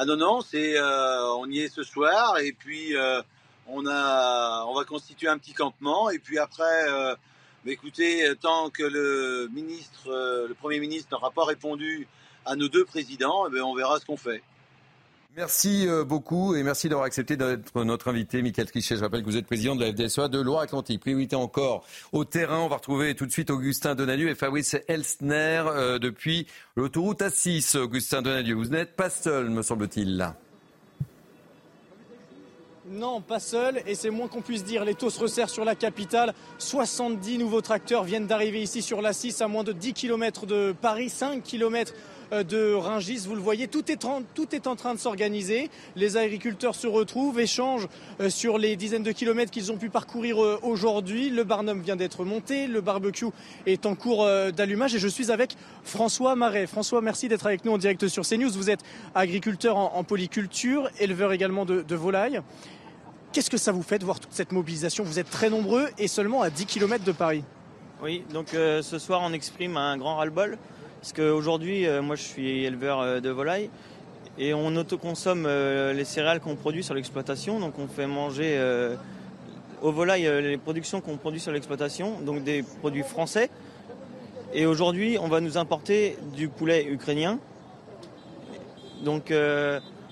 Ah 0.00 0.04
non, 0.04 0.16
non, 0.16 0.40
c'est, 0.40 0.80
on 0.80 1.50
y 1.50 1.58
est 1.58 1.74
ce 1.74 1.82
soir 1.82 2.38
et 2.38 2.52
puis 2.52 2.94
on, 3.66 3.84
a, 3.86 4.64
on 4.68 4.74
va 4.74 4.84
constituer 4.84 5.28
un 5.28 5.38
petit 5.38 5.52
campement 5.52 6.08
et 6.08 6.20
puis 6.20 6.38
après 6.38 6.86
mais 7.64 7.72
écoutez, 7.72 8.26
euh, 8.26 8.34
tant 8.34 8.70
que 8.70 8.84
le 8.84 9.48
ministre, 9.52 10.08
euh, 10.08 10.46
le 10.48 10.54
Premier 10.54 10.78
ministre 10.78 11.08
n'aura 11.12 11.30
pas 11.30 11.44
répondu 11.44 12.06
à 12.46 12.54
nos 12.54 12.68
deux 12.68 12.84
présidents, 12.84 13.46
eh 13.54 13.60
on 13.60 13.74
verra 13.74 13.98
ce 13.98 14.06
qu'on 14.06 14.16
fait. 14.16 14.42
Merci 15.38 15.86
euh, 15.86 16.02
beaucoup 16.02 16.56
et 16.56 16.64
merci 16.64 16.88
d'avoir 16.88 17.06
accepté 17.06 17.36
d'être 17.36 17.84
notre 17.84 18.08
invité, 18.08 18.42
Michael 18.42 18.66
Trichet. 18.66 18.96
Je 18.96 19.02
rappelle 19.02 19.20
que 19.20 19.26
vous 19.26 19.36
êtes 19.36 19.46
président 19.46 19.76
de 19.76 19.84
la 19.84 19.92
FDSOA 19.92 20.26
de 20.26 20.40
Loire-Atlantique. 20.40 20.98
Priorité 20.98 21.36
encore 21.36 21.86
au 22.10 22.24
terrain. 22.24 22.58
On 22.58 22.66
va 22.66 22.74
retrouver 22.74 23.14
tout 23.14 23.24
de 23.24 23.30
suite 23.30 23.48
Augustin 23.50 23.94
Donadieu 23.94 24.30
et 24.30 24.34
Fabrice 24.34 24.76
Elsner 24.88 25.62
depuis 26.00 26.48
l'autoroute 26.74 27.20
A6. 27.20 27.78
Augustin 27.78 28.20
Donadieu, 28.20 28.56
vous 28.56 28.64
n'êtes 28.64 28.96
pas 28.96 29.10
seul, 29.10 29.48
me 29.48 29.62
semble-t-il. 29.62 30.34
Non, 32.90 33.20
pas 33.20 33.38
seul, 33.38 33.82
et 33.86 33.94
c'est 33.94 34.10
moins 34.10 34.28
qu'on 34.28 34.40
puisse 34.40 34.64
dire. 34.64 34.84
Les 34.84 34.94
taux 34.94 35.10
se 35.10 35.20
resserrent 35.20 35.50
sur 35.50 35.64
la 35.64 35.74
capitale. 35.74 36.32
70 36.58 37.38
nouveaux 37.38 37.60
tracteurs 37.60 38.02
viennent 38.02 38.26
d'arriver 38.26 38.62
ici 38.62 38.80
sur 38.80 39.02
la 39.02 39.12
6 39.12 39.42
à 39.42 39.46
moins 39.46 39.62
de 39.62 39.72
10 39.72 39.92
km 39.92 40.46
de 40.46 40.72
Paris, 40.72 41.10
5 41.10 41.42
km 41.42 41.92
euh, 41.92 42.17
de 42.32 42.74
Ringis. 42.74 43.24
Vous 43.26 43.34
le 43.34 43.40
voyez, 43.40 43.68
tout 43.68 43.90
est, 43.90 44.04
en 44.04 44.76
train 44.76 44.94
de 44.94 44.98
s'organiser. 44.98 45.70
Les 45.96 46.16
agriculteurs 46.16 46.74
se 46.74 46.86
retrouvent, 46.86 47.40
échangent 47.40 47.88
euh, 48.20 48.30
sur 48.30 48.58
les 48.58 48.76
dizaines 48.76 49.02
de 49.02 49.12
kilomètres 49.12 49.50
qu'ils 49.50 49.72
ont 49.72 49.76
pu 49.76 49.90
parcourir 49.90 50.42
euh, 50.42 50.58
aujourd'hui. 50.62 51.30
Le 51.30 51.44
Barnum 51.44 51.80
vient 51.80 51.96
d'être 51.96 52.24
monté, 52.24 52.66
le 52.66 52.80
barbecue 52.80 53.26
est 53.66 53.86
en 53.86 53.94
cours 53.94 54.26
d'allumage 54.52 54.94
et 54.94 54.98
je 54.98 55.08
suis 55.08 55.30
avec 55.30 55.56
François 55.84 56.36
Marais. 56.36 56.66
François, 56.66 57.00
merci 57.00 57.28
d'être 57.28 57.46
avec 57.46 57.64
nous 57.64 57.72
en 57.72 57.78
direct 57.78 58.08
sur 58.08 58.26
CNews. 58.26 58.50
Vous 58.50 58.70
êtes 58.70 58.80
agriculteur 59.14 59.76
en, 59.76 60.04
polyculture, 60.04 60.90
éleveur 60.98 61.32
également 61.32 61.64
de, 61.64 61.94
volailles. 61.94 62.40
Qu'est-ce 63.32 63.50
que 63.50 63.56
ça 63.56 63.72
vous 63.72 63.82
fait 63.82 63.98
de 63.98 64.04
voir 64.04 64.20
toute 64.20 64.32
cette 64.32 64.52
mobilisation? 64.52 65.04
Vous 65.04 65.18
êtes 65.18 65.30
très 65.30 65.50
nombreux 65.50 65.88
et 65.98 66.08
seulement 66.08 66.42
à 66.42 66.50
10 66.50 66.66
km 66.66 67.04
de 67.04 67.12
Paris. 67.12 67.44
Oui, 68.02 68.24
donc 68.32 68.54
euh, 68.54 68.80
ce 68.80 68.98
soir 68.98 69.20
on 69.24 69.32
exprime 69.32 69.76
un 69.76 69.96
grand 69.96 70.16
ras-le-bol 70.16 70.56
parce 71.00 71.12
qu'aujourd'hui, 71.12 71.86
euh, 71.86 72.02
moi 72.02 72.16
je 72.16 72.22
suis 72.22 72.64
éleveur 72.64 73.00
euh, 73.00 73.20
de 73.20 73.30
volailles 73.30 73.70
et 74.38 74.54
on 74.54 74.74
autoconsomme 74.76 75.48
les 75.48 76.04
céréales 76.04 76.38
qu'on 76.40 76.54
produit 76.54 76.84
sur 76.84 76.94
l'exploitation. 76.94 77.58
Donc 77.58 77.76
on 77.78 77.88
fait 77.88 78.06
manger 78.06 78.56
aux 79.82 79.90
volailles 79.90 80.30
les 80.42 80.56
productions 80.58 81.00
qu'on 81.00 81.16
produit 81.16 81.40
sur 81.40 81.50
l'exploitation, 81.50 82.20
donc 82.20 82.44
des 82.44 82.62
produits 82.62 83.02
français. 83.02 83.50
Et 84.54 84.64
aujourd'hui, 84.64 85.18
on 85.20 85.26
va 85.26 85.40
nous 85.40 85.58
importer 85.58 86.16
du 86.36 86.48
poulet 86.48 86.86
ukrainien, 86.86 87.40
donc 89.04 89.32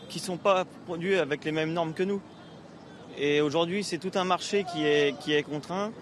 qui 0.09 0.19
ne 0.19 0.25
sont 0.25 0.39
pas 0.39 0.65
produits 0.87 1.15
avec 1.19 1.45
les 1.45 1.53
mêmes 1.53 1.73
normes 1.73 1.93
que 1.93 2.03
nous. 2.03 2.21
Et 3.19 3.41
aujourd'hui, 3.41 3.85
c'est 3.85 3.99
tout 3.99 4.13
un 4.17 4.25
marché 4.25 4.65
qui 4.65 4.85
est, 4.85 5.17
qui 5.21 5.35
est 5.35 5.45
contraint. 5.45 5.93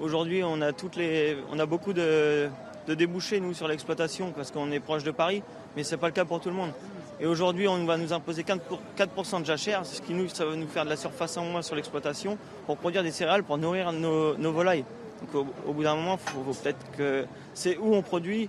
Aujourd'hui, 0.00 0.42
on 0.42 0.62
a 0.62 0.72
toutes 0.72 0.96
les, 0.96 1.36
on 1.52 1.58
a 1.58 1.66
beaucoup 1.66 1.92
de, 1.92 2.48
débouchés 2.92 3.40
nous 3.40 3.54
sur 3.54 3.68
l'exploitation 3.68 4.32
parce 4.32 4.50
qu'on 4.50 4.70
est 4.70 4.80
proche 4.80 5.04
de 5.04 5.10
Paris, 5.10 5.42
mais 5.76 5.84
c'est 5.84 5.96
pas 5.96 6.08
le 6.08 6.12
cas 6.12 6.24
pour 6.24 6.40
tout 6.40 6.50
le 6.50 6.54
monde. 6.54 6.72
Et 7.20 7.26
aujourd'hui, 7.26 7.68
on 7.68 7.84
va 7.84 7.96
nous 7.96 8.12
imposer 8.12 8.42
4%, 8.42 9.40
de 9.40 9.46
jachère, 9.46 9.86
ce 9.86 10.00
qui 10.02 10.12
nous, 10.12 10.28
ça 10.28 10.44
va 10.44 10.56
nous 10.56 10.66
faire 10.66 10.84
de 10.84 10.90
la 10.90 10.96
surface 10.96 11.36
en 11.36 11.44
moins 11.44 11.62
sur 11.62 11.76
l'exploitation 11.76 12.36
pour 12.66 12.76
produire 12.76 13.02
des 13.02 13.12
céréales 13.12 13.44
pour 13.44 13.56
nourrir 13.56 13.92
nos, 13.92 14.52
volailles. 14.52 14.84
Donc 15.32 15.46
au, 15.66 15.72
bout 15.72 15.84
d'un 15.84 15.94
moment, 15.94 16.18
peut-être 16.18 16.90
que 16.96 17.24
c'est 17.54 17.78
où 17.78 17.94
on 17.94 18.02
produit, 18.02 18.48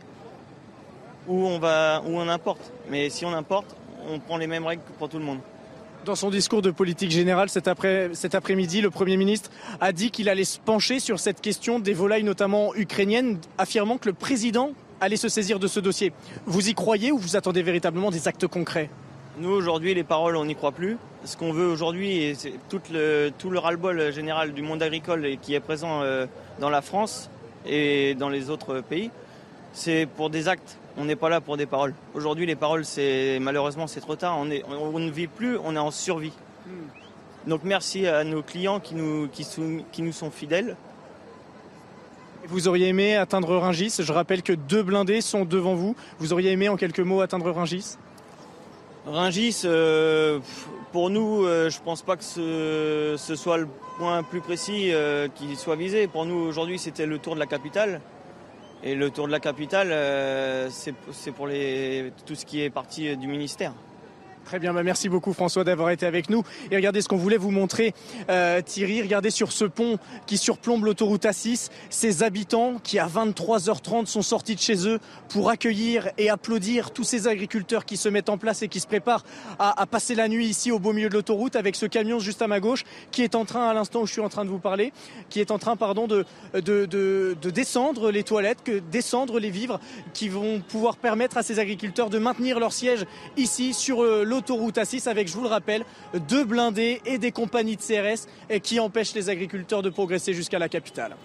où 1.28 1.46
on 1.46 1.60
va, 1.60 2.02
où 2.06 2.18
on 2.18 2.28
importe. 2.28 2.72
Mais 2.90 3.10
si 3.10 3.24
on 3.24 3.34
importe, 3.34 3.76
on 4.10 4.20
prend 4.20 4.38
les 4.38 4.48
mêmes 4.48 4.66
règles 4.66 4.82
pour 4.98 5.10
tout 5.10 5.20
le 5.20 5.26
monde. 5.26 5.40
Dans 6.06 6.14
son 6.14 6.30
discours 6.30 6.62
de 6.62 6.70
politique 6.70 7.10
générale 7.10 7.50
cet, 7.50 7.68
après, 7.68 8.12
cet 8.14 8.36
après-midi, 8.36 8.80
le 8.80 8.92
Premier 8.92 9.18
ministre 9.18 9.50
a 9.82 9.92
dit 9.92 10.12
qu'il 10.12 10.30
allait 10.30 10.44
se 10.44 10.60
pencher 10.60 11.00
sur 11.00 11.20
cette 11.20 11.42
question 11.42 11.80
des 11.80 11.94
volailles, 11.94 12.24
notamment 12.24 12.76
ukrainiennes, 12.76 13.40
affirmant 13.58 13.98
que 13.98 14.10
le 14.10 14.14
président 14.14 14.74
allait 15.02 15.18
se 15.18 15.30
saisir 15.30 15.58
de 15.58 15.66
ce 15.66 15.80
dossier. 15.80 16.14
Vous 16.46 16.70
y 16.70 16.76
croyez 16.76 17.12
ou 17.12 17.18
vous 17.18 17.36
attendez 17.36 17.64
véritablement 17.64 18.12
des 18.12 18.28
actes 18.28 18.46
concrets? 18.46 18.92
Nous, 19.40 19.50
aujourd'hui, 19.50 19.96
les 19.96 20.04
paroles, 20.04 20.36
on 20.38 20.46
n'y 20.46 20.56
croit 20.56 20.74
plus. 20.74 20.98
Ce 21.24 21.36
qu'on 21.38 21.52
veut 21.52 21.68
aujourd'hui, 21.68 22.36
c'est 22.38 22.54
tout 22.70 22.82
le, 22.94 23.32
tout 23.40 23.50
le 23.50 23.58
ras-le-bol 23.58 24.14
général 24.14 24.54
du 24.54 24.62
monde 24.62 24.84
agricole 24.84 25.28
qui 25.42 25.56
est 25.56 25.60
présent 25.60 26.04
euh, 26.04 26.28
dans 26.60 26.70
la 26.70 26.84
France 26.84 27.32
et 27.66 28.14
dans 28.14 28.30
les 28.30 28.52
autres 28.52 28.82
pays, 28.82 29.10
c'est 29.74 30.06
pour 30.06 30.30
des 30.30 30.48
actes. 30.48 30.78
On 30.98 31.06
n'est 31.06 31.16
pas 31.16 31.30
là 31.30 31.42
pour 31.42 31.58
des 31.58 31.66
paroles. 31.66 31.94
Aujourd'hui, 32.14 32.46
les 32.46 32.56
paroles, 32.56 32.86
c'est 32.86 33.40
malheureusement, 33.40 33.88
c'est 33.88 34.00
trop 34.00 34.16
tard. 34.16 34.38
On, 34.40 34.50
est, 34.50 34.64
on, 34.70 34.98
ne 35.00 35.10
vit 35.10 35.28
plus, 35.28 35.58
on 35.64 35.76
est 35.76 35.80
en 35.80 35.92
survie. 35.92 36.34
Hmm. 36.66 37.50
Donc 37.50 37.62
merci 37.64 38.08
à 38.08 38.24
nos 38.24 38.42
clients 38.42 38.80
qui 38.80 38.96
nous, 38.96 39.28
qui, 39.28 39.46
qui 39.92 40.02
nous 40.02 40.12
sont 40.14 40.32
fidèles. 40.32 40.78
Vous 42.48 42.68
auriez 42.68 42.88
aimé 42.88 43.16
atteindre 43.16 43.58
Ringis 43.58 43.98
Je 44.00 44.12
rappelle 44.14 44.44
que 44.44 44.54
deux 44.54 44.84
blindés 44.84 45.22
sont 45.22 45.46
devant 45.46 45.74
vous. 45.74 45.96
Vous 46.20 46.32
auriez 46.32 46.52
aimé 46.52 46.70
en 46.70 46.78
quelques 46.78 47.00
mots 47.00 47.22
atteindre 47.22 47.50
Ringis 47.52 47.98
Ringis, 49.08 49.62
euh, 49.66 50.40
pour 50.92 51.10
nous, 51.12 51.46
euh, 51.46 51.70
je 51.70 51.78
ne 51.80 51.84
pense 51.84 52.02
pas 52.02 52.18
que 52.18 52.24
ce, 52.24 53.16
ce, 53.18 53.36
soit 53.36 53.58
le 53.58 53.68
point 53.98 54.24
plus 54.24 54.42
précis 54.42 54.92
euh, 54.94 55.28
qui 55.28 55.56
soit 55.56 55.76
visé. 55.76 56.08
Pour 56.08 56.26
nous, 56.26 56.38
aujourd'hui, 56.38 56.80
c'était 56.80 57.06
le 57.06 57.20
tour 57.20 57.36
de 57.36 57.40
la 57.40 57.46
capitale. 57.46 58.02
Et 58.88 58.94
le 58.94 59.10
tour 59.10 59.26
de 59.26 59.32
la 59.32 59.40
capitale, 59.40 59.90
euh, 59.92 60.70
c'est 60.70 61.32
pour 61.32 61.48
les, 61.48 62.14
tout 62.28 62.36
ce 62.36 62.46
qui 62.46 62.62
est 62.62 62.70
parti 62.70 63.18
du 63.18 63.26
ministère. 63.26 63.74
Très 64.46 64.60
bien, 64.60 64.74
bah 64.74 64.84
merci 64.84 65.10
beaucoup 65.10 65.34
François 65.34 65.64
d'avoir 65.64 65.90
été 65.90 66.06
avec 66.06 66.30
nous. 66.30 66.44
Et 66.70 66.76
regardez 66.76 67.02
ce 67.02 67.08
qu'on 67.08 67.18
voulait 67.18 67.36
vous 67.38 67.50
montrer, 67.50 67.96
euh, 68.30 68.62
Thierry. 68.62 69.02
Regardez 69.02 69.32
sur 69.32 69.52
ce 69.52 69.66
pont 69.66 69.98
qui 70.28 70.38
surplombe 70.38 70.86
l'autoroute 70.86 71.24
A6, 71.24 71.72
ces 71.90 72.22
habitants 72.22 72.76
qui 72.84 73.00
à 73.00 73.08
23h30 73.08 74.06
sont 74.06 74.22
sortis 74.22 74.54
de 74.54 74.60
chez 74.60 74.88
eux 74.88 75.00
pour 75.30 75.50
accueillir 75.50 76.12
et 76.20 76.30
applaudir 76.30 76.92
tous 76.92 77.04
ces 77.04 77.28
agriculteurs 77.28 77.86
qui 77.86 77.98
se 77.98 78.08
mettent 78.08 78.30
en 78.30 78.38
place 78.38 78.62
et 78.62 78.68
qui 78.68 78.80
se 78.80 78.86
préparent 78.86 79.24
à, 79.58 79.84
passer 79.88 80.14
la 80.14 80.28
nuit 80.28 80.46
ici 80.46 80.72
au 80.72 80.78
beau 80.78 80.94
milieu 80.94 81.10
de 81.10 81.16
l'autoroute 81.16 81.56
avec 81.56 81.76
ce 81.76 81.88
camion 81.88 82.20
juste 82.20 82.44
à 82.44 82.48
ma 82.48 82.60
gauche 82.60 82.84
qui 83.10 83.24
est 83.24 83.34
en 83.34 83.46
train, 83.46 83.68
à 83.68 83.74
l'instant 83.74 84.02
où 84.02 84.06
je 84.06 84.12
suis 84.12 84.22
en 84.22 84.30
train 84.30 84.46
de 84.46 84.50
vous 84.52 84.60
parler, 84.60 84.94
qui 85.30 85.40
est 85.40 85.50
en 85.50 85.58
train 85.58 85.76
pardon, 85.76 86.06
de, 86.06 86.24
de, 86.54 86.86
de, 86.86 87.36
de 87.42 87.50
descendre 87.50 88.12
les 88.12 88.22
toilettes, 88.22 88.62
que 88.64 88.78
descendre 88.78 89.40
les 89.40 89.50
vivres 89.50 89.80
qui 90.14 90.30
vont 90.30 90.60
pouvoir 90.60 90.98
permettre 90.98 91.38
à 91.38 91.42
ces 91.42 91.58
agriculteurs 91.58 92.12
de 92.12 92.20
maintenir 92.20 92.60
leur 92.60 92.74
siège 92.74 93.08
ici 93.38 93.74
sur 93.74 94.04
euh, 94.04 94.35
l'autoroute 94.36 94.78
A6 94.78 95.10
avec, 95.10 95.28
je 95.28 95.34
vous 95.34 95.44
le 95.44 95.48
rappelle, 95.48 95.84
deux 96.28 96.44
blindés 96.44 97.02
et 97.06 97.18
des 97.18 97.32
compagnies 97.32 97.78
de 97.78 97.82
CRS 97.82 98.28
qui 98.62 98.80
empêchent 98.80 99.14
les 99.14 99.30
agriculteurs 99.30 99.82
de 99.82 99.90
progresser 99.90 100.34
jusqu'à 100.34 100.60
la 100.60 100.70
capitale. 100.70 101.16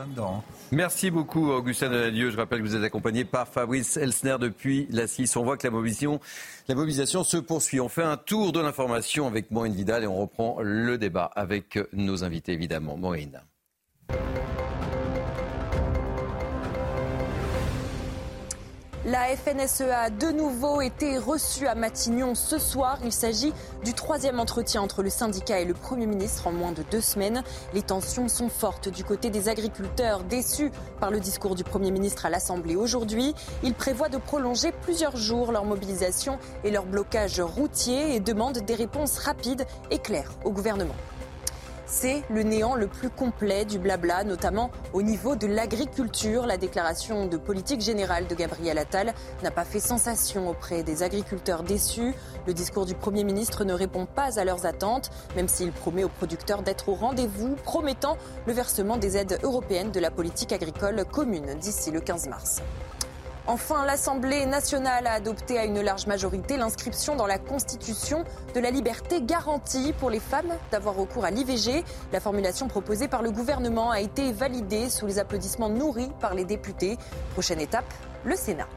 Merci 0.70 1.10
beaucoup, 1.10 1.50
Augustin 1.50 1.90
Donadieu. 1.90 2.30
Je 2.30 2.36
rappelle 2.36 2.60
que 2.60 2.64
vous 2.64 2.76
êtes 2.76 2.84
accompagné 2.84 3.24
par 3.24 3.48
Fabrice 3.48 3.96
Elsner 3.96 4.36
depuis 4.40 4.86
la 4.90 5.06
6. 5.06 5.36
On 5.36 5.44
voit 5.44 5.56
que 5.56 5.66
la 5.66 5.72
mobilisation, 5.72 6.20
la 6.68 6.74
mobilisation 6.74 7.24
se 7.24 7.36
poursuit. 7.36 7.80
On 7.80 7.88
fait 7.88 8.02
un 8.02 8.16
tour 8.16 8.52
de 8.52 8.60
l'information 8.60 9.26
avec 9.26 9.50
Maureen 9.50 9.74
Vidal 9.74 10.04
et 10.04 10.06
on 10.06 10.16
reprend 10.16 10.58
le 10.60 10.98
débat 10.98 11.30
avec 11.34 11.78
nos 11.92 12.24
invités, 12.24 12.52
évidemment. 12.52 12.96
Maureen. 12.96 13.40
La 19.10 19.36
FNSEA 19.36 20.02
a 20.02 20.10
de 20.10 20.28
nouveau 20.28 20.80
été 20.80 21.18
reçue 21.18 21.66
à 21.66 21.74
Matignon 21.74 22.36
ce 22.36 22.58
soir. 22.58 23.00
Il 23.02 23.10
s'agit 23.10 23.52
du 23.84 23.92
troisième 23.92 24.38
entretien 24.38 24.82
entre 24.82 25.02
le 25.02 25.10
syndicat 25.10 25.58
et 25.58 25.64
le 25.64 25.74
Premier 25.74 26.06
ministre 26.06 26.46
en 26.46 26.52
moins 26.52 26.70
de 26.70 26.84
deux 26.92 27.00
semaines. 27.00 27.42
Les 27.74 27.82
tensions 27.82 28.28
sont 28.28 28.48
fortes 28.48 28.88
du 28.88 29.02
côté 29.02 29.28
des 29.28 29.48
agriculteurs 29.48 30.22
déçus 30.22 30.70
par 31.00 31.10
le 31.10 31.18
discours 31.18 31.56
du 31.56 31.64
Premier 31.64 31.90
ministre 31.90 32.24
à 32.24 32.30
l'Assemblée 32.30 32.76
aujourd'hui. 32.76 33.34
Ils 33.64 33.74
prévoient 33.74 34.10
de 34.10 34.18
prolonger 34.18 34.70
plusieurs 34.70 35.16
jours 35.16 35.50
leur 35.50 35.64
mobilisation 35.64 36.38
et 36.62 36.70
leur 36.70 36.84
blocage 36.84 37.40
routier 37.40 38.14
et 38.14 38.20
demandent 38.20 38.58
des 38.58 38.74
réponses 38.76 39.18
rapides 39.18 39.66
et 39.90 39.98
claires 39.98 40.30
au 40.44 40.52
gouvernement. 40.52 40.94
C'est 41.92 42.22
le 42.30 42.44
néant 42.44 42.76
le 42.76 42.86
plus 42.86 43.10
complet 43.10 43.64
du 43.64 43.80
blabla, 43.80 44.22
notamment 44.22 44.70
au 44.92 45.02
niveau 45.02 45.34
de 45.34 45.48
l'agriculture. 45.48 46.46
La 46.46 46.56
déclaration 46.56 47.26
de 47.26 47.36
politique 47.36 47.80
générale 47.80 48.28
de 48.28 48.34
Gabriel 48.36 48.78
Attal 48.78 49.12
n'a 49.42 49.50
pas 49.50 49.64
fait 49.64 49.80
sensation 49.80 50.48
auprès 50.48 50.84
des 50.84 51.02
agriculteurs 51.02 51.64
déçus. 51.64 52.14
Le 52.46 52.54
discours 52.54 52.86
du 52.86 52.94
Premier 52.94 53.24
ministre 53.24 53.64
ne 53.64 53.72
répond 53.72 54.06
pas 54.06 54.38
à 54.38 54.44
leurs 54.44 54.66
attentes, 54.66 55.10
même 55.34 55.48
s'il 55.48 55.72
promet 55.72 56.04
aux 56.04 56.08
producteurs 56.08 56.62
d'être 56.62 56.88
au 56.88 56.94
rendez-vous, 56.94 57.56
promettant 57.56 58.16
le 58.46 58.52
versement 58.52 58.96
des 58.96 59.16
aides 59.16 59.40
européennes 59.42 59.90
de 59.90 59.98
la 59.98 60.12
politique 60.12 60.52
agricole 60.52 61.04
commune 61.10 61.54
d'ici 61.58 61.90
le 61.90 62.00
15 62.00 62.28
mars. 62.28 62.62
Enfin, 63.46 63.84
l'Assemblée 63.84 64.46
nationale 64.46 65.06
a 65.06 65.12
adopté 65.12 65.58
à 65.58 65.64
une 65.64 65.80
large 65.80 66.06
majorité 66.06 66.56
l'inscription 66.56 67.16
dans 67.16 67.26
la 67.26 67.38
Constitution 67.38 68.24
de 68.54 68.60
la 68.60 68.70
liberté 68.70 69.22
garantie 69.22 69.92
pour 69.98 70.10
les 70.10 70.20
femmes 70.20 70.52
d'avoir 70.70 70.94
recours 70.94 71.24
à 71.24 71.30
l'IVG. 71.30 71.84
La 72.12 72.20
formulation 72.20 72.68
proposée 72.68 73.08
par 73.08 73.22
le 73.22 73.30
gouvernement 73.30 73.90
a 73.90 74.00
été 74.00 74.32
validée 74.32 74.88
sous 74.90 75.06
les 75.06 75.18
applaudissements 75.18 75.68
nourris 75.68 76.10
par 76.20 76.34
les 76.34 76.44
députés. 76.44 76.96
Prochaine 77.32 77.60
étape, 77.60 77.92
le 78.24 78.36
Sénat. 78.36 78.68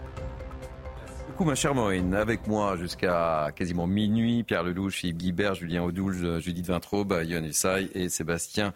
Beaucoup, 1.34 1.46
ma 1.46 1.56
chère 1.56 1.74
Maureen. 1.74 2.14
Avec 2.14 2.46
moi 2.46 2.78
jusqu'à 2.78 3.52
quasiment 3.56 3.88
minuit, 3.88 4.44
Pierre 4.44 4.62
Lelouch, 4.62 4.94
Philippe 4.94 5.18
Guibert, 5.18 5.56
Julien 5.56 5.82
Audoul, 5.82 6.40
Judith 6.40 6.68
Vintraube, 6.68 7.22
Yann 7.26 7.44
Usaï 7.44 7.90
et 7.96 8.08
Sébastien 8.08 8.72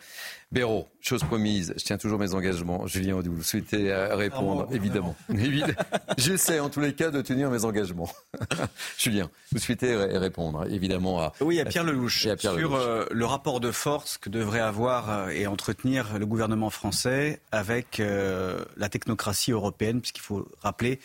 Béraud. 0.51 0.87
Chose 0.99 1.23
promise, 1.23 1.75
je 1.77 1.83
tiens 1.83 1.99
toujours 1.99 2.17
mes 2.17 2.33
engagements. 2.33 2.87
Julien 2.87 3.15
Audoul, 3.17 3.35
vous 3.35 3.43
souhaitez 3.43 3.91
euh, 3.91 4.15
répondre 4.15 4.63
Ah 4.63 4.69
bon, 4.71 4.75
Évidemment. 4.75 5.15
J'essaie 6.17 6.59
en 6.59 6.69
tous 6.69 6.79
les 6.79 6.93
cas 6.93 7.11
de 7.11 7.21
tenir 7.21 7.51
mes 7.51 7.63
engagements. 7.63 8.09
Julien, 8.97 9.29
vous 9.51 9.59
souhaitez 9.59 9.95
ré- 9.95 10.17
répondre 10.17 10.65
évidemment 10.67 11.19
à... 11.21 11.33
Oui, 11.41 11.59
à 11.59 11.65
Pierre 11.65 11.83
Lelouch. 11.83 12.25
Et 12.25 12.31
à 12.31 12.35
Pierre 12.37 12.53
sur 12.53 12.69
Lelouch. 12.71 12.81
euh, 12.81 13.05
le 13.11 13.25
rapport 13.27 13.59
de 13.59 13.69
force 13.69 14.17
que 14.17 14.29
devrait 14.29 14.61
avoir 14.61 15.11
euh, 15.11 15.27
et 15.29 15.45
entretenir 15.45 16.17
le 16.17 16.25
gouvernement 16.25 16.71
français 16.71 17.39
avec 17.51 17.99
euh, 17.99 18.65
la 18.77 18.89
technocratie 18.89 19.51
européenne, 19.51 20.01
puisqu'il 20.01 20.21
faut 20.23 20.47
rappeler, 20.63 20.99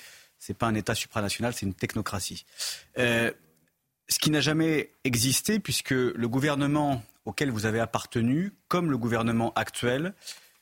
c'est 0.45 0.55
pas 0.59 0.67
un 0.67 0.75
État 0.75 0.97
supranational, 0.97 1.55
c'est 1.55 1.67
une 1.67 1.75
technocratie. 1.75 2.45
Euh, 2.99 3.31
ce 4.09 4.19
qui 4.19 4.33
n'a 4.33 4.41
jamais 4.41 4.91
existé, 5.05 5.61
puisque 5.61 5.93
le 5.93 6.27
gouvernement 6.29 7.01
auquel 7.25 7.53
vous 7.53 7.65
avez 7.65 7.79
appartenu, 7.79 8.53
comme 8.67 8.91
le 8.91 8.99
gouvernement 8.99 9.53
actuel, 9.55 10.15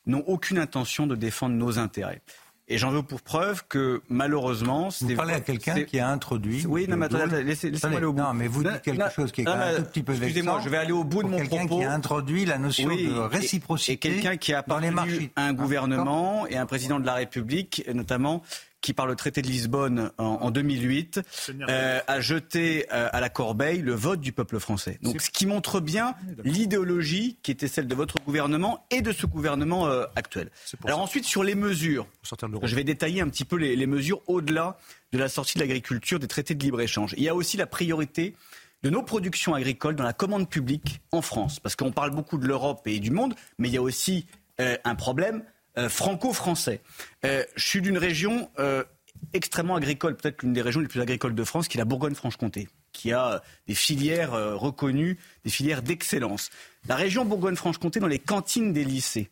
n'ont 0.05 0.23
aucune 0.27 0.59
intention 0.59 1.07
de 1.07 1.17
défendre 1.17 1.55
nos 1.55 1.79
intérêts. 1.79 2.21
Et 2.69 2.77
j'en 2.77 2.91
veux 2.91 3.03
pour 3.03 3.23
preuve 3.23 3.65
que 3.69 4.03
malheureusement, 4.11 4.91
Vous 5.01 5.17
parlez 5.17 5.33
à 5.33 5.41
quelqu'un 5.41 5.83
qui 5.83 5.99
a 5.99 6.09
introduit. 6.11 6.67
Oui, 6.67 6.87
non, 6.87 6.99
mais 6.99 7.07
attendez, 7.07 7.25
Attendez, 7.25 7.43
laissez- 7.43 7.71
laissez-moi 7.71 7.97
aller 7.97 8.07
au 8.07 8.13
bout. 8.13 8.21
Non, 8.23 8.35
mais 8.35 8.49
vous 8.49 8.63
dites 8.63 8.83
quelque 8.83 9.11
chose 9.11 9.33
qui 9.33 9.41
est 9.41 9.45
quand 9.45 9.57
même 9.57 9.77
un 9.77 9.79
tout 9.79 9.85
petit 9.89 10.03
peu 10.03 10.13
excusez-moi, 10.13 10.53
vexant 10.53 10.65
je 10.65 10.69
vais 10.69 10.77
aller 10.77 10.93
au 10.93 11.05
bout 11.05 11.23
de 11.23 11.29
mon 11.29 11.39
quelqu'un 11.39 11.57
propos. 11.67 11.79
qui 11.79 11.85
a 11.85 11.93
introduit 11.93 12.45
la 12.45 12.59
notion 12.59 12.89
de 12.95 13.19
réciprocité 13.19 13.93
Et, 13.95 13.97
quelqu'un 13.97 14.37
qui 14.37 14.53
a 14.53 14.59
appartenu 14.59 15.31
à 15.37 15.47
un 15.47 15.53
gouvernement 15.55 16.47
et 16.47 16.59
un 16.59 16.67
président 16.67 17.01
de 17.01 17.07
la 17.07 17.15
République, 17.15 17.83
notamment 17.93 18.43
qui, 18.81 18.93
par 18.95 19.07
le 19.07 19.17
traité 19.17 19.43
de 19.43 19.47
Lisbonne 19.47 20.11
en, 20.19 20.25
en 20.25 20.51
2008, 20.51 21.21
euh, 21.69 22.01
a 22.07 22.21
jeté 22.21 22.87
euh, 22.93 23.09
à 23.13 23.21
la 23.21 23.29
corbeille 23.29 23.81
le 23.81 23.95
vote 23.95 24.21
du 24.21 24.33
peuple 24.33 24.59
français. 24.59 24.99
Donc, 25.03 25.21
ce 25.21 25.31
qui 25.31 25.47
montre 25.47 25.81
bien 25.81 26.15
l'idéologie 26.45 27.39
qui 27.43 27.51
était 27.51 27.69
celle 27.69 27.87
de 27.87 27.95
votre 27.95 28.17
gouvernement 28.25 28.87
et 28.91 29.03
de 29.03 29.13
ce 29.13 29.27
gouvernement 29.27 29.87
euh, 29.87 30.05
actuel. 30.17 30.51
Alors 30.85 31.01
ensuite, 31.01 31.25
sur 31.25 31.43
les 31.43 31.55
mesures, 31.55 32.07
je 32.63 32.75
vais 32.75 32.85
détailler 32.85 33.21
un 33.21 33.29
petit 33.29 33.45
peu 33.45 33.57
les, 33.57 33.77
les 33.77 33.87
mesures 33.87 34.23
au-delà 34.27 34.79
de 35.13 35.19
la 35.19 35.29
sortie 35.29 35.55
de 35.55 35.61
l'agriculture 35.61 36.19
des 36.19 36.29
traités 36.29 36.55
de 36.55 36.63
libre-échange. 36.63 37.15
Il 37.17 37.23
y 37.23 37.29
a 37.29 37.35
aussi 37.35 37.57
la 37.57 37.67
priorité 37.67 38.35
de 38.83 38.91
nos 38.91 39.03
productions 39.03 39.55
agricoles 39.55 39.97
dans 39.97 40.05
la 40.05 40.13
commande 40.13 40.49
publique 40.49 41.01
en 41.13 41.23
France. 41.23 41.61
Parce 41.61 41.77
qu'on 41.77 41.93
parle 41.93 42.11
beaucoup 42.11 42.39
de 42.39 42.47
l'Europe 42.47 42.87
et 42.87 42.99
du 42.99 43.11
monde, 43.11 43.35
mais 43.59 43.69
il 43.69 43.75
y 43.75 43.79
a 43.79 43.83
aussi 43.83 44.27
euh, 44.61 44.77
un 44.85 44.95
problème 44.95 45.43
franco-français. 45.89 46.81
Euh, 47.25 47.45
je 47.57 47.65
suis 47.67 47.81
d'une 47.83 47.99
région 47.99 48.51
euh, 48.59 48.85
extrêmement 49.33 49.77
agricole, 49.77 50.17
peut-être 50.17 50.43
l'une 50.43 50.53
des 50.53 50.63
régions 50.63 50.81
les 50.81 50.89
plus 50.89 51.01
agricoles 51.01 51.35
de 51.35 51.45
France, 51.45 51.69
qui 51.69 51.77
est 51.77 51.81
la 51.81 51.85
Bourgogne-Franche-Comté, 51.85 52.69
qui 52.93 53.13
a 53.13 53.35
euh, 53.35 53.39
des 53.67 53.75
filières 53.75 54.35
euh, 54.35 54.57
reconnues, 54.57 55.19
des 55.45 55.51
filières 55.51 55.83
d'excellence. 55.83 56.51
La 56.89 56.97
région 56.97 57.25
Bourgogne-Franche-Comté, 57.25 58.01
dans 58.01 58.07
les 58.07 58.19
cantines 58.19 58.73
des 58.73 58.85
lycées, 58.85 59.31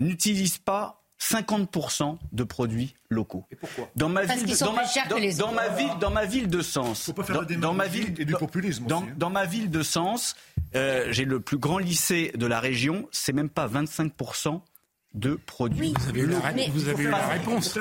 n'utilise 0.00 0.58
pas 0.58 0.96
50% 1.20 2.16
de 2.32 2.44
produits 2.44 2.94
locaux. 3.10 3.44
Et 3.50 3.56
pourquoi? 3.56 3.90
Dans 3.94 4.08
ma 4.08 4.22
Parce 4.26 4.38
ville, 4.38 4.46
qu'ils 4.48 4.56
sont 4.56 4.66
dans 4.66 4.72
ma, 4.72 4.82
plus 4.84 4.92
chers 4.92 5.04
que 5.04 5.10
dans- 5.10 5.16
les 5.18 5.34
dans 5.34 5.46
autres. 5.48 5.54
ma 5.56 5.68
ville, 5.68 5.90
dans 6.00 6.10
ma 6.10 6.24
ville 6.24 6.48
de 6.48 6.62
Sens, 6.62 7.10
pas 7.14 7.22
faire 7.24 7.44
dans, 7.58 7.74
ma 7.74 7.86
ville 7.88 8.14
et 8.18 8.24
du 8.24 8.32
dans- 8.32 8.38
populisme 8.38 8.86
dans, 8.86 9.02
aussi, 9.02 9.10
hein. 9.10 9.14
dans 9.18 9.28
ma 9.28 9.44
ville 9.44 9.70
de 9.70 9.82
Sens, 9.82 10.34
euh, 10.74 11.08
j'ai 11.10 11.26
le 11.26 11.40
plus 11.40 11.58
grand 11.58 11.76
lycée 11.78 12.32
de 12.36 12.46
la 12.46 12.58
région. 12.58 13.06
C'est 13.12 13.34
même 13.34 13.50
pas 13.50 13.66
25% 13.68 14.62
de 15.14 15.34
produits. 15.34 15.92
Vous 15.98 16.08
avez 16.08 16.20
eu 16.20 16.26
la, 16.26 16.38
ré- 16.38 16.70
vous 16.72 16.88
avez 16.88 17.02
eu 17.04 17.08
la 17.10 17.26
réponse. 17.26 17.76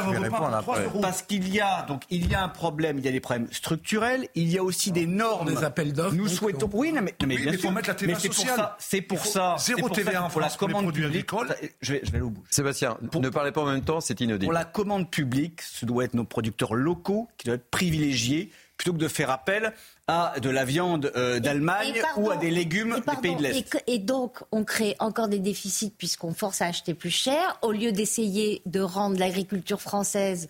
Parce 1.01 1.21
qu'il 1.21 1.47
y 1.53 1.59
a 1.59 1.83
donc 1.83 2.03
il 2.09 2.29
y 2.29 2.35
a 2.35 2.43
un 2.43 2.49
problème, 2.49 2.97
il 2.97 3.05
y 3.05 3.07
a 3.07 3.11
des 3.11 3.19
problèmes 3.19 3.47
structurels, 3.51 4.27
il 4.35 4.49
y 4.49 4.57
a 4.57 4.63
aussi 4.63 4.91
des 4.91 5.05
normes. 5.05 5.47
Des 5.53 5.63
appels 5.63 5.93
d'offres. 5.93 6.15
Nous 6.15 6.25
donc, 6.27 6.33
souhaitons. 6.33 6.69
Oui, 6.73 6.91
non, 6.91 7.01
mais, 7.01 7.13
non, 7.21 7.27
mais 7.27 7.35
Oui, 7.35 7.41
bien 7.43 7.51
mais 7.51 7.57
faut 7.57 7.63
sûr. 7.63 7.71
mettre 7.71 7.89
la 7.89 7.95
TVA 7.95 8.13
Mais 8.13 8.19
c'est 8.19 8.27
pour 8.29 8.35
sociale. 8.37 8.55
ça. 8.57 8.75
C'est 8.79 9.01
pour 9.01 9.25
ça. 9.25 9.55
zéro 9.59 9.79
pour 9.81 9.91
TVA 9.91 10.21
pour 10.31 10.41
la 10.41 10.47
pour 10.47 10.57
commande 10.57 10.83
produits 10.83 11.03
publique. 11.03 11.31
agricoles. 11.33 11.55
Je 11.81 11.93
vais, 11.93 12.01
je 12.03 12.11
vais 12.11 12.17
aller 12.17 12.25
au 12.25 12.29
bout. 12.31 12.43
Sébastien, 12.49 12.97
ne 13.13 13.29
parlez 13.29 13.51
pas 13.51 13.61
en 13.61 13.65
même 13.67 13.83
temps, 13.83 14.01
c'est 14.01 14.19
inaudible. 14.21 14.45
Pour 14.45 14.53
la 14.53 14.65
commande 14.65 15.09
publique, 15.11 15.61
ce 15.61 15.85
doit 15.85 16.05
être 16.05 16.13
nos 16.15 16.23
producteurs 16.25 16.73
locaux 16.73 17.27
qui 17.37 17.45
doivent 17.45 17.57
être 17.59 17.69
privilégiés 17.69 18.49
plutôt 18.79 18.93
que 18.93 18.97
de 18.97 19.09
faire 19.09 19.29
appel 19.29 19.73
à 20.07 20.39
de 20.41 20.49
la 20.49 20.63
viande 20.63 21.11
euh, 21.17 21.39
d'Allemagne 21.39 21.99
pardon, 22.01 22.21
ou 22.21 22.31
à 22.31 22.37
des 22.37 22.49
légumes 22.49 22.93
et 22.93 22.95
des 22.95 23.01
pardon, 23.01 23.21
pays 23.21 23.35
de 23.35 23.43
l'Est. 23.43 23.83
Et, 23.87 23.99
donc, 23.99 24.37
on 24.53 24.63
crée 24.63 24.95
encore 24.99 25.27
des 25.27 25.39
déficits 25.39 25.93
puisqu'on 25.95 26.33
force 26.33 26.61
à 26.61 26.67
acheter 26.67 26.93
plus 26.93 27.11
cher, 27.11 27.59
au 27.61 27.73
lieu 27.73 27.91
d'essayer 27.91 28.61
de 28.65 28.79
rendre 28.79 29.19
l'agriculture 29.19 29.81
française 29.81 30.47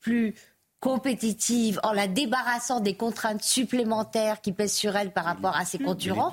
plus 0.00 0.34
compétitive 0.78 1.80
en 1.82 1.92
la 1.92 2.06
débarrassant 2.06 2.78
des 2.78 2.94
contraintes 2.94 3.42
supplémentaires 3.42 4.40
qui 4.40 4.52
pèsent 4.52 4.74
sur 4.74 4.96
elle 4.96 5.12
par 5.12 5.24
rapport 5.24 5.56
à 5.56 5.64
ses 5.64 5.78
concurrents. 5.78 6.32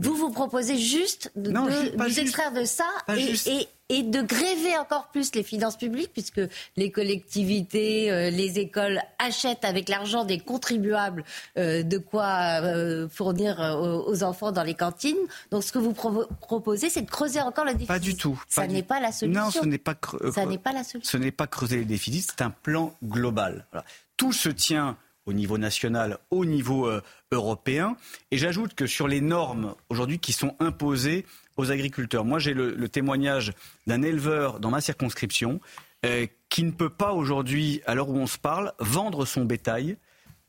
Vous 0.00 0.14
vous 0.14 0.30
proposez 0.30 0.76
juste 0.78 1.30
de, 1.36 1.50
Non, 1.50 1.66
de 1.66 1.70
juste. 2.06 2.18
extraire 2.18 2.52
de 2.52 2.64
ça 2.64 2.86
et, 3.14 3.20
juste. 3.20 3.46
et- 3.48 3.68
et 3.90 4.02
de 4.02 4.20
gréver 4.20 4.76
encore 4.76 5.08
plus 5.08 5.34
les 5.34 5.42
finances 5.42 5.78
publiques, 5.78 6.10
puisque 6.12 6.42
les 6.76 6.90
collectivités, 6.90 8.10
euh, 8.10 8.28
les 8.28 8.58
écoles 8.58 9.00
achètent 9.18 9.64
avec 9.64 9.88
l'argent 9.88 10.24
des 10.26 10.38
contribuables 10.38 11.24
euh, 11.56 11.82
de 11.82 11.96
quoi 11.96 12.60
euh, 12.62 13.08
fournir 13.08 13.58
aux 14.06 14.22
enfants 14.22 14.52
dans 14.52 14.62
les 14.62 14.74
cantines. 14.74 15.16
Donc 15.50 15.64
ce 15.64 15.72
que 15.72 15.78
vous 15.78 15.94
proposez, 15.94 16.90
c'est 16.90 17.00
de 17.02 17.10
creuser 17.10 17.40
encore 17.40 17.64
le 17.64 17.72
déficit. 17.72 17.88
Pas 17.88 17.98
du 17.98 18.14
tout. 18.14 18.38
Ça 18.48 18.66
du- 18.66 18.74
n'est 18.74 18.82
pas 18.82 19.00
la 19.00 19.10
solution. 19.10 19.42
Non, 19.44 19.50
ce 19.50 19.64
n'est 19.64 19.78
pas. 19.78 19.94
cre- 19.94 20.32
Ça 20.32 20.44
pas 20.62 20.72
la 20.72 20.84
solution. 20.84 21.10
Ce 21.10 21.16
n'est 21.16 21.30
pas 21.32 21.46
creuser 21.46 21.76
les 21.78 21.84
déficits, 21.86 22.26
c'est 22.28 22.42
un 22.42 22.50
plan 22.50 22.94
global. 23.02 23.64
Voilà. 23.72 23.86
Tout 24.18 24.32
se 24.32 24.50
tient 24.50 24.96
au 25.28 25.34
niveau 25.34 25.58
national, 25.58 26.18
au 26.30 26.46
niveau 26.46 26.86
euh, 26.86 27.02
européen. 27.32 27.96
Et 28.30 28.38
j'ajoute 28.38 28.74
que 28.74 28.86
sur 28.86 29.06
les 29.06 29.20
normes 29.20 29.74
aujourd'hui 29.90 30.18
qui 30.18 30.32
sont 30.32 30.56
imposées 30.58 31.26
aux 31.58 31.70
agriculteurs, 31.70 32.24
moi 32.24 32.38
j'ai 32.38 32.54
le, 32.54 32.88
témoignage 32.88 33.52
d'un 33.86 34.00
éleveur 34.02 34.58
dans 34.58 34.70
ma 34.70 34.80
circonscription 34.80 35.60
euh, 36.06 36.26
qui 36.48 36.64
ne 36.64 36.70
peut 36.70 36.88
pas 36.88 37.12
aujourd'hui, 37.12 37.82
à 37.84 37.94
l'heure 37.94 38.08
où 38.08 38.16
on 38.16 38.26
se 38.26 38.38
parle, 38.38 38.72
vendre 38.78 39.26
son 39.26 39.44
bétail 39.44 39.98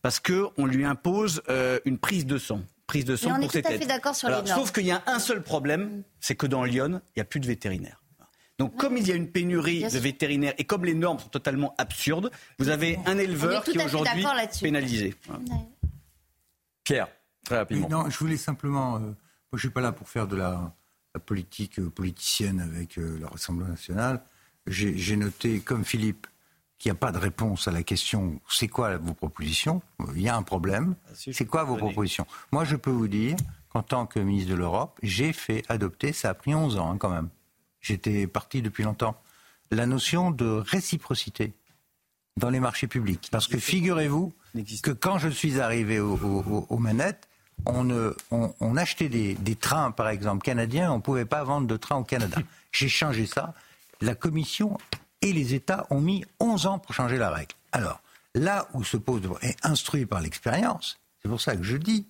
parce 0.01 0.21
qu'on 0.21 0.65
lui 0.65 0.85
impose 0.85 1.41
euh, 1.49 1.79
une 1.83 1.97
prise 1.97 2.25
de 2.25 2.37
sang. 2.37 2.61
Prise 2.87 3.03
de 3.03 3.17
sang 3.17 3.31
Mais 3.31 3.35
on 3.35 3.47
pour 3.47 3.55
est 3.57 3.61
tout 3.61 3.67
à 3.67 3.71
fait 3.71 3.85
d'accord 3.85 4.15
sur 4.15 4.29
les 4.29 4.35
normes. 4.35 4.47
Sauf 4.47 4.71
qu'il 4.71 4.85
y 4.85 4.91
a 4.91 5.03
un 5.07 5.19
seul 5.19 5.43
problème, 5.43 6.03
c'est 6.21 6.35
que 6.35 6.47
dans 6.47 6.63
Lyon, 6.63 7.01
il 7.07 7.19
n'y 7.19 7.21
a 7.21 7.25
plus 7.25 7.41
de 7.41 7.47
vétérinaires. 7.47 7.98
Donc, 8.59 8.75
comme 8.75 8.97
il 8.97 9.07
y 9.07 9.11
a 9.13 9.15
une 9.15 9.31
pénurie 9.31 9.83
de 9.83 9.99
vétérinaires 9.99 10.53
et 10.57 10.65
comme 10.65 10.83
les 10.83 10.93
normes 10.93 11.17
sont 11.17 11.29
totalement 11.29 11.73
absurdes, 11.77 12.29
vous 12.59 12.67
avez 12.67 12.99
un 13.05 13.17
éleveur 13.17 13.63
qui 13.63 13.71
est 13.71 13.85
aujourd'hui 13.85 14.25
pénalisé. 14.61 15.15
Pierre, 16.83 17.07
très 17.45 17.57
rapidement. 17.57 17.87
non, 17.89 18.09
je 18.09 18.17
voulais 18.17 18.37
simplement. 18.37 18.97
Euh, 18.97 18.99
moi, 18.99 19.15
je 19.53 19.57
ne 19.57 19.59
suis 19.61 19.69
pas 19.69 19.81
là 19.81 19.93
pour 19.93 20.09
faire 20.09 20.27
de 20.27 20.35
la, 20.35 20.73
politique 21.25 21.79
euh, 21.79 21.89
politicienne 21.89 22.59
avec 22.59 22.97
euh, 22.97 23.17
le 23.19 23.25
Rassemblement 23.25 23.69
national. 23.69 24.21
J'ai 24.67 25.15
noté, 25.15 25.59
comme 25.59 25.83
Philippe, 25.83 26.27
qu'il 26.77 26.91
n'y 26.91 26.97
a 26.97 26.99
pas 26.99 27.11
de 27.11 27.17
réponse 27.17 27.67
à 27.67 27.71
la 27.71 27.83
question 27.83 28.39
c'est 28.49 28.67
quoi 28.67 28.97
vos 28.97 29.13
propositions? 29.13 29.81
Il 30.15 30.21
y 30.21 30.29
a 30.29 30.35
un 30.35 30.43
problème. 30.43 30.95
Ah, 31.07 31.11
c'est 31.15 31.45
quoi 31.45 31.63
vos 31.63 31.75
propositions? 31.75 32.27
Moi, 32.51 32.65
je 32.65 32.75
peux 32.75 32.91
vous 32.91 33.07
dire 33.07 33.35
qu'en 33.69 33.83
tant 33.83 34.05
que 34.05 34.19
ministre 34.19 34.51
de 34.51 34.55
l'Europe, 34.55 34.99
j'ai 35.01 35.33
fait 35.33 35.63
adopter, 35.69 36.13
ça 36.13 36.29
a 36.29 36.33
pris 36.33 36.53
11 36.53 36.77
ans 36.77 36.91
hein, 36.91 36.97
quand 36.97 37.09
même, 37.09 37.29
j'étais 37.81 38.27
parti 38.27 38.61
depuis 38.61 38.83
longtemps, 38.83 39.21
la 39.71 39.85
notion 39.85 40.31
de 40.31 40.45
réciprocité 40.45 41.53
dans 42.37 42.49
les 42.49 42.59
marchés 42.59 42.87
publics. 42.87 43.29
Parce 43.31 43.47
que 43.47 43.57
figurez-vous 43.57 44.33
que 44.81 44.91
quand 44.91 45.17
je 45.17 45.29
suis 45.29 45.59
arrivé 45.59 45.99
aux 45.99 46.77
manettes, 46.77 47.27
on, 47.65 48.13
on, 48.31 48.77
achetait 48.77 49.09
des, 49.09 49.35
des, 49.35 49.55
trains, 49.55 49.91
par 49.91 50.09
exemple, 50.09 50.43
canadiens, 50.43 50.91
on 50.91 50.97
ne 50.97 51.01
pouvait 51.01 51.25
pas 51.25 51.43
vendre 51.43 51.67
de 51.67 51.77
trains 51.77 51.97
au 51.97 52.03
Canada. 52.03 52.37
J'ai 52.71 52.87
changé 52.87 53.25
ça. 53.25 53.53
La 54.01 54.15
Commission 54.15 54.77
et 55.21 55.33
les 55.33 55.53
États 55.53 55.85
ont 55.89 55.99
mis 55.99 56.23
11 56.39 56.65
ans 56.67 56.79
pour 56.79 56.95
changer 56.95 57.17
la 57.17 57.29
règle. 57.29 57.53
Alors, 57.71 58.01
là 58.35 58.67
où 58.73 58.83
se 58.83 58.97
pose, 58.97 59.21
est 59.41 59.57
instruit 59.65 60.05
par 60.05 60.21
l'expérience, 60.21 60.99
c'est 61.21 61.29
pour 61.29 61.41
ça 61.41 61.55
que 61.55 61.63
je 61.63 61.77
dis, 61.77 62.07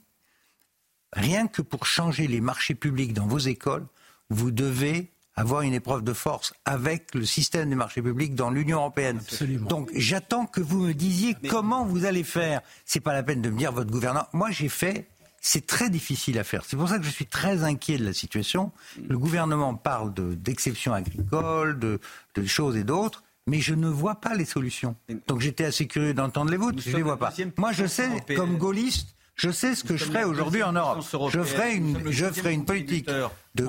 rien 1.14 1.48
que 1.48 1.62
pour 1.62 1.86
changer 1.86 2.28
les 2.28 2.42
marchés 2.42 2.76
publics 2.76 3.14
dans 3.14 3.28
vos 3.28 3.40
écoles, 3.40 3.88
vous 4.30 4.52
devez 4.52 5.12
avoir 5.40 5.62
une 5.62 5.74
épreuve 5.74 6.04
de 6.04 6.14
force 6.14 6.54
avec 6.66 7.14
le 7.16 7.26
système 7.26 7.70
des 7.70 7.76
marchés 7.76 8.02
publics 8.02 8.36
dans 8.36 8.50
l'Union 8.50 8.80
européenne. 8.80 9.20
Donc 9.68 9.90
j'attends 9.96 10.46
que 10.46 10.62
vous 10.62 10.80
me 10.80 10.94
disiez 10.94 11.36
comment 11.50 11.86
vous 11.86 12.06
allez 12.06 12.24
faire. 12.24 12.62
C'est 12.86 13.00
pas 13.00 13.14
la 13.14 13.24
peine 13.24 13.42
de 13.42 13.50
me 13.50 13.58
dire 13.58 13.72
votre 13.72 13.92
gouvernement. 13.92 14.28
Moi 14.34 14.52
j'ai 14.52 14.70
fait. 14.70 15.08
C'est 15.42 15.66
très 15.66 15.90
difficile 15.90 16.38
à 16.38 16.44
faire. 16.44 16.66
C'est 16.66 16.76
pour 16.76 16.90
ça 16.90 17.00
que 17.00 17.06
je 17.06 17.10
suis 17.10 17.26
très 17.26 17.64
inquiet 17.64 17.98
de 17.98 18.04
la 18.04 18.12
situation. 18.12 18.74
Le 19.08 19.18
gouvernement 19.18 19.74
parle 19.74 20.14
d'exceptions 20.14 20.94
agricoles, 20.94 21.80
de, 21.80 22.02
de 22.36 22.46
choses 22.46 22.76
et 22.76 22.84
d'autres 22.84 23.24
mais 23.48 23.62
je 23.62 23.74
ne 23.74 23.88
vois 23.88 24.16
pas 24.16 24.36
les 24.36 24.46
solutions. 24.46 24.96
Donc 25.28 25.42
j'étais 25.42 25.66
assez 25.66 25.88
curieux 25.88 26.14
d'entendre 26.14 26.52
les 26.52 26.58
vôtres, 26.58 26.80
je 26.86 26.92
ne 26.92 26.98
les 26.98 27.02
vois 27.02 27.18
pas. 27.18 27.34
Moi 27.58 27.72
je 27.72 27.88
sais, 27.88 28.10
comme 28.36 28.58
gaulliste, 28.58 29.16
je 29.40 29.52
sais 29.52 29.74
ce 29.74 29.86
que 29.86 29.96
je 29.96 30.04
ferai 30.04 30.26
aujourd'hui 30.26 30.64
en 30.64 30.74
Europe. 30.74 31.00
Je 31.30 31.42
ferai 31.44 31.74
une, 31.74 32.12
je 32.12 32.26
ferai 32.26 32.54
une 32.54 32.66
politique 32.66 33.08
de. 33.08 33.64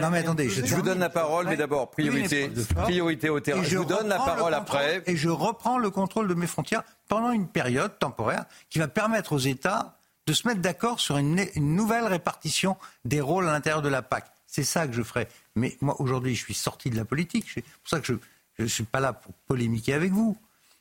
non 0.00 0.10
mais 0.10 0.18
attendez, 0.18 0.50
je, 0.50 0.74
vous 0.74 0.82
donne 0.82 0.98
la 0.98 1.08
parole, 1.08 1.46
mais 1.48 1.56
d'abord 1.56 1.90
priorité, 1.90 2.50
priorité 2.82 3.30
au 3.30 3.40
terrain. 3.40 3.62
Je, 3.62 3.78
vous 3.78 3.86
donne 3.86 4.08
la 4.08 4.18
parole 4.18 4.52
après. 4.52 5.02
Et 5.06 5.16
je 5.16 5.30
reprends 5.30 5.78
le 5.78 5.88
contrôle 5.88 6.28
de 6.28 6.34
mes 6.34 6.46
frontières 6.46 6.82
pendant 7.08 7.30
une 7.30 7.48
période 7.48 7.98
temporaire 7.98 8.44
qui 8.68 8.78
va 8.78 8.86
permettre 8.86 9.32
aux 9.32 9.38
États 9.38 9.96
de 10.26 10.32
se 10.34 10.46
mettre 10.46 10.60
d'accord 10.60 11.00
sur 11.00 11.16
une, 11.16 11.42
une 11.54 11.74
nouvelle 11.74 12.04
répartition 12.04 12.76
des 13.06 13.22
rôles 13.22 13.48
à 13.48 13.52
l'intérieur 13.52 13.80
de 13.80 13.88
la 13.88 14.02
PAC. 14.02 14.26
C'est 14.46 14.62
ça 14.62 14.86
que 14.86 14.92
je 14.92 15.02
ferai. 15.02 15.26
Mais 15.56 15.76
moi 15.80 15.96
aujourd'hui, 16.00 16.34
je 16.34 16.44
suis 16.44 16.54
sorti 16.54 16.90
de 16.90 16.96
la 16.96 17.06
politique. 17.06 17.46
C'est 17.52 17.62
pour 17.62 17.88
ça 17.88 18.00
que 18.00 18.06
je 18.06 18.62
ne 18.62 18.68
suis 18.68 18.84
pas 18.84 19.00
là 19.00 19.14
pour 19.14 19.32
polémiquer 19.46 19.94
avec 19.94 20.12
vous. 20.12 20.36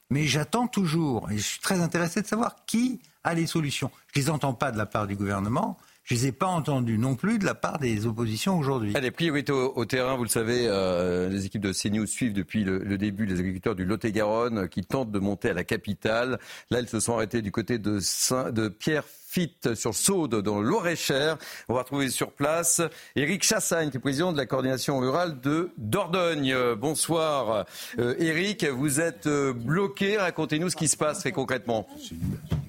Mais 0.10 0.28
j'attends 0.28 0.68
toujours, 0.68 1.32
et 1.32 1.38
je 1.38 1.44
suis 1.44 1.60
très 1.60 1.80
intéressé 1.80 2.22
de 2.22 2.28
savoir 2.28 2.66
qui 2.66 3.00
a 3.24 3.34
les 3.34 3.48
solutions. 3.48 3.92
Je 4.14 4.20
ne 4.20 4.26
les 4.26 4.30
entends 4.30 4.54
pas 4.54 4.72
de 4.72 4.78
la 4.78 4.86
part 4.86 5.08
du 5.08 5.16
gouvernement. 5.16 5.78
Je 6.04 6.16
ne 6.16 6.20
les 6.20 6.28
ai 6.28 6.32
pas 6.34 6.48
entendus 6.48 6.98
non 6.98 7.16
plus 7.16 7.40
de 7.40 7.46
la 7.46 7.56
part 7.56 7.80
des 7.80 8.06
oppositions 8.06 8.60
aujourd'hui. 8.60 8.92
Allez, 8.94 9.12
priorité 9.12 9.54
au, 9.54 9.72
au, 9.74 9.86
terrain, 9.86 10.18
vous 10.18 10.24
le 10.24 10.30
savez, 10.30 10.66
euh, 10.68 11.30
les 11.30 11.46
équipes 11.46 11.62
de 11.62 11.72
CNews 11.72 12.06
suivent 12.06 12.34
depuis 12.34 12.66
le, 12.66 12.98
début 12.98 13.26
les 13.26 13.40
agriculteurs 13.40 13.76
du 13.76 13.86
Lot-et-Garonne 13.86 14.68
qui 14.68 14.84
tentent 14.84 15.12
de 15.12 15.20
monter 15.20 15.52
à 15.52 15.54
la 15.54 15.64
capitale. 15.64 16.40
Là, 16.72 16.82
ils 16.82 16.90
se 16.90 17.00
sont 17.00 17.14
arrêtés 17.14 17.42
du 17.42 17.52
côté 17.52 17.78
de, 17.78 18.00
Saint, 18.02 18.52
de 18.52 18.68
Pierre 18.68 19.06
Fit 19.06 19.56
sur 19.76 19.96
Saude 19.96 20.36
dans 20.42 20.62
l'Orécher. 20.62 21.36
On 21.70 21.74
va 21.74 21.84
retrouver 21.84 22.10
sur 22.10 22.34
place 22.34 22.82
Éric 23.16 23.44
Chassagne, 23.44 23.90
qui 23.90 23.98
est 23.98 24.02
président 24.02 24.34
de 24.34 24.38
la 24.38 24.46
coordination 24.46 25.00
rurale 25.00 25.40
de 25.40 25.72
Dordogne. 25.78 26.54
Bonsoir 26.76 27.66
euh, 27.98 28.14
Éric, 28.20 28.66
vous 28.66 29.00
êtes 29.00 29.28
euh, 29.28 29.54
bloqué. 29.54 30.18
Racontez-nous 30.18 30.70
ce 30.70 30.76
qui 30.76 30.90
se 30.90 30.98
passe 30.98 31.20
très 31.20 31.32
concrètement. 31.32 31.88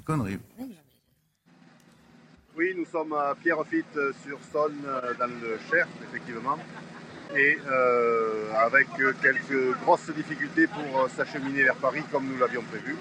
Connerie. 0.05 0.39
Oui, 2.57 2.73
nous 2.77 2.87
sommes 2.87 3.13
à 3.15 3.35
Pierrefitte 3.35 3.99
sur 4.25 4.39
Saône 4.53 4.83
dans 5.19 5.27
le 5.27 5.59
Cher, 5.69 5.89
effectivement, 6.09 6.57
et 7.35 7.59
euh, 7.67 8.53
avec 8.55 8.87
quelques 9.21 9.77
grosses 9.83 10.11
difficultés 10.11 10.69
pour 10.69 11.09
s'acheminer 11.11 11.65
vers 11.65 11.77
Paris 11.77 12.03
comme 12.13 12.27
nous 12.29 12.39
l'avions 12.39 12.63
prévu. 12.63 12.97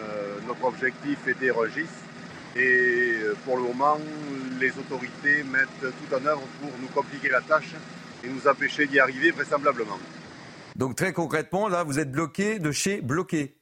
Euh, 0.00 0.38
notre 0.46 0.64
objectif 0.64 1.26
était 1.28 1.50
Regis 1.50 1.86
et 2.56 3.14
euh, 3.22 3.34
pour 3.44 3.56
le 3.56 3.62
moment, 3.62 3.98
les 4.60 4.70
autorités 4.70 5.42
mettent 5.44 5.80
tout 5.80 6.14
en 6.14 6.24
œuvre 6.24 6.42
pour 6.60 6.70
nous 6.80 6.88
compliquer 6.88 7.28
la 7.28 7.40
tâche 7.40 7.74
et 8.24 8.28
nous 8.28 8.48
empêcher 8.48 8.86
d'y 8.86 8.98
arriver 9.00 9.30
vraisemblablement. 9.32 9.98
Donc 10.76 10.96
très 10.96 11.12
concrètement, 11.12 11.68
là, 11.68 11.84
vous 11.84 11.98
êtes 11.98 12.10
bloqué 12.10 12.58
de 12.58 12.72
chez 12.72 13.00
bloqué 13.00 13.54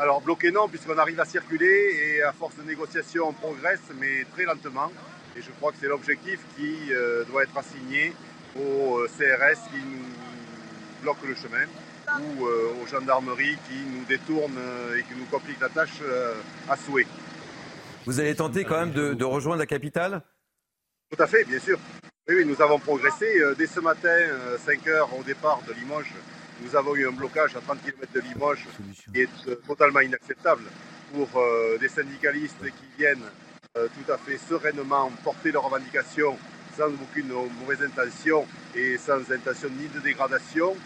alors 0.00 0.22
bloqué 0.22 0.50
non, 0.50 0.66
puisqu'on 0.66 0.96
arrive 0.96 1.20
à 1.20 1.26
circuler 1.26 2.16
et 2.16 2.22
à 2.22 2.32
force 2.32 2.56
de 2.56 2.62
négociation 2.62 3.28
on 3.28 3.32
progresse, 3.32 3.82
mais 3.98 4.24
très 4.32 4.44
lentement. 4.44 4.90
Et 5.36 5.42
je 5.42 5.50
crois 5.52 5.72
que 5.72 5.78
c'est 5.80 5.88
l'objectif 5.88 6.40
qui 6.56 6.92
euh, 6.92 7.24
doit 7.24 7.42
être 7.42 7.56
assigné 7.56 8.12
au 8.56 8.98
euh, 8.98 9.08
CRS 9.08 9.60
qui 9.70 9.76
nous 9.76 11.02
bloque 11.02 11.22
le 11.26 11.34
chemin 11.34 11.66
ou 12.18 12.46
euh, 12.46 12.72
aux 12.82 12.86
gendarmeries 12.86 13.58
qui 13.68 13.76
nous 13.94 14.04
détournent 14.06 14.58
et 14.98 15.02
qui 15.02 15.14
nous 15.16 15.26
compliquent 15.26 15.60
la 15.60 15.68
tâche 15.68 16.02
à 16.68 16.76
souhait. 16.76 17.06
Vous 18.06 18.18
allez 18.18 18.34
tenter 18.34 18.64
quand 18.64 18.80
même 18.80 18.92
de, 18.92 19.24
rejoindre 19.24 19.60
la 19.60 19.66
capitale? 19.66 20.22
Tout 21.10 21.22
à 21.22 21.26
fait, 21.26 21.44
bien 21.44 21.60
sûr. 21.60 21.78
Oui, 22.28 22.36
oui, 22.38 22.44
nous 22.44 22.60
avons 22.60 22.78
progressé. 22.78 23.26
Dès 23.56 23.66
ce 23.66 23.80
matin, 23.80 24.16
5 24.64 24.86
heures 24.88 25.08
au 25.16 25.22
départ 25.22 25.60
de 25.68 25.72
Limoges, 25.74 26.12
nous 26.62 26.76
avons 26.76 26.94
eu 26.94 27.08
un 27.08 27.12
blocage 27.12 27.56
à 27.56 27.60
30 27.60 27.82
km 27.82 28.12
de 28.12 28.20
Limoges 28.20 28.66
qui 29.12 29.20
est 29.20 29.28
euh, 29.48 29.56
totalement 29.66 30.00
inacceptable 30.00 30.64
pour 31.12 31.28
euh, 31.36 31.78
des 31.78 31.88
syndicalistes 31.88 32.62
qui 32.62 32.98
viennent 32.98 33.22
euh, 33.76 33.88
tout 33.88 34.12
à 34.12 34.18
fait 34.18 34.38
sereinement 34.38 35.10
porter 35.24 35.52
leurs 35.52 35.64
revendications 35.64 36.36
sans 36.76 36.88
aucune 36.88 37.32
mauvaise 37.60 37.82
intention 37.82 38.46
et 38.74 38.96
sans 38.98 39.20
intention 39.30 39.68
ni 39.78 39.88
de 39.88 40.00
dégradation. 40.00 40.76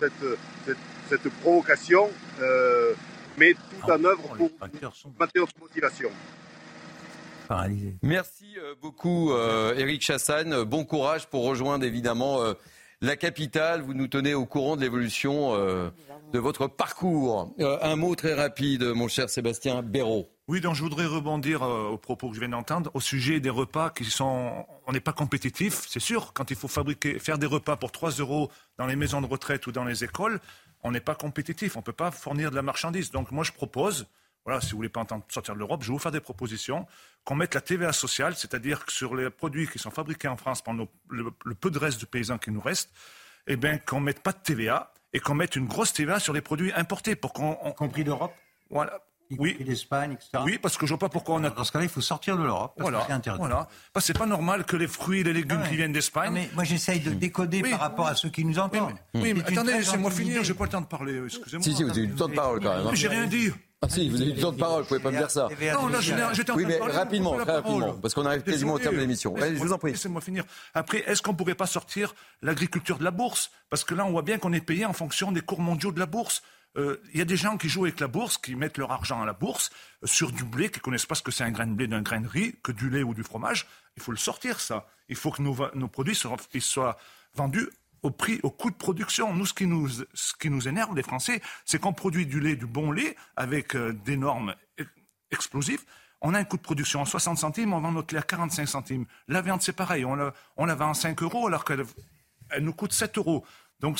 Cette, 0.00 1.28
provocation 1.40 2.10
met 3.38 3.54
tout 3.54 3.90
en 3.90 4.04
œuvre 4.04 4.36
pour 4.36 4.50
maintenir 4.60 4.90
notre 5.36 5.60
motivation. 5.60 6.10
Merci 8.02 8.56
beaucoup, 8.82 9.32
Eric 9.76 10.02
Chassagne. 10.02 10.64
Bon 10.64 10.84
courage 10.84 11.28
pour 11.28 11.44
rejoindre 11.44 11.84
évidemment 11.84 12.40
la 13.00 13.16
capitale. 13.16 13.82
Vous 13.82 13.94
nous 13.94 14.08
tenez 14.08 14.34
au 14.34 14.46
courant 14.46 14.76
de 14.76 14.80
l'évolution 14.80 15.54
euh, 15.54 15.90
de 16.32 16.38
votre 16.38 16.66
parcours. 16.66 17.54
Euh, 17.60 17.78
un 17.82 17.96
mot 17.96 18.14
très 18.14 18.34
rapide, 18.34 18.82
mon 18.82 19.08
cher 19.08 19.28
Sébastien 19.28 19.82
Béraud. 19.82 20.28
Oui, 20.48 20.60
donc 20.60 20.74
je 20.76 20.82
voudrais 20.82 21.06
rebondir 21.06 21.62
euh, 21.62 21.88
aux 21.88 21.98
propos 21.98 22.28
que 22.28 22.34
je 22.34 22.40
viens 22.40 22.48
d'entendre 22.48 22.90
au 22.94 23.00
sujet 23.00 23.40
des 23.40 23.50
repas 23.50 23.90
qui 23.90 24.04
sont. 24.04 24.64
On 24.86 24.92
n'est 24.92 25.00
pas 25.00 25.12
compétitif, 25.12 25.84
c'est 25.88 26.00
sûr. 26.00 26.32
Quand 26.32 26.50
il 26.50 26.56
faut 26.56 26.68
fabriquer, 26.68 27.18
faire 27.18 27.38
des 27.38 27.46
repas 27.46 27.76
pour 27.76 27.90
3 27.90 28.10
euros 28.12 28.50
dans 28.78 28.86
les 28.86 28.96
maisons 28.96 29.20
de 29.20 29.26
retraite 29.26 29.66
ou 29.66 29.72
dans 29.72 29.84
les 29.84 30.04
écoles, 30.04 30.40
on 30.82 30.92
n'est 30.92 31.00
pas 31.00 31.14
compétitif. 31.14 31.76
On 31.76 31.80
ne 31.80 31.84
peut 31.84 31.92
pas 31.92 32.10
fournir 32.10 32.50
de 32.50 32.56
la 32.56 32.62
marchandise. 32.62 33.10
Donc 33.10 33.32
moi, 33.32 33.42
je 33.42 33.52
propose 33.52 34.06
voilà, 34.46 34.60
si 34.60 34.70
vous 34.70 34.76
voulez 34.76 34.88
pas 34.88 35.00
entendre 35.00 35.24
sortir 35.28 35.54
de 35.54 35.58
l'Europe, 35.58 35.82
je 35.82 35.88
vais 35.88 35.92
vous 35.92 35.98
faire 35.98 36.12
des 36.12 36.20
propositions, 36.20 36.86
qu'on 37.24 37.34
mette 37.34 37.54
la 37.54 37.60
TVA 37.60 37.92
sociale, 37.92 38.36
c'est-à-dire 38.36 38.86
que 38.86 38.92
sur 38.92 39.16
les 39.16 39.28
produits 39.28 39.66
qui 39.66 39.80
sont 39.80 39.90
fabriqués 39.90 40.28
en 40.28 40.36
France 40.36 40.62
pendant 40.62 40.86
le, 41.10 41.32
peu 41.54 41.68
de 41.68 41.78
reste 41.78 42.00
de 42.00 42.06
paysans 42.06 42.38
qui 42.38 42.52
nous 42.52 42.60
reste, 42.60 42.90
eh 43.48 43.56
bien, 43.56 43.76
qu'on 43.78 43.98
mette 43.98 44.20
pas 44.20 44.30
de 44.30 44.38
TVA 44.38 44.92
et 45.12 45.18
qu'on 45.18 45.34
mette 45.34 45.56
une 45.56 45.66
grosse 45.66 45.92
TVA 45.92 46.20
sur 46.20 46.32
les 46.32 46.42
produits 46.42 46.72
importés 46.74 47.16
pour 47.16 47.32
qu'on. 47.32 47.58
Y 47.66 47.74
compris 47.74 48.04
d'Europe 48.04 48.34
Voilà. 48.70 49.00
Oui. 49.36 49.56
l'Espagne, 49.58 50.12
etc. 50.12 50.44
Oui, 50.44 50.58
parce 50.62 50.76
que 50.76 50.86
je 50.86 50.92
vois 50.92 51.00
pas 51.00 51.08
pourquoi 51.08 51.34
on 51.34 51.42
a. 51.42 51.50
Dans 51.50 51.64
ce 51.64 51.72
cas-là, 51.72 51.84
il 51.84 51.90
faut 51.90 52.00
sortir 52.00 52.38
de 52.38 52.44
l'Europe. 52.44 52.74
Voilà. 52.78 53.02
C'est 53.08 53.12
interdit. 53.12 53.40
Voilà. 53.40 53.68
Parce 53.92 54.06
que 54.06 54.12
c'est 54.12 54.18
pas 54.18 54.26
normal 54.26 54.64
que 54.64 54.76
les 54.76 54.86
fruits 54.86 55.20
et 55.20 55.24
les 55.24 55.32
légumes 55.32 55.64
qui 55.68 55.74
viennent 55.74 55.92
d'Espagne. 55.92 56.32
Mais 56.32 56.50
moi, 56.54 56.62
j'essaye 56.62 57.00
de 57.00 57.10
décoder 57.10 57.62
par 57.62 57.80
rapport 57.80 58.06
à 58.06 58.14
ceux 58.14 58.28
qui 58.28 58.44
nous 58.44 58.60
entendent. 58.60 58.94
Oui, 59.14 59.34
mais, 59.34 59.40
attendez, 59.40 59.72
laissez-moi 59.72 60.12
finir. 60.12 60.44
J'ai 60.44 60.54
pas 60.54 60.64
le 60.64 60.70
temps 60.70 60.80
de 60.80 60.86
parler. 60.86 61.20
Excusez-moi. 61.24 61.64
Si, 61.64 61.74
si, 61.74 61.82
vous 61.82 61.90
avez 61.90 62.02
eu 62.02 62.06
le 62.06 62.14
temps 62.14 62.28
de 62.28 62.34
parler 62.34 62.60
quand 62.62 62.76
même. 62.76 62.86
Hein. 62.86 62.90
Mais 62.92 62.96
j'ai 62.96 63.08
rien 63.08 63.26
dit. 63.26 63.50
Ah 63.86 63.94
si, 63.94 64.08
vous 64.08 64.20
avez 64.20 64.32
du 64.32 64.40
temps 64.40 64.52
de 64.52 64.58
parole, 64.58 64.82
vous 64.82 64.88
pouvez 64.88 65.00
pas 65.00 65.10
me 65.10 65.18
dire 65.18 65.30
ça. 65.30 65.48
Non, 65.74 65.88
là, 65.88 66.00
j'étais 66.00 66.50
en 66.50 66.56
Oui, 66.56 66.64
train 66.64 66.72
de 66.72 66.78
parler, 66.78 66.92
rapidement, 66.94 67.38
très 67.38 67.52
rapidement, 67.52 67.92
parce 67.94 68.14
qu'on 68.14 68.26
arrive 68.26 68.42
quasiment 68.42 68.74
au 68.74 68.78
terme 68.78 68.96
de 68.96 69.00
l'émission. 69.00 69.34
Je 69.36 69.54
vous 69.54 69.72
en 69.72 69.78
prie. 69.78 69.92
Laissez-moi 69.92 70.20
finir. 70.20 70.44
Après, 70.74 71.04
est-ce 71.06 71.22
qu'on 71.22 71.34
pourrait 71.34 71.54
pas 71.54 71.66
sortir 71.66 72.14
l'agriculture 72.42 72.98
de 72.98 73.04
la 73.04 73.10
bourse? 73.10 73.50
Parce 73.70 73.84
que 73.84 73.94
là, 73.94 74.04
on 74.04 74.10
voit 74.10 74.22
bien 74.22 74.38
qu'on 74.38 74.52
est 74.52 74.60
payé 74.60 74.84
en 74.84 74.92
fonction 74.92 75.32
des 75.32 75.40
cours 75.40 75.60
mondiaux 75.60 75.92
de 75.92 75.98
la 75.98 76.06
bourse. 76.06 76.42
Euh, 76.76 77.00
Il 77.12 77.18
y 77.18 77.22
a 77.22 77.24
des 77.24 77.36
gens 77.36 77.56
qui 77.56 77.68
jouent 77.68 77.84
avec 77.84 78.00
la 78.00 78.08
bourse, 78.08 78.36
qui 78.36 78.54
mettent 78.54 78.76
leur 78.76 78.92
argent 78.92 79.22
à 79.22 79.26
la 79.26 79.32
bourse 79.32 79.70
euh, 80.02 80.06
sur 80.06 80.30
du 80.30 80.44
blé, 80.44 80.70
qui 80.70 80.80
connaissent 80.80 81.06
pas 81.06 81.14
ce 81.14 81.22
que 81.22 81.30
c'est 81.30 81.44
un 81.44 81.50
grain 81.50 81.66
de 81.66 81.72
blé 81.72 81.86
d'un 81.86 82.02
grain 82.02 82.20
de 82.20 82.28
riz, 82.28 82.54
que 82.62 82.72
du 82.72 82.90
lait 82.90 83.02
ou 83.02 83.14
du 83.14 83.22
fromage. 83.22 83.66
Il 83.96 84.02
faut 84.02 84.12
le 84.12 84.18
sortir, 84.18 84.60
ça. 84.60 84.86
Il 85.08 85.16
faut 85.16 85.30
que 85.30 85.40
nos, 85.40 85.88
produits 85.88 86.14
soient, 86.14 86.36
ils 86.52 86.60
soient 86.62 86.98
vendus 87.34 87.68
au 88.02 88.10
prix, 88.10 88.40
au 88.42 88.50
coût 88.50 88.70
de 88.70 88.76
production. 88.76 89.32
Nous, 89.34 89.46
ce 89.46 89.54
qui 89.54 89.66
nous, 89.66 89.88
ce 89.88 90.34
qui 90.38 90.50
nous 90.50 90.68
énerve, 90.68 90.94
les 90.94 91.02
Français, 91.02 91.40
c'est 91.64 91.80
qu'on 91.80 91.92
produit 91.92 92.26
du 92.26 92.40
lait, 92.40 92.56
du 92.56 92.66
bon 92.66 92.92
lait, 92.92 93.16
avec 93.36 93.74
euh, 93.74 93.92
des 94.04 94.16
normes 94.16 94.54
e- 94.80 94.84
explosives. 95.30 95.84
On 96.20 96.34
a 96.34 96.38
un 96.38 96.44
coût 96.44 96.56
de 96.56 96.62
production 96.62 97.02
à 97.02 97.06
60 97.06 97.38
centimes, 97.38 97.72
on 97.72 97.80
vend 97.80 97.92
notre 97.92 98.14
lait 98.14 98.20
à 98.20 98.24
45 98.24 98.66
centimes. 98.66 99.06
La 99.28 99.42
viande, 99.42 99.62
c'est 99.62 99.72
pareil. 99.72 100.04
On 100.04 100.14
la, 100.14 100.32
on 100.56 100.66
la 100.66 100.74
vend 100.74 100.90
à 100.90 100.94
5 100.94 101.22
euros 101.22 101.46
alors 101.46 101.64
qu'elle 101.64 101.84
elle 102.50 102.64
nous 102.64 102.72
coûte 102.72 102.92
7 102.92 103.18
euros. 103.18 103.44
Donc, 103.80 103.98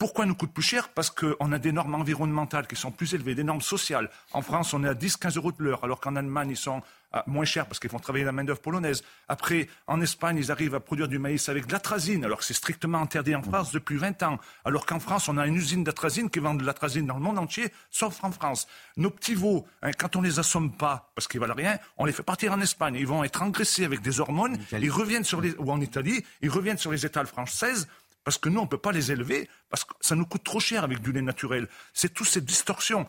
pourquoi 0.00 0.24
nous 0.24 0.34
coûte 0.34 0.54
plus 0.54 0.62
cher? 0.62 0.88
Parce 0.88 1.10
qu'on 1.10 1.52
a 1.52 1.58
des 1.58 1.72
normes 1.72 1.94
environnementales 1.94 2.66
qui 2.66 2.74
sont 2.74 2.90
plus 2.90 3.12
élevées, 3.12 3.34
des 3.34 3.44
normes 3.44 3.60
sociales. 3.60 4.10
En 4.32 4.40
France, 4.40 4.72
on 4.72 4.82
est 4.82 4.88
à 4.88 4.94
10-15 4.94 5.36
euros 5.36 5.52
de 5.52 5.62
l'heure, 5.62 5.84
alors 5.84 6.00
qu'en 6.00 6.16
Allemagne, 6.16 6.48
ils 6.48 6.56
sont 6.56 6.80
à 7.12 7.24
moins 7.26 7.44
chers 7.44 7.66
parce 7.66 7.80
qu'ils 7.80 7.90
font 7.90 7.98
travailler 7.98 8.24
la 8.24 8.32
main-d'œuvre 8.32 8.60
polonaise. 8.60 9.02
Après, 9.28 9.68
en 9.86 10.00
Espagne, 10.00 10.38
ils 10.38 10.50
arrivent 10.50 10.74
à 10.74 10.80
produire 10.80 11.08
du 11.08 11.18
maïs 11.18 11.48
avec 11.48 11.66
de 11.66 11.72
l'atrazine, 11.72 12.24
alors 12.24 12.38
que 12.38 12.44
c'est 12.44 12.54
strictement 12.54 12.98
interdit 12.98 13.34
en 13.34 13.42
France 13.42 13.72
depuis 13.72 13.96
20 13.96 14.22
ans. 14.22 14.38
Alors 14.64 14.86
qu'en 14.86 15.00
France, 15.00 15.28
on 15.28 15.36
a 15.36 15.46
une 15.46 15.56
usine 15.56 15.84
d'atrazine 15.84 16.30
qui 16.30 16.38
vend 16.38 16.54
de 16.54 16.64
l'atrazine 16.64 17.06
dans 17.06 17.16
le 17.16 17.20
monde 17.20 17.38
entier, 17.38 17.70
sauf 17.90 18.22
en 18.22 18.30
France. 18.30 18.68
Nos 18.96 19.10
petits 19.10 19.34
veaux, 19.34 19.66
hein, 19.82 19.90
quand 19.98 20.16
on 20.16 20.22
les 20.22 20.38
assomme 20.38 20.72
pas, 20.72 21.10
parce 21.14 21.28
qu'ils 21.28 21.40
valent 21.40 21.54
rien, 21.54 21.78
on 21.98 22.04
les 22.04 22.12
fait 22.12 22.22
partir 22.22 22.52
en 22.52 22.60
Espagne. 22.60 22.94
Ils 22.94 23.06
vont 23.06 23.24
être 23.24 23.42
engraissés 23.42 23.84
avec 23.84 24.00
des 24.00 24.20
hormones, 24.20 24.56
ils 24.72 24.90
reviennent 24.90 25.24
sur 25.24 25.40
les, 25.40 25.54
ou 25.56 25.70
en 25.70 25.80
Italie, 25.80 26.24
ils 26.42 26.50
reviennent 26.50 26.78
sur 26.78 26.92
les 26.92 27.04
étals 27.04 27.26
françaises, 27.26 27.88
parce 28.24 28.38
que 28.38 28.48
nous, 28.48 28.60
on 28.60 28.64
ne 28.64 28.68
peut 28.68 28.78
pas 28.78 28.92
les 28.92 29.10
élever, 29.12 29.48
parce 29.70 29.84
que 29.84 29.92
ça 30.00 30.14
nous 30.14 30.26
coûte 30.26 30.44
trop 30.44 30.60
cher 30.60 30.84
avec 30.84 31.00
du 31.00 31.12
lait 31.12 31.22
naturel. 31.22 31.68
C'est 31.94 32.12
toutes 32.12 32.26
ces 32.28 32.40
distorsions. 32.40 33.06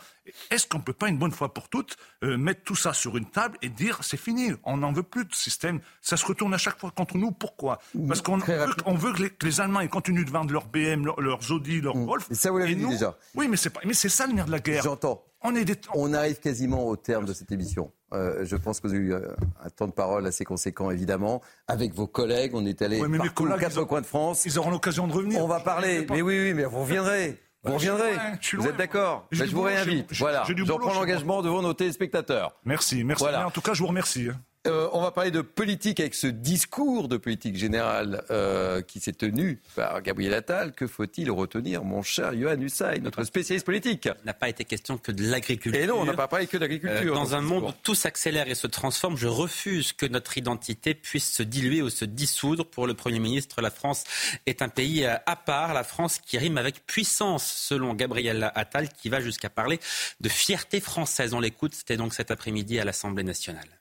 Est-ce 0.50 0.66
qu'on 0.68 0.78
ne 0.78 0.84
peut 0.84 0.94
pas, 0.94 1.10
une 1.10 1.18
bonne 1.18 1.32
fois 1.32 1.54
pour 1.54 1.68
toutes, 1.70 1.98
euh, 2.24 2.38
mettre 2.38 2.64
tout 2.64 2.76
ça 2.76 2.94
sur 2.94 3.18
une 3.18 3.30
table 3.30 3.58
et 3.62 3.70
dire 3.70 4.00
c'est 4.04 4.18
fini, 4.18 4.52
on 4.64 4.78
n'en 4.78 4.92
veut 4.94 5.04
plus 5.04 5.26
de 5.26 5.34
système 5.34 5.80
Ça 6.02 6.16
se 6.18 6.26
retourne 6.26 6.54
à 6.54 6.58
chaque 6.58 6.80
fois 6.80 6.92
contre 6.92 7.18
nous. 7.18 7.32
Pourquoi? 7.32 7.80
Parce 8.08 8.22
qu'on 8.22 8.38
veut, 8.38 8.74
on 8.86 8.96
veut 8.96 9.14
que 9.14 9.24
les, 9.24 9.30
que 9.32 9.46
les 9.46 9.60
Allemands 9.62 9.82
ils 9.82 9.90
continuent 9.90 10.26
de 10.26 10.32
vendre 10.32 10.54
leurs 10.54 10.68
BM, 10.68 11.06
leurs, 11.06 11.20
leurs 11.20 11.52
Audi, 11.52 11.82
leurs 11.82 11.98
Golf. 11.98 12.28
Et 12.32 12.36
ça, 12.36 12.52
vous 12.52 12.58
l'avez 12.60 12.76
dit 12.76 12.84
nous- 12.84 12.90
déjà. 12.92 13.18
Oui, 13.36 13.48
mais 13.48 13.58
c'est 13.58 13.70
pas- 13.70 13.82
mais 13.86 13.94
c'est 13.94 14.10
ça 14.10 14.28
le 14.28 14.34
nerf 14.34 14.46
de 14.46 14.52
la 14.52 14.60
guerre. 14.60 14.84
J'entends. 14.84 15.24
On, 15.42 15.56
est 15.56 15.66
des... 15.66 15.76
On 15.94 16.14
arrive 16.14 16.40
quasiment 16.40 16.88
au 16.88 16.96
terme 16.96 17.26
de 17.26 17.34
cette 17.34 17.52
émission. 17.52 17.92
Euh, 18.14 18.44
je 18.44 18.56
pense 18.58 18.80
que 18.80 18.88
vous 18.88 18.94
avez 18.94 19.04
eu 19.04 19.14
euh, 19.14 19.22
un 19.64 19.70
temps 19.70 19.88
de 19.88 19.94
parole 19.94 20.26
assez 20.28 20.44
conséquent, 20.44 20.92
évidemment. 20.92 21.42
Avec 21.68 21.94
vos 21.94 22.08
collègues, 22.08 22.52
on 22.54 22.66
est 22.66 22.82
allé 22.82 23.00
Ouais, 23.02 23.08
partout, 23.18 23.46
aux 23.46 23.58
quatre 23.58 23.82
ont- 23.82 23.86
coins 23.86 24.02
de 24.02 24.06
France. 24.06 24.46
Ils 24.46 24.60
auront 24.60 24.72
l'occasion 24.72 25.08
de 25.08 25.14
revenir. 25.14 25.42
On 25.44 25.48
va 25.48 25.60
parler. 25.62 26.06
Mais 26.10 26.22
oui, 26.22 26.40
oui, 26.42 26.54
mais 26.54 26.66
vous 26.66 26.82
reviendrez. 26.82 27.40
Vous 27.64 27.72
Bah, 27.72 27.78
je 27.78 27.90
reviendrez. 27.92 28.14
loin, 28.16 28.22
je 28.42 28.56
Vous 28.58 28.64
loin, 28.64 28.72
êtes 28.72 28.78
d'accord 28.78 29.28
Ben, 29.32 29.38
du 29.40 29.46
Je 29.48 29.56
vous 29.56 29.62
réinvite. 29.62 30.08
j'ai- 30.10 30.20
Voilà. 30.20 30.44
J'en 30.66 30.78
prends 30.80 30.94
l'engagement 30.94 31.42
devant 31.44 31.62
nos 31.62 31.74
téléspectateurs. 31.74 32.56
Merci, 32.66 33.04
merci. 33.04 33.24
Voilà. 33.24 33.46
En 33.48 33.52
tout 33.52 33.62
cas, 33.62 33.74
je 33.76 33.80
vous 33.82 33.88
remercie. 33.88 34.30
Euh, 34.68 34.88
on 34.94 35.02
va 35.02 35.10
parler 35.10 35.32
de 35.32 35.42
politique 35.42 36.00
avec 36.00 36.14
ce 36.14 36.28
discours 36.28 37.08
de 37.08 37.18
politique 37.18 37.58
générale 37.58 38.24
euh, 38.30 38.84
qui 38.84 39.00
s'est 39.00 39.12
tenu 39.12 39.60
par 39.76 40.04
Gabriel 40.04 40.36
Attal. 40.36 40.74
Que 40.74 40.86
faut-il 40.86 41.32
retenir, 41.32 41.84
mon 41.84 42.04
cher 42.04 42.38
Johan 42.38 42.60
Usaï, 42.60 43.02
notre 43.02 43.24
spécialiste 43.24 43.66
politique? 43.66 44.06
Il 44.06 44.26
n'a 44.28 44.36
pas 44.36 44.50
été 44.50 44.64
question 44.64 45.00
que 45.00 45.12
de 45.12 45.28
l'agriculture. 45.28 45.82
Et 45.82 45.88
non, 45.88 45.96
on 46.00 46.06
n'a 46.06 46.14
pas 46.14 46.28
parlé 46.28 46.46
que 46.46 46.58
d'agriculture. 46.58 47.12
Euh, 47.12 47.16
dans 47.16 47.26
ce 47.26 47.34
un 47.34 47.42
monde 47.42 47.64
où 47.64 47.72
tout 47.82 47.96
s'accélère 47.96 48.48
et 48.50 48.54
se 48.54 48.68
transforme, 48.68 49.18
je 49.18 49.26
refuse 49.26 49.94
que 49.94 50.06
notre 50.06 50.38
identité 50.38 50.94
puisse 50.94 51.32
se 51.32 51.42
diluer 51.42 51.82
ou 51.82 51.90
se 51.90 52.06
dissoudre. 52.06 52.64
Pour 52.64 52.86
le 52.86 52.94
Premier 52.94 53.20
ministre, 53.20 53.62
la 53.62 53.72
France 53.72 54.04
est 54.46 54.62
un 54.62 54.70
pays 54.70 55.06
euh, 55.06 55.16
à 55.26 55.38
part, 55.38 55.74
la 55.74 55.84
France 55.84 56.20
qui 56.20 56.38
rime 56.38 56.60
avec 56.60 56.86
puissance, 56.86 57.52
selon 57.52 57.96
Gabriel 57.96 58.52
Attal, 58.54 58.90
qui 58.90 59.10
va 59.10 59.22
jusqu'à 59.22 59.50
parler 59.50 59.80
de 60.20 60.30
fierté 60.30 60.80
française. 60.80 61.34
On 61.34 61.40
l'écoute, 61.40 61.74
c'était 61.74 61.98
donc 61.98 62.14
cet 62.14 62.30
après-midi 62.30 62.80
à 62.80 62.86
l'Assemblée 62.86 63.24
nationale. 63.24 63.81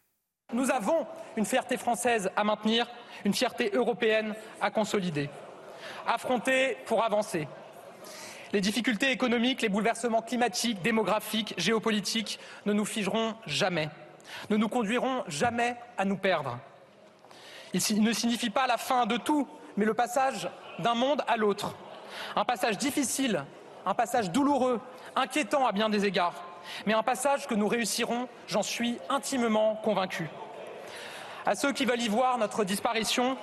Nous 0.53 0.71
avons 0.71 1.07
une 1.37 1.45
fierté 1.45 1.77
française 1.77 2.31
à 2.37 2.45
maintenir, 2.45 2.87
une 3.25 3.35
fierté 3.35 3.71
européenne 3.73 4.35
à 4.61 4.71
consolider. 4.71 5.31
Affronter 6.07 6.77
pour 6.87 7.05
avancer. 7.05 7.47
Les 8.53 8.61
difficultés 8.61 9.13
économiques, 9.13 9.63
les 9.63 9.69
bouleversements 9.69 10.23
climatiques, 10.23 10.83
démographiques, 10.83 11.55
géopolitiques 11.57 12.41
ne 12.67 12.73
nous 12.73 12.85
figeront 12.85 13.35
jamais, 13.47 13.89
ne 14.51 14.57
nous 14.57 14.69
conduiront 14.69 15.23
jamais 15.29 15.77
à 15.97 16.05
nous 16.05 16.17
perdre. 16.17 16.59
Il 17.73 18.03
ne 18.03 18.13
signifie 18.13 18.51
pas 18.51 18.67
la 18.67 18.77
fin 18.77 19.07
de 19.07 19.17
tout, 19.17 19.47
mais 19.77 19.85
le 19.85 19.95
passage 19.95 20.49
d'un 20.81 20.95
monde 20.95 21.23
à 21.29 21.37
l'autre. 21.37 21.77
Un 22.35 22.45
passage 22.45 22.77
difficile, 22.77 23.45
un 23.87 23.95
passage 23.95 24.33
douloureux, 24.33 24.81
inquiétant 25.15 25.65
à 25.65 25.71
bien 25.71 25.89
des 25.89 26.05
égards, 26.05 26.43
mais 26.87 26.95
un 26.95 27.05
passage 27.05 27.47
que 27.47 27.55
nous 27.55 27.69
réussirons, 27.69 28.29
j'en 28.49 28.63
suis 28.63 28.99
intimement 29.09 29.77
convaincu. 29.77 30.29
À 31.47 31.55
ceux 31.55 31.73
qui 31.73 31.85
veulent 31.85 32.03
y 32.03 32.09
voir 32.09 32.39
notre 32.39 32.65
disparition, 32.65 33.37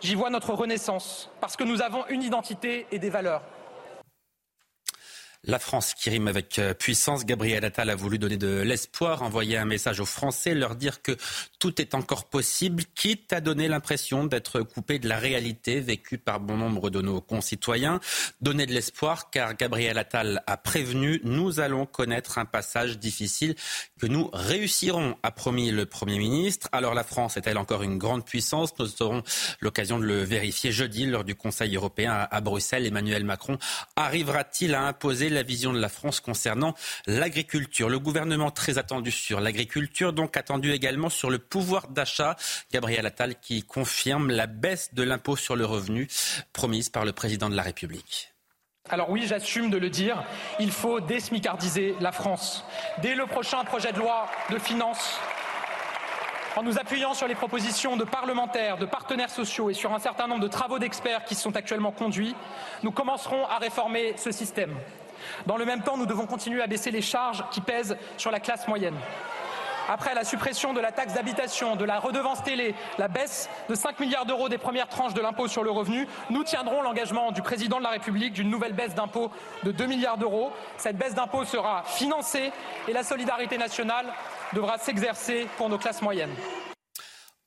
j'y 0.00 0.14
vois 0.14 0.30
notre 0.30 0.54
renaissance, 0.54 1.30
parce 1.40 1.56
que 1.56 1.64
nous 1.64 1.82
avons 1.82 2.06
une 2.08 2.22
identité 2.22 2.86
et 2.90 2.98
des 2.98 3.10
valeurs. 3.10 3.42
La 5.44 5.60
France 5.60 5.94
qui 5.94 6.10
rime 6.10 6.26
avec 6.26 6.58
euh, 6.58 6.74
puissance, 6.74 7.24
Gabriel 7.24 7.64
Attal 7.64 7.90
a 7.90 7.94
voulu 7.94 8.18
donner 8.18 8.36
de 8.36 8.60
l'espoir, 8.60 9.22
envoyer 9.22 9.56
un 9.56 9.64
message 9.64 10.00
aux 10.00 10.04
Français, 10.04 10.52
leur 10.52 10.74
dire 10.74 11.00
que 11.00 11.16
tout 11.60 11.80
est 11.80 11.94
encore 11.94 12.24
possible, 12.24 12.82
quitte 12.96 13.32
à 13.32 13.40
donner 13.40 13.68
l'impression 13.68 14.24
d'être 14.26 14.62
coupé 14.62 14.98
de 14.98 15.08
la 15.08 15.16
réalité 15.16 15.78
vécue 15.78 16.18
par 16.18 16.40
bon 16.40 16.56
nombre 16.56 16.90
de 16.90 17.00
nos 17.00 17.20
concitoyens. 17.20 18.00
Donner 18.40 18.66
de 18.66 18.72
l'espoir 18.72 19.30
car 19.30 19.56
Gabriel 19.56 19.96
Attal 19.96 20.42
a 20.48 20.56
prévenu, 20.56 21.20
nous 21.22 21.60
allons 21.60 21.86
connaître 21.86 22.38
un 22.38 22.44
passage 22.44 22.98
difficile 22.98 23.54
que 24.00 24.06
nous 24.08 24.30
réussirons, 24.32 25.16
a 25.22 25.30
promis 25.30 25.70
le 25.70 25.86
Premier 25.86 26.18
ministre. 26.18 26.68
Alors 26.72 26.94
la 26.94 27.04
France 27.04 27.36
est-elle 27.36 27.58
encore 27.58 27.84
une 27.84 27.96
grande 27.96 28.24
puissance? 28.24 28.76
Nous 28.80 29.02
aurons 29.02 29.22
l'occasion 29.60 30.00
de 30.00 30.04
le 30.04 30.24
vérifier 30.24 30.72
jeudi 30.72 31.06
lors 31.06 31.22
du 31.22 31.36
Conseil 31.36 31.76
européen 31.76 32.12
à- 32.12 32.24
à 32.24 32.40
Bruxelles. 32.40 32.86
Emmanuel 32.86 33.22
Macron 33.24 33.56
arrivera-t-il 33.94 34.74
à 34.74 34.82
imposer 34.82 35.27
la 35.28 35.42
vision 35.42 35.72
de 35.72 35.80
la 35.80 35.88
France 35.88 36.20
concernant 36.20 36.74
l'agriculture 37.06 37.88
Le 37.88 37.98
gouvernement 37.98 38.50
très 38.50 38.78
attendu 38.78 39.10
sur 39.10 39.40
l'agriculture, 39.40 40.12
donc 40.12 40.36
attendu 40.36 40.72
également 40.72 41.08
sur 41.08 41.30
le 41.30 41.38
pouvoir 41.38 41.88
d'achat. 41.88 42.36
Gabriel 42.72 43.06
Attal 43.06 43.36
qui 43.40 43.62
confirme 43.62 44.30
la 44.30 44.46
baisse 44.46 44.94
de 44.94 45.02
l'impôt 45.02 45.36
sur 45.36 45.56
le 45.56 45.64
revenu 45.64 46.08
promise 46.52 46.88
par 46.88 47.04
le 47.04 47.12
président 47.12 47.48
de 47.48 47.56
la 47.56 47.62
République. 47.62 48.32
Alors 48.90 49.10
oui, 49.10 49.24
j'assume 49.26 49.68
de 49.68 49.76
le 49.76 49.90
dire, 49.90 50.24
il 50.58 50.70
faut 50.70 51.00
désmicardiser 51.00 51.94
la 52.00 52.10
France. 52.10 52.64
Dès 53.02 53.14
le 53.14 53.26
prochain 53.26 53.62
projet 53.64 53.92
de 53.92 53.98
loi 53.98 54.26
de 54.50 54.58
finances, 54.58 55.20
en 56.56 56.62
nous 56.62 56.78
appuyant 56.78 57.14
sur 57.14 57.28
les 57.28 57.34
propositions 57.34 57.96
de 57.96 58.04
parlementaires, 58.04 58.78
de 58.78 58.86
partenaires 58.86 59.30
sociaux 59.30 59.68
et 59.70 59.74
sur 59.74 59.92
un 59.92 59.98
certain 59.98 60.26
nombre 60.26 60.40
de 60.40 60.48
travaux 60.48 60.78
d'experts 60.78 61.24
qui 61.24 61.34
sont 61.34 61.54
actuellement 61.54 61.92
conduits, 61.92 62.34
nous 62.82 62.90
commencerons 62.90 63.46
à 63.46 63.58
réformer 63.58 64.14
ce 64.16 64.32
système. 64.32 64.74
Dans 65.46 65.56
le 65.56 65.64
même 65.64 65.82
temps, 65.82 65.96
nous 65.96 66.06
devons 66.06 66.26
continuer 66.26 66.62
à 66.62 66.66
baisser 66.66 66.90
les 66.90 67.02
charges 67.02 67.44
qui 67.50 67.60
pèsent 67.60 67.96
sur 68.16 68.30
la 68.30 68.40
classe 68.40 68.68
moyenne. 68.68 68.96
Après 69.90 70.14
la 70.14 70.22
suppression 70.22 70.74
de 70.74 70.80
la 70.80 70.92
taxe 70.92 71.14
d'habitation, 71.14 71.74
de 71.74 71.84
la 71.86 71.98
redevance 71.98 72.42
télé, 72.42 72.74
la 72.98 73.08
baisse 73.08 73.48
de 73.70 73.74
5 73.74 73.98
milliards 74.00 74.26
d'euros 74.26 74.50
des 74.50 74.58
premières 74.58 74.88
tranches 74.88 75.14
de 75.14 75.22
l'impôt 75.22 75.48
sur 75.48 75.64
le 75.64 75.70
revenu, 75.70 76.06
nous 76.28 76.44
tiendrons 76.44 76.82
l'engagement 76.82 77.32
du 77.32 77.40
président 77.40 77.78
de 77.78 77.84
la 77.84 77.90
République 77.90 78.34
d'une 78.34 78.50
nouvelle 78.50 78.74
baisse 78.74 78.94
d'impôt 78.94 79.30
de 79.62 79.72
2 79.72 79.86
milliards 79.86 80.18
d'euros. 80.18 80.52
Cette 80.76 80.98
baisse 80.98 81.14
d'impôt 81.14 81.46
sera 81.46 81.84
financée 81.84 82.52
et 82.86 82.92
la 82.92 83.02
solidarité 83.02 83.56
nationale 83.56 84.12
devra 84.52 84.76
s'exercer 84.76 85.48
pour 85.56 85.70
nos 85.70 85.78
classes 85.78 86.02
moyennes. 86.02 86.34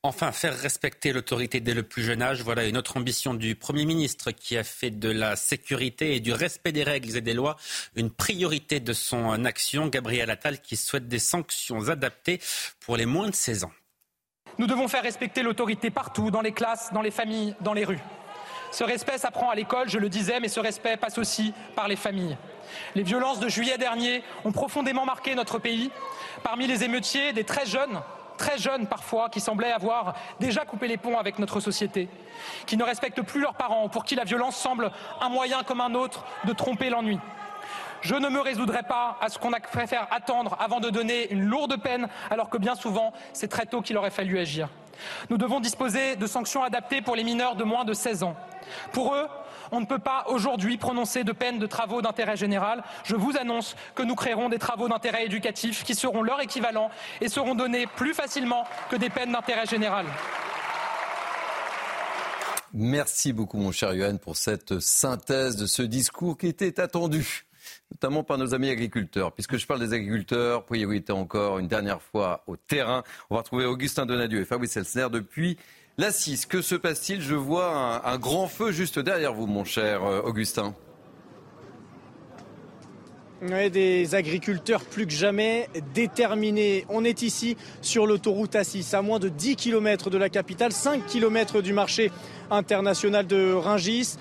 Enfin, 0.03 0.31
faire 0.31 0.57
respecter 0.57 1.13
l'autorité 1.13 1.59
dès 1.59 1.75
le 1.75 1.83
plus 1.83 2.01
jeune 2.01 2.23
âge, 2.23 2.41
voilà 2.41 2.65
une 2.65 2.75
autre 2.75 2.97
ambition 2.97 3.35
du 3.35 3.53
Premier 3.53 3.85
ministre 3.85 4.31
qui 4.31 4.57
a 4.57 4.63
fait 4.63 4.89
de 4.89 5.11
la 5.11 5.35
sécurité 5.35 6.15
et 6.15 6.19
du 6.19 6.33
respect 6.33 6.71
des 6.71 6.81
règles 6.81 7.15
et 7.15 7.21
des 7.21 7.35
lois 7.35 7.55
une 7.95 8.09
priorité 8.09 8.79
de 8.79 8.93
son 8.93 9.45
action. 9.45 9.85
Gabriel 9.89 10.31
Attal 10.31 10.59
qui 10.59 10.75
souhaite 10.75 11.07
des 11.07 11.19
sanctions 11.19 11.87
adaptées 11.87 12.41
pour 12.79 12.97
les 12.97 13.05
moins 13.05 13.29
de 13.29 13.35
16 13.35 13.65
ans. 13.65 13.71
Nous 14.57 14.65
devons 14.65 14.87
faire 14.87 15.03
respecter 15.03 15.43
l'autorité 15.43 15.91
partout, 15.91 16.31
dans 16.31 16.41
les 16.41 16.51
classes, 16.51 16.91
dans 16.91 17.03
les 17.03 17.11
familles, 17.11 17.55
dans 17.61 17.73
les 17.73 17.85
rues. 17.85 18.01
Ce 18.71 18.83
respect 18.83 19.19
s'apprend 19.19 19.51
à 19.51 19.55
l'école, 19.55 19.87
je 19.87 19.99
le 19.99 20.09
disais, 20.09 20.39
mais 20.39 20.47
ce 20.47 20.59
respect 20.59 20.97
passe 20.97 21.19
aussi 21.19 21.53
par 21.75 21.87
les 21.87 21.95
familles. 21.95 22.37
Les 22.95 23.03
violences 23.03 23.39
de 23.39 23.49
juillet 23.49 23.77
dernier 23.77 24.23
ont 24.45 24.51
profondément 24.51 25.05
marqué 25.05 25.35
notre 25.35 25.59
pays. 25.59 25.91
Parmi 26.41 26.65
les 26.65 26.83
émeutiers, 26.83 27.33
des 27.33 27.43
très 27.43 27.67
jeunes, 27.67 28.01
très 28.41 28.57
jeunes 28.57 28.87
parfois, 28.87 29.29
qui 29.29 29.39
semblaient 29.39 29.71
avoir 29.71 30.15
déjà 30.39 30.65
coupé 30.65 30.87
les 30.87 30.97
ponts 30.97 31.19
avec 31.19 31.37
notre 31.37 31.59
société, 31.59 32.09
qui 32.65 32.75
ne 32.75 32.83
respectent 32.83 33.21
plus 33.21 33.39
leurs 33.39 33.53
parents, 33.53 33.87
pour 33.87 34.03
qui 34.03 34.15
la 34.15 34.23
violence 34.23 34.55
semble 34.55 34.91
un 35.21 35.29
moyen 35.29 35.61
comme 35.61 35.79
un 35.79 35.93
autre 35.93 36.25
de 36.45 36.53
tromper 36.53 36.89
l'ennui. 36.89 37.19
Je 38.01 38.15
ne 38.15 38.29
me 38.29 38.39
résoudrai 38.39 38.81
pas 38.81 39.19
à 39.21 39.29
ce 39.29 39.37
qu'on 39.37 39.51
préfère 39.51 40.07
attendre 40.09 40.57
avant 40.59 40.79
de 40.79 40.89
donner 40.89 41.31
une 41.31 41.43
lourde 41.43 41.79
peine, 41.79 42.07
alors 42.31 42.49
que 42.49 42.57
bien 42.57 42.73
souvent, 42.73 43.13
c'est 43.31 43.47
très 43.47 43.67
tôt 43.67 43.81
qu'il 43.81 43.95
aurait 43.95 44.09
fallu 44.09 44.39
agir. 44.39 44.69
Nous 45.29 45.37
devons 45.37 45.59
disposer 45.59 46.15
de 46.15 46.27
sanctions 46.27 46.63
adaptées 46.63 47.01
pour 47.01 47.15
les 47.15 47.23
mineurs 47.23 47.55
de 47.55 47.63
moins 47.63 47.85
de 47.85 47.93
16 47.93 48.23
ans. 48.23 48.35
Pour 48.91 49.15
eux, 49.15 49.27
on 49.71 49.79
ne 49.79 49.85
peut 49.85 49.99
pas 49.99 50.25
aujourd'hui 50.27 50.77
prononcer 50.77 51.23
de 51.23 51.31
peine 51.31 51.59
de 51.59 51.65
travaux 51.65 52.01
d'intérêt 52.01 52.35
général. 52.35 52.83
Je 53.03 53.15
vous 53.15 53.37
annonce 53.37 53.75
que 53.95 54.03
nous 54.03 54.15
créerons 54.15 54.49
des 54.49 54.59
travaux 54.59 54.89
d'intérêt 54.89 55.25
éducatif 55.25 55.83
qui 55.83 55.95
seront 55.95 56.21
leur 56.21 56.41
équivalent 56.41 56.91
et 57.21 57.29
seront 57.29 57.55
donnés 57.55 57.87
plus 57.87 58.13
facilement 58.13 58.65
que 58.89 58.97
des 58.97 59.09
peines 59.09 59.31
d'intérêt 59.31 59.65
général. 59.65 60.05
Merci 62.73 63.33
beaucoup, 63.33 63.57
mon 63.57 63.71
cher 63.73 63.93
Yohann, 63.93 64.17
pour 64.17 64.37
cette 64.37 64.79
synthèse 64.79 65.57
de 65.57 65.65
ce 65.65 65.81
discours 65.81 66.37
qui 66.37 66.47
était 66.47 66.79
attendu, 66.79 67.45
notamment 67.91 68.23
par 68.23 68.37
nos 68.37 68.53
amis 68.53 68.69
agriculteurs. 68.69 69.31
Puisque 69.31 69.57
je 69.57 69.65
parle 69.65 69.79
des 69.79 69.93
agriculteurs, 69.93 70.65
priorité 70.65 71.11
encore 71.11 71.59
une 71.59 71.67
dernière 71.67 72.01
fois 72.01 72.43
au 72.47 72.55
terrain. 72.55 73.03
On 73.29 73.35
va 73.35 73.41
retrouver 73.41 73.65
Augustin 73.65 74.05
Donadieu 74.05 74.41
et 74.41 74.45
Fabrice 74.45 74.77
Elsner 74.77 75.07
depuis 75.11 75.57
la 75.97 76.11
6. 76.11 76.45
Que 76.45 76.61
se 76.61 76.75
passe-t-il? 76.75 77.21
Je 77.21 77.35
vois 77.35 78.07
un, 78.07 78.17
grand 78.17 78.47
feu 78.47 78.71
juste 78.71 78.99
derrière 78.99 79.33
vous, 79.33 79.47
mon 79.47 79.63
cher 79.63 80.03
euh, 80.03 80.21
Augustin. 80.21 80.73
des 83.41 84.15
agriculteurs 84.15 84.83
plus 84.83 85.05
que 85.05 85.13
jamais 85.13 85.69
déterminés. 85.93 86.85
On 86.89 87.03
est 87.03 87.21
ici 87.21 87.57
sur 87.81 88.07
l'autoroute 88.07 88.53
A6, 88.53 88.95
à 88.95 89.01
moins 89.01 89.19
de 89.19 89.29
10 89.29 89.55
km 89.55 90.09
de 90.09 90.17
la 90.17 90.29
capitale, 90.29 90.71
5 90.71 91.05
km 91.05 91.61
du 91.61 91.73
marché 91.73 92.11
international 92.49 93.27
de 93.27 93.53
Ringis 93.53 94.17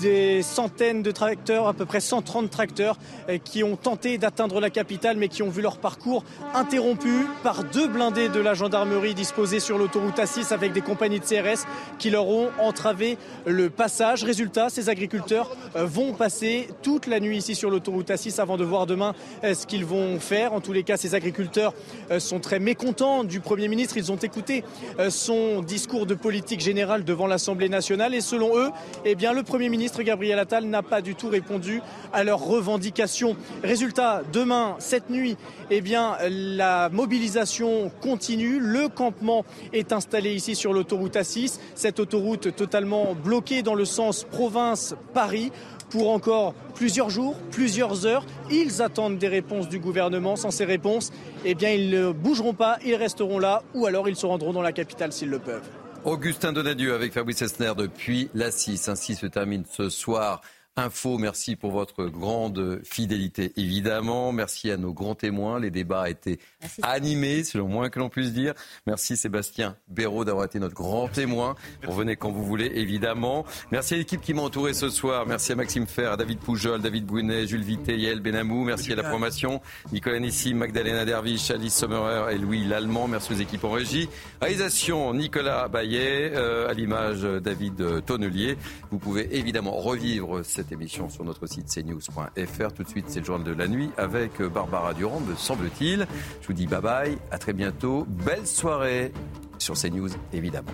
des 0.00 0.42
centaines 0.42 1.02
de 1.02 1.10
tracteurs, 1.10 1.66
à 1.66 1.74
peu 1.74 1.84
près 1.84 2.00
130 2.00 2.50
tracteurs, 2.50 2.96
euh, 3.28 3.38
qui 3.38 3.64
ont 3.64 3.76
tenté 3.76 4.18
d'atteindre 4.18 4.60
la 4.60 4.70
capitale, 4.70 5.16
mais 5.16 5.28
qui 5.28 5.42
ont 5.42 5.50
vu 5.50 5.62
leur 5.62 5.78
parcours 5.78 6.24
interrompu 6.54 7.26
par 7.42 7.64
deux 7.64 7.88
blindés 7.88 8.28
de 8.28 8.40
la 8.40 8.54
gendarmerie 8.54 9.14
disposés 9.14 9.60
sur 9.60 9.78
l'autoroute 9.78 10.18
A6 10.18 10.52
avec 10.52 10.72
des 10.72 10.80
compagnies 10.80 11.20
de 11.20 11.24
CRS 11.24 11.66
qui 11.98 12.10
leur 12.10 12.28
ont 12.28 12.50
entravé 12.58 13.18
le 13.46 13.70
passage. 13.70 14.24
Résultat, 14.24 14.68
ces 14.68 14.88
agriculteurs 14.88 15.50
euh, 15.76 15.84
vont 15.84 16.12
passer 16.12 16.68
toute 16.82 17.06
la 17.06 17.20
nuit 17.20 17.38
ici 17.38 17.54
sur 17.54 17.70
l'autoroute 17.70 18.08
A6 18.08 18.40
avant 18.40 18.56
de 18.56 18.64
voir 18.64 18.86
demain 18.86 19.14
euh, 19.44 19.54
ce 19.54 19.66
qu'ils 19.66 19.84
vont 19.84 20.20
faire. 20.20 20.52
En 20.52 20.60
tous 20.60 20.72
les 20.72 20.82
cas, 20.82 20.96
ces 20.96 21.14
agriculteurs 21.14 21.74
sont 22.18 22.40
très 22.40 22.58
mécontents 22.58 23.24
du 23.24 23.40
Premier 23.40 23.68
ministre. 23.68 23.96
Ils 23.96 24.12
ont 24.12 24.16
écouté 24.16 24.64
son 25.08 25.62
discours 25.62 26.06
de 26.06 26.14
politique 26.14 26.60
générale 26.60 27.04
devant 27.04 27.26
l'Assemblée 27.26 27.68
nationale 27.68 28.14
et 28.14 28.20
selon 28.20 28.56
eux, 28.56 28.70
eh 29.04 29.14
bien, 29.14 29.32
le 29.32 29.42
Premier 29.42 29.67
ministre 29.68 29.88
ministre 29.88 30.02
Gabriel 30.02 30.38
Attal 30.38 30.64
n'a 30.64 30.82
pas 30.82 31.00
du 31.00 31.14
tout 31.14 31.28
répondu 31.28 31.80
à 32.12 32.22
leurs 32.22 32.44
revendications. 32.44 33.36
Résultat, 33.62 34.22
demain, 34.32 34.76
cette 34.80 35.08
nuit, 35.08 35.36
eh 35.70 35.80
la 36.28 36.88
mobilisation 36.90 37.90
continue. 38.02 38.58
Le 38.60 38.88
campement 38.88 39.44
est 39.72 39.92
installé 39.92 40.34
ici 40.34 40.54
sur 40.54 40.72
l'autoroute 40.72 41.14
A6. 41.14 41.58
Cette 41.74 42.00
autoroute 42.00 42.54
totalement 42.54 43.14
bloquée 43.14 43.62
dans 43.62 43.74
le 43.74 43.84
sens 43.84 44.24
province-Paris 44.24 45.52
pour 45.90 46.10
encore 46.10 46.54
plusieurs 46.74 47.08
jours, 47.08 47.36
plusieurs 47.50 48.04
heures. 48.04 48.26
Ils 48.50 48.82
attendent 48.82 49.16
des 49.16 49.28
réponses 49.28 49.68
du 49.68 49.78
gouvernement. 49.78 50.36
Sans 50.36 50.50
ces 50.50 50.64
réponses, 50.64 51.12
eh 51.44 51.56
ils 51.62 51.90
ne 51.90 52.12
bougeront 52.12 52.54
pas, 52.54 52.78
ils 52.84 52.96
resteront 52.96 53.38
là 53.38 53.62
ou 53.74 53.86
alors 53.86 54.08
ils 54.08 54.16
se 54.16 54.26
rendront 54.26 54.52
dans 54.52 54.62
la 54.62 54.72
capitale 54.72 55.12
s'ils 55.12 55.30
le 55.30 55.38
peuvent. 55.38 55.77
Augustin 56.04 56.52
Donadieu 56.52 56.94
avec 56.94 57.12
Fabrice 57.12 57.42
Esner 57.42 57.72
depuis 57.76 58.30
la 58.34 58.50
6. 58.50 58.88
Ainsi 58.88 59.14
se 59.14 59.26
termine 59.26 59.64
ce 59.70 59.88
soir 59.88 60.40
Info, 60.78 61.18
merci 61.18 61.56
pour 61.56 61.72
votre 61.72 62.04
grande 62.04 62.80
fidélité, 62.84 63.50
évidemment. 63.56 64.30
Merci 64.30 64.70
à 64.70 64.76
nos 64.76 64.92
grands 64.92 65.16
témoins. 65.16 65.58
Les 65.58 65.72
débats 65.72 66.08
étaient 66.08 66.38
animés, 66.82 67.42
c'est 67.42 67.58
le 67.58 67.64
moins 67.64 67.90
que 67.90 67.98
l'on 67.98 68.08
puisse 68.08 68.32
dire. 68.32 68.54
Merci 68.86 69.16
Sébastien 69.16 69.74
Béraud 69.88 70.24
d'avoir 70.24 70.44
été 70.44 70.60
notre 70.60 70.76
grand 70.76 71.08
témoin. 71.08 71.56
Revenez 71.84 72.14
quand 72.14 72.30
vous 72.30 72.44
voulez, 72.44 72.70
évidemment. 72.76 73.44
Merci 73.72 73.94
à 73.94 73.96
l'équipe 73.96 74.20
qui 74.20 74.34
m'a 74.34 74.42
entouré 74.42 74.72
ce 74.72 74.88
soir. 74.88 75.26
Merci 75.26 75.50
à 75.50 75.56
Maxime 75.56 75.88
Fer, 75.88 76.12
à 76.12 76.16
David 76.16 76.38
Poujol, 76.38 76.80
David 76.80 77.06
Brunet, 77.06 77.48
Jules 77.48 77.64
Vité, 77.64 77.98
Yael 77.98 78.20
Benamou. 78.20 78.62
Merci 78.62 78.92
à 78.92 78.94
la 78.94 79.02
formation. 79.02 79.60
Nicolas 79.92 80.20
Nissi, 80.20 80.54
Magdalena 80.54 81.04
Dervish, 81.04 81.50
Alice 81.50 81.74
Sommerer 81.74 82.32
et 82.32 82.38
Louis 82.38 82.64
Lallemand. 82.64 83.08
Merci 83.08 83.32
aux 83.32 83.38
équipes 83.38 83.64
en 83.64 83.72
régie. 83.72 84.08
Réalisation, 84.40 85.12
Nicolas 85.12 85.66
Bayet, 85.66 86.30
euh, 86.36 86.68
à 86.68 86.72
l'image 86.72 87.22
David 87.22 88.04
Tonnelier. 88.04 88.56
Vous 88.92 88.98
pouvez 88.98 89.36
évidemment 89.36 89.72
revivre 89.72 90.44
émission 90.72 91.08
sur 91.08 91.24
notre 91.24 91.46
site 91.46 91.66
cnews.fr. 91.66 92.72
Tout 92.72 92.82
de 92.82 92.88
suite, 92.88 93.06
c'est 93.08 93.20
le 93.20 93.26
journal 93.26 93.46
de 93.46 93.52
la 93.52 93.68
nuit 93.68 93.90
avec 93.96 94.40
euh, 94.40 94.48
Barbara 94.48 94.94
Durand, 94.94 95.20
me 95.20 95.34
semble-t-il. 95.34 96.06
Je 96.40 96.46
vous 96.46 96.52
dis 96.52 96.66
bye 96.66 96.80
bye, 96.80 97.18
à 97.30 97.38
très 97.38 97.52
bientôt. 97.52 98.06
Belle 98.08 98.46
soirée 98.46 99.12
sur 99.58 99.74
CNews, 99.74 100.10
évidemment. 100.32 100.72